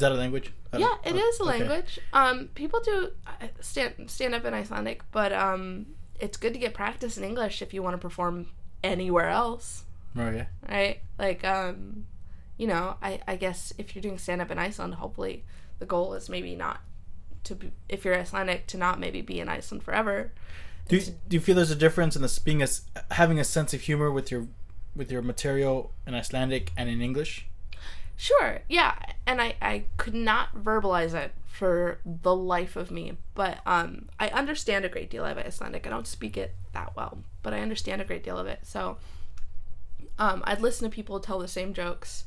Is 0.00 0.02
that 0.02 0.12
a 0.12 0.14
language? 0.14 0.50
Yeah, 0.72 0.94
it 1.04 1.12
oh, 1.12 1.18
is 1.18 1.40
a 1.40 1.42
okay. 1.42 1.58
language. 1.58 2.00
Um, 2.14 2.48
people 2.54 2.80
do 2.80 3.10
uh, 3.26 3.48
stand 3.60 4.10
stand 4.10 4.34
up 4.34 4.46
in 4.46 4.54
Icelandic, 4.54 5.02
but 5.12 5.30
um, 5.30 5.88
it's 6.18 6.38
good 6.38 6.54
to 6.54 6.58
get 6.58 6.72
practice 6.72 7.18
in 7.18 7.24
English 7.24 7.60
if 7.60 7.74
you 7.74 7.82
want 7.82 7.92
to 7.92 7.98
perform 7.98 8.46
anywhere 8.82 9.28
else. 9.28 9.84
Okay. 10.16 10.46
right? 10.66 11.00
Like, 11.18 11.44
um, 11.44 12.06
you 12.56 12.66
know, 12.66 12.96
I, 13.02 13.20
I 13.28 13.36
guess 13.36 13.74
if 13.76 13.94
you're 13.94 14.00
doing 14.00 14.16
stand 14.16 14.40
up 14.40 14.50
in 14.50 14.58
Iceland, 14.58 14.94
hopefully 14.94 15.44
the 15.80 15.84
goal 15.84 16.14
is 16.14 16.30
maybe 16.30 16.56
not 16.56 16.80
to 17.44 17.54
be, 17.56 17.72
if 17.90 18.06
you're 18.06 18.18
Icelandic, 18.18 18.68
to 18.68 18.78
not 18.78 18.98
maybe 18.98 19.20
be 19.20 19.38
in 19.38 19.50
Iceland 19.50 19.82
forever. 19.82 20.32
Do 20.88 20.96
you, 20.96 21.02
do 21.28 21.36
you 21.36 21.40
feel 21.40 21.56
there's 21.56 21.70
a 21.70 21.76
difference 21.76 22.16
in 22.16 22.22
this 22.22 22.38
being 22.38 22.62
a 22.62 22.68
having 23.10 23.38
a 23.38 23.44
sense 23.44 23.74
of 23.74 23.82
humor 23.82 24.10
with 24.10 24.30
your 24.30 24.46
with 24.96 25.12
your 25.12 25.20
material 25.20 25.92
in 26.06 26.14
Icelandic 26.14 26.72
and 26.74 26.88
in 26.88 27.02
English? 27.02 27.49
Sure, 28.20 28.58
yeah, 28.68 28.96
and 29.26 29.40
I, 29.40 29.54
I 29.62 29.84
could 29.96 30.12
not 30.12 30.54
verbalize 30.54 31.14
it 31.14 31.32
for 31.46 32.00
the 32.04 32.36
life 32.36 32.76
of 32.76 32.90
me, 32.90 33.16
but 33.34 33.60
um, 33.64 34.10
I 34.20 34.28
understand 34.28 34.84
a 34.84 34.90
great 34.90 35.08
deal 35.08 35.24
of 35.24 35.38
Icelandic. 35.38 35.86
I 35.86 35.88
don't 35.88 36.06
speak 36.06 36.36
it 36.36 36.54
that 36.74 36.94
well, 36.94 37.20
but 37.42 37.54
I 37.54 37.60
understand 37.60 38.02
a 38.02 38.04
great 38.04 38.22
deal 38.22 38.36
of 38.36 38.46
it. 38.46 38.58
So 38.62 38.98
um, 40.18 40.42
I'd 40.44 40.60
listen 40.60 40.86
to 40.86 40.94
people 40.94 41.18
tell 41.18 41.38
the 41.38 41.48
same 41.48 41.72
jokes 41.72 42.24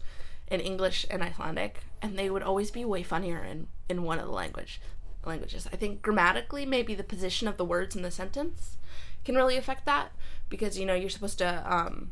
in 0.48 0.62
English 0.62 1.06
and 1.12 1.22
Icelandic, 1.22 1.82
and 2.02 2.18
they 2.18 2.28
would 2.28 2.42
always 2.42 2.72
be 2.72 2.84
way 2.84 3.04
funnier 3.04 3.44
in, 3.44 3.68
in 3.88 4.02
one 4.02 4.18
of 4.18 4.26
the 4.26 4.32
language 4.32 4.82
languages. 5.24 5.68
I 5.72 5.76
think 5.76 6.02
grammatically, 6.02 6.66
maybe 6.66 6.96
the 6.96 7.04
position 7.04 7.48
of 7.48 7.58
the 7.58 7.66
words 7.66 7.96
in 7.96 8.02
the 8.02 8.10
sentence 8.10 8.78
can 9.24 9.36
really 9.36 9.58
affect 9.58 9.86
that 9.86 10.10
because 10.50 10.80
you 10.80 10.88
know 10.88 10.96
you're 10.96 11.12
supposed 11.12 11.38
to 11.38 11.64
um, 11.72 12.10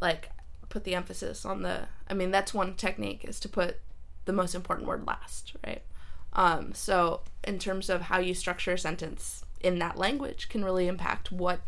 like 0.00 0.30
put 0.76 0.84
the 0.84 0.94
emphasis 0.94 1.44
on 1.44 1.62
the 1.62 1.86
i 2.08 2.14
mean 2.14 2.30
that's 2.30 2.52
one 2.52 2.74
technique 2.74 3.24
is 3.24 3.40
to 3.40 3.48
put 3.48 3.78
the 4.26 4.32
most 4.32 4.54
important 4.54 4.86
word 4.86 5.06
last 5.06 5.54
right? 5.66 5.82
Um, 6.34 6.74
so 6.74 7.22
in 7.44 7.58
terms 7.58 7.88
of 7.88 8.02
how 8.02 8.18
you 8.18 8.34
structure 8.34 8.72
a 8.72 8.78
sentence 8.78 9.42
in 9.60 9.78
that 9.78 9.96
language 9.96 10.50
can 10.50 10.64
really 10.64 10.86
impact 10.86 11.32
what 11.32 11.60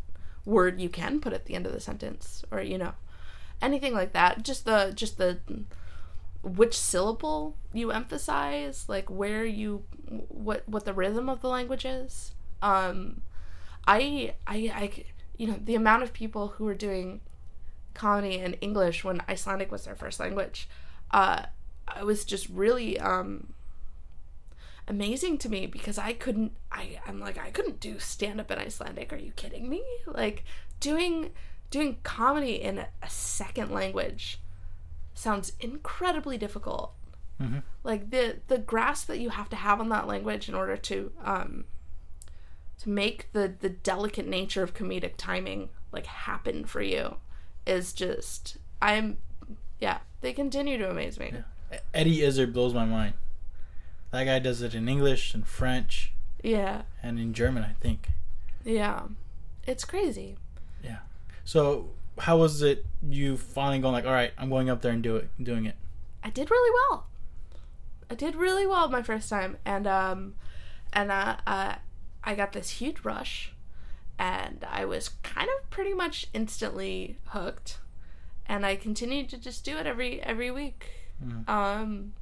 word 0.44 0.80
you 0.80 0.90
can 0.90 1.20
put 1.20 1.32
at 1.32 1.46
the 1.46 1.54
end 1.54 1.66
of 1.66 1.72
the 1.72 1.80
sentence 1.80 2.44
or 2.50 2.61
you 2.61 2.76
know 2.76 2.92
anything 3.62 3.94
like 3.94 4.12
that. 4.12 4.42
Just 4.42 4.66
the 4.66 4.92
just 4.94 5.16
the 5.16 5.38
which 6.42 6.78
syllable 6.78 7.56
you 7.72 7.90
emphasize 7.90 8.84
like 8.88 9.11
where 9.11 9.44
you 9.44 9.84
what 10.28 10.68
what 10.68 10.84
the 10.84 10.92
rhythm 10.92 11.28
of 11.28 11.40
the 11.40 11.48
language 11.48 11.86
is. 11.86 12.32
Um 12.61 13.22
i 13.86 14.34
i 14.46 14.56
i 14.74 15.04
you 15.38 15.46
know 15.46 15.59
the 15.64 15.74
amount 15.74 16.02
of 16.02 16.12
people 16.12 16.48
who 16.48 16.68
are 16.68 16.74
doing 16.74 17.20
comedy 17.99 18.38
in 18.38 18.55
English 18.55 19.05
when 19.05 19.20
Icelandic 19.28 19.70
was 19.72 19.84
their 19.84 19.96
first 19.96 20.20
language, 20.20 20.68
uh, 21.11 21.42
it 21.99 22.05
was 22.07 22.24
just 22.24 22.49
really 22.49 22.99
um, 23.01 23.53
amazing 24.86 25.36
to 25.38 25.49
me 25.49 25.66
because 25.66 25.99
I 25.99 26.12
couldn't. 26.12 26.53
I 26.70 27.01
I'm 27.07 27.18
like 27.20 27.38
I 27.38 27.51
couldn't 27.51 27.80
do 27.80 27.99
stand 27.99 28.40
up 28.40 28.51
in 28.51 28.59
Icelandic. 28.59 29.12
Are 29.12 29.16
you 29.16 29.32
kidding 29.32 29.68
me? 29.68 29.82
Like 30.07 30.44
doing 30.80 31.32
doing 31.70 31.99
comedy 32.03 32.55
in 32.62 32.78
a, 32.78 32.88
a 33.03 33.11
second 33.11 33.70
language 33.70 34.40
sounds 35.14 35.53
incredibly 35.61 36.38
difficult. 36.38 36.94
Mhm. 37.40 37.62
Like 37.82 38.11
the 38.11 38.38
the 38.46 38.59
grasp 38.59 39.09
that 39.09 39.18
you 39.18 39.30
have 39.30 39.49
to 39.51 39.57
have 39.57 39.80
on 39.80 39.88
that 39.88 40.07
language 40.07 40.49
in 40.49 40.55
order 40.55 40.76
to 40.76 41.12
um, 41.24 41.64
to 42.82 42.88
make 42.88 43.32
the 43.32 43.53
the 43.59 43.68
delicate 43.70 44.26
nature 44.26 44.62
of 44.62 44.74
comedic 44.74 45.14
timing 45.16 45.70
like 45.90 46.07
happen 46.07 46.64
for 46.64 46.82
you 46.82 47.16
is 47.68 47.92
just 47.92 48.56
I'm 48.82 49.18
yeah, 49.80 49.98
they 50.22 50.32
continue 50.32 50.78
to 50.78 50.90
amaze 50.90 51.18
me. 51.18 51.32
E- 51.72 51.76
Eddie 51.94 52.22
Izzard 52.22 52.52
blows 52.52 52.74
my 52.74 52.84
mind. 52.84 53.14
That 54.10 54.24
guy 54.24 54.38
does 54.38 54.62
it 54.62 54.74
in 54.74 54.88
English 54.88 55.34
and 55.34 55.46
French 55.46 56.12
Yeah. 56.42 56.82
and 57.02 57.18
in 57.20 57.34
German, 57.34 57.62
I 57.62 57.74
think. 57.80 58.08
Yeah. 58.64 59.02
It's 59.66 59.84
crazy. 59.84 60.36
Yeah. 60.82 60.98
So 61.44 61.90
how 62.18 62.38
was 62.38 62.62
it 62.62 62.84
you 63.09 63.36
finally 63.36 63.78
going 63.80 63.93
like, 63.93 64.06
all 64.06 64.12
right, 64.12 64.32
I'm 64.38 64.48
going 64.48 64.70
up 64.70 64.80
there 64.82 64.93
and 64.93 65.02
do 65.02 65.16
it, 65.16 65.28
doing 65.43 65.66
it? 65.66 65.76
I 66.24 66.30
did 66.30 66.51
really 66.51 66.74
well. 66.90 67.06
I 68.10 68.14
did 68.14 68.34
really 68.34 68.66
well 68.66 68.88
my 68.88 69.02
first 69.02 69.28
time 69.28 69.59
and 69.66 69.86
um 69.86 70.34
and 70.93 71.12
uh, 71.12 71.36
uh 71.47 71.74
I 72.24 72.34
got 72.34 72.52
this 72.52 72.70
huge 72.70 73.05
rush 73.05 73.52
and 74.19 74.65
I 74.69 74.85
was 74.85 75.11
kind 75.23 75.49
of 75.59 75.70
pretty 75.70 75.95
much 75.95 76.27
instantly 76.35 77.19
hooked 77.27 77.78
and 78.47 78.65
I 78.66 78.77
continued 78.77 79.28
to 79.31 79.39
just 79.39 79.65
do 79.65 79.77
it 79.77 79.86
every 79.86 80.20
every 80.23 80.51
week. 80.51 80.90
Mhm. 81.24 81.49
Um 81.49 82.12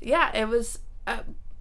yeah, 0.00 0.34
it 0.36 0.48
was 0.48 0.78
uh, 1.06 1.20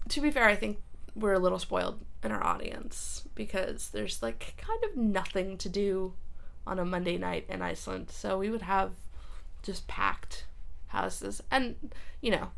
to 0.09 0.21
be 0.21 0.31
fair, 0.31 0.45
I 0.45 0.55
think 0.55 0.79
we're 1.15 1.33
a 1.33 1.39
little 1.39 1.59
spoiled 1.59 1.99
in 2.23 2.31
our 2.31 2.43
audience 2.43 3.23
because 3.35 3.89
there's 3.89 4.21
like 4.21 4.55
kind 4.57 4.83
of 4.83 4.95
nothing 4.97 5.57
to 5.59 5.69
do 5.69 6.13
on 6.65 6.79
a 6.79 6.85
Monday 6.85 7.17
night 7.17 7.45
in 7.49 7.61
Iceland. 7.61 8.09
So 8.09 8.37
we 8.37 8.49
would 8.49 8.61
have 8.63 8.91
just 9.61 9.87
packed 9.87 10.45
houses 10.87 11.41
and 11.51 11.75
you 12.21 12.31
know, 12.31 12.49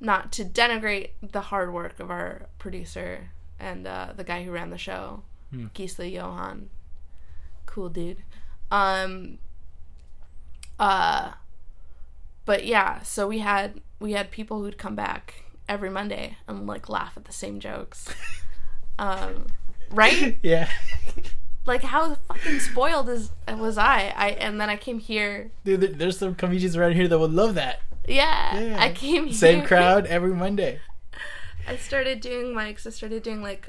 not 0.00 0.30
to 0.32 0.44
denigrate 0.44 1.10
the 1.22 1.40
hard 1.40 1.72
work 1.72 1.98
of 2.00 2.10
our 2.10 2.46
producer 2.58 3.30
and 3.58 3.86
uh, 3.86 4.12
the 4.16 4.24
guy 4.24 4.44
who 4.44 4.52
ran 4.52 4.70
the 4.70 4.78
show, 4.78 5.22
Hmm. 5.50 5.66
Gisli 5.74 6.12
Johan. 6.12 6.70
Cool 7.66 7.88
dude. 7.88 8.22
Um 8.70 9.38
uh 10.78 11.32
but 12.44 12.64
yeah, 12.64 13.02
so 13.02 13.26
we 13.26 13.38
had 13.40 13.80
we 14.00 14.12
had 14.12 14.30
people 14.30 14.62
who'd 14.62 14.78
come 14.78 14.94
back 14.94 15.44
every 15.68 15.90
Monday 15.90 16.36
and 16.46 16.66
like 16.66 16.88
laugh 16.88 17.12
at 17.16 17.24
the 17.24 17.32
same 17.32 17.60
jokes. 17.60 18.08
um 18.98 19.46
right? 19.90 20.38
yeah. 20.42 20.68
Like 21.66 21.82
how 21.82 22.14
fucking 22.14 22.60
spoiled 22.60 23.08
is 23.10 23.30
was 23.46 23.76
I? 23.76 24.12
I 24.16 24.28
and 24.30 24.60
then 24.60 24.70
I 24.70 24.76
came 24.76 24.98
here. 24.98 25.50
Dude, 25.64 25.98
there's 25.98 26.18
some 26.18 26.34
comedians 26.34 26.76
around 26.76 26.92
here 26.94 27.08
that 27.08 27.18
would 27.18 27.32
love 27.32 27.54
that. 27.56 27.80
Yeah, 28.06 28.58
Yeah. 28.58 28.76
I 28.82 28.90
came 28.92 29.26
here. 29.26 29.34
Same 29.34 29.64
crowd 29.64 30.06
every 30.16 30.32
Monday. 30.34 30.80
I 31.66 31.76
started 31.76 32.20
doing 32.20 32.54
mics. 32.54 32.86
I 32.86 32.90
started 32.90 33.22
doing 33.22 33.42
like 33.42 33.68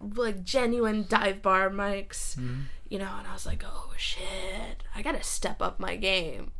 like 0.00 0.44
genuine 0.44 1.06
dive 1.08 1.42
bar 1.42 1.70
mics, 1.70 2.36
Mhm. 2.36 2.64
you 2.88 2.98
know, 2.98 3.12
and 3.18 3.26
I 3.26 3.32
was 3.32 3.46
like, 3.46 3.62
"Oh 3.64 3.92
shit. 3.96 4.82
I 4.94 5.02
got 5.02 5.12
to 5.12 5.22
step 5.22 5.60
up 5.62 5.78
my 5.80 5.96
game." 5.96 6.52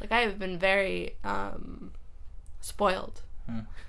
Like 0.00 0.12
I 0.12 0.20
have 0.20 0.38
been 0.38 0.58
very 0.58 1.16
um 1.24 1.92
spoiled. 2.60 3.22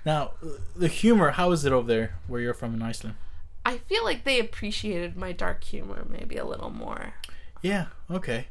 Now, 0.04 0.32
the 0.76 0.88
humor, 0.88 1.30
how 1.30 1.50
is 1.52 1.64
it 1.64 1.72
over 1.72 1.86
there 1.88 2.14
where 2.26 2.40
you're 2.42 2.52
from 2.54 2.74
in 2.74 2.82
Iceland? 2.82 3.16
I 3.64 3.78
feel 3.78 4.04
like 4.04 4.24
they 4.24 4.38
appreciated 4.38 5.16
my 5.16 5.32
dark 5.32 5.64
humor 5.64 6.06
maybe 6.08 6.36
a 6.36 6.44
little 6.44 6.70
more. 6.70 7.14
Yeah. 7.62 7.86
Okay. 8.10 8.46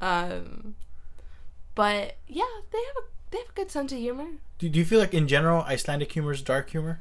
Um, 0.00 0.74
but 1.74 2.16
yeah, 2.28 2.44
they 2.70 2.78
have 2.78 2.96
a 2.96 3.06
they 3.30 3.38
have 3.38 3.48
a 3.48 3.52
good 3.52 3.70
sense 3.70 3.92
of 3.92 3.98
humor. 3.98 4.26
Do, 4.58 4.68
do 4.68 4.78
you 4.78 4.84
feel 4.84 5.00
like 5.00 5.12
in 5.14 5.26
general 5.28 5.62
Icelandic 5.62 6.12
humor 6.12 6.32
is 6.32 6.40
dark 6.42 6.70
humor? 6.70 7.00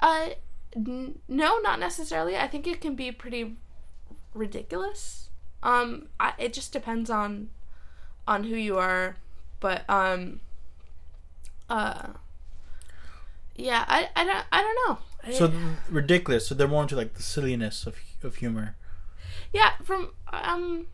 Uh, 0.00 0.30
n- 0.76 1.18
no, 1.28 1.58
not 1.58 1.78
necessarily. 1.80 2.36
I 2.36 2.46
think 2.48 2.66
it 2.66 2.80
can 2.80 2.94
be 2.94 3.10
pretty 3.12 3.56
ridiculous. 4.34 5.28
Um, 5.62 6.08
I, 6.18 6.32
it 6.38 6.52
just 6.52 6.72
depends 6.72 7.10
on 7.10 7.50
on 8.26 8.44
who 8.44 8.56
you 8.56 8.78
are, 8.78 9.16
but 9.60 9.88
um, 9.88 10.40
uh, 11.68 12.08
yeah, 13.56 13.84
I, 13.88 14.08
I 14.16 14.24
don't 14.24 14.44
I 14.52 14.62
don't 14.62 14.78
know. 14.88 14.98
I- 15.24 15.32
So 15.32 15.52
ridiculous. 15.90 16.46
So 16.46 16.54
they're 16.54 16.68
more 16.68 16.82
into 16.82 16.96
like 16.96 17.14
the 17.14 17.22
silliness 17.22 17.86
of 17.86 17.96
of 18.22 18.36
humor. 18.36 18.76
yeah, 19.52 19.72
from 19.82 20.10
um, 20.32 20.86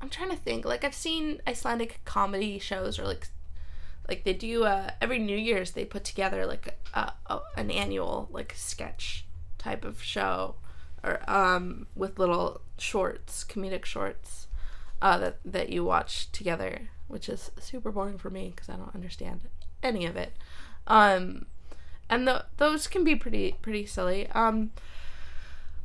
I'm 0.00 0.08
trying 0.10 0.30
to 0.30 0.36
think. 0.36 0.64
Like 0.64 0.84
I've 0.84 0.94
seen 0.94 1.40
Icelandic 1.46 2.00
comedy 2.04 2.58
shows 2.58 2.98
or 2.98 3.04
like 3.04 3.28
like 4.08 4.24
they 4.24 4.32
do 4.32 4.64
uh 4.64 4.90
every 5.00 5.18
New 5.18 5.36
Year's 5.36 5.72
they 5.72 5.84
put 5.84 6.04
together 6.04 6.46
like 6.46 6.78
a, 6.94 7.12
a, 7.26 7.40
an 7.56 7.70
annual 7.70 8.28
like 8.32 8.54
sketch 8.56 9.26
type 9.58 9.84
of 9.84 10.02
show 10.02 10.54
or 11.04 11.20
um 11.30 11.86
with 11.94 12.18
little 12.18 12.62
shorts, 12.78 13.44
comedic 13.44 13.84
shorts 13.84 14.46
uh 15.02 15.18
that 15.18 15.38
that 15.44 15.68
you 15.68 15.84
watch 15.84 16.32
together, 16.32 16.88
which 17.06 17.28
is 17.28 17.50
super 17.60 17.92
boring 17.92 18.18
for 18.18 18.30
me 18.30 18.52
because 18.54 18.68
I 18.68 18.76
don't 18.76 18.94
understand 18.94 19.42
any 19.82 20.06
of 20.06 20.16
it. 20.16 20.32
Um 20.86 21.46
and 22.10 22.26
the, 22.26 22.46
those 22.56 22.86
can 22.86 23.04
be 23.04 23.14
pretty 23.14 23.56
pretty 23.60 23.84
silly. 23.86 24.28
Um 24.30 24.70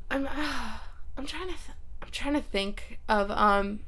I'm 0.10 0.28
I'm 1.18 1.26
trying 1.26 1.48
to 1.50 1.56
th- 1.56 1.78
I'm 2.02 2.10
trying 2.12 2.34
to 2.36 2.42
think 2.42 3.00
of 3.10 3.30
um 3.32 3.82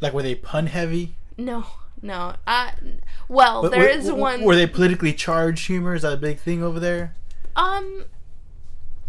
Like 0.00 0.12
were 0.12 0.22
they 0.22 0.36
pun 0.36 0.66
heavy? 0.66 1.14
No 1.38 1.64
no 2.02 2.34
uh 2.46 2.70
well 3.28 3.62
But 3.62 3.70
there 3.70 3.80
were- 3.80 3.88
is 3.88 4.10
one 4.12 4.42
Were 4.42 4.56
they 4.56 4.66
politically 4.66 5.12
charged 5.14 5.66
humor? 5.68 5.94
Is 5.94 6.02
that 6.02 6.12
a 6.12 6.16
big 6.18 6.38
thing 6.38 6.62
over 6.62 6.78
there? 6.80 7.14
Um, 7.56 8.04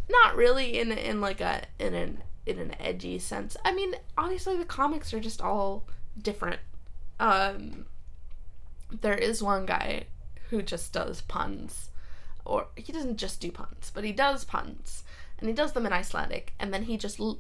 not 0.10 0.35
really 0.35 0.80
in 0.80 0.91
in 0.91 1.19
like 1.22 1.41
a 1.41 1.64
in 1.80 1.93
an 1.93 2.23
in 2.45 2.57
an 2.60 2.76
edgy 2.80 3.19
sense. 3.19 3.56
I 3.64 3.72
mean, 3.73 3.93
obviously 4.18 4.57
the 4.57 4.65
comics 4.65 5.14
are 5.14 5.19
just 5.19 5.41
all 5.41 5.85
different. 6.19 6.60
Um, 7.19 7.85
there 9.01 9.14
is 9.15 9.43
one 9.43 9.65
guy 9.68 10.06
who 10.49 10.61
just 10.64 10.91
does 10.93 11.22
puns, 11.22 11.89
or 12.45 12.68
he 12.76 12.91
doesn't 12.91 13.18
just 13.18 13.39
do 13.39 13.51
puns, 13.51 13.91
but 13.93 14.03
he 14.03 14.11
does 14.11 14.43
puns, 14.45 15.03
and 15.38 15.47
he 15.47 15.53
does 15.53 15.73
them 15.73 15.85
in 15.85 15.93
Icelandic, 15.93 16.53
and 16.60 16.73
then 16.73 16.84
he 16.84 16.97
just 16.97 17.19
l- 17.19 17.39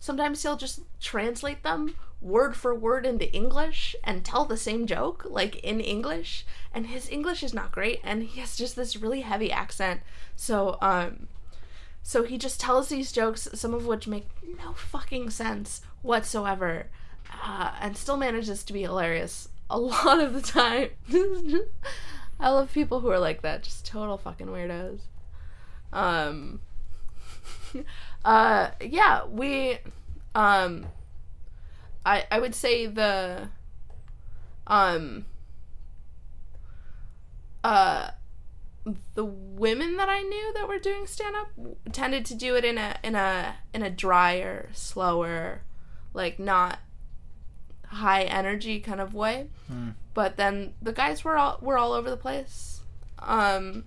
sometimes 0.00 0.42
he'll 0.42 0.56
just 0.56 0.80
translate 1.00 1.62
them 1.62 1.94
word 2.20 2.56
for 2.56 2.74
word 2.74 3.06
into 3.06 3.32
English 3.32 3.94
and 4.02 4.24
tell 4.24 4.44
the 4.44 4.56
same 4.56 4.86
joke 4.86 5.24
like 5.28 5.56
in 5.56 5.80
English 5.80 6.44
and 6.72 6.86
his 6.88 7.08
English 7.08 7.42
is 7.42 7.54
not 7.54 7.70
great 7.70 8.00
and 8.02 8.24
he 8.24 8.40
has 8.40 8.56
just 8.56 8.74
this 8.74 8.96
really 8.96 9.20
heavy 9.20 9.52
accent. 9.52 10.00
So 10.34 10.78
um 10.80 11.28
so 12.02 12.24
he 12.24 12.38
just 12.38 12.60
tells 12.60 12.88
these 12.88 13.12
jokes 13.12 13.48
some 13.54 13.74
of 13.74 13.86
which 13.86 14.08
make 14.08 14.26
no 14.58 14.72
fucking 14.72 15.30
sense 15.30 15.80
whatsoever 16.02 16.86
uh, 17.44 17.72
and 17.80 17.96
still 17.96 18.16
manages 18.16 18.64
to 18.64 18.72
be 18.72 18.82
hilarious 18.82 19.48
a 19.70 19.78
lot 19.78 20.18
of 20.20 20.32
the 20.32 20.40
time. 20.40 20.90
I 22.40 22.50
love 22.50 22.72
people 22.72 23.00
who 23.00 23.10
are 23.10 23.18
like 23.18 23.42
that 23.42 23.62
just 23.62 23.86
total 23.86 24.16
fucking 24.18 24.46
weirdos. 24.46 25.00
Um 25.92 26.60
uh 28.24 28.70
yeah 28.80 29.24
we 29.26 29.78
um 30.34 30.86
i 32.08 32.24
i 32.30 32.38
would 32.38 32.54
say 32.54 32.86
the 32.86 33.48
um 34.66 35.24
uh 37.64 38.10
the 39.14 39.24
women 39.24 39.96
that 39.96 40.08
i 40.08 40.20
knew 40.22 40.52
that 40.54 40.66
were 40.68 40.78
doing 40.78 41.06
stand 41.06 41.36
up 41.36 41.48
tended 41.92 42.24
to 42.24 42.34
do 42.34 42.54
it 42.56 42.64
in 42.64 42.78
a 42.78 42.96
in 43.02 43.14
a 43.14 43.56
in 43.74 43.82
a 43.82 43.90
drier 43.90 44.68
slower 44.72 45.62
like 46.14 46.38
not 46.38 46.78
high 47.86 48.22
energy 48.22 48.80
kind 48.80 49.00
of 49.00 49.14
way 49.14 49.48
Hmm. 49.68 49.90
but 50.14 50.36
then 50.36 50.72
the 50.80 50.92
guys 50.92 51.24
were 51.24 51.36
all 51.36 51.58
were 51.60 51.76
all 51.76 51.92
over 51.92 52.08
the 52.08 52.16
place 52.16 52.80
um 53.18 53.84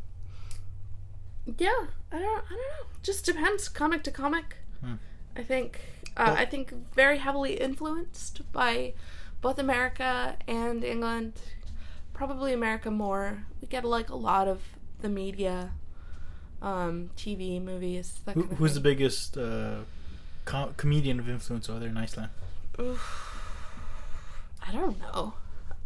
yeah 1.58 1.88
i 2.12 2.20
don't 2.20 2.44
i 2.46 2.50
don't 2.50 2.52
know 2.52 2.86
just 3.02 3.26
depends 3.26 3.68
comic 3.70 4.04
to 4.04 4.12
comic 4.12 4.58
Hmm. 4.84 4.96
i 5.36 5.42
think 5.44 5.80
uh, 6.22 6.36
i 6.38 6.46
think 6.46 6.74
very 6.94 7.18
heavily 7.18 7.54
influenced 7.56 8.42
by 8.52 8.94
both 9.42 9.58
america 9.60 10.36
and 10.48 10.84
england 10.84 11.34
probably 12.14 12.54
america 12.54 12.92
more. 12.92 13.46
We 13.62 13.68
get 13.68 13.84
like 13.84 14.10
a 14.10 14.16
lot 14.16 14.48
of 14.48 14.60
the 15.02 15.10
media 15.10 15.72
um 16.62 17.10
tv 17.18 17.60
movies 17.64 18.20
that 18.26 18.36
Who, 18.36 18.44
who's 18.44 18.76
the 18.76 18.80
biggest 18.92 19.38
uh, 19.38 19.78
com- 20.46 20.74
comedian 20.78 21.20
of 21.20 21.28
influence 21.28 21.68
over 21.70 21.80
there 21.80 21.90
in 21.90 21.98
Iceland? 21.98 22.30
i 24.68 24.72
don't 24.72 25.00
know. 25.00 25.34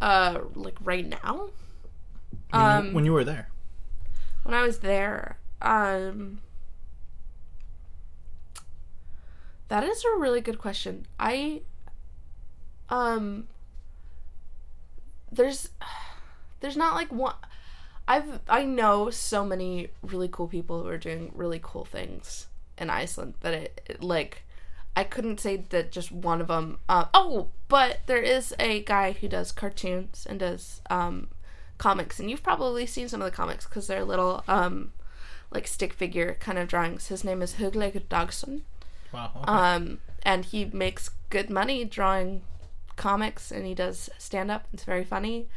Uh 0.01 0.41
like 0.53 0.75
right 0.83 1.07
now? 1.07 1.49
When, 2.51 2.61
um 2.61 2.87
you, 2.87 2.95
when 2.95 3.05
you 3.05 3.13
were 3.13 3.23
there, 3.23 3.49
when 4.43 4.53
I 4.53 4.61
was 4.63 4.79
there, 4.79 5.39
um, 5.61 6.39
that 9.67 9.83
is 9.83 10.03
a 10.03 10.19
really 10.19 10.41
good 10.41 10.59
question. 10.59 11.05
I, 11.19 11.61
um, 12.89 13.47
there's, 15.31 15.69
there's 16.59 16.77
not 16.77 16.95
like 16.95 17.11
one. 17.11 17.35
I've 18.07 18.39
I 18.47 18.63
know 18.63 19.09
so 19.09 19.43
many 19.43 19.89
really 20.03 20.29
cool 20.31 20.47
people 20.47 20.83
who 20.83 20.89
are 20.89 20.97
doing 20.97 21.31
really 21.33 21.59
cool 21.61 21.85
things 21.85 22.47
in 22.77 22.89
Iceland 22.89 23.33
that 23.41 23.53
it, 23.53 23.81
it 23.87 24.03
like 24.03 24.43
I 24.95 25.03
couldn't 25.03 25.39
say 25.39 25.57
that 25.69 25.91
just 25.91 26.11
one 26.11 26.39
of 26.39 26.47
them. 26.47 26.79
Uh, 26.87 27.05
oh, 27.13 27.49
but 27.67 27.99
there 28.05 28.21
is 28.21 28.53
a 28.59 28.81
guy 28.83 29.13
who 29.13 29.27
does 29.27 29.51
cartoons 29.51 30.25
and 30.29 30.39
does 30.39 30.81
um, 30.89 31.29
comics, 31.77 32.19
and 32.19 32.29
you've 32.29 32.43
probably 32.43 32.85
seen 32.85 33.09
some 33.09 33.21
of 33.21 33.25
the 33.25 33.35
comics 33.35 33.65
because 33.65 33.87
they're 33.87 34.05
little 34.05 34.43
um, 34.47 34.93
like 35.51 35.67
stick 35.67 35.91
figure 35.91 36.37
kind 36.39 36.57
of 36.57 36.67
drawings. 36.67 37.07
His 37.07 37.23
name 37.23 37.41
is 37.41 37.55
Hugleikur 37.55 38.03
Dagsson, 38.07 38.61
wow. 39.15 39.31
Okay. 39.35 39.51
um, 39.51 39.99
and 40.23 40.45
he 40.45 40.65
makes 40.65 41.09
good 41.29 41.49
money 41.49 41.85
drawing 41.85 42.41
comics, 42.95 43.51
and 43.51 43.65
he 43.65 43.73
does 43.73 44.09
stand 44.17 44.51
up. 44.51 44.67
It's 44.73 44.83
very 44.83 45.03
funny. 45.03 45.47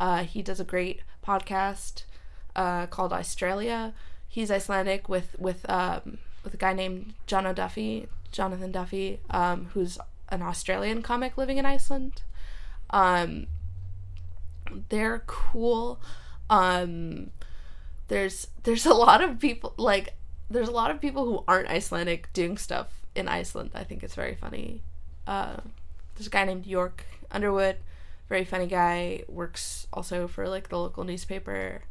Uh, 0.00 0.24
he 0.24 0.42
does 0.42 0.60
a 0.60 0.64
great 0.64 1.00
podcast 1.26 2.02
uh, 2.56 2.86
called 2.86 3.12
Icetralia. 3.12 3.92
He's 4.28 4.50
Icelandic 4.50 5.08
with 5.08 5.36
with 5.38 5.68
um, 5.70 6.18
with 6.44 6.54
a 6.54 6.56
guy 6.56 6.72
named 6.72 7.14
Jono 7.26 7.54
Duffy, 7.54 8.08
Jonathan 8.32 8.72
Duffy, 8.72 9.20
um, 9.30 9.70
who's 9.74 9.98
an 10.28 10.42
Australian 10.42 11.02
comic 11.02 11.38
living 11.38 11.58
in 11.58 11.66
Iceland. 11.66 12.22
Um, 12.90 13.46
they're 14.88 15.22
cool. 15.26 16.00
Um, 16.50 17.30
there's 18.08 18.48
there's 18.64 18.86
a 18.86 18.94
lot 18.94 19.22
of 19.22 19.38
people 19.38 19.74
like 19.76 20.14
there's 20.50 20.68
a 20.68 20.72
lot 20.72 20.90
of 20.90 21.00
people 21.00 21.24
who 21.24 21.44
aren't 21.46 21.68
Icelandic 21.68 22.32
doing 22.32 22.56
stuff 22.56 22.88
in 23.14 23.28
Iceland. 23.28 23.70
I 23.74 23.84
think 23.84 24.02
it's 24.02 24.14
very 24.14 24.34
funny. 24.34 24.82
Uh, 25.26 25.56
there's 26.14 26.26
a 26.26 26.30
guy 26.30 26.44
named 26.44 26.66
York 26.66 27.04
Underwood, 27.30 27.76
very 28.28 28.44
funny 28.44 28.66
guy. 28.66 29.24
Works 29.28 29.86
also 29.92 30.26
for 30.28 30.48
like 30.48 30.68
the 30.68 30.78
local 30.78 31.04
newspaper. 31.04 31.82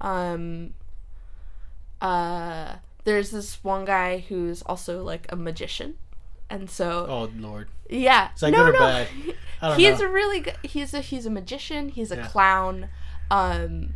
Um, 0.00 0.74
uh, 2.00 2.76
there's 3.04 3.30
this 3.30 3.62
one 3.62 3.84
guy 3.84 4.18
who's 4.28 4.62
also 4.62 5.02
like 5.02 5.26
a 5.30 5.36
magician, 5.36 5.96
and 6.50 6.68
so 6.70 7.06
oh 7.08 7.30
Lord, 7.38 7.68
yeah, 7.88 8.30
is 8.34 8.40
that 8.40 8.50
no, 8.50 8.58
good 8.66 8.68
or 8.70 8.72
no. 8.72 8.78
bad? 8.78 9.08
I 9.62 9.68
don't 9.68 9.78
he's 9.78 10.00
know. 10.00 10.06
a 10.06 10.08
really 10.08 10.40
good. 10.40 10.56
He's 10.62 10.92
a 10.94 11.00
he's 11.00 11.26
a 11.26 11.30
magician. 11.30 11.88
He's 11.90 12.10
a 12.10 12.16
Yeah. 12.16 12.26
clown. 12.26 12.88
Um, 13.30 13.94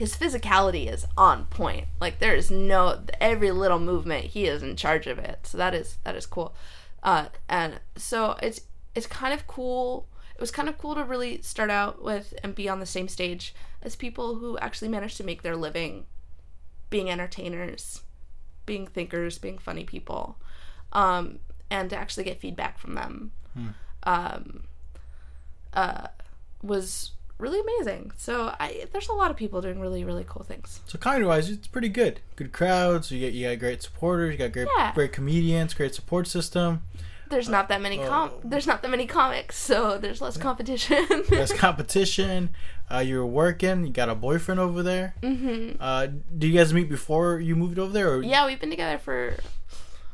his 0.00 0.16
physicality 0.16 0.90
is 0.90 1.06
on 1.14 1.44
point. 1.44 1.86
Like 2.00 2.20
there 2.20 2.34
is 2.34 2.50
no 2.50 3.02
every 3.20 3.50
little 3.50 3.78
movement 3.78 4.24
he 4.24 4.46
is 4.46 4.62
in 4.62 4.74
charge 4.74 5.06
of 5.06 5.18
it. 5.18 5.40
So 5.42 5.58
that 5.58 5.74
is 5.74 5.98
that 6.04 6.16
is 6.16 6.24
cool. 6.24 6.54
Uh, 7.02 7.26
and 7.50 7.80
so 7.96 8.34
it's 8.42 8.62
it's 8.94 9.06
kind 9.06 9.34
of 9.34 9.46
cool. 9.46 10.08
It 10.34 10.40
was 10.40 10.50
kind 10.50 10.70
of 10.70 10.78
cool 10.78 10.94
to 10.94 11.04
really 11.04 11.42
start 11.42 11.68
out 11.68 12.02
with 12.02 12.32
and 12.42 12.54
be 12.54 12.66
on 12.66 12.80
the 12.80 12.86
same 12.86 13.08
stage 13.08 13.54
as 13.82 13.94
people 13.94 14.36
who 14.36 14.56
actually 14.56 14.88
managed 14.88 15.18
to 15.18 15.22
make 15.24 15.42
their 15.42 15.54
living 15.54 16.06
being 16.88 17.10
entertainers, 17.10 18.00
being 18.64 18.86
thinkers, 18.86 19.36
being 19.36 19.58
funny 19.58 19.84
people, 19.84 20.38
um, 20.94 21.40
and 21.70 21.90
to 21.90 21.96
actually 21.96 22.24
get 22.24 22.40
feedback 22.40 22.78
from 22.78 22.94
them. 22.94 23.32
Um, 24.04 24.62
uh, 25.74 26.06
was 26.62 27.10
really 27.40 27.60
amazing. 27.60 28.12
So 28.16 28.54
I 28.60 28.86
there's 28.92 29.08
a 29.08 29.12
lot 29.12 29.30
of 29.30 29.36
people 29.36 29.60
doing 29.60 29.80
really 29.80 30.04
really 30.04 30.24
cool 30.28 30.42
things. 30.44 30.80
So 30.86 30.98
comedy 30.98 31.24
wise, 31.24 31.50
it's 31.50 31.66
pretty 31.66 31.88
good. 31.88 32.20
Good 32.36 32.52
crowds. 32.52 33.10
You 33.10 33.20
get 33.20 33.32
you 33.32 33.48
got 33.48 33.58
great 33.58 33.82
supporters. 33.82 34.32
You 34.32 34.38
got 34.38 34.52
great 34.52 34.68
Yeah. 34.76 34.92
great 34.94 35.12
comedians. 35.12 35.74
Great 35.74 35.94
support 35.94 36.26
system. 36.26 36.82
There's 37.30 37.48
not 37.48 37.68
that 37.68 37.80
many 37.80 37.98
com 37.98 38.30
oh. 38.32 38.40
there's 38.42 38.66
not 38.66 38.82
that 38.82 38.90
many 38.90 39.06
comics, 39.06 39.56
so 39.56 39.98
there's 39.98 40.20
less 40.20 40.36
competition. 40.36 41.06
There's 41.28 41.52
competition. 41.52 42.50
Uh, 42.92 42.98
you're 42.98 43.24
working. 43.24 43.86
You 43.86 43.92
got 43.92 44.08
a 44.08 44.16
boyfriend 44.16 44.58
over 44.58 44.82
there. 44.82 45.14
Mm-hmm. 45.22 45.76
Uh, 45.78 46.08
do 46.36 46.48
you 46.48 46.58
guys 46.58 46.74
meet 46.74 46.88
before 46.88 47.38
you 47.38 47.54
moved 47.54 47.78
over 47.78 47.92
there? 47.92 48.14
Or? 48.14 48.22
Yeah, 48.22 48.46
we've 48.46 48.58
been 48.58 48.70
together 48.70 48.98
for 48.98 49.36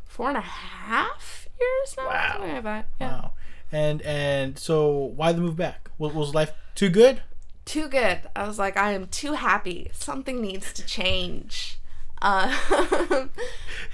four 0.04 0.28
and 0.28 0.36
a 0.36 0.42
half 0.42 1.48
years 1.58 1.94
now. 1.96 2.06
Wow. 2.06 2.62
Like. 2.62 2.84
Yeah. 3.00 3.08
Wow. 3.08 3.32
And 3.72 4.02
and 4.02 4.58
so 4.58 4.90
why 4.90 5.32
the 5.32 5.40
move 5.40 5.56
back? 5.56 5.90
Was, 5.96 6.12
was 6.12 6.34
life 6.34 6.52
too 6.76 6.88
good? 6.90 7.22
Too 7.64 7.88
good. 7.88 8.20
I 8.36 8.46
was 8.46 8.58
like, 8.60 8.76
I 8.76 8.92
am 8.92 9.06
too 9.08 9.32
happy. 9.32 9.90
Something 9.92 10.40
needs 10.40 10.72
to 10.74 10.84
change. 10.86 11.80
Uh, 12.22 12.56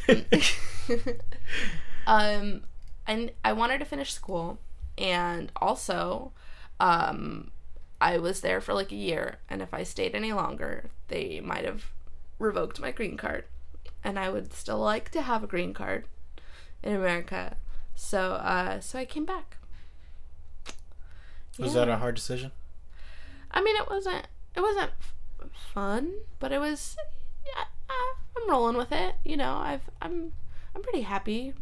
um, 2.07 2.63
and 3.07 3.33
I 3.45 3.53
wanted 3.53 3.79
to 3.79 3.85
finish 3.85 4.13
school, 4.13 4.59
and 4.99 5.51
also, 5.57 6.33
um, 6.79 7.51
I 8.01 8.19
was 8.19 8.41
there 8.43 8.61
for 8.61 8.75
like 8.75 8.93
a 8.93 8.97
year, 8.97 9.39
and 9.49 9.63
if 9.63 9.73
I 9.73 9.83
stayed 9.85 10.15
any 10.15 10.33
longer, 10.33 10.91
they 11.09 11.41
might 11.41 11.65
have 11.65 11.87
revoked 12.39 12.81
my 12.81 12.91
green 12.91 13.17
card, 13.17 13.45
and 14.05 14.19
I 14.19 14.29
would 14.29 14.53
still 14.53 14.79
like 14.79 15.11
to 15.11 15.23
have 15.23 15.43
a 15.43 15.47
green 15.49 15.73
card 15.75 16.05
in 16.83 16.95
America. 16.95 17.57
So, 17.95 18.33
uh, 18.35 18.81
so 18.81 18.99
I 18.99 19.05
came 19.05 19.25
back. 19.25 19.57
Was 21.59 21.75
Yeah. 21.75 21.85
that 21.87 21.89
a 21.89 21.97
hard 21.99 22.15
decision? 22.15 22.51
I 23.53 23.63
mean, 23.63 23.77
it 23.77 23.89
wasn't 23.89 24.27
it 24.55 24.61
wasn't 24.61 24.91
f- 25.01 25.15
fun, 25.73 26.13
but 26.39 26.53
it 26.53 26.59
was. 26.59 26.97
Yeah, 27.45 27.65
uh, 27.89 28.15
I'm 28.37 28.51
rolling 28.51 28.77
with 28.77 28.93
it. 28.93 29.17
You 29.25 29.37
know, 29.37 29.57
I've 29.57 29.91
I'm 30.01 30.33
I'm 30.75 30.83
pretty 30.83 31.03
happy 31.03 31.55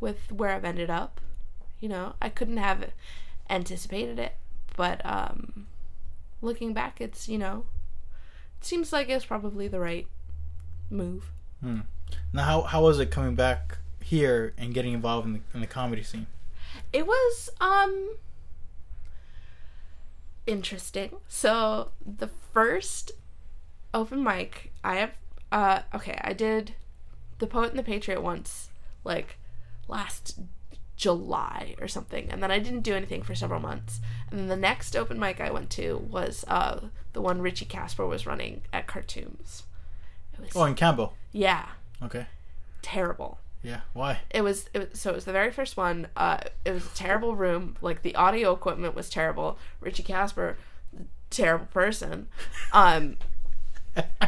with 0.00 0.30
where 0.32 0.50
I've 0.50 0.64
ended 0.64 0.90
up. 0.90 1.20
You 1.80 1.88
know, 1.88 2.14
I 2.20 2.28
couldn't 2.28 2.56
have 2.56 2.90
anticipated 3.50 4.18
it, 4.18 4.36
but 4.76 5.04
um, 5.04 5.66
looking 6.40 6.72
back, 6.72 7.00
it's 7.00 7.28
you 7.28 7.38
know, 7.38 7.64
it 8.58 8.64
seems 8.64 8.92
like 8.92 9.08
it's 9.08 9.24
probably 9.24 9.68
the 9.68 9.80
right 9.80 10.06
move. 10.90 11.30
Now, 12.32 12.42
how 12.44 12.62
how 12.62 12.82
was 12.82 12.98
it 12.98 13.10
coming 13.10 13.34
back 13.34 13.78
here 14.02 14.54
and 14.56 14.72
getting 14.72 14.92
involved 14.92 15.26
in 15.26 15.32
the, 15.34 15.40
in 15.54 15.60
the 15.60 15.66
comedy 15.66 16.02
scene? 16.02 16.26
It 16.92 17.06
was 17.06 17.50
um 17.60 18.16
interesting. 20.48 21.16
So 21.28 21.90
the 22.04 22.28
first 22.52 23.12
open 23.94 24.22
mic 24.22 24.72
I 24.82 24.96
have 24.96 25.12
uh 25.52 25.80
okay, 25.94 26.18
I 26.22 26.32
did 26.32 26.74
The 27.38 27.46
Poet 27.46 27.70
and 27.70 27.78
the 27.78 27.82
Patriot 27.82 28.20
once 28.22 28.70
like 29.04 29.38
last 29.86 30.38
July 30.96 31.74
or 31.80 31.86
something, 31.86 32.28
and 32.30 32.42
then 32.42 32.50
I 32.50 32.58
didn't 32.58 32.80
do 32.82 32.94
anything 32.94 33.22
for 33.22 33.34
several 33.34 33.60
months. 33.60 34.00
And 34.30 34.40
then 34.40 34.48
the 34.48 34.56
next 34.56 34.96
open 34.96 35.18
mic 35.18 35.40
I 35.40 35.50
went 35.50 35.70
to 35.70 35.96
was 36.10 36.44
uh 36.48 36.88
the 37.12 37.20
one 37.22 37.40
Richie 37.40 37.64
Casper 37.64 38.06
was 38.06 38.26
running 38.26 38.62
at 38.72 38.86
Cartoons. 38.86 39.62
It 40.34 40.40
was 40.40 40.50
Oh, 40.56 40.64
in 40.64 40.74
Campbell. 40.74 41.14
yeah, 41.32 41.66
Okay. 42.02 42.26
terrible 42.82 43.38
Yeah. 43.62 43.80
Why? 43.92 44.20
it 44.30 44.42
was, 44.42 44.68
it 44.72 44.78
was 44.90 45.00
so 45.00 45.10
it 45.10 45.14
was 45.16 45.24
the 45.24 45.32
very 45.32 45.50
first 45.50 45.76
one 45.76 46.06
uh 46.16 46.38
it 46.64 46.70
was 46.72 46.86
a 46.86 46.94
terrible 46.94 47.34
room 47.36 47.76
like 47.82 48.02
the 48.02 48.14
audio 48.14 48.52
equipment 48.52 48.94
was 48.94 49.10
terrible 49.10 49.58
richie 49.80 50.02
casper 50.04 50.56
terrible 51.30 51.66
person 51.66 52.28
um 52.72 53.16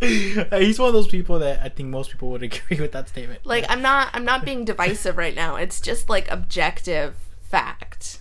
He's 0.00 0.78
one 0.78 0.88
of 0.88 0.94
those 0.94 1.08
people 1.08 1.38
that 1.40 1.60
I 1.62 1.68
think 1.68 1.90
most 1.90 2.10
people 2.10 2.30
would 2.30 2.42
agree 2.50 2.78
with 2.80 2.92
that 2.92 3.08
statement. 3.08 3.44
like 3.44 3.64
i'm 3.68 3.82
not 3.82 4.08
i'm 4.14 4.24
not 4.24 4.44
being 4.44 4.64
divisive 4.64 5.16
right 5.18 5.34
now 5.34 5.56
it's 5.56 5.80
just 5.80 6.08
like 6.08 6.30
objective 6.30 7.16
fact 7.42 8.18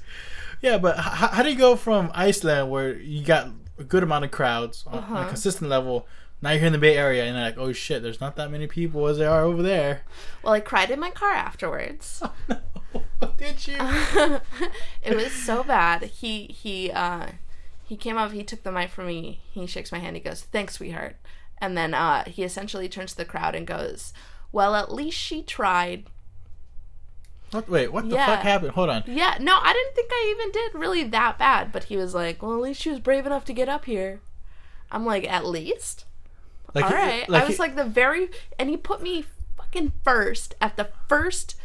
Yeah, 0.62 0.78
but 0.78 0.98
h- 0.98 1.04
how 1.06 1.42
do 1.44 1.50
you 1.50 1.58
go 1.58 1.78
from 1.78 2.12
Iceland, 2.14 2.70
where 2.70 2.94
you 2.98 3.24
got 3.24 3.48
a 3.78 3.84
good 3.86 4.04
amount 4.04 4.26
of 4.26 4.32
crowds 4.32 4.84
on, 4.88 4.96
on 4.96 5.00
a 5.00 5.06
Uh-huh. 5.22 5.30
consistent 5.30 5.70
level, 5.70 6.06
now 6.42 6.52
you're 6.52 6.60
here 6.60 6.68
in 6.68 6.74
the 6.74 6.80
Bay 6.80 6.98
Area, 6.98 7.26
and 7.26 7.36
you're 7.36 7.46
like, 7.46 7.58
oh 7.58 7.74
shit, 7.74 8.02
there's 8.02 8.22
not 8.22 8.36
that 8.38 8.50
many 8.52 8.68
people 8.68 9.06
as 9.08 9.18
there 9.18 9.30
are 9.30 9.44
over 9.44 9.62
there. 9.62 10.02
well 10.44 10.54
i 10.54 10.60
cried 10.60 10.90
in 10.92 11.00
my 11.00 11.10
car 11.12 11.32
afterwards 11.34 12.22
no, 12.50 12.58
did 13.38 13.68
you? 13.68 13.76
it 15.04 15.16
was 15.16 15.32
so 15.32 15.64
bad 15.64 16.04
he 16.04 16.44
he 16.48 16.90
uh 16.92 17.28
he 17.84 17.96
came 17.98 18.18
up 18.18 18.32
he 18.32 18.44
took 18.44 18.64
the 18.64 18.72
mic 18.72 18.90
from 18.90 19.08
me 19.08 19.42
he 19.52 19.66
shakes 19.68 19.92
my 19.92 20.00
hand 20.00 20.16
he 20.16 20.22
goes 20.22 20.42
thanks 20.44 20.76
sweetheart 20.76 21.16
and 21.60 21.78
then 21.78 21.94
uh 21.94 22.24
he 22.26 22.44
essentially 22.44 22.88
turns 22.88 23.12
to 23.12 23.18
the 23.18 23.26
crowd 23.26 23.54
and 23.56 23.68
goes 23.68 24.14
well 24.52 24.76
at 24.76 24.94
least 24.94 25.18
she 25.18 25.42
tried 25.44 26.06
What, 27.52 27.68
wait, 27.68 27.92
what 27.92 28.08
the 28.10 28.16
Yeah. 28.16 28.26
fuck 28.28 28.42
happened? 28.44 28.72
Hold 28.72 28.90
on. 28.90 29.04
Yeah, 29.08 29.38
no, 29.40 29.58
I 29.60 29.74
didn't 29.74 29.96
think 29.96 30.10
I 30.12 30.36
even 30.36 30.52
did 30.52 30.76
really 30.80 31.04
that 31.06 31.38
bad. 31.40 31.72
But 31.72 31.86
he 31.86 31.98
was 31.98 32.14
like, 32.14 32.44
well, 32.44 32.54
at 32.54 32.62
least 32.62 32.82
she 32.82 32.92
was 32.92 33.00
brave 33.00 33.26
enough 33.26 33.44
to 33.46 33.54
get 33.54 33.68
up 33.68 33.86
here. 33.86 34.22
I'm 34.92 35.04
like, 35.04 35.28
at 35.28 35.46
least? 35.48 36.06
Like, 36.74 36.86
All 36.86 36.92
right. 36.92 37.30
I 37.30 37.46
was 37.46 37.60
like 37.60 37.76
the 37.76 37.84
very, 37.84 38.30
and 38.58 38.70
he 38.70 38.78
put 38.78 39.02
me 39.02 39.26
fucking 39.58 39.94
first 40.04 40.56
at 40.62 40.78
the 40.78 40.90
first, 41.08 41.56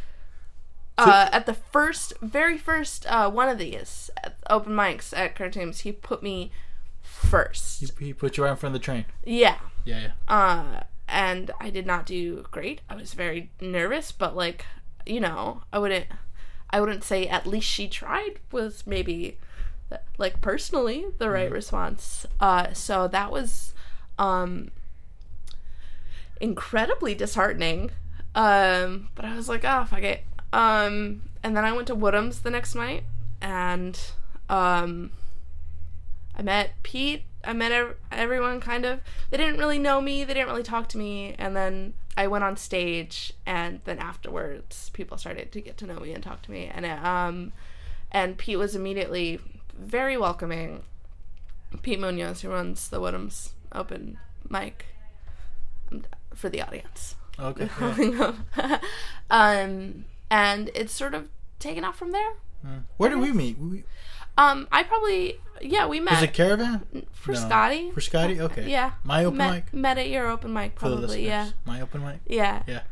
uh, 0.97 1.28
at 1.32 1.47
the 1.47 1.55
first, 1.55 2.14
very 2.20 2.56
first 2.56 3.06
uh, 3.06 3.31
one 3.31 3.48
of 3.48 3.59
these 3.59 4.10
at 4.22 4.36
open 4.48 4.72
mics 4.72 5.16
at 5.16 5.35
cartoons. 5.35 5.81
He 5.81 5.93
put 5.93 6.22
me 6.22 6.52
first. 7.02 7.81
he, 7.81 8.06
he 8.06 8.12
put 8.12 8.36
you 8.36 8.44
right 8.44 8.51
in 8.51 8.56
front 8.56 8.74
of 8.74 8.81
the 8.81 8.85
train. 8.85 9.05
Yeah. 9.24 9.59
Yeah, 9.85 10.01
yeah. 10.01 10.12
Uh, 10.26 10.82
and 11.09 11.51
I 11.60 11.70
did 11.70 11.86
not 11.86 12.06
do 12.06 12.44
great. 12.51 12.81
I 12.89 12.94
was 12.97 13.12
very 13.14 13.51
nervous, 13.60 14.10
but 14.12 14.35
like, 14.35 14.64
you 15.05 15.20
know, 15.20 15.62
I 15.72 15.78
wouldn't, 15.78 16.06
I 16.70 16.81
wouldn't 16.81 17.05
say 17.05 17.26
at 17.26 17.47
least 17.47 17.68
she 17.68 17.89
tried 17.89 18.40
was 18.51 18.86
maybe, 18.86 19.39
like 20.16 20.40
personally 20.40 21.06
the 21.18 21.28
right 21.28 21.51
response. 21.51 22.24
Uh, 22.40 22.72
so 22.72 23.06
that 23.09 23.31
was, 23.31 23.74
um, 24.18 24.70
incredibly 26.45 27.15
disheartening. 27.15 27.91
Um, 28.35 29.09
but 29.15 29.25
I 29.25 29.35
was 29.35 29.49
like, 29.49 29.65
oh 29.65 29.87
fuck 29.87 30.03
it. 30.03 30.25
Um, 30.53 31.23
and 31.43 31.57
then 31.57 31.65
I 31.65 31.73
went 31.73 31.87
to 31.87 31.95
Woodham's 31.95 32.41
the 32.41 32.51
next 32.51 32.75
night, 32.75 33.05
and 33.41 33.99
um, 34.49 35.11
I 36.37 36.43
met 36.43 36.75
Pete. 36.83 37.23
I 37.43 37.53
met 37.55 37.73
ev- 37.73 37.97
everyone 38.12 38.61
kind 38.61 38.85
of. 38.85 39.01
They 39.31 39.39
didn't 39.39 39.59
really 39.59 39.79
know 39.79 40.01
me. 40.01 40.23
They 40.23 40.35
didn't 40.35 40.49
really 40.49 40.62
talk 40.62 40.89
to 40.91 40.99
me. 40.99 41.35
And 41.39 41.57
then 41.57 41.95
I 42.16 42.27
went 42.27 42.45
on 42.45 42.57
stage, 42.57 43.33
and 43.47 43.81
then 43.85 43.99
afterwards, 43.99 44.91
people 44.91 45.16
started 45.16 45.51
to 45.53 45.61
get 45.61 45.77
to 45.79 45.87
know 45.87 45.99
me 45.99 46.12
and 46.12 46.23
talk 46.23 46.43
to 46.43 46.51
me. 46.51 46.71
And 46.73 46.85
it, 46.85 47.05
um, 47.05 47.53
and 48.12 48.37
Pete 48.37 48.59
was 48.59 48.77
immediately 48.77 49.41
very 49.77 50.16
welcoming. 50.16 50.85
Pete 51.83 51.99
Munoz, 51.99 52.43
who 52.43 52.51
runs 52.51 52.89
the 52.89 53.01
Woodham's 53.01 53.55
open 53.73 54.19
mic, 54.49 54.87
for 56.35 56.48
the 56.48 56.62
audience. 56.62 57.15
Okay. 57.39 57.69
yeah. 57.98 58.78
um, 59.31 60.05
and 60.31 60.70
it's 60.74 60.93
sort 60.93 61.15
of 61.15 61.28
taken 61.59 61.85
off 61.85 61.97
from 61.98 62.12
there. 62.12 62.32
Mm. 62.66 62.82
Where 62.97 63.11
did 63.11 63.19
we 63.19 63.32
meet? 63.32 63.59
We, 63.59 63.85
Um, 64.39 64.66
I 64.73 64.82
probably 64.82 65.36
yeah 65.61 65.86
we 65.86 66.01
met 66.01 66.15
was 66.15 66.23
it 66.23 66.32
Caravan? 66.35 67.06
for 67.12 67.32
No. 67.32 67.39
Scotty. 67.39 67.90
Frascati? 67.93 68.40
Okay. 68.40 68.69
Yeah. 68.70 68.93
My 69.05 69.24
open 69.24 69.39
met, 69.39 69.52
mic? 69.55 69.74
Met 69.74 69.98
at 69.98 70.09
your 70.09 70.28
open 70.28 70.52
mic, 70.52 70.78
For 70.78 70.89
the 70.89 70.97
probably. 70.97 71.27
yeah. 71.27 71.51
My 71.65 71.81
open 71.81 72.02
mic? 72.05 72.20
Yeah. 72.27 72.62
Yeah. 72.66 72.82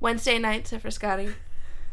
Wednesday 0.00 0.38
nights 0.38 0.72
at 0.72 0.82
Frascati. 0.82 1.34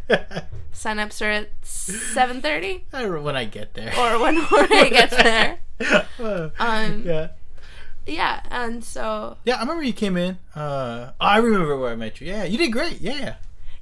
Sign-ups 0.74 1.22
are 1.22 1.30
at 1.30 1.50
seven 1.64 2.42
thirty 2.42 2.86
when 2.92 3.36
I 3.36 3.46
get 3.46 3.74
there. 3.76 3.94
or 3.98 4.20
when 4.20 4.38
Jorge 4.38 4.90
gets 4.90 5.16
there. 5.16 5.60
Um, 6.60 7.04
yeah. 7.06 7.30
Yeah, 8.06 8.42
and 8.50 8.84
so 8.84 9.38
Yeah, 9.46 9.58
I 9.58 9.62
remember 9.62 9.84
you 9.84 9.94
came 9.94 10.18
in. 10.18 10.40
Uh, 10.56 11.12
I 11.20 11.38
remember 11.38 11.78
where 11.78 11.92
I 11.92 11.96
met 11.96 12.20
you. 12.20 12.28
Yeah, 12.28 12.44
you 12.44 12.58
did 12.58 12.72
great. 12.72 13.00
Yeah, 13.02 13.36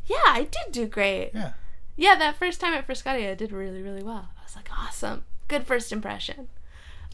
yeah, 0.06 0.18
I 0.28 0.48
did 0.52 0.72
do 0.72 0.86
great. 0.88 1.32
yeah. 1.34 1.54
Yeah, 1.96 2.16
that 2.16 2.38
first 2.38 2.62
time 2.62 2.74
at 2.74 2.88
Frascati, 2.88 3.30
I 3.30 3.34
did 3.36 3.52
really, 3.52 3.82
really 3.82 4.04
well. 4.04 4.30
I 4.40 4.44
was 4.44 4.56
like, 4.56 4.70
awesome, 4.72 5.24
good 5.50 5.66
first 5.68 5.92
impression. 5.92 6.48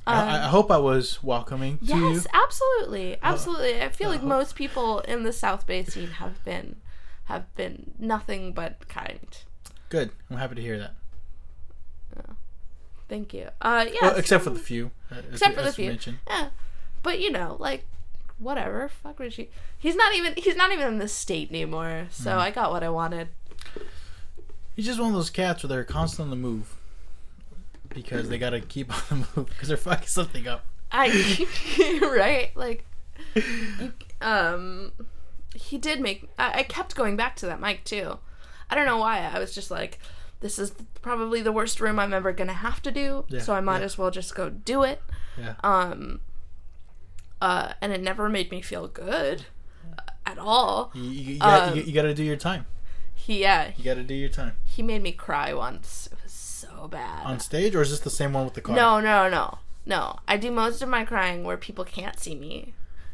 Um, 0.07 0.15
I, 0.15 0.45
I 0.45 0.47
hope 0.49 0.69
I 0.69 0.77
was 0.77 1.23
welcoming 1.23 1.79
to 1.79 1.85
you. 1.97 2.11
Yes, 2.13 2.27
absolutely, 2.31 3.17
absolutely. 3.23 3.81
I 3.81 3.89
feel 3.89 4.09
like 4.09 4.21
uh, 4.21 4.27
most 4.27 4.55
people 4.55 4.99
in 4.99 5.23
the 5.23 5.33
South 5.33 5.65
Bay 5.65 5.83
scene 5.83 6.11
have 6.11 6.43
been 6.45 6.75
have 7.25 7.53
been 7.55 7.93
nothing 7.97 8.53
but 8.53 8.87
kind. 8.87 9.35
Good. 9.89 10.11
I'm 10.29 10.37
happy 10.37 10.55
to 10.55 10.61
hear 10.61 10.77
that. 10.77 10.93
Thank 13.07 13.33
you. 13.33 13.49
Uh, 13.61 13.85
yeah. 13.91 13.99
Well, 14.01 14.15
except 14.15 14.43
for 14.43 14.49
the 14.49 14.59
few. 14.59 14.91
uh, 15.11 15.15
as 15.15 15.25
except 15.33 15.55
for 15.55 15.61
the 15.61 15.67
as 15.67 15.75
few. 15.75 15.87
mentioned. 15.89 16.17
Yeah, 16.27 16.49
but 17.05 17.19
you 17.21 17.31
know, 17.31 17.55
like 17.59 17.85
whatever. 18.39 18.89
Fuck 18.89 19.19
Richie. 19.19 19.49
He's 19.77 19.95
not 19.95 20.13
even 20.13 20.33
he's 20.35 20.57
not 20.57 20.73
even 20.73 20.87
in 20.87 20.97
the 20.99 21.07
state 21.07 21.49
anymore. 21.49 22.07
So 22.11 22.31
Mm. 22.31 22.37
I 22.37 22.51
got 22.51 22.71
what 22.71 22.83
I 22.83 22.89
wanted. 22.89 23.29
He's 24.75 24.85
just 24.85 24.99
one 24.99 25.09
of 25.09 25.15
those 25.15 25.29
cats 25.29 25.63
where 25.63 25.69
they're 25.69 25.83
constantly 25.85 26.25
on 26.33 26.41
the 26.41 26.47
move. 26.47 26.75
because 27.93 28.27
they 28.27 28.37
gotta 28.37 28.59
keep 28.59 28.91
on 29.11 29.19
the 29.21 29.27
move 29.35 29.47
because 29.49 29.69
they're 29.69 29.77
fucking 29.77 30.07
something 30.07 30.47
up. 30.47 30.65
I 30.91 31.07
right 32.01 32.51
like 32.55 32.83
you, 33.35 33.93
um 34.21 34.91
he 35.55 35.77
did 35.77 36.01
make 36.01 36.27
I, 36.37 36.59
I 36.59 36.63
kept 36.63 36.95
going 36.95 37.15
back 37.15 37.35
to 37.37 37.45
that 37.45 37.61
mic 37.61 37.85
too. 37.85 38.19
I 38.69 38.75
don't 38.75 38.85
know 38.85 38.97
why. 38.97 39.19
I 39.21 39.39
was 39.39 39.53
just 39.55 39.71
like 39.71 39.99
this 40.41 40.59
is 40.59 40.73
probably 41.01 41.41
the 41.41 41.51
worst 41.53 41.79
room 41.79 41.97
I'm 41.99 42.13
ever 42.13 42.33
going 42.33 42.49
to 42.49 42.53
have 42.53 42.81
to 42.81 42.91
do, 42.91 43.23
Yeah, 43.29 43.39
so 43.39 43.53
I 43.55 43.61
might 43.61 43.79
yeah. 43.79 43.85
as 43.85 43.97
well 43.97 44.11
just 44.11 44.35
go 44.35 44.49
do 44.49 44.83
it. 44.83 45.01
Yeah. 45.39 45.55
Um 45.63 46.19
uh 47.45 47.73
and 47.81 47.89
it 47.95 48.01
never 48.01 48.27
made 48.37 48.49
me 48.55 48.61
feel 48.61 48.87
good 48.87 49.45
at 50.25 50.37
all. 50.39 50.91
You, 50.95 51.03
you, 51.03 51.41
Um, 51.41 51.75
you, 51.75 51.83
you 51.83 51.93
gotta 51.93 52.13
do 52.13 52.23
your 52.23 52.35
time. 52.49 52.65
He 53.13 53.41
yeah, 53.41 53.71
You 53.77 53.83
gotta 53.83 54.03
do 54.03 54.13
your 54.13 54.29
time 54.29 54.53
he 54.75 54.81
made 54.91 55.01
me 55.03 55.11
cry 55.11 55.53
once. 55.53 56.09
It 56.11 56.17
was 56.23 56.31
so 56.33 56.87
bad. 56.87 57.25
on 57.25 57.39
stage, 57.39 57.73
or 57.75 57.81
is 57.81 57.91
this 57.91 57.99
the 58.01 58.09
same 58.09 58.33
one 58.33 58.43
with 58.45 58.55
the 58.55 58.61
car? 58.61 58.75
No, 58.75 58.99
no, 58.99 59.29
no. 59.29 59.45
No. 59.85 60.19
I 60.27 60.35
do 60.37 60.49
most 60.51 60.81
of 60.81 60.89
my 60.89 61.05
crying 61.05 61.43
where 61.43 61.57
people 61.67 61.85
can't 61.85 62.19
see 62.19 62.35
me. 62.35 62.73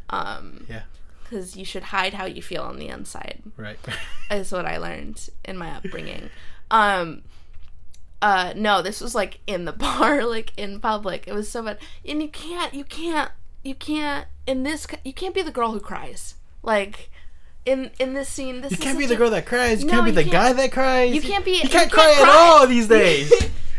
Um 0.10 0.66
Yeah. 0.70 0.84
cuz 1.30 1.56
you 1.60 1.66
should 1.72 1.84
hide 1.96 2.14
how 2.20 2.26
you 2.26 2.42
feel 2.42 2.64
on 2.64 2.78
the 2.80 2.88
inside. 2.88 3.42
Right. 3.58 3.80
Is 4.32 4.52
what 4.52 4.66
I 4.66 4.78
learned 4.78 5.18
in 5.50 5.56
my 5.58 5.70
upbringing. 5.78 6.30
Um 6.72 7.24
uh 8.22 8.54
no, 8.56 8.82
this 8.82 9.02
was 9.02 9.14
like 9.22 9.40
in 9.48 9.66
the 9.66 9.74
bar, 9.86 10.24
like 10.26 10.54
in 10.58 10.80
public. 10.80 11.28
It 11.28 11.34
was 11.34 11.50
so 11.52 11.62
bad. 11.64 11.78
And 12.08 12.22
you 12.22 12.30
can't 12.30 12.74
you 12.74 12.84
can't 12.86 13.32
you 13.64 13.76
can't 13.76 14.28
in 14.48 14.64
this 14.64 14.88
you 15.04 15.14
can't 15.14 15.36
be 15.36 15.42
the 15.42 15.52
girl 15.52 15.72
who 15.72 15.80
cries. 15.80 16.36
Like 16.64 17.10
in 17.66 17.92
in 18.00 18.14
this 18.14 18.28
scene 18.30 18.62
this 18.62 18.72
You 18.72 18.78
can't 18.78 18.98
be 18.98 19.06
the 19.06 19.14
a- 19.16 19.18
girl 19.18 19.30
that 19.32 19.46
cries. 19.46 19.82
You 19.82 19.88
No, 19.88 19.94
can't 19.94 20.06
be 20.06 20.12
you 20.12 20.16
the 20.16 20.22
can't- 20.24 20.32
guy 20.32 20.54
that 20.54 20.72
cries. 20.72 21.14
you 21.14 21.22
can't 21.22 21.46
be 21.46 21.62
You 21.62 21.70
can't 21.70 21.92
cry 21.92 22.16
at 22.22 22.28
all 22.28 22.68
these 22.68 22.88
days. 23.00 23.32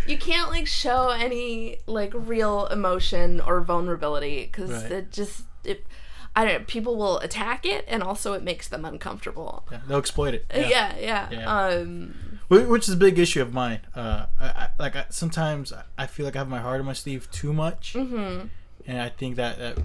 you 0.07 0.17
can't 0.19 0.51
like 0.51 0.67
show 0.67 1.11
any 1.11 1.79
like 1.87 2.13
real 2.15 2.67
emotion 2.67 3.41
or 3.41 3.61
vulnerability 3.61 4.45
because 4.45 4.71
Right. 4.71 4.93
it 4.93 5.13
just 5.13 5.43
it 5.65 5.87
i 6.35 6.45
don't 6.45 6.67
people 6.67 6.97
will 6.97 7.19
attack 7.21 7.65
it 7.65 7.85
and 7.87 8.03
also 8.03 8.33
it 8.33 8.43
makes 8.43 8.67
them 8.67 8.85
uncomfortable 8.85 9.65
Yeah, 9.71 9.79
they'll 9.87 9.99
exploit 9.99 10.35
it. 10.35 10.47
yeah 10.53 10.97
yeah, 10.99 11.29
Yeah. 11.31 11.57
um 11.67 12.41
Which 12.49 12.89
is 12.89 12.95
a 12.95 12.97
big 12.97 13.19
issue 13.19 13.41
of 13.43 13.53
mine. 13.55 13.81
Uh, 13.95 14.27
I, 14.41 14.47
I, 14.47 14.69
like 14.79 14.97
I, 14.97 15.05
sometimes 15.11 15.73
I 15.97 16.07
feel 16.07 16.25
like 16.27 16.35
I 16.37 16.41
have 16.41 16.49
my 16.49 16.59
heart 16.61 16.81
on 16.81 16.87
my 16.87 16.93
sleeve 16.95 17.31
too 17.31 17.53
much, 17.53 17.95
mhm. 17.95 18.49
And 18.87 19.01
I 19.01 19.09
think 19.09 19.37
that 19.37 19.59
that 19.59 19.79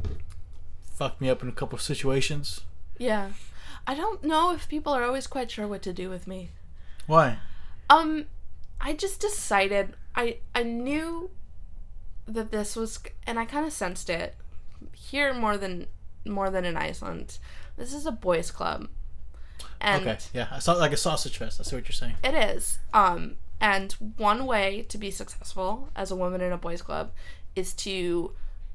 fucked 0.93 1.21
me 1.21 1.29
up 1.29 1.43
in 1.43 1.49
a 1.49 1.51
couple 1.51 1.75
of 1.75 1.81
situations. 1.81 2.61
yeah 2.97 3.29
i 3.85 3.93
don't 3.93 4.23
know 4.23 4.51
if 4.53 4.67
people 4.67 4.91
are 4.91 5.03
always 5.03 5.27
quite 5.27 5.51
sure 5.51 5.67
what 5.67 5.81
to 5.83 5.93
do 5.93 6.09
with 6.09 6.25
me 6.27 6.49
Why? 7.05 7.37
um 7.89 8.25
i 8.81 8.93
just 8.93 9.21
decided 9.21 9.93
i 10.15 10.37
i 10.55 10.63
knew 10.63 11.29
that 12.25 12.51
this 12.51 12.75
was 12.75 12.99
and 13.27 13.37
i 13.39 13.45
kind 13.45 13.65
of 13.65 13.71
sensed 13.71 14.09
it 14.09 14.35
here 14.93 15.33
more 15.33 15.55
than 15.57 15.85
more 16.25 16.49
than 16.49 16.65
in 16.65 16.75
iceland 16.75 17.37
this 17.77 17.93
is 17.93 18.05
a 18.07 18.11
boys 18.11 18.49
club 18.51 18.89
and 19.79 20.07
okay, 20.07 20.17
yeah, 20.33 20.47
I 20.51 20.59
saw 20.59 20.73
like 20.73 20.91
a 20.91 20.97
sausage 20.97 21.37
fest. 21.37 21.59
I 21.59 21.63
see 21.63 21.75
what 21.75 21.87
you're 21.87 21.93
saying. 21.93 22.15
It 22.23 22.33
is. 22.33 22.79
Um, 22.93 23.35
and 23.61 23.91
one 24.17 24.45
way 24.47 24.85
to 24.89 24.97
be 24.97 25.11
successful 25.11 25.89
as 25.95 26.09
a 26.09 26.15
woman 26.15 26.41
in 26.41 26.51
a 26.51 26.57
boys' 26.57 26.81
club 26.81 27.11
is 27.55 27.73
to, 27.75 28.31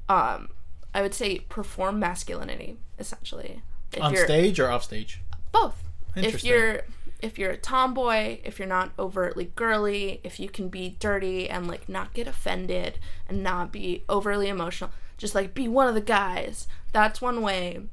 um, 0.09 0.49
I 0.93 1.01
would 1.01 1.13
say, 1.13 1.39
perform 1.39 1.99
masculinity 1.99 2.77
essentially. 2.99 3.61
If 3.91 4.01
On 4.01 4.15
stage 4.15 4.59
or 4.59 4.69
off 4.69 4.83
stage? 4.83 5.21
both. 5.51 5.83
If 6.15 6.43
you're 6.43 6.81
if 7.21 7.39
you're 7.39 7.51
a 7.51 7.57
tomboy, 7.57 8.39
if 8.43 8.59
you're 8.59 8.67
not 8.67 8.91
overtly 8.99 9.51
girly, 9.55 10.19
if 10.23 10.39
you 10.39 10.49
can 10.49 10.67
be 10.67 10.97
dirty 10.99 11.49
and 11.49 11.67
like 11.67 11.87
not 11.87 12.13
get 12.13 12.27
offended 12.27 12.99
and 13.29 13.41
not 13.41 13.71
be 13.71 14.03
overly 14.09 14.49
emotional, 14.49 14.91
just 15.17 15.33
like 15.33 15.53
be 15.53 15.67
one 15.67 15.87
of 15.87 15.95
the 15.95 16.01
guys. 16.01 16.67
That's 16.91 17.21
one 17.21 17.41
way 17.41 17.83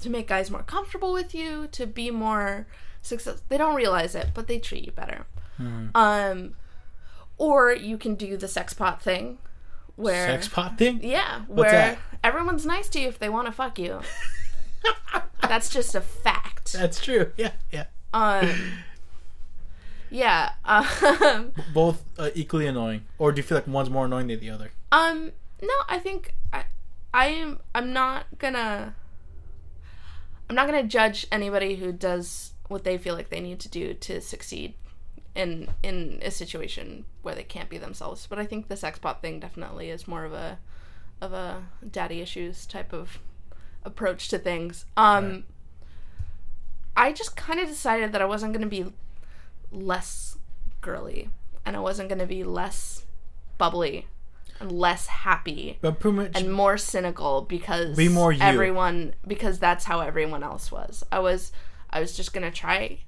to 0.00 0.10
make 0.10 0.28
guys 0.28 0.50
more 0.50 0.62
comfortable 0.62 1.12
with 1.12 1.34
you, 1.34 1.68
to 1.72 1.86
be 1.86 2.10
more 2.10 2.66
success. 3.02 3.42
They 3.48 3.56
don't 3.56 3.74
realize 3.74 4.14
it, 4.14 4.28
but 4.34 4.46
they 4.46 4.58
treat 4.58 4.84
you 4.84 4.92
better. 4.92 5.26
Hmm. 5.56 5.88
Um, 5.94 6.54
or 7.38 7.72
you 7.72 7.96
can 7.96 8.14
do 8.14 8.36
the 8.36 8.48
sex 8.48 8.74
pot 8.74 9.00
thing, 9.02 9.38
where 10.00 10.26
Sex 10.26 10.48
pot 10.48 10.78
thing? 10.78 11.00
yeah, 11.02 11.40
What's 11.46 11.60
where 11.60 11.70
that? 11.72 11.98
everyone's 12.24 12.66
nice 12.66 12.88
to 12.90 13.00
you 13.00 13.08
if 13.08 13.18
they 13.18 13.28
want 13.28 13.46
to 13.46 13.52
fuck 13.52 13.78
you. 13.78 14.00
That's 15.42 15.68
just 15.68 15.94
a 15.94 16.00
fact. 16.00 16.72
That's 16.72 17.00
true. 17.00 17.32
Yeah, 17.36 17.52
yeah. 17.72 17.84
Um, 18.14 18.50
yeah. 20.10 20.50
Um, 20.64 21.52
Both 21.74 22.02
uh, 22.18 22.30
equally 22.34 22.66
annoying, 22.66 23.02
or 23.18 23.32
do 23.32 23.38
you 23.38 23.42
feel 23.42 23.58
like 23.58 23.66
one's 23.66 23.90
more 23.90 24.06
annoying 24.06 24.28
than 24.28 24.40
the 24.40 24.50
other? 24.50 24.70
um, 24.92 25.32
no, 25.62 25.74
I 25.88 25.98
think 25.98 26.34
I, 26.52 26.64
I 27.12 27.26
am. 27.26 27.60
I'm 27.74 27.92
not 27.92 28.26
gonna. 28.38 28.94
I'm 30.48 30.56
not 30.56 30.66
gonna 30.66 30.84
judge 30.84 31.26
anybody 31.30 31.76
who 31.76 31.92
does 31.92 32.52
what 32.68 32.84
they 32.84 32.96
feel 32.98 33.14
like 33.14 33.28
they 33.30 33.40
need 33.40 33.60
to 33.60 33.68
do 33.68 33.94
to 33.94 34.20
succeed 34.20 34.74
in 35.34 35.68
in 35.82 36.18
a 36.22 36.30
situation 36.30 37.04
where 37.22 37.34
they 37.34 37.42
can't 37.44 37.68
be 37.68 37.78
themselves. 37.78 38.26
But 38.28 38.38
I 38.38 38.46
think 38.46 38.68
the 38.68 38.76
sex 38.76 38.98
bot 38.98 39.22
thing 39.22 39.40
definitely 39.40 39.90
is 39.90 40.08
more 40.08 40.24
of 40.24 40.32
a 40.32 40.58
of 41.20 41.32
a 41.32 41.62
daddy 41.88 42.20
issues 42.20 42.66
type 42.66 42.92
of 42.92 43.18
approach 43.84 44.28
to 44.28 44.38
things. 44.38 44.84
Um, 44.96 45.30
Right. 45.30 45.44
I 46.96 47.12
just 47.12 47.36
kind 47.36 47.60
of 47.60 47.68
decided 47.68 48.12
that 48.12 48.20
I 48.20 48.26
wasn't 48.26 48.52
going 48.52 48.62
to 48.62 48.68
be 48.68 48.92
less 49.72 50.36
girly 50.80 51.30
and 51.64 51.76
I 51.76 51.80
wasn't 51.80 52.08
going 52.08 52.18
to 52.18 52.26
be 52.26 52.42
less 52.44 53.04
bubbly 53.58 54.06
and 54.58 54.72
less 54.72 55.06
happy 55.06 55.78
But 55.80 56.00
pretty 56.00 56.16
much, 56.16 56.32
and 56.34 56.52
more 56.52 56.76
cynical 56.76 57.42
because 57.42 57.96
Be 57.96 58.08
more 58.08 58.32
you. 58.32 58.42
everyone 58.42 59.14
because 59.26 59.58
that's 59.58 59.84
how 59.84 60.00
everyone 60.00 60.42
else 60.42 60.70
was. 60.72 61.04
I 61.12 61.20
was 61.20 61.52
I 61.90 62.00
was 62.00 62.14
just 62.16 62.32
going 62.32 62.44
to 62.44 62.50
try 62.56 62.98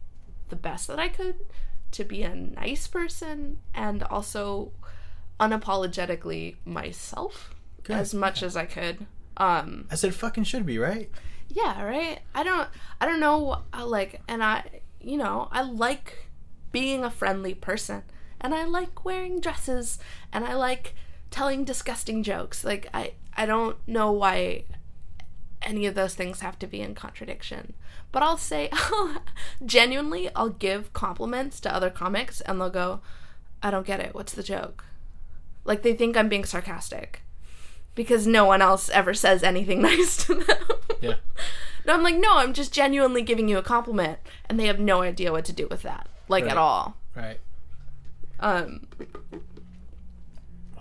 the 0.49 0.57
best 0.57 0.87
that 0.89 0.99
I 0.99 1.09
could 1.09 1.35
to 1.93 2.05
be 2.05 2.23
a 2.23 2.35
nice 2.35 2.87
person 2.87 3.59
and 3.75 4.03
also 4.05 4.73
unapologetically 5.41 6.57
myself 6.65 7.55
Good. 7.83 7.97
as 7.97 8.15
much 8.15 8.43
as 8.43 8.57
I 8.57 8.65
could. 8.67 9.07
Um 9.37 9.87
I 9.91 9.95
said 9.97 10.15
fucking 10.15 10.45
should 10.45 10.67
be 10.67 10.79
right. 10.79 11.11
yeah 11.49 11.83
right 11.83 12.21
i 12.35 12.43
don't 12.43 12.69
i 13.01 13.05
don't 13.07 13.21
know 13.21 13.63
I 13.73 13.83
like 13.83 14.21
and 14.29 14.43
i 14.43 14.65
you 15.01 15.17
know 15.19 15.49
i 15.53 15.61
like 15.63 16.29
being 16.71 17.05
a 17.05 17.11
friendly 17.11 17.53
person 17.55 18.03
and 18.41 18.55
i 18.55 18.65
like 18.65 19.05
wearing 19.05 19.39
dresses 19.41 19.99
and 20.33 20.45
i 20.47 20.55
like 20.55 20.95
telling 21.31 21.65
disgusting 21.65 22.23
jokes 22.23 22.65
like 22.65 22.89
i 22.95 23.13
i 23.37 23.45
don't 23.45 23.77
know 23.87 24.13
why 24.13 24.65
any 25.65 25.87
of 25.87 25.95
those 25.95 26.15
things 26.15 26.41
have 26.41 26.59
to 26.59 26.67
be 26.67 26.81
in 26.81 26.95
contradiction 26.95 27.73
but 28.11 28.23
i'll 28.23 28.37
say 28.37 28.71
genuinely 29.67 30.29
i'll 30.35 30.49
give 30.49 30.93
compliments 30.93 31.61
to 31.61 31.75
other 31.75 31.91
comics 31.91 32.41
and 32.43 32.61
they'll 32.61 32.71
go 32.71 33.01
i 33.63 33.71
don't 33.71 33.87
get 33.87 34.01
it 34.01 34.15
what's 34.15 34.33
the 34.35 34.43
joke 34.43 34.85
like 35.65 35.83
they 35.83 35.93
think 35.95 36.17
i'm 36.17 36.29
being 36.29 36.45
sarcastic 36.45 37.23
because 37.95 38.27
no 38.27 38.45
one 38.45 38.63
else 38.63 38.89
ever 38.91 39.13
says 39.15 39.43
anything 39.43 39.81
nice 39.91 40.25
to 40.27 40.35
them 40.35 40.57
Yeah. 41.01 41.15
no, 41.87 41.95
I'm 41.95 42.03
like, 42.05 42.15
no, 42.17 42.37
I'm 42.37 42.53
just 42.53 42.73
genuinely 42.73 43.23
giving 43.23 43.49
you 43.49 43.59
a 43.59 43.63
compliment, 43.63 44.21
and 44.49 44.59
they 44.59 44.67
have 44.69 44.79
no 44.79 45.03
idea 45.03 45.33
what 45.33 45.45
to 45.47 45.53
do 45.53 45.67
with 45.69 45.83
that, 45.83 46.09
like 46.29 46.45
Right. 46.45 46.53
at 46.53 46.57
all. 46.57 46.97
Right. 47.17 47.41
Um, 48.39 48.87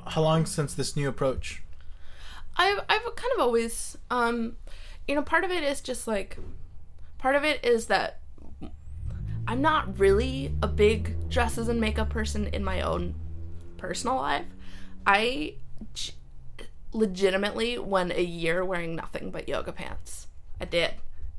How 0.08 0.22
long 0.22 0.46
since 0.46 0.74
this 0.76 0.96
new 0.96 1.10
approach? 1.10 1.64
I've 2.62 2.80
I've 2.90 3.16
kind 3.16 3.34
of 3.36 3.40
always, 3.42 3.98
um, 4.10 4.58
you 5.08 5.16
know, 5.16 5.22
part 5.22 5.44
of 5.44 5.52
it 5.52 5.64
is 5.64 5.82
just 5.82 6.08
like, 6.08 6.38
part 7.18 7.36
of 7.36 7.44
it 7.44 7.64
is 7.66 7.88
that 7.88 8.20
I'm 9.48 9.62
not 9.62 9.98
really 10.00 10.54
a 10.62 10.68
big 10.68 11.30
dresses 11.30 11.68
and 11.68 11.82
makeup 11.82 12.10
person 12.10 12.48
in 12.48 12.64
my 12.64 12.82
own 12.82 13.16
personal 13.78 14.16
life. 14.18 14.46
I 15.06 15.56
g- 15.96 16.14
legitimately 16.94 17.78
went 17.80 18.12
a 18.12 18.24
year 18.24 18.64
wearing 18.64 18.96
nothing 18.96 19.32
but 19.32 19.50
yoga 19.50 19.72
pants. 19.72 20.28
I 20.60 20.66
did. 20.66 20.92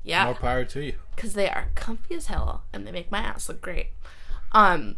Yeah. 0.02 0.24
More 0.24 0.34
power 0.34 0.64
to 0.64 0.84
you. 0.84 0.94
because 1.14 1.34
they 1.34 1.48
are 1.48 1.68
comfy 1.76 2.16
as 2.16 2.26
hell 2.26 2.64
and 2.72 2.84
they 2.86 2.90
make 2.90 3.10
my 3.12 3.20
ass 3.20 3.48
look 3.48 3.60
great. 3.60 3.88
Um, 4.50 4.96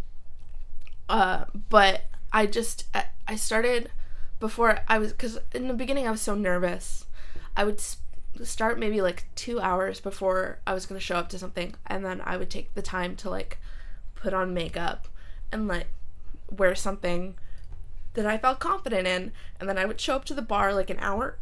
uh, 1.09 1.45
but 1.69 2.07
I 2.33 2.47
just 2.47 2.87
I, 2.95 3.05
I 3.29 3.37
started 3.37 3.91
before 4.41 4.81
I 4.89 4.99
was 4.99 5.13
because 5.13 5.39
in 5.53 5.69
the 5.69 5.75
beginning 5.75 6.07
I 6.07 6.11
was 6.11 6.21
so 6.23 6.35
nervous. 6.35 7.07
I 7.57 7.65
would 7.65 7.77
s- 7.77 7.99
start 8.43 8.79
maybe 8.79 9.01
like 9.01 9.27
two 9.35 9.61
hours 9.61 10.01
before 10.01 10.59
I 10.67 10.75
was 10.75 10.87
gonna 10.87 11.01
show 11.01 11.17
up 11.17 11.29
to 11.31 11.39
something, 11.39 11.75
and 11.87 12.05
then 12.05 12.21
I 12.25 12.37
would 12.37 12.51
take 12.51 12.75
the 12.75 12.83
time 12.83 13.17
to 13.17 13.31
like 13.31 13.59
put 14.15 14.35
on 14.35 14.55
makeup 14.55 15.09
and 15.53 15.69
like 15.69 15.87
wear 16.51 16.75
something 16.75 17.35
that 18.15 18.27
I 18.27 18.39
felt 18.39 18.61
confident 18.61 19.07
in, 19.07 19.33
and 19.59 19.69
then 19.69 19.79
I 19.79 19.85
would 19.85 20.01
show 20.01 20.15
up 20.17 20.25
to 20.27 20.35
the 20.35 20.43
bar 20.43 20.73
like 20.73 20.91
an 20.91 20.99
hour 21.01 21.39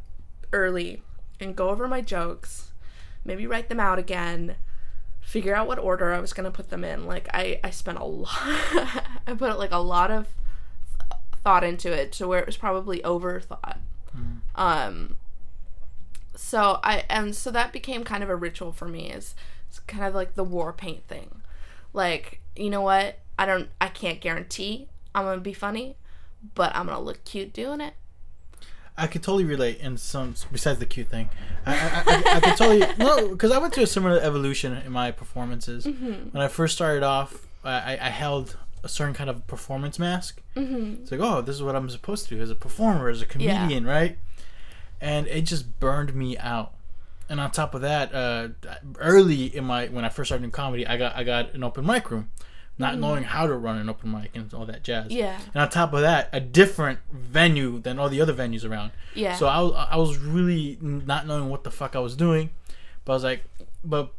early 0.52 1.02
and 1.40 1.56
go 1.56 1.70
over 1.70 1.89
my 1.89 2.01
jokes 2.01 2.73
maybe 3.24 3.47
write 3.47 3.69
them 3.69 3.81
out 3.81 3.98
again 3.98 4.56
figure 5.20 5.55
out 5.55 5.66
what 5.66 5.78
order 5.78 6.12
i 6.12 6.20
was 6.20 6.32
to 6.32 6.51
put 6.51 6.70
them 6.70 6.85
in 6.85 7.06
like 7.06 7.28
i 7.32 7.59
i 7.62 7.70
spent 7.70 7.98
a 7.98 8.05
lot 8.05 8.28
i 9.27 9.35
put 9.36 9.59
like 9.59 9.70
a 9.73 9.78
lot 9.78 10.10
of 10.10 10.27
thought 11.44 11.64
into 11.64 11.93
it 11.93 12.12
to 12.12 12.28
where 12.28 12.40
it 12.40 12.47
was 12.47 12.56
probably 12.56 13.01
overthought. 13.01 13.78
Um, 14.55 15.16
so 16.35 16.81
I 16.82 17.05
and 17.09 17.35
so 17.35 17.51
that 17.51 17.73
became 17.73 18.05
kind 18.05 18.23
of 18.23 18.28
a 18.28 18.36
ritual 18.36 18.73
for 18.73 18.86
me. 18.86 19.10
Is 19.10 19.35
it's 19.69 19.81
kind 19.81 20.05
of 20.05 20.14
like 20.14 20.35
the 20.35 20.44
war 20.44 20.73
paint 20.73 21.06
thing. 21.06 21.43
Like 21.93 22.40
you 22.56 22.70
know 22.70 22.82
what? 22.82 23.19
I 23.39 23.47
don't. 23.47 23.69
I 23.81 23.89
can't 23.89 24.20
guarantee 24.20 24.89
I'm 25.14 25.24
gonna 25.24 25.40
be 25.40 25.52
funny, 25.52 25.97
but 26.55 26.74
I'm 26.74 26.86
gonna 26.86 27.01
look 27.01 27.24
cute 27.24 27.52
doing 27.52 27.81
it. 27.81 27.94
I 28.97 29.06
could 29.06 29.23
totally 29.23 29.44
relate 29.44 29.81
in 29.81 29.97
some 29.97 30.35
besides 30.51 30.78
the 30.78 30.86
cute 30.86 31.09
thing. 31.09 31.31
I 31.64 31.74
I, 31.74 32.02
I, 32.06 32.36
I 32.36 32.40
could 32.40 32.56
totally 32.56 32.94
no 32.98 33.28
because 33.28 33.51
I 33.51 33.59
went 33.59 33.74
through 33.74 33.85
a 33.85 33.89
similar 33.89 34.20
evolution 34.20 34.74
in 34.74 34.93
my 34.93 35.10
performances. 35.10 35.86
When 35.86 36.43
I 36.43 36.48
first 36.48 36.74
started 36.74 37.02
off, 37.02 37.47
I, 37.64 37.98
I 38.01 38.09
held 38.10 38.56
a 38.83 38.89
certain 38.89 39.15
kind 39.15 39.31
of 39.31 39.47
performance 39.47 39.99
mask. 39.99 40.43
Mm-hmm. 40.57 41.03
It's 41.03 41.13
like, 41.13 41.21
oh, 41.21 41.41
this 41.41 41.57
is 41.57 41.63
what 41.63 41.77
I'm 41.77 41.89
supposed 41.89 42.29
to 42.29 42.37
do 42.37 42.43
as 42.43 42.51
a 42.51 42.55
performer, 42.55 43.09
as 43.09 43.23
a 43.23 43.27
comedian, 43.27 43.85
right? 43.87 44.19
And 45.01 45.27
it 45.27 45.43
just 45.43 45.79
burned 45.81 46.15
me 46.15 46.37
out. 46.39 46.75
And 47.29 47.41
on 47.41 47.51
top 47.51 47.75
of 47.75 47.81
that, 47.81 48.15
uh, 48.15 48.49
early 48.99 49.47
in 49.47 49.65
my 49.65 49.87
when 49.87 50.05
I 50.05 50.09
first 50.09 50.29
started 50.29 50.45
in 50.45 50.51
comedy, 50.51 50.87
I 50.87 50.97
got 50.97 51.17
I 51.17 51.25
got 51.25 51.55
an 51.55 51.65
open 51.65 51.87
mic 51.87 52.11
room, 52.11 52.31
not 52.79 52.99
knowing 52.99 53.23
how 53.23 53.47
to 53.47 53.55
run 53.55 53.79
an 53.79 53.89
open 53.89 54.11
mic 54.11 54.31
and 54.35 54.53
all 54.53 54.67
that 54.67 54.83
jazz. 54.83 55.11
Yeah. 55.11 55.39
And 55.55 55.63
on 55.63 55.71
top 55.71 55.95
of 55.95 56.03
that, 56.03 56.29
a 56.33 56.41
different 56.41 56.99
venue 57.11 57.79
than 57.79 57.99
all 57.99 58.09
the 58.09 58.21
other 58.21 58.35
venues 58.35 58.69
around. 58.69 58.93
Yeah. 59.15 59.37
So 59.37 59.47
I 59.47 59.61
was 59.61 59.87
I 59.91 59.97
was 59.97 60.19
really 60.19 60.77
not 60.81 61.27
knowing 61.27 61.49
what 61.49 61.65
the 61.65 61.71
fuck 61.71 61.97
I 61.97 62.01
was 62.01 62.17
doing, 62.17 62.51
but 63.05 63.13
I 63.13 63.17
was 63.17 63.25
like, 63.25 63.45
but 63.83 64.13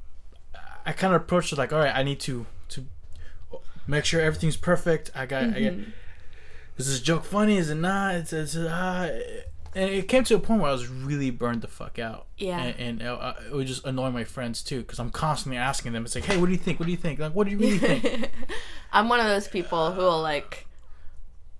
I 0.85 0.91
kind 0.91 1.13
of 1.13 1.21
approached 1.21 1.53
it 1.53 1.57
like, 1.57 1.71
all 1.71 1.79
right, 1.79 1.95
I 1.95 2.03
need 2.03 2.19
to 2.21 2.45
make 3.87 4.05
sure 4.05 4.21
everything's 4.21 4.57
perfect. 4.57 5.11
I 5.15 5.25
got, 5.25 5.43
I 5.43 5.47
got 5.47 5.57
Mm-hmm. 5.73 5.91
is 6.77 6.87
this 6.87 6.99
joke 7.01 7.25
funny? 7.25 7.57
Is 7.57 7.69
it 7.69 7.75
not? 7.75 8.15
It's, 8.15 8.33
it's 8.33 8.55
uh, 8.55 9.21
and 9.75 9.89
it 9.89 10.07
came 10.07 10.23
to 10.25 10.35
a 10.35 10.39
point 10.39 10.61
where 10.61 10.69
I 10.69 10.73
was 10.73 10.87
really 10.87 11.31
burned 11.31 11.61
the 11.61 11.67
fuck 11.67 11.97
out. 11.97 12.27
Yeah. 12.37 12.59
And, 12.61 12.79
and 12.79 13.01
uh, 13.09 13.33
it 13.45 13.53
would 13.53 13.65
just 13.67 13.85
annoy 13.85 14.11
my 14.11 14.23
friends 14.23 14.61
too 14.63 14.81
because 14.81 14.99
I'm 14.99 15.09
constantly 15.09 15.57
asking 15.57 15.93
them. 15.93 16.05
It's 16.05 16.13
like, 16.15 16.25
hey, 16.25 16.37
what 16.37 16.45
do 16.45 16.51
you 16.51 16.57
think? 16.59 16.79
What 16.79 16.85
do 16.85 16.91
you 16.91 16.97
think? 16.97 17.19
Like, 17.19 17.33
what 17.33 17.45
do 17.45 17.51
you 17.51 17.57
really 17.57 17.77
think? 17.79 18.31
I'm 18.93 19.09
one 19.09 19.19
of 19.19 19.25
those 19.25 19.47
people 19.47 19.91
who 19.91 20.01
will 20.01 20.21
like 20.21 20.67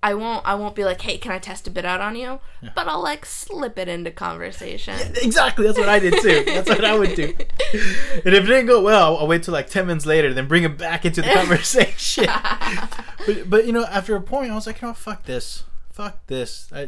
I 0.04 0.12
won't 0.12 0.44
I 0.44 0.54
won't 0.54 0.74
be 0.74 0.84
like, 0.84 1.00
"Hey, 1.00 1.16
can 1.16 1.32
I 1.32 1.38
test 1.38 1.66
a 1.66 1.70
bit 1.70 1.86
out 1.86 2.02
on 2.02 2.14
you?" 2.14 2.38
But 2.74 2.88
I'll 2.88 3.02
like 3.02 3.24
slip 3.24 3.78
it 3.78 3.88
into 3.88 4.10
conversation. 4.10 4.94
exactly. 5.22 5.64
That's 5.66 5.78
what 5.78 5.88
I 5.88 5.98
did 5.98 6.20
too. 6.20 6.44
That's 6.44 6.68
what 6.68 6.84
I 6.84 6.96
would 6.96 7.14
do. 7.14 7.32
And 8.24 8.34
if 8.34 8.44
it 8.44 8.46
didn't 8.46 8.66
go 8.66 8.82
well, 8.82 9.16
I'll 9.16 9.26
wait 9.26 9.42
till 9.42 9.54
like 9.54 9.68
ten 9.68 9.86
minutes 9.86 10.04
later, 10.04 10.34
then 10.34 10.46
bring 10.46 10.62
it 10.62 10.76
back 10.76 11.06
into 11.06 11.22
the 11.22 11.28
conversation. 11.34 12.26
but 13.26 13.48
but 13.48 13.66
you 13.66 13.72
know, 13.72 13.84
after 13.86 14.14
a 14.14 14.20
point, 14.20 14.52
I 14.52 14.54
was 14.54 14.66
like, 14.66 14.82
you 14.82 14.88
know, 14.88 14.94
fuck 14.94 15.24
this, 15.24 15.64
fuck 15.90 16.26
this. 16.26 16.68
I, 16.70 16.82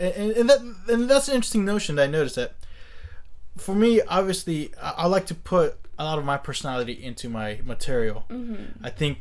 and, 0.00 0.32
and 0.32 0.50
that 0.50 0.60
and 0.88 1.08
that's 1.08 1.28
an 1.28 1.36
interesting 1.36 1.64
notion 1.64 1.94
that 1.96 2.02
I 2.02 2.06
noticed 2.10 2.34
that. 2.34 2.54
For 3.56 3.76
me, 3.76 4.02
obviously, 4.02 4.72
I, 4.82 4.90
I 4.90 5.06
like 5.06 5.26
to 5.26 5.34
put 5.36 5.78
a 5.98 6.04
lot 6.04 6.18
of 6.18 6.24
my 6.24 6.36
personality 6.36 6.92
into 6.92 7.28
my 7.28 7.60
material. 7.64 8.24
Mm-hmm. 8.28 8.84
I 8.84 8.90
think, 8.90 9.18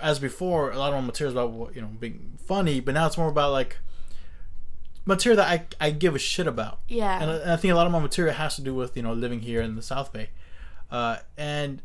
as 0.00 0.18
before, 0.18 0.70
a 0.70 0.78
lot 0.78 0.92
of 0.92 1.00
my 1.00 1.06
material 1.06 1.30
is 1.30 1.36
about 1.36 1.74
you 1.76 1.80
know 1.82 1.88
being 1.88 2.38
funny, 2.46 2.80
but 2.80 2.94
now 2.94 3.06
it's 3.06 3.18
more 3.18 3.28
about 3.28 3.52
like 3.52 3.78
material 5.04 5.36
that 5.42 5.48
I, 5.80 5.86
I 5.86 5.90
give 5.90 6.14
a 6.14 6.18
shit 6.18 6.46
about. 6.46 6.80
Yeah. 6.88 7.20
And 7.20 7.30
I, 7.30 7.34
and 7.36 7.50
I 7.52 7.56
think 7.56 7.72
a 7.72 7.74
lot 7.76 7.86
of 7.86 7.92
my 7.92 7.98
material 8.00 8.34
has 8.34 8.56
to 8.56 8.62
do 8.62 8.74
with 8.74 8.96
you 8.96 9.02
know 9.02 9.12
living 9.12 9.40
here 9.40 9.60
in 9.60 9.76
the 9.76 9.82
South 9.82 10.12
Bay, 10.12 10.30
uh, 10.90 11.18
and 11.36 11.82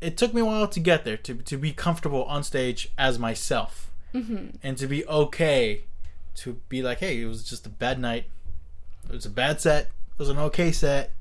it 0.00 0.16
took 0.16 0.32
me 0.32 0.40
a 0.40 0.44
while 0.44 0.66
to 0.68 0.80
get 0.80 1.04
there 1.04 1.16
to 1.18 1.34
to 1.34 1.56
be 1.56 1.72
comfortable 1.72 2.24
on 2.24 2.42
stage 2.42 2.90
as 2.98 3.18
myself, 3.18 3.90
Mm-hmm. 4.14 4.56
and 4.62 4.76
to 4.78 4.86
be 4.86 5.06
okay 5.06 5.82
to 6.36 6.54
be 6.68 6.82
like, 6.82 6.98
hey, 6.98 7.20
it 7.20 7.26
was 7.26 7.44
just 7.44 7.66
a 7.66 7.68
bad 7.68 7.98
night, 8.00 8.24
it 9.08 9.12
was 9.12 9.26
a 9.26 9.30
bad 9.30 9.60
set, 9.60 9.84
it 9.86 10.18
was 10.18 10.28
an 10.30 10.38
okay 10.38 10.72
set. 10.72 11.12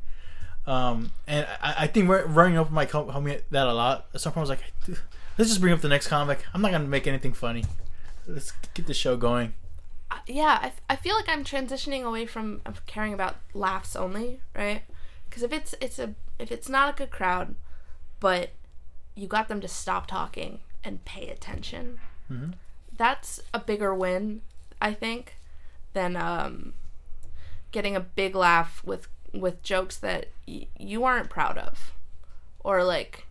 Um, 0.68 1.11
and 1.28 1.48
I, 1.61 1.76
I 1.80 1.88
think 1.88 2.07
we're 2.07 2.26
running 2.28 2.57
up 2.57 2.70
my 2.72 2.86
com- 2.86 3.07
homie 3.07 3.41
that 3.52 3.66
a 3.68 3.74
lot. 3.74 4.06
At 4.14 4.22
some 4.22 4.34
point, 4.34 4.48
I 4.49 4.53
was 4.53 4.60
like, 4.88 4.99
let's 5.40 5.49
just 5.49 5.60
bring 5.61 5.74
up 5.74 5.82
the 5.82 5.90
next 5.90 6.07
comic. 6.07 6.44
I'm 6.53 6.61
not 6.61 6.72
gonna 6.72 6.84
make 6.86 7.07
anything 7.07 7.34
funny. 7.34 7.64
Let's 8.28 8.52
get 8.76 8.86
the 8.86 8.94
show 8.94 9.18
going. 9.18 9.56
yeah, 10.28 10.60
I, 10.61 10.72
I 10.94 10.95
feel 10.95 11.16
like 11.16 11.28
I'm 11.30 11.44
transitioning 11.44 12.03
away 12.03 12.28
from 12.28 12.61
caring 12.86 13.14
about 13.14 13.38
laughs 13.56 13.95
only, 13.95 14.41
right? 14.56 14.84
Because 15.28 15.41
if 15.44 15.52
it's 15.52 15.74
it's 15.82 15.98
a 15.98 16.14
if 16.38 16.52
it's 16.52 16.70
not 16.70 16.94
a 16.94 16.98
good 16.98 17.10
crowd, 17.10 17.56
but 18.20 18.52
you 19.16 19.28
got 19.28 19.48
them 19.48 19.61
to 19.61 19.68
stop 19.68 20.06
talking 20.07 20.60
and 20.84 21.03
pay 21.06 21.30
attention, 21.30 21.99
Mhm. 22.32 22.53
that's 22.95 23.40
a 23.53 23.60
bigger 23.60 23.94
win, 23.95 24.41
I 24.82 24.94
think, 24.94 25.38
than 25.94 26.16
um, 26.16 26.74
getting 27.72 27.95
a 27.95 27.99
big 27.99 28.36
laugh 28.36 28.82
with 28.86 29.07
with 29.34 29.61
jokes 29.64 29.98
that 29.98 30.28
y- 30.48 30.68
you 30.78 31.03
aren't 31.03 31.30
proud 31.30 31.57
of, 31.57 31.94
or 32.61 32.84
like, 32.84 33.26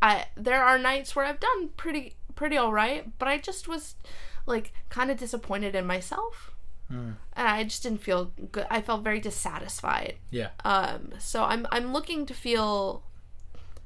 I 0.00 0.26
there 0.36 0.62
are 0.62 0.78
nights 0.78 1.14
where 1.16 1.24
I've 1.24 1.40
done 1.40 1.70
pretty 1.76 2.14
pretty 2.34 2.56
all 2.56 2.72
right, 2.72 3.18
but 3.18 3.28
I 3.28 3.38
just 3.38 3.68
was 3.68 3.96
like 4.46 4.72
kind 4.88 5.10
of 5.10 5.18
disappointed 5.18 5.74
in 5.74 5.86
myself. 5.86 6.52
Mm. 6.90 7.16
And 7.34 7.48
I 7.48 7.64
just 7.64 7.82
didn't 7.82 8.02
feel 8.02 8.32
good. 8.50 8.66
I 8.70 8.80
felt 8.80 9.04
very 9.04 9.20
dissatisfied. 9.20 10.16
Yeah. 10.30 10.48
Um, 10.64 11.10
so 11.18 11.44
I'm 11.44 11.66
I'm 11.70 11.92
looking 11.92 12.26
to 12.26 12.34
feel 12.34 13.02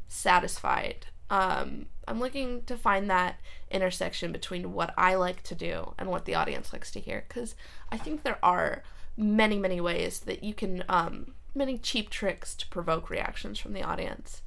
satisfied. 0.09 1.07
Um, 1.31 1.87
I'm 2.07 2.21
looking 2.21 2.63
to 2.65 2.77
find 2.77 3.09
that 3.11 3.41
intersection 3.71 4.33
between 4.33 4.73
what 4.73 4.93
I 4.99 5.15
like 5.15 5.43
to 5.45 5.55
do 5.55 5.95
and 5.99 6.11
what 6.11 6.27
the 6.27 6.35
audience 6.35 6.73
likes 6.73 6.91
to 6.93 7.01
hear. 7.01 7.25
Because 7.27 7.55
I 7.91 7.97
think 7.97 8.23
there 8.23 8.39
are 8.43 8.83
many 9.17 9.59
many 9.59 9.81
ways 9.81 10.21
that 10.21 10.45
you 10.45 10.55
can 10.55 10.85
um, 10.89 11.35
many 11.55 11.79
cheap 11.79 12.11
tricks 12.11 12.55
to 12.57 12.69
provoke 12.69 13.11
reactions 13.11 13.59
from 13.59 13.73
the 13.73 13.83
audience. 13.83 14.43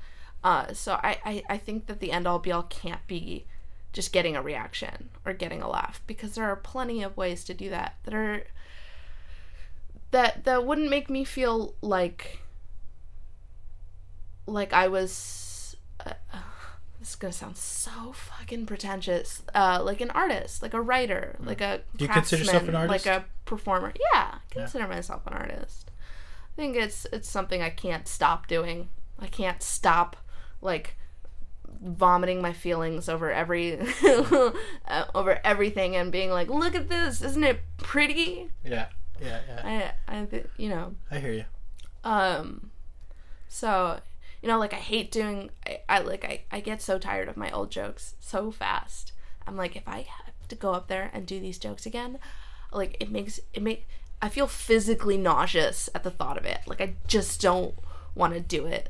Uh, 0.45 0.71
so 0.73 0.99
I, 1.01 1.17
I, 1.25 1.43
I 1.49 1.57
think 1.57 1.87
that 1.87 1.99
the 1.99 2.11
end 2.11 2.27
all 2.27 2.37
be 2.37 2.51
all 2.51 2.61
can't 2.61 3.05
be 3.07 3.47
just 3.91 4.13
getting 4.13 4.35
a 4.35 4.43
reaction 4.43 5.09
or 5.25 5.33
getting 5.33 5.63
a 5.63 5.67
laugh 5.67 6.03
because 6.05 6.35
there 6.35 6.45
are 6.45 6.55
plenty 6.55 7.01
of 7.01 7.17
ways 7.17 7.43
to 7.45 7.55
do 7.55 7.71
that 7.71 7.95
that 8.03 8.13
are 8.13 8.43
that 10.11 10.43
that 10.43 10.63
wouldn't 10.63 10.91
make 10.91 11.09
me 11.09 11.23
feel 11.23 11.73
like 11.81 12.41
like 14.45 14.71
I 14.71 14.87
was 14.87 15.75
uh, 16.05 16.13
this 16.99 17.09
is 17.09 17.15
gonna 17.15 17.33
sound 17.33 17.57
so 17.57 18.13
fucking 18.13 18.67
pretentious. 18.67 19.41
Uh 19.55 19.81
like 19.83 19.99
an 19.99 20.11
artist 20.11 20.61
like 20.61 20.75
a 20.75 20.81
writer 20.81 21.37
like 21.39 21.61
a 21.61 21.81
Do 21.97 22.05
you 22.05 22.09
consider 22.09 22.43
yourself 22.43 22.67
an 22.67 22.75
artist? 22.75 23.07
like 23.07 23.15
a 23.21 23.25
performer. 23.45 23.93
Yeah 24.13 24.35
I 24.35 24.39
consider 24.51 24.87
myself 24.87 25.25
an 25.25 25.33
artist. 25.33 25.89
I 26.53 26.55
think 26.55 26.75
it's 26.75 27.07
it's 27.11 27.27
something 27.27 27.63
I 27.63 27.71
can't 27.71 28.07
stop 28.07 28.45
doing. 28.45 28.89
I 29.17 29.25
can't 29.25 29.63
stop 29.63 30.17
like 30.65 30.95
vomiting 31.81 32.41
my 32.41 32.51
feelings 32.53 33.07
over 33.07 33.31
every 33.31 33.77
uh, 34.03 34.51
over 35.13 35.39
everything 35.43 35.95
and 35.95 36.11
being 36.11 36.31
like 36.31 36.49
look 36.49 36.73
at 36.75 36.89
this 36.89 37.21
isn't 37.21 37.43
it 37.43 37.59
pretty 37.77 38.49
Yeah. 38.63 38.87
Yeah. 39.21 39.39
Yeah. 39.47 39.93
I 40.07 40.15
I 40.21 40.43
you 40.57 40.69
know 40.69 40.95
I 41.11 41.19
hear 41.19 41.31
you. 41.33 41.45
um 42.03 42.71
so 43.47 43.99
you 44.41 44.47
know 44.49 44.59
like 44.59 44.73
i 44.73 44.77
hate 44.77 45.11
doing 45.11 45.49
i, 45.65 45.79
I 45.87 45.99
like 45.99 46.25
I, 46.25 46.41
I 46.51 46.59
get 46.59 46.81
so 46.81 46.97
tired 46.99 47.27
of 47.29 47.37
my 47.37 47.49
old 47.51 47.71
jokes 47.71 48.15
so 48.19 48.51
fast 48.51 49.11
i'm 49.47 49.55
like 49.55 49.75
if 49.75 49.87
i 49.87 49.97
have 49.99 50.47
to 50.49 50.55
go 50.55 50.73
up 50.73 50.87
there 50.87 51.09
and 51.13 51.25
do 51.25 51.39
these 51.39 51.57
jokes 51.57 51.85
again 51.85 52.19
like 52.73 52.97
it 52.99 53.09
makes 53.11 53.39
it 53.53 53.63
make 53.63 53.87
i 54.21 54.29
feel 54.29 54.47
physically 54.47 55.17
nauseous 55.17 55.89
at 55.95 56.03
the 56.03 56.11
thought 56.11 56.37
of 56.37 56.45
it 56.45 56.59
like 56.67 56.81
i 56.81 56.95
just 57.07 57.41
don't 57.41 57.75
want 58.13 58.33
to 58.33 58.39
do 58.39 58.65
it 58.65 58.89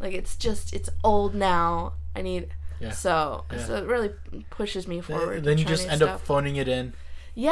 like 0.00 0.12
it's 0.14 0.36
just 0.36 0.72
it's 0.74 0.88
old 1.04 1.34
now 1.34 1.92
i 2.14 2.22
need 2.22 2.48
Yeah. 2.80 2.90
so 2.90 3.44
Yeah. 3.50 3.64
so 3.64 3.76
it 3.76 3.84
really 3.86 4.10
pushes 4.50 4.86
me 4.86 5.00
forward 5.00 5.44
then 5.44 5.58
you 5.58 5.64
just 5.64 5.88
end 5.88 6.02
up 6.02 6.20
phoning 6.20 6.56
it 6.56 6.68
in. 6.68 6.92
Yeah, 7.34 7.50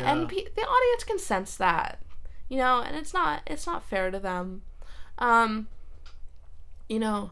Yeah. 0.00 0.12
and 0.12 0.28
pe- 0.28 0.48
the 0.54 0.62
audience 0.62 1.02
can 1.04 1.18
sense 1.18 1.56
that, 1.56 1.98
you 2.48 2.58
know, 2.58 2.80
and 2.80 2.94
it's 2.96 3.12
not 3.12 3.42
it's 3.46 3.66
not 3.66 3.82
fair 3.82 4.10
to 4.12 4.20
them. 4.20 4.62
Um, 5.18 5.66
you 6.88 6.98
know, 7.00 7.30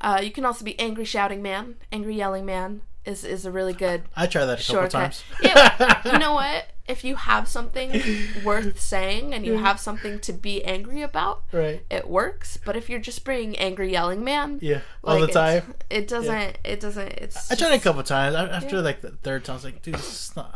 uh, 0.00 0.20
you 0.22 0.30
can 0.30 0.44
also 0.46 0.64
be 0.64 0.78
angry 0.78 1.04
shouting 1.04 1.42
man, 1.42 1.74
angry 1.92 2.14
yelling 2.16 2.46
man 2.46 2.80
is 3.04 3.22
is 3.24 3.44
a 3.44 3.50
really 3.52 3.74
good 3.74 4.02
I 4.16 4.26
try 4.26 4.44
that 4.46 4.60
a 4.60 4.72
couple 4.72 4.88
times. 4.88 5.22
Yeah, 5.42 6.00
you 6.10 6.18
know 6.18 6.32
what? 6.40 6.68
If 6.88 7.02
you 7.02 7.16
have 7.16 7.48
something 7.48 8.02
worth 8.44 8.80
saying 8.80 9.34
and 9.34 9.44
you 9.44 9.58
have 9.58 9.80
something 9.80 10.20
to 10.20 10.32
be 10.32 10.62
angry 10.64 11.02
about, 11.02 11.42
right. 11.52 11.82
it 11.90 12.08
works. 12.08 12.58
But 12.64 12.76
if 12.76 12.88
you're 12.88 13.00
just 13.00 13.24
being 13.24 13.56
angry 13.58 13.90
yelling 13.90 14.22
man, 14.22 14.58
Yeah. 14.62 14.80
All 15.02 15.18
like, 15.18 15.26
the 15.26 15.32
time. 15.32 15.74
it 15.90 16.06
doesn't. 16.06 16.58
It 16.64 16.80
doesn't. 16.80 17.12
It's. 17.14 17.50
I 17.50 17.56
tried 17.56 17.72
it 17.72 17.80
a 17.80 17.82
couple 17.82 18.02
times. 18.04 18.36
After 18.36 18.76
Yeah. 18.76 18.82
like 18.82 19.00
the 19.00 19.10
third 19.10 19.44
time, 19.44 19.54
I 19.54 19.56
was 19.56 19.64
like, 19.64 19.82
dude, 19.82 19.94
this 19.94 20.30
is 20.30 20.36
not. 20.36 20.54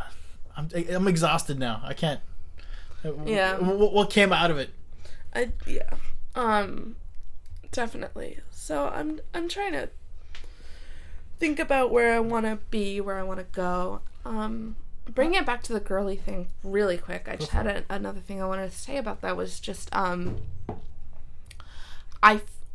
I'm 0.55 0.69
I'm 0.89 1.07
exhausted 1.07 1.59
now. 1.59 1.81
I 1.83 1.93
can't. 1.93 2.19
Yeah. 3.25 3.57
What, 3.57 3.93
what 3.93 4.09
came 4.09 4.31
out 4.31 4.51
of 4.51 4.57
it? 4.57 4.69
I 5.33 5.51
yeah. 5.65 5.89
Um 6.35 6.95
definitely. 7.71 8.39
So 8.51 8.87
I'm 8.89 9.19
I'm 9.33 9.49
trying 9.49 9.73
to 9.73 9.89
think 11.39 11.59
about 11.59 11.91
where 11.91 12.13
I 12.13 12.19
want 12.19 12.45
to 12.45 12.59
be, 12.69 13.01
where 13.01 13.17
I 13.17 13.23
want 13.23 13.39
to 13.39 13.45
go. 13.51 14.01
Um 14.25 14.75
bringing 15.09 15.39
it 15.39 15.45
back 15.45 15.63
to 15.63 15.73
the 15.73 15.79
girly 15.79 16.15
thing 16.15 16.47
really 16.63 16.97
quick. 16.97 17.27
I 17.27 17.35
just 17.35 17.51
had 17.51 17.67
a, 17.67 17.83
another 17.89 18.19
thing 18.19 18.41
I 18.41 18.45
wanted 18.45 18.71
to 18.71 18.77
say 18.77 18.97
about 18.97 19.21
that 19.21 19.35
was 19.35 19.59
just 19.59 19.93
um, 19.95 20.37
I 22.21 22.35
f- 22.35 22.65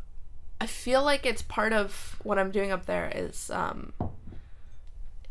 I 0.60 0.66
feel 0.66 1.02
like 1.02 1.26
it's 1.26 1.42
part 1.42 1.72
of 1.72 2.16
what 2.22 2.38
I'm 2.38 2.50
doing 2.50 2.72
up 2.72 2.86
there 2.86 3.12
is 3.14 3.50
um, 3.50 3.92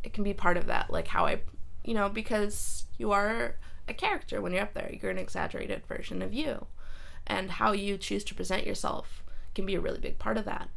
it 0.04 0.14
can 0.14 0.24
be 0.24 0.34
part 0.34 0.56
of 0.58 0.68
that, 0.68 0.92
like 0.92 1.08
how 1.08 1.26
I, 1.26 1.42
you 1.84 1.94
know, 1.94 2.10
because 2.10 2.86
you 2.98 3.12
are 3.12 3.56
a 3.88 3.94
character 3.94 4.42
when 4.42 4.54
you're 4.54 4.64
up 4.64 4.74
there. 4.74 4.94
You're 5.02 5.12
an 5.12 5.18
exaggerated 5.18 5.86
version 5.88 6.22
of 6.22 6.34
you, 6.34 6.68
and 7.26 7.52
how 7.52 7.72
you 7.72 7.98
choose 7.98 8.24
to 8.26 8.36
present 8.36 8.68
yourself 8.68 9.24
can 9.56 9.66
be 9.66 9.76
a 9.76 9.82
really 9.82 10.00
big 10.00 10.20
part 10.20 10.38
of 10.38 10.46
that. 10.46 10.70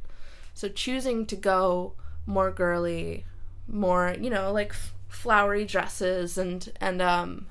So 0.55 0.69
choosing 0.69 1.27
to 1.27 1.37
go 1.37 1.95
more 2.27 2.51
girly, 2.51 3.25
more 3.69 4.15
you 4.19 4.31
know 4.31 4.53
like 4.53 4.71
f- 4.71 4.95
flowery 5.09 5.65
dresses 5.65 6.39
and 6.39 6.73
and 6.81 7.03
um 7.03 7.47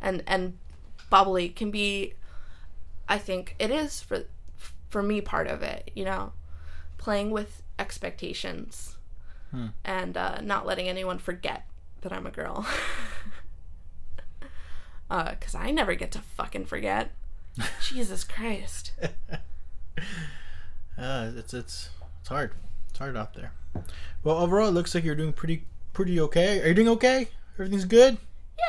and 0.00 0.22
and 0.26 0.56
bubbly 1.10 1.48
can 1.48 1.70
be, 1.70 2.14
I 3.08 3.18
think 3.18 3.56
it 3.58 3.70
is 3.70 4.00
for 4.00 4.24
for 4.88 5.02
me 5.02 5.20
part 5.20 5.46
of 5.48 5.62
it. 5.62 5.90
You 5.94 6.04
know, 6.04 6.32
playing 6.98 7.30
with 7.30 7.62
expectations 7.78 8.96
and 9.84 10.16
uh, 10.16 10.40
not 10.42 10.64
letting 10.64 10.88
anyone 10.88 11.18
forget 11.18 11.66
that 12.02 12.12
I'm 12.12 12.26
a 12.26 12.30
girl. 12.30 12.64
uh, 15.10 15.30
Because 15.30 15.56
I 15.56 15.72
never 15.72 15.94
get 15.94 16.12
to 16.12 16.20
fucking 16.20 16.66
forget. 16.66 17.10
Jesus 17.82 18.24
Christ. 18.24 18.92
Uh, 20.98 21.30
it's 21.34 21.54
it's 21.54 21.88
it's 22.20 22.28
hard. 22.28 22.52
It's 22.90 22.98
hard 22.98 23.16
out 23.16 23.34
there. 23.34 23.52
Well, 24.24 24.36
overall, 24.38 24.68
it 24.68 24.72
looks 24.72 24.94
like 24.94 25.04
you're 25.04 25.14
doing 25.14 25.32
pretty 25.32 25.64
pretty 25.92 26.20
okay. 26.20 26.60
Are 26.62 26.68
you 26.68 26.74
doing 26.74 26.88
okay? 26.88 27.28
Everything's 27.54 27.84
good. 27.84 28.18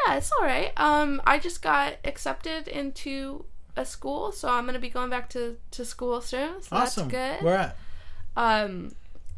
Yeah, 0.07 0.15
it's 0.15 0.31
all 0.39 0.45
right. 0.45 0.71
Um, 0.77 1.21
I 1.25 1.37
just 1.39 1.61
got 1.61 1.95
accepted 2.05 2.67
into 2.67 3.45
a 3.75 3.85
school, 3.85 4.31
so 4.31 4.49
I'm 4.49 4.65
gonna 4.65 4.79
be 4.79 4.89
going 4.89 5.09
back 5.09 5.29
to, 5.31 5.57
to 5.71 5.85
school 5.85 6.21
soon. 6.21 6.61
So 6.61 6.75
Awesome. 6.75 7.09
that's 7.09 7.39
good. 7.39 7.45
Where 7.45 7.57
at? 7.57 7.77
Um, 8.37 8.91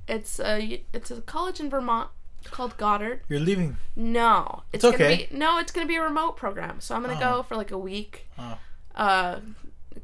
it's 0.08 0.40
a 0.40 0.84
it's 0.94 1.10
a 1.12 1.22
college 1.22 1.60
in 1.60 1.70
Vermont 1.70 2.10
called 2.52 2.76
Goddard. 2.78 3.22
You're 3.30 3.40
leaving. 3.40 3.78
No, 3.96 4.64
it's, 4.74 4.84
It's 4.84 4.98
gonna 4.98 5.12
okay. 5.12 5.28
be 5.32 5.38
no, 5.38 5.60
it's 5.60 5.72
gonna 5.72 5.88
be 5.88 5.96
a 5.96 6.04
remote 6.04 6.36
program. 6.38 6.80
So 6.82 6.94
I'm 6.96 7.02
gonna 7.02 7.16
Oh. 7.18 7.38
go 7.38 7.44
for 7.44 7.56
like 7.56 7.72
a 7.72 7.78
week. 7.78 8.28
Oh. 8.38 8.58
Uh, 8.96 9.40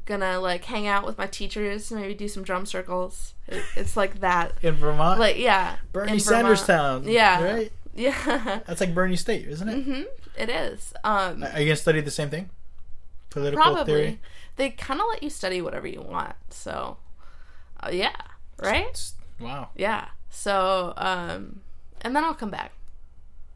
gonna 0.04 0.40
like 0.40 0.64
hang 0.64 0.86
out 0.86 1.06
with 1.06 1.18
my 1.18 1.26
teachers, 1.26 1.90
maybe 1.90 2.14
do 2.14 2.28
some 2.28 2.42
drum 2.42 2.66
circles. 2.66 3.34
It, 3.48 3.62
it's 3.76 3.96
like 3.96 4.20
that. 4.20 4.52
In 4.62 4.74
Vermont. 4.74 5.18
Like 5.20 5.38
yeah, 5.38 5.76
Bernie 5.92 6.18
Sanders 6.18 6.62
Vermont. 6.64 7.04
town. 7.04 7.12
Yeah. 7.12 7.42
Right. 7.42 7.72
Yeah, 7.94 8.60
That's 8.66 8.80
like 8.80 8.94
Bernie 8.94 9.16
State, 9.16 9.46
isn't 9.48 9.68
it? 9.68 9.82
hmm 9.84 10.02
it 10.38 10.48
is. 10.48 10.94
Um, 11.04 11.42
Are 11.42 11.58
you 11.60 11.66
gonna 11.66 11.76
study 11.76 12.00
the 12.00 12.10
same 12.10 12.30
thing? 12.30 12.48
Political 13.30 13.62
probably 13.62 13.84
theory. 13.84 14.20
they 14.56 14.70
kind 14.70 15.00
of 15.00 15.06
let 15.10 15.22
you 15.22 15.28
study 15.30 15.60
whatever 15.60 15.86
you 15.86 16.00
want. 16.00 16.34
So, 16.50 16.96
uh, 17.82 17.90
yeah, 17.92 18.14
right? 18.62 18.82
It's- 18.86 19.14
wow. 19.40 19.70
Yeah. 19.76 20.06
So, 20.30 20.94
um, 20.96 21.60
and 22.00 22.14
then 22.14 22.24
I'll 22.24 22.34
come 22.34 22.50
back, 22.50 22.72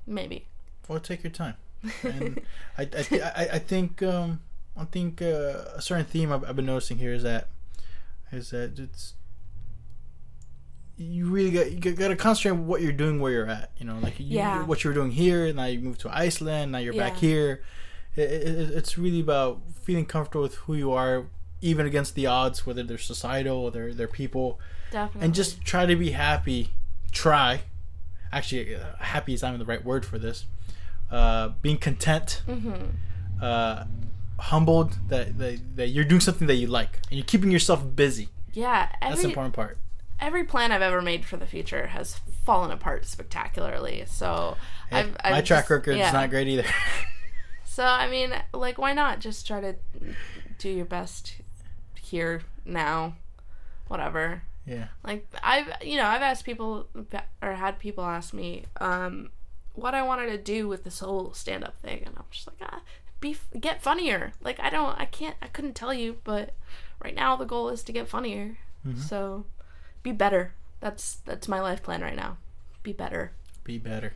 maybe. 0.07 0.47
Well, 0.89 0.99
take 1.01 1.23
your 1.23 1.31
time. 1.33 1.55
And 2.03 2.41
I, 2.77 2.83
I, 2.83 2.87
th- 2.87 3.23
I, 3.23 3.49
I 3.53 3.59
think, 3.61 4.03
um, 4.03 4.41
I 4.77 4.85
think 4.85 5.23
uh, 5.23 5.65
a 5.77 5.81
certain 5.81 6.05
theme 6.05 6.33
I've, 6.33 6.45
I've 6.45 6.57
been 6.57 6.67
noticing 6.67 6.99
here 6.99 7.13
is 7.15 7.23
that, 7.23 7.49
is 8.33 8.51
that 8.51 8.79
it's, 8.79 9.15
you 10.97 11.27
really 11.27 11.51
got 11.51 11.71
you 11.73 11.79
got 11.93 12.09
to 12.09 12.17
concentrate 12.17 12.53
on 12.53 12.67
what 12.69 12.81
you're 12.81 12.93
doing 12.93 13.19
where 13.21 13.33
you're 13.33 13.49
at. 13.49 13.71
You 13.79 13.87
know, 13.87 13.99
like 14.01 14.19
you, 14.21 14.27
Yeah. 14.39 14.65
what 14.65 14.85
you 14.85 14.91
were 14.91 14.95
doing 14.95 15.11
here. 15.11 15.53
Now 15.53 15.65
you 15.67 15.81
moved 15.81 16.01
to 16.03 16.17
Iceland. 16.17 16.71
Now 16.73 16.79
you're 16.79 16.95
back 16.95 17.17
here. 17.17 17.63
It, 18.17 18.31
it, 18.31 18.71
it's 18.71 18.97
really 18.97 19.21
about 19.21 19.61
feeling 19.83 20.07
comfortable 20.07 20.43
with 20.43 20.55
who 20.55 20.75
you 20.75 20.93
are, 20.93 21.27
even 21.61 21.85
against 21.85 22.15
the 22.15 22.27
odds, 22.27 22.65
whether 22.65 22.85
they're 22.85 22.97
societal 22.99 23.57
or 23.59 23.71
they're, 23.73 23.93
they're 23.93 24.07
people 24.07 24.61
Definitely. 24.93 25.27
and 25.27 25.35
just 25.35 25.63
try 25.65 25.85
to 25.85 25.97
be 25.97 26.13
happy. 26.13 26.71
Try, 27.11 27.63
actually, 28.33 28.77
uh, 28.77 28.95
happy 29.01 29.35
is 29.35 29.43
not 29.43 29.49
even 29.49 29.59
the 29.61 29.65
right 29.67 29.85
word 29.85 30.07
for 30.07 30.19
this. 30.21 30.47
Uh, 31.11 31.49
being 31.61 31.77
content, 31.79 32.43
hmm 32.47 32.73
uh, 33.43 33.85
humbled 34.39 34.99
that, 35.09 35.39
that 35.39 35.61
that 35.77 35.89
you're 35.89 36.05
doing 36.05 36.21
something 36.21 36.47
that 36.49 36.57
you 36.57 36.67
like 36.67 36.99
and 37.11 37.19
you're 37.19 37.25
keeping 37.27 37.51
yourself 37.51 37.85
busy. 37.95 38.29
Yeah. 38.53 38.89
That's 39.01 39.23
the 39.23 39.29
important 39.29 39.55
part. 39.55 39.79
every 40.21 40.45
plan 40.45 40.71
I've 40.73 40.83
ever 40.83 41.03
made 41.03 41.25
for 41.25 41.37
the 41.37 41.47
future 41.47 41.89
has 41.89 42.21
fallen 42.45 42.71
apart 42.71 43.05
spectacularly. 43.07 44.05
So 44.07 44.57
Hey, 44.91 44.99
I've, 45.01 45.17
I've 45.25 45.33
my 45.33 45.41
track 45.41 45.65
just- 45.65 45.71
record 45.71 45.97
yeah. 45.97 46.09
is 46.09 46.13
not 46.13 46.31
great 46.31 46.49
either. 46.49 46.65
So 47.67 47.83
I 47.85 48.09
mean, 48.09 48.33
like, 48.53 48.79
why 48.79 48.93
not 48.93 49.19
just 49.19 49.49
try 49.49 49.61
to 49.61 49.75
do 50.59 50.69
your 50.71 50.85
best 50.85 51.35
here 52.01 52.43
now, 52.65 53.17
whatever. 53.89 54.43
yeah, 54.65 54.87
Like 55.03 55.27
I've, 55.43 55.67
you 55.83 55.97
know, 55.97 56.05
I've 56.07 56.23
asked 56.23 56.45
people 56.45 56.87
or 57.43 57.53
had 57.55 57.81
people 57.81 58.05
ask 58.05 58.33
me 58.33 58.67
um, 58.81 59.31
what 59.75 59.93
I 59.93 60.03
wanted 60.03 60.27
to 60.27 60.39
do 60.39 60.69
with 60.69 60.85
this 60.85 61.01
whole 61.01 61.33
stand-up 61.35 61.77
thing, 61.81 62.05
and 62.07 62.15
I'm 62.17 62.25
just 62.31 62.47
like, 62.47 62.59
ah, 62.63 62.81
be 63.25 63.37
get 63.59 63.83
funnier. 63.83 64.33
Like 64.43 64.61
I 64.61 64.71
don't, 64.71 64.99
I 64.99 65.07
can't, 65.07 65.37
I 65.43 65.47
couldn't 65.49 65.75
tell 65.75 65.93
you, 65.93 66.19
but 66.25 66.55
right 67.03 67.15
now 67.15 67.35
the 67.37 67.45
goal 67.45 67.69
is 67.71 67.83
to 67.85 67.93
get 67.93 68.09
funnier. 68.09 68.59
Mm-hmm. 68.87 69.01
So 69.01 69.47
be 70.03 70.13
better. 70.13 70.55
That's 70.81 71.17
that's 71.25 71.49
my 71.49 71.61
life 71.61 71.83
plan 71.83 72.03
right 72.03 72.15
now. 72.17 72.37
Be 72.83 72.93
better. 72.93 73.33
be 73.65 73.79
better. 73.79 74.13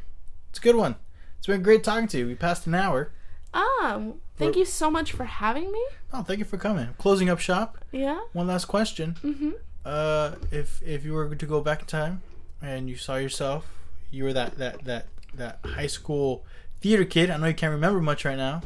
It's 0.50 0.58
a 0.58 0.62
good 0.62 0.76
one. 0.76 0.96
It's 1.38 1.46
been 1.46 1.62
great 1.62 1.82
talking 1.84 2.08
to 2.08 2.18
you. 2.18 2.26
We 2.26 2.34
passed 2.34 2.66
an 2.66 2.74
hour. 2.74 3.10
Um, 3.54 4.20
thank 4.36 4.54
We're- 4.54 4.60
you 4.60 4.64
so 4.66 4.90
much 4.90 5.12
for 5.12 5.24
having 5.24 5.72
me. 5.72 5.82
Oh, 6.12 6.22
thank 6.22 6.38
you 6.38 6.44
for 6.44 6.58
coming. 6.58 6.88
Closing 6.98 7.30
up 7.30 7.38
shop. 7.38 7.78
Yeah. 7.92 8.20
One 8.32 8.46
last 8.46 8.66
question. 8.66 9.16
Mm-hmm. 9.24 9.50
Uh, 9.84 10.32
if 10.50 10.82
if 10.82 11.04
you 11.04 11.14
were 11.14 11.34
to 11.34 11.46
go 11.46 11.60
back 11.62 11.80
in 11.80 11.86
time 11.86 12.20
and 12.60 12.90
you 12.90 12.96
saw 12.96 13.16
yourself, 13.16 13.70
you 14.10 14.24
were 14.24 14.34
that 14.34 14.58
that 14.58 14.84
that 14.84 15.06
that 15.34 15.60
high 15.64 15.86
school 15.86 16.44
theater 16.80 17.04
kid. 17.06 17.30
I 17.30 17.36
know 17.38 17.46
you 17.46 17.54
can't 17.54 17.72
remember 17.72 18.00
much 18.00 18.24
right 18.26 18.36
now, 18.36 18.60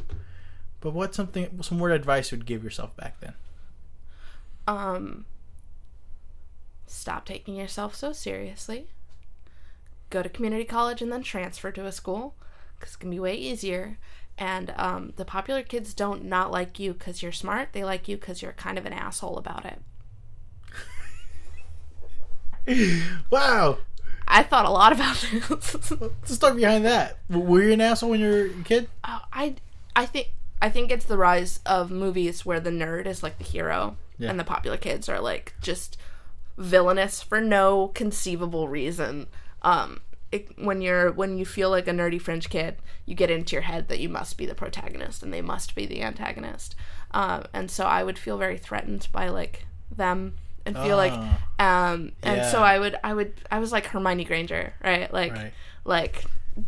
but 0.83 0.93
what's 0.93 1.17
something 1.17 1.63
some 1.63 1.79
word 1.79 1.93
of 1.93 1.97
advice 1.97 2.31
you 2.31 2.39
would 2.39 2.47
give 2.47 2.63
yourself 2.63 2.95
back 2.97 3.19
then? 3.21 3.35
um 4.69 5.25
stop 6.87 7.25
taking 7.25 7.57
yourself 7.57 7.95
so 7.95 8.13
seriously 8.13 8.87
go 10.11 10.23
to 10.23 10.29
community 10.29 10.65
college 10.65 11.01
and 11.01 11.11
then 11.11 11.23
transfer 11.23 11.73
to 11.73 11.87
a 11.87 11.93
school 11.93 12.35
because 12.79 12.95
it 12.95 13.01
can 13.01 13.11
be 13.11 13.19
way 13.19 13.35
easier 13.35 13.99
and 14.39 14.73
um, 14.77 15.13
the 15.17 15.25
popular 15.25 15.63
kids 15.63 15.93
don't 15.95 16.25
not 16.25 16.51
like 16.51 16.79
you 16.79 16.93
because 16.93 17.23
you're 17.23 17.33
smart 17.33 17.71
they 17.73 17.85
like 17.85 18.09
you 18.09 18.17
because 18.17 18.43
you're 18.43 18.53
kind 18.53 18.79
of 18.79 18.87
an 18.87 18.93
asshole 18.93 19.39
about 19.39 19.65
it 19.65 19.81
wow, 23.31 23.79
i 24.29 24.43
thought 24.43 24.65
a 24.65 24.71
lot 24.71 24.93
about 24.93 25.17
this 25.17 25.51
what's 25.51 25.73
the 25.73 26.35
story 26.35 26.55
behind 26.55 26.85
that? 26.85 27.19
Were 27.29 27.63
you 27.63 27.73
an 27.73 27.81
asshole 27.81 28.11
when 28.11 28.21
you 28.21 28.29
were 28.29 28.45
a 28.45 28.63
kid? 28.63 28.89
Oh, 29.03 29.21
I 29.33 29.57
I 29.97 30.07
think 30.07 30.29
I 30.63 30.71
think 30.71 30.91
it's 30.91 31.05
the 31.05 31.19
rise 31.19 31.61
of 31.67 31.91
movies 31.91 32.47
where 32.47 32.61
the 32.61 32.71
nerd 32.71 33.05
is 33.07 33.23
like 33.23 33.37
the 33.39 33.45
hero 33.45 33.97
Yeah. 34.17 34.31
and 34.31 34.39
the 34.41 34.45
popular 34.45 34.77
kids 34.79 35.09
are 35.09 35.21
like 35.21 35.55
just 35.61 35.99
villainous 36.57 37.23
for 37.23 37.41
no 37.41 37.89
conceivable 37.89 38.69
reason. 38.69 39.27
Um 39.63 40.01
it, 40.31 40.49
when 40.59 40.81
you're 40.81 41.13
when 41.13 41.37
you 41.37 41.45
feel 41.45 41.69
like 41.69 41.87
a 41.87 41.91
nerdy 41.91 42.19
fringe 42.21 42.49
kid, 42.49 42.77
you 43.05 43.15
get 43.15 43.31
into 43.31 43.55
your 43.55 43.63
head 43.63 43.89
that 43.89 44.01
you 44.01 44.09
must 44.09 44.39
be 44.39 44.47
the 44.47 44.55
protagonist 44.55 45.23
and 45.23 45.31
they 45.35 45.43
must 45.43 45.75
be 45.75 45.85
the 45.85 46.03
antagonist. 46.03 46.75
Um, 47.11 47.45
and 47.53 47.71
so 47.71 47.85
I 47.85 48.03
would 48.03 48.19
feel 48.19 48.39
very 48.39 48.57
threatened 48.57 49.09
by 49.13 49.29
like 49.29 49.67
them 49.95 50.35
and 50.65 50.75
feel 50.79 50.97
like 50.97 51.13
Ah. 51.15 51.93
um 51.93 52.13
and 52.23 52.51
so 52.51 52.63
I 52.63 52.79
would 52.79 52.97
I 53.05 53.13
would 53.13 53.35
I 53.51 53.59
was 53.59 53.73
like 53.73 53.87
Hermione 53.87 54.25
Granger, 54.25 54.73
right? 54.83 55.13
Like 55.13 55.33
Right. 55.35 55.53
like 55.85 56.25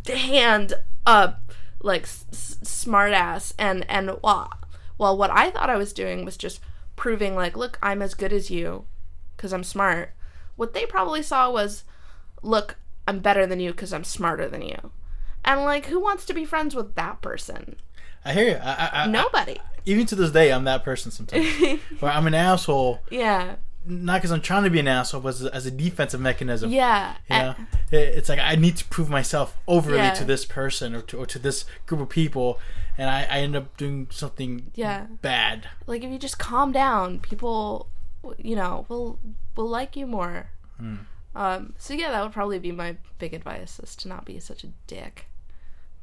hand 0.07 0.73
up 1.07 1.39
like 1.81 2.03
s- 2.03 2.25
s- 2.31 2.57
smart 2.63 3.13
ass 3.13 3.53
and 3.59 3.85
and 3.89 4.17
well, 4.23 4.49
while 4.97 5.17
what 5.17 5.31
I 5.31 5.51
thought 5.51 5.69
I 5.69 5.77
was 5.77 5.93
doing 5.93 6.25
was 6.25 6.37
just 6.37 6.59
proving 6.95 7.35
like 7.35 7.55
look 7.57 7.77
I'm 7.83 8.01
as 8.01 8.13
good 8.13 8.31
as 8.33 8.49
you 8.49 8.85
cuz 9.37 9.53
I'm 9.53 9.63
smart. 9.63 10.13
What 10.55 10.73
they 10.73 10.85
probably 10.85 11.21
saw 11.21 11.51
was 11.51 11.83
look 12.41 12.77
I'm 13.07 13.19
better 13.19 13.45
than 13.45 13.59
you 13.59 13.73
cuz 13.73 13.93
I'm 13.93 14.03
smarter 14.03 14.47
than 14.47 14.61
you. 14.61 14.91
And 15.43 15.61
like 15.61 15.87
who 15.87 15.99
wants 15.99 16.25
to 16.25 16.33
be 16.33 16.45
friends 16.45 16.73
with 16.75 16.95
that 16.95 17.21
person? 17.21 17.75
I 18.23 18.33
hear 18.33 18.47
you. 18.49 18.55
I, 18.55 18.71
I, 18.73 19.03
I, 19.03 19.07
nobody. 19.07 19.57
Even 19.85 20.07
to 20.07 20.15
this 20.15 20.31
day, 20.31 20.51
I'm 20.51 20.63
that 20.63 20.83
person 20.83 21.11
sometimes. 21.11 21.45
Where 21.99 22.11
I'm 22.11 22.25
an 22.25 22.33
asshole, 22.33 23.01
yeah 23.11 23.55
not 23.87 24.15
because 24.21 24.31
I'm 24.31 24.41
trying 24.41 24.63
to 24.63 24.69
be 24.69 24.79
an 24.79 24.87
asshole, 24.87 25.21
but 25.21 25.29
as 25.29 25.43
a, 25.45 25.53
as 25.55 25.65
a 25.65 25.71
defensive 25.71 26.19
mechanism. 26.21 26.71
yeah 26.71 27.15
You 27.29 27.35
know? 27.37 27.55
and- 27.57 27.67
it's 27.91 28.29
like 28.29 28.39
I 28.39 28.55
need 28.55 28.75
to 28.77 28.85
prove 28.85 29.09
myself 29.09 29.55
overly 29.67 29.97
Yeah. 29.97 30.13
to 30.15 30.23
this 30.25 30.43
person 30.45 30.95
or 30.95 31.01
to, 31.03 31.17
or 31.19 31.25
to 31.27 31.39
this 31.39 31.65
group 31.85 32.01
of 32.01 32.09
people, 32.09 32.59
and 32.97 33.09
I, 33.09 33.21
I 33.29 33.39
end 33.39 33.55
up 33.55 33.77
doing 33.77 34.07
something 34.11 34.71
Yeah. 34.75 35.05
bad. 35.21 35.69
like 35.87 36.03
if 36.03 36.11
you 36.11 36.17
just 36.19 36.37
calm 36.39 36.71
down 36.71 37.19
people 37.19 37.87
you 38.39 38.55
know 38.55 38.85
will 38.89 39.19
will 39.55 39.69
like 39.69 39.95
you 39.95 40.07
more 40.07 40.49
um 41.35 41.73
so 41.77 41.93
yeah 41.93 42.09
that 42.09 42.23
would 42.23 42.31
probably 42.33 42.57
be 42.57 42.71
my 42.71 42.97
big 43.19 43.33
advice 43.35 43.79
is 43.79 43.95
to 43.97 44.07
not 44.07 44.25
be 44.25 44.39
such 44.39 44.63
a 44.63 44.67
dick 44.87 45.27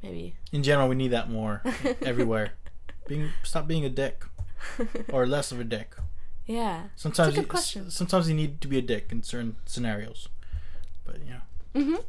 maybe. 0.01 0.35
In 0.51 0.63
general, 0.63 0.87
we 0.89 0.95
need 0.95 1.09
that 1.11 1.29
more 1.29 1.61
everywhere. 2.01 2.53
Being 3.07 3.29
stop 3.43 3.67
being 3.67 3.83
a 3.85 3.89
dick 3.89 4.23
or 5.13 5.25
less 5.27 5.51
of 5.51 5.59
a 5.59 5.63
dick. 5.63 5.95
Yeah. 6.45 6.83
Sometimes 6.95 7.37
It's 7.37 7.45
a 7.45 7.49
good 7.49 7.75
you, 7.75 7.89
sometimes 7.89 8.29
you 8.29 8.35
need 8.35 8.61
to 8.61 8.67
be 8.67 8.77
a 8.77 8.81
dick 8.81 9.07
in 9.11 9.23
certain 9.23 9.55
scenarios. 9.65 10.27
But 11.05 11.19
you 11.25 11.31
know, 11.31 11.81
hmm 11.81 12.01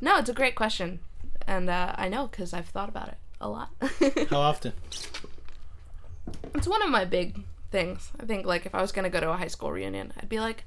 No, 0.00 0.18
it's 0.18 0.28
a 0.28 0.34
great 0.34 0.54
question, 0.54 1.00
and 1.46 1.68
uh, 1.70 1.94
I 1.96 2.08
know 2.08 2.26
because 2.26 2.52
I've 2.52 2.68
thought 2.68 2.88
about 2.88 3.08
it 3.08 3.16
a 3.40 3.48
lot. 3.48 3.70
how 4.30 4.40
often? 4.40 4.72
it's 6.54 6.68
one 6.68 6.82
of 6.82 6.90
my 6.90 7.04
big 7.04 7.40
things. 7.70 8.10
I 8.20 8.24
think 8.24 8.46
like 8.46 8.66
if 8.66 8.74
I 8.74 8.80
was 8.80 8.92
gonna 8.92 9.10
go 9.10 9.20
to 9.20 9.30
a 9.30 9.36
high 9.36 9.48
school 9.48 9.72
reunion, 9.72 10.12
I'd 10.20 10.28
be 10.28 10.40
like, 10.40 10.64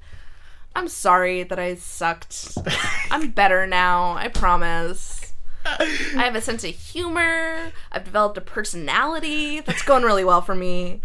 "I'm 0.74 0.88
sorry 0.88 1.42
that 1.44 1.58
I 1.58 1.74
sucked. 1.74 2.56
I'm 3.10 3.30
better 3.30 3.66
now. 3.66 4.12
I 4.16 4.28
promise. 4.28 5.32
I 5.64 5.84
have 6.24 6.34
a 6.34 6.40
sense 6.40 6.64
of 6.64 6.70
humor. 6.70 7.70
I've 7.92 8.04
developed 8.04 8.36
a 8.36 8.40
personality 8.40 9.60
that's 9.60 9.82
going 9.82 10.02
really 10.02 10.24
well 10.24 10.42
for 10.42 10.54
me." 10.54 11.00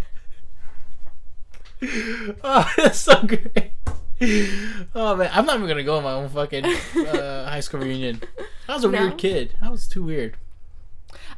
Oh, 2.43 2.71
that's 2.77 2.99
so 2.99 3.21
great. 3.23 3.71
Oh 4.95 5.15
man, 5.15 5.29
I'm 5.31 5.45
not 5.45 5.57
even 5.57 5.67
gonna 5.67 5.83
go 5.83 5.97
on 5.97 6.03
my 6.03 6.13
own 6.13 6.29
fucking 6.29 6.65
uh, 6.65 7.49
high 7.49 7.59
school 7.59 7.81
reunion. 7.81 8.21
I 8.67 8.73
was 8.73 8.83
a 8.83 8.89
No? 8.89 8.99
weird 9.01 9.17
kid. 9.17 9.55
I 9.61 9.69
was 9.69 9.87
too 9.87 10.03
weird. 10.03 10.37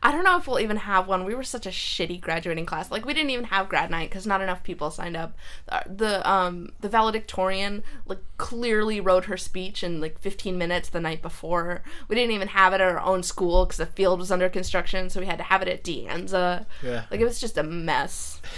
I 0.02 0.14
don't 0.14 0.24
know 0.24 0.38
if 0.38 0.48
we'll 0.48 0.62
even 0.62 0.78
have 0.78 1.10
one. 1.10 1.26
We 1.26 1.36
were 1.36 1.44
such 1.44 1.66
a 1.66 1.72
shitty 1.72 2.22
graduating 2.22 2.66
class. 2.66 2.90
Like 2.90 3.06
we 3.06 3.14
didn't 3.14 3.32
even 3.32 3.46
have 3.46 3.68
grad 3.68 3.92
night 3.92 4.10
because 4.10 4.26
not 4.26 4.40
enough 4.40 4.64
people 4.64 4.92
signed 4.92 5.18
up. 5.18 5.36
Uh, 5.68 5.82
The 5.94 6.28
um 6.30 6.72
the 6.80 6.88
valedictorian 6.88 7.84
like 8.06 8.20
clearly 8.38 9.02
wrote 9.02 9.26
her 9.26 9.36
speech 9.36 9.84
in 9.84 10.00
like 10.00 10.18
15 10.20 10.58
minutes 10.58 10.88
the 10.88 11.02
night 11.02 11.22
before. 11.22 11.84
We 12.08 12.16
didn't 12.16 12.32
even 12.32 12.48
have 12.50 12.72
it 12.72 12.80
at 12.80 12.90
our 12.90 13.02
own 13.02 13.24
school 13.24 13.66
because 13.66 13.78
the 13.78 13.86
field 13.88 14.20
was 14.20 14.32
under 14.32 14.48
construction, 14.48 15.10
so 15.10 15.20
we 15.20 15.26
had 15.26 15.38
to 15.40 15.44
have 15.44 15.62
it 15.62 15.68
at 15.68 15.84
De 15.84 16.06
Anza. 16.06 16.66
Yeah. 16.82 17.04
Like 17.12 17.20
it 17.20 17.26
was 17.26 17.42
just 17.42 17.58
a 17.58 17.64
mess. 17.64 18.42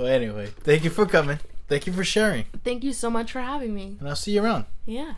Well, 0.00 0.08
anyway, 0.08 0.46
thank 0.46 0.82
you 0.82 0.88
for 0.88 1.04
coming. 1.04 1.40
Thank 1.68 1.86
you 1.86 1.92
for 1.92 2.04
sharing. 2.04 2.46
Thank 2.64 2.84
you 2.84 2.94
so 2.94 3.10
much 3.10 3.32
for 3.32 3.40
having 3.40 3.74
me. 3.74 3.98
And 4.00 4.08
I'll 4.08 4.16
see 4.16 4.32
you 4.32 4.42
around. 4.42 4.64
Yeah. 4.86 5.16